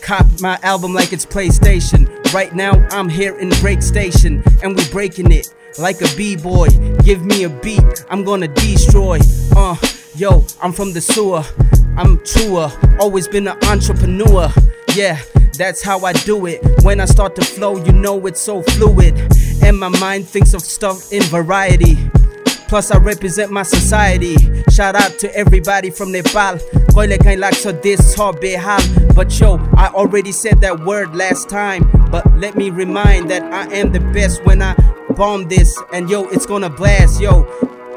cop 0.01 0.25
my 0.41 0.59
album 0.63 0.93
like 0.93 1.13
it's 1.13 1.25
PlayStation. 1.25 2.09
Right 2.33 2.53
now, 2.53 2.73
I'm 2.91 3.07
here 3.09 3.37
in 3.39 3.49
Break 3.61 3.81
Station, 3.81 4.43
and 4.61 4.75
we 4.75 4.87
breaking 4.89 5.31
it 5.31 5.53
like 5.79 6.01
a 6.01 6.15
b-boy. 6.17 6.67
Give 7.03 7.23
me 7.25 7.43
a 7.43 7.49
beat, 7.49 8.05
I'm 8.09 8.23
gonna 8.23 8.47
destroy. 8.47 9.19
Uh, 9.55 9.75
yo, 10.15 10.45
I'm 10.61 10.73
from 10.73 10.93
the 10.93 11.01
sewer. 11.01 11.43
I'm 11.97 12.23
truer. 12.25 12.71
Always 12.99 13.27
been 13.27 13.47
an 13.47 13.57
entrepreneur. 13.65 14.51
Yeah, 14.95 15.19
that's 15.61 15.83
how 15.83 15.99
I 15.99 16.13
do 16.13 16.47
it. 16.47 16.59
When 16.81 16.99
I 16.99 17.05
start 17.05 17.35
to 17.35 17.45
flow, 17.45 17.77
you 17.77 17.91
know 17.91 18.25
it's 18.25 18.41
so 18.41 18.63
fluid. 18.63 19.13
And 19.63 19.77
my 19.77 19.89
mind 19.89 20.27
thinks 20.27 20.55
of 20.55 20.61
stuff 20.63 21.13
in 21.13 21.21
variety. 21.23 21.97
Plus, 22.67 22.89
I 22.89 22.97
represent 22.97 23.51
my 23.51 23.61
society. 23.61 24.35
Shout 24.71 24.95
out 24.95 25.19
to 25.19 25.31
everybody 25.35 25.91
from 25.91 26.11
Nepal. 26.11 26.57
Koile 26.95 27.21
kain 27.21 27.39
laksa 27.39 27.79
behal. 27.79 29.15
But 29.15 29.39
yo, 29.39 29.57
I 29.77 29.89
already 29.89 30.31
said 30.31 30.61
that 30.61 30.79
word 30.79 31.15
last 31.15 31.47
time. 31.47 31.87
But 32.09 32.25
let 32.39 32.55
me 32.55 32.71
remind 32.71 33.29
that 33.29 33.43
I 33.43 33.71
am 33.75 33.91
the 33.91 33.99
best 33.99 34.43
when 34.45 34.63
I 34.63 34.73
bomb 35.15 35.47
this. 35.47 35.79
And 35.93 36.09
yo, 36.09 36.23
it's 36.29 36.47
gonna 36.47 36.71
blast. 36.71 37.21
Yo, 37.21 37.43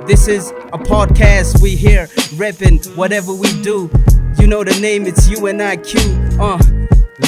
this 0.06 0.28
is 0.28 0.50
a 0.74 0.78
podcast. 0.78 1.62
We 1.62 1.76
here 1.76 2.08
reppin' 2.36 2.94
whatever 2.94 3.32
we 3.32 3.48
do. 3.62 3.90
You 4.38 4.48
know 4.48 4.64
the 4.64 4.78
name, 4.80 5.06
it's 5.06 5.28
UNIQ. 5.28 6.38
Uh, 6.38 6.58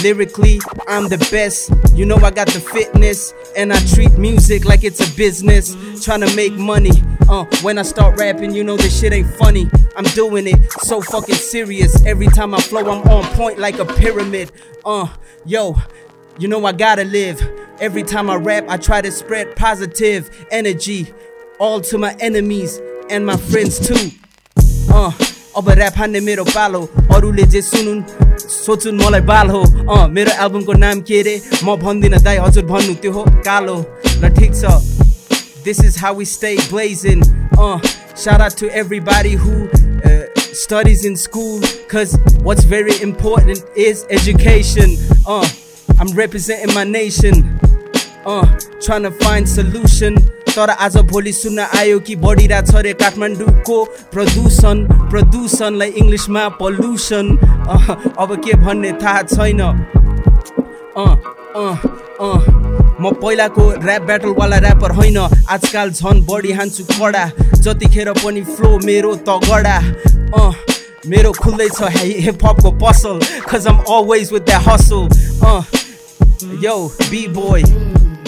lyrically, 0.02 0.60
I'm 0.86 1.08
the 1.08 1.18
best. 1.30 1.72
You 1.96 2.06
know 2.06 2.16
I 2.16 2.30
got 2.30 2.48
the 2.48 2.60
fitness, 2.60 3.32
and 3.56 3.72
I 3.72 3.78
treat 3.94 4.16
music 4.18 4.64
like 4.64 4.84
it's 4.84 5.00
a 5.00 5.16
business. 5.16 5.76
Trying 6.04 6.20
to 6.20 6.36
make 6.36 6.52
money. 6.54 7.02
Uh, 7.28 7.44
when 7.62 7.78
I 7.78 7.82
start 7.82 8.18
rapping, 8.18 8.54
you 8.54 8.62
know 8.64 8.76
this 8.76 9.00
shit 9.00 9.12
ain't 9.12 9.32
funny. 9.34 9.68
I'm 9.96 10.04
doing 10.04 10.46
it 10.46 10.72
so 10.82 11.00
fucking 11.00 11.34
serious. 11.34 12.04
Every 12.04 12.26
time 12.28 12.54
I 12.54 12.60
flow, 12.60 12.80
I'm 12.80 13.08
on 13.08 13.24
point 13.34 13.58
like 13.58 13.78
a 13.78 13.84
pyramid. 13.84 14.52
Uh, 14.84 15.08
yo, 15.44 15.76
you 16.38 16.48
know 16.48 16.64
I 16.66 16.72
gotta 16.72 17.04
live. 17.04 17.40
Every 17.80 18.02
time 18.02 18.30
I 18.30 18.36
rap, 18.36 18.66
I 18.68 18.76
try 18.76 19.00
to 19.00 19.10
spread 19.10 19.56
positive 19.56 20.46
energy, 20.50 21.12
all 21.58 21.80
to 21.82 21.98
my 21.98 22.14
enemies 22.20 22.80
and 23.10 23.26
my 23.26 23.36
friends 23.36 23.78
too. 23.78 24.10
अँ 24.96 25.35
अब 25.57 25.69
rap 25.69 25.97
हान्ने 25.97 26.19
मेरो 26.27 26.43
पालो 26.55 26.81
अरूले 27.15 27.43
जे 27.53 27.61
सुनुन् 27.61 28.01
सोचुन् 28.47 28.97
मलाई 29.01 29.21
बाल 29.31 29.49
हो 29.55 29.61
अँ 29.95 30.07
मेरो 30.15 30.31
एल्बमको 30.43 30.73
नाम 30.83 31.01
के 31.07 31.21
रे 31.27 31.35
म 31.63 31.75
भन्दिनँ 31.83 32.19
दाइ 32.23 32.37
हजुर 32.45 32.65
भन्नु 32.71 32.93
त्यो 33.03 33.11
हो 33.11 33.23
कालो 33.47 33.77
ल 34.23 34.29
ठिक 34.39 34.53
छ 34.61 34.79
This 35.63 35.79
is 35.83 35.95
how 35.95 36.11
we 36.15 36.25
stay 36.25 36.57
blazing. 36.69 37.21
Uh, 37.55 37.77
shout 38.17 38.41
out 38.41 38.57
to 38.61 38.69
everybody 38.73 39.33
who 39.33 39.69
uh, 40.03 40.25
studies 40.61 41.05
in 41.05 41.15
school, 41.15 41.61
cause 41.87 42.17
what's 42.41 42.63
very 42.63 42.95
important 42.99 43.61
is 43.75 44.01
education. 44.09 44.97
Uh, 45.27 45.47
I'm 45.99 46.09
representing 46.15 46.73
my 46.73 46.83
nation. 46.83 47.59
Uh, 48.25 48.41
trying 48.81 49.03
to 49.03 49.11
find 49.11 49.47
solution 49.47 50.17
तर 50.56 50.70
आज 50.70 50.96
भोलि 51.08 51.32
सुन्न 51.32 51.66
आयो 51.76 51.98
कि 52.00 52.14
बढिरहेको 52.16 52.72
छ 52.72 52.82
रे 52.84 52.92
काठमाडौँको 52.96 53.76
प्रदूषण 54.12 54.78
प्रदूषणलाई 55.12 55.88
इङ्ग्लिसमा 56.00 56.48
पल्युसन 56.60 57.26
अब 58.16 58.30
के 58.44 58.56
भन्ने 58.64 58.92
थाहा 59.02 59.22
छैन। 59.34 59.60
अँ 59.60 61.12
अँ 61.60 61.74
अँ 62.24 62.38
म 63.00 63.12
पहिलाको 63.22 63.64
ऱ्याप 63.84 64.02
ब्याटलवाला 64.08 64.56
ऱ्यापर 64.56 64.90
होइन 64.96 65.18
आजकाल 65.18 65.90
झन् 65.92 66.24
बढी 66.24 66.52
हान्छु 66.58 66.84
कडा 66.88 67.24
जतिखेर 67.60 68.12
पनि 68.24 68.42
फ्लो 68.48 68.70
मेरो 68.86 69.14
तगडा 69.28 69.76
अँ 70.40 70.52
मेरो 71.06 71.32
खुल्दैछ 71.42 71.80
हिपहपको 71.96 72.70
पसल 72.80 73.20
cause 73.48 73.66
am 73.66 73.78
always 73.96 74.32
with 74.32 74.48
the 74.48 74.62
hustle 74.68 75.04
अँ 75.48 75.60
Yo, 76.62 76.90
B-boy, 77.10 77.62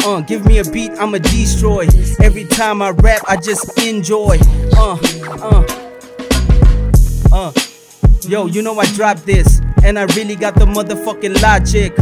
Uh, 0.04 0.20
give 0.20 0.44
me 0.46 0.58
a 0.58 0.64
beat, 0.64 0.92
I'ma 0.92 1.18
destroy. 1.18 1.86
Every 2.20 2.44
time 2.44 2.82
I 2.82 2.90
rap, 2.90 3.22
I 3.28 3.36
just 3.36 3.78
enjoy. 3.82 4.38
Uh, 4.76 4.98
uh, 5.42 5.64
uh. 7.32 7.52
Yo, 8.28 8.46
you 8.46 8.62
know 8.62 8.78
I 8.78 8.86
dropped 8.92 9.26
this, 9.26 9.60
and 9.84 9.98
I 9.98 10.04
really 10.16 10.36
got 10.36 10.54
the 10.54 10.66
motherfucking 10.66 11.42
logic. 11.42 11.96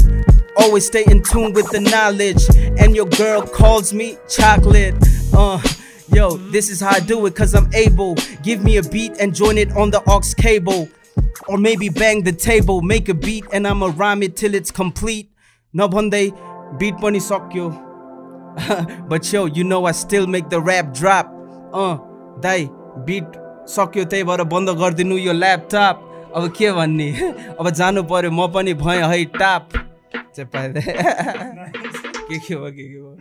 Always 0.57 0.87
stay 0.87 1.05
in 1.07 1.23
tune 1.23 1.53
with 1.53 1.71
the 1.71 1.81
knowledge, 1.81 2.43
and 2.81 2.97
your 2.97 3.07
girl 3.07 3.43
calls 3.43 3.93
me 3.93 4.19
chocolate. 4.29 4.95
Uh, 5.33 5.61
yo, 6.13 6.37
this 6.51 6.71
is 6.71 6.81
how 6.81 6.91
I 6.91 7.01
do 7.01 7.25
it, 7.27 7.37
cause 7.37 7.55
I'm 7.55 7.73
able. 7.75 8.17
Give 8.43 8.63
me 8.63 8.77
a 8.79 8.83
beat 8.83 9.13
and 9.21 9.35
join 9.35 9.59
it 9.59 9.71
on 9.77 9.91
the 9.91 10.03
aux 10.09 10.35
cable. 10.37 10.89
Or 11.49 11.59
maybe 11.59 11.89
bang 11.89 12.23
the 12.23 12.33
table, 12.33 12.83
make 12.83 13.09
a 13.09 13.15
beat, 13.15 13.45
and 13.53 13.67
I'ma 13.67 13.93
rhyme 13.95 14.23
it 14.23 14.37
till 14.37 14.55
it's 14.55 14.71
complete. 14.71 15.31
Nabonde, 15.75 16.33
beat 16.79 16.97
pani 16.97 17.21
sakyo. 17.21 17.86
But 19.11 19.35
yo 19.35 19.47
you 19.57 19.65
know 19.65 19.85
I 19.87 19.93
still 19.93 20.27
make 20.27 20.45
the 20.49 20.63
rap 20.69 20.93
drop 20.99 21.27
अँ 21.75 22.41
दाइ 22.43 22.69
beet 23.07 23.37
सक्यो 23.69 24.05
त्यही 24.05 24.25
भएर 24.25 24.43
बन्द 24.53 24.71
गरिदिनु 24.81 25.19
यो 25.19 25.33
laptop 25.33 26.03
अब 26.37 26.49
के 26.59 26.73
भन्ने? 26.73 27.11
अब 27.61 27.71
जानु 27.71 28.03
पर्यो 28.03 28.31
म 28.31 28.47
पनि 28.53 28.75
भएँ 28.75 29.03
है 29.03 29.25
टाप 29.39 29.69
चाहिँ 30.37 30.49
पाइँदै 30.53 30.81
के 30.81 32.39
के 32.39 32.55
हो 32.55 32.71
के 32.71 32.89
के 32.89 32.99
हो 32.99 33.13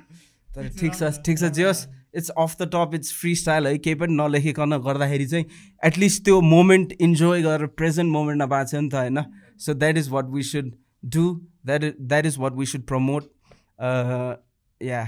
तर 0.49 0.69
ठिक 0.79 0.95
छ 0.95 1.11
ठिक 1.25 1.39
छ 1.39 1.51
जे 1.57 1.63
होस् 1.63 1.85
it's 2.15 2.29
of 2.37 2.55
the 2.61 2.69
top 2.73 2.95
it's 2.95 3.13
freestyle 3.35 3.67
है 3.67 3.77
केही 3.77 3.95
पनि 3.95 4.15
नलेखिकन 4.15 4.77
गर्दाखेरि 4.87 5.25
चाहिँ 5.27 5.45
एटलिस्ट 5.83 6.23
त्यो 6.25 6.39
मोमेन्ट 6.41 6.93
इन्जोय 6.99 7.41
गरेर 7.41 7.67
प्रेजेन्ट 7.79 8.11
मोमेन्टमा 8.11 8.45
बाँच्यो 8.45 8.81
नि 8.81 8.89
त 8.89 8.95
होइन? 8.95 9.23
So 9.59 9.73
that 9.73 9.97
is 9.97 10.09
what 10.09 10.25
we 10.29 10.43
should 10.43 10.71
do 11.05 11.25
that 11.65 11.81
that 12.01 12.25
is 12.25 12.37
what 12.39 12.53
we 12.53 12.65
should 12.65 12.81
promote 12.83 13.23
yeah 14.85 15.03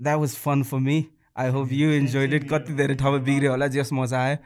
that 0.00 0.18
was 0.18 0.36
fun 0.46 0.62
for 0.72 0.78
me 0.88 1.04
I 1.36 1.50
hope 1.50 1.72
you 1.72 1.92
enjoyed 1.92 2.34
it 2.34 2.48
कति 2.50 2.74
धेरै 2.74 2.94
ठाउँमा 3.04 3.24
बिग्रियो 3.24 3.50
होला 3.50 3.66
जस 3.76 3.92
मजा 3.92 4.22
आयो 4.22 4.36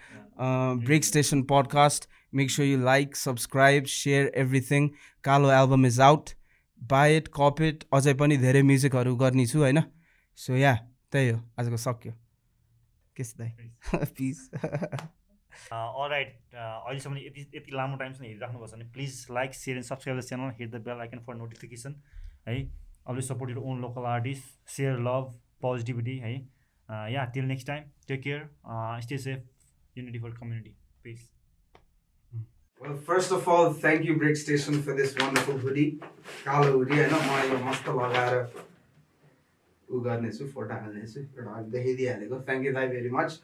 break 0.85 1.05
station 1.05 1.43
podcast 1.55 2.09
make 2.35 2.51
sure 2.53 2.65
you 2.67 2.79
like, 2.87 3.15
subscribe, 3.19 3.87
share 3.91 4.25
everything. 4.41 4.89
Kalo 5.25 5.51
album 5.51 5.87
is 5.87 6.01
out 6.01 6.31
buy 6.81 7.17
it 7.17 7.29
cop 7.37 7.61
it 7.63 7.85
अझै 7.95 8.15
पनि 8.23 8.37
धेरै 8.37 8.63
म्युजिकहरू 8.63 9.15
गर्ने 9.17 9.47
छु 9.47 9.59
होइन? 9.59 9.83
सो 10.39 10.57
या 10.57 10.75
त्यही 11.13 11.29
हो. 11.29 11.39
आजको 11.59 11.77
सक्यो। 11.85 12.13
के 13.17 13.23
दाइ 13.39 13.51
पिस 14.19 14.39
राइट 16.13 16.55
अहिलेसम्म 16.55 17.17
यति 17.19 17.47
यति 17.57 17.77
लामो 17.77 17.97
टाइमसम्म 17.97 18.27
हेरिराख्नुपर्छ 18.27 18.73
भने 18.75 18.91
please 18.93 19.27
like 19.39 19.55
share 19.55 19.77
and 19.77 19.87
subscribe 19.87 20.21
the 20.21 20.25
channel 20.25 20.53
hit 20.61 20.71
the 20.71 20.83
bell 20.89 21.01
icon 21.07 21.25
for 21.27 21.35
notification 21.37 22.01
है? 22.49 22.55
Always 23.07 23.29
support 23.29 23.51
your 23.51 23.63
own 23.65 23.81
local 23.81 24.07
artist 24.09 24.71
share 24.71 24.99
love 25.03 25.33
positivity 25.63 26.19
है 26.19 26.35
yeah 27.13 27.25
till 27.35 27.45
next 27.45 27.67
time 27.67 27.85
take 28.09 28.23
care 28.23 29.01
stay 29.03 29.19
safe 29.21 29.99
unity 29.99 30.19
community 30.21 30.77
peace 31.05 31.33
Well, 32.81 32.97
first 32.97 33.31
of 33.33 33.47
all, 33.49 33.73
thank 33.75 34.03
you 34.05 34.15
Brick 34.17 34.37
Station 34.37 34.83
for 34.83 34.95
this 34.95 35.13
wonderful. 35.17 35.61
Kalo 36.47 36.73
hoodie 36.73 36.99
होइन 36.99 37.13
म 37.13 37.69
मस्त 37.69 37.89
लगाएर 37.89 38.35
उ 39.89 40.01
गर्नेछु 40.01 40.47
photo 40.49 40.75
हाल्नेछु 40.75 41.21
एउटा 41.21 41.63
देखाइदिइहालेको 41.73 42.41
थ्याङ्क 42.49 42.67
यू 42.67 42.73
दाई 42.73 42.89
भेरी 42.89 43.11
मच 43.11 43.39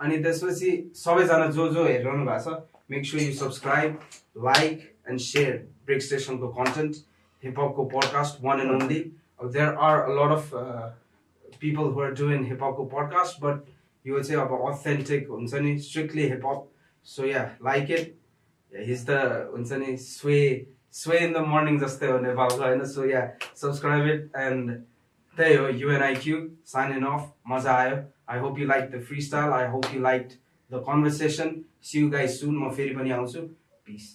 अनि 0.00 0.18
त्यसपछि 0.22 0.70
सबैजना 1.02 1.46
जो 1.58 1.68
जो 1.74 1.84
हेरिरहनु 1.86 2.24
भएको 2.26 2.54
छ 2.56 2.80
make 2.90 3.06
sure 3.10 3.22
you 3.22 3.32
subscribe 3.34 3.98
like 4.46 4.86
and 5.10 5.20
share 5.26 5.56
break 5.86 6.02
स्टेसनको 6.02 6.48
content 6.58 7.02
हिपहपको 7.46 7.84
podcast 7.94 8.44
one 8.44 8.60
and 8.60 8.74
only 8.74 9.00
there 9.40 9.74
are 9.88 9.98
a 10.00 10.14
lot 10.18 10.36
of 10.36 10.50
people 11.60 11.90
who 11.96 12.02
are 12.02 12.14
doing 12.20 12.44
हिपहपको 12.44 12.84
पडकास्ट 12.94 13.42
बट 13.44 13.74
यो 14.04 14.22
चाहिँ 14.22 14.40
अब 14.40 14.56
अथेन्टिक 14.70 15.28
हुन्छ 15.30 15.62
नि 15.66 15.78
strictly 15.88 16.28
hip hop 16.30 16.70
so 17.06 17.26
yeah 17.26 17.44
like 17.64 17.90
it 17.98 18.16
his 18.72 19.04
the 19.10 19.20
हुन्छ 19.52 19.72
नि 19.84 19.96
स्वे 20.02 20.40
स्वे 20.98 21.18
इन 21.18 21.32
द 21.32 21.44
मर्निङ 21.54 21.78
जस्तै 21.80 22.10
हो 22.10 22.18
नेपालको 22.26 22.62
होइन 22.64 22.84
so 22.92 23.04
yeah 23.06 23.22
subscribe 23.62 24.06
it 24.10 24.36
and 24.42 24.70
त्यही 25.36 25.56
हो 25.56 25.68
युएनआइक्यू 25.80 26.36
साइन 26.66 26.96
इन 26.96 27.06
अफ 27.06 27.32
मजा 27.48 27.72
आयो 27.78 27.96
I 28.28 28.38
hope 28.40 28.58
you 28.58 28.66
like 28.66 28.90
the 28.90 29.02
freestyle 29.22 29.52
I 29.52 29.66
hope 29.70 29.94
you 29.94 30.00
like 30.02 30.28
the 30.70 30.82
conversation 30.86 31.54
see you 31.90 32.10
guy 32.10 32.28
soon 32.36 32.56
म 32.56 32.70
फेरि 32.76 32.94
पनि 32.96 33.10
आउँछु 33.18 33.42
पिस 33.88 34.08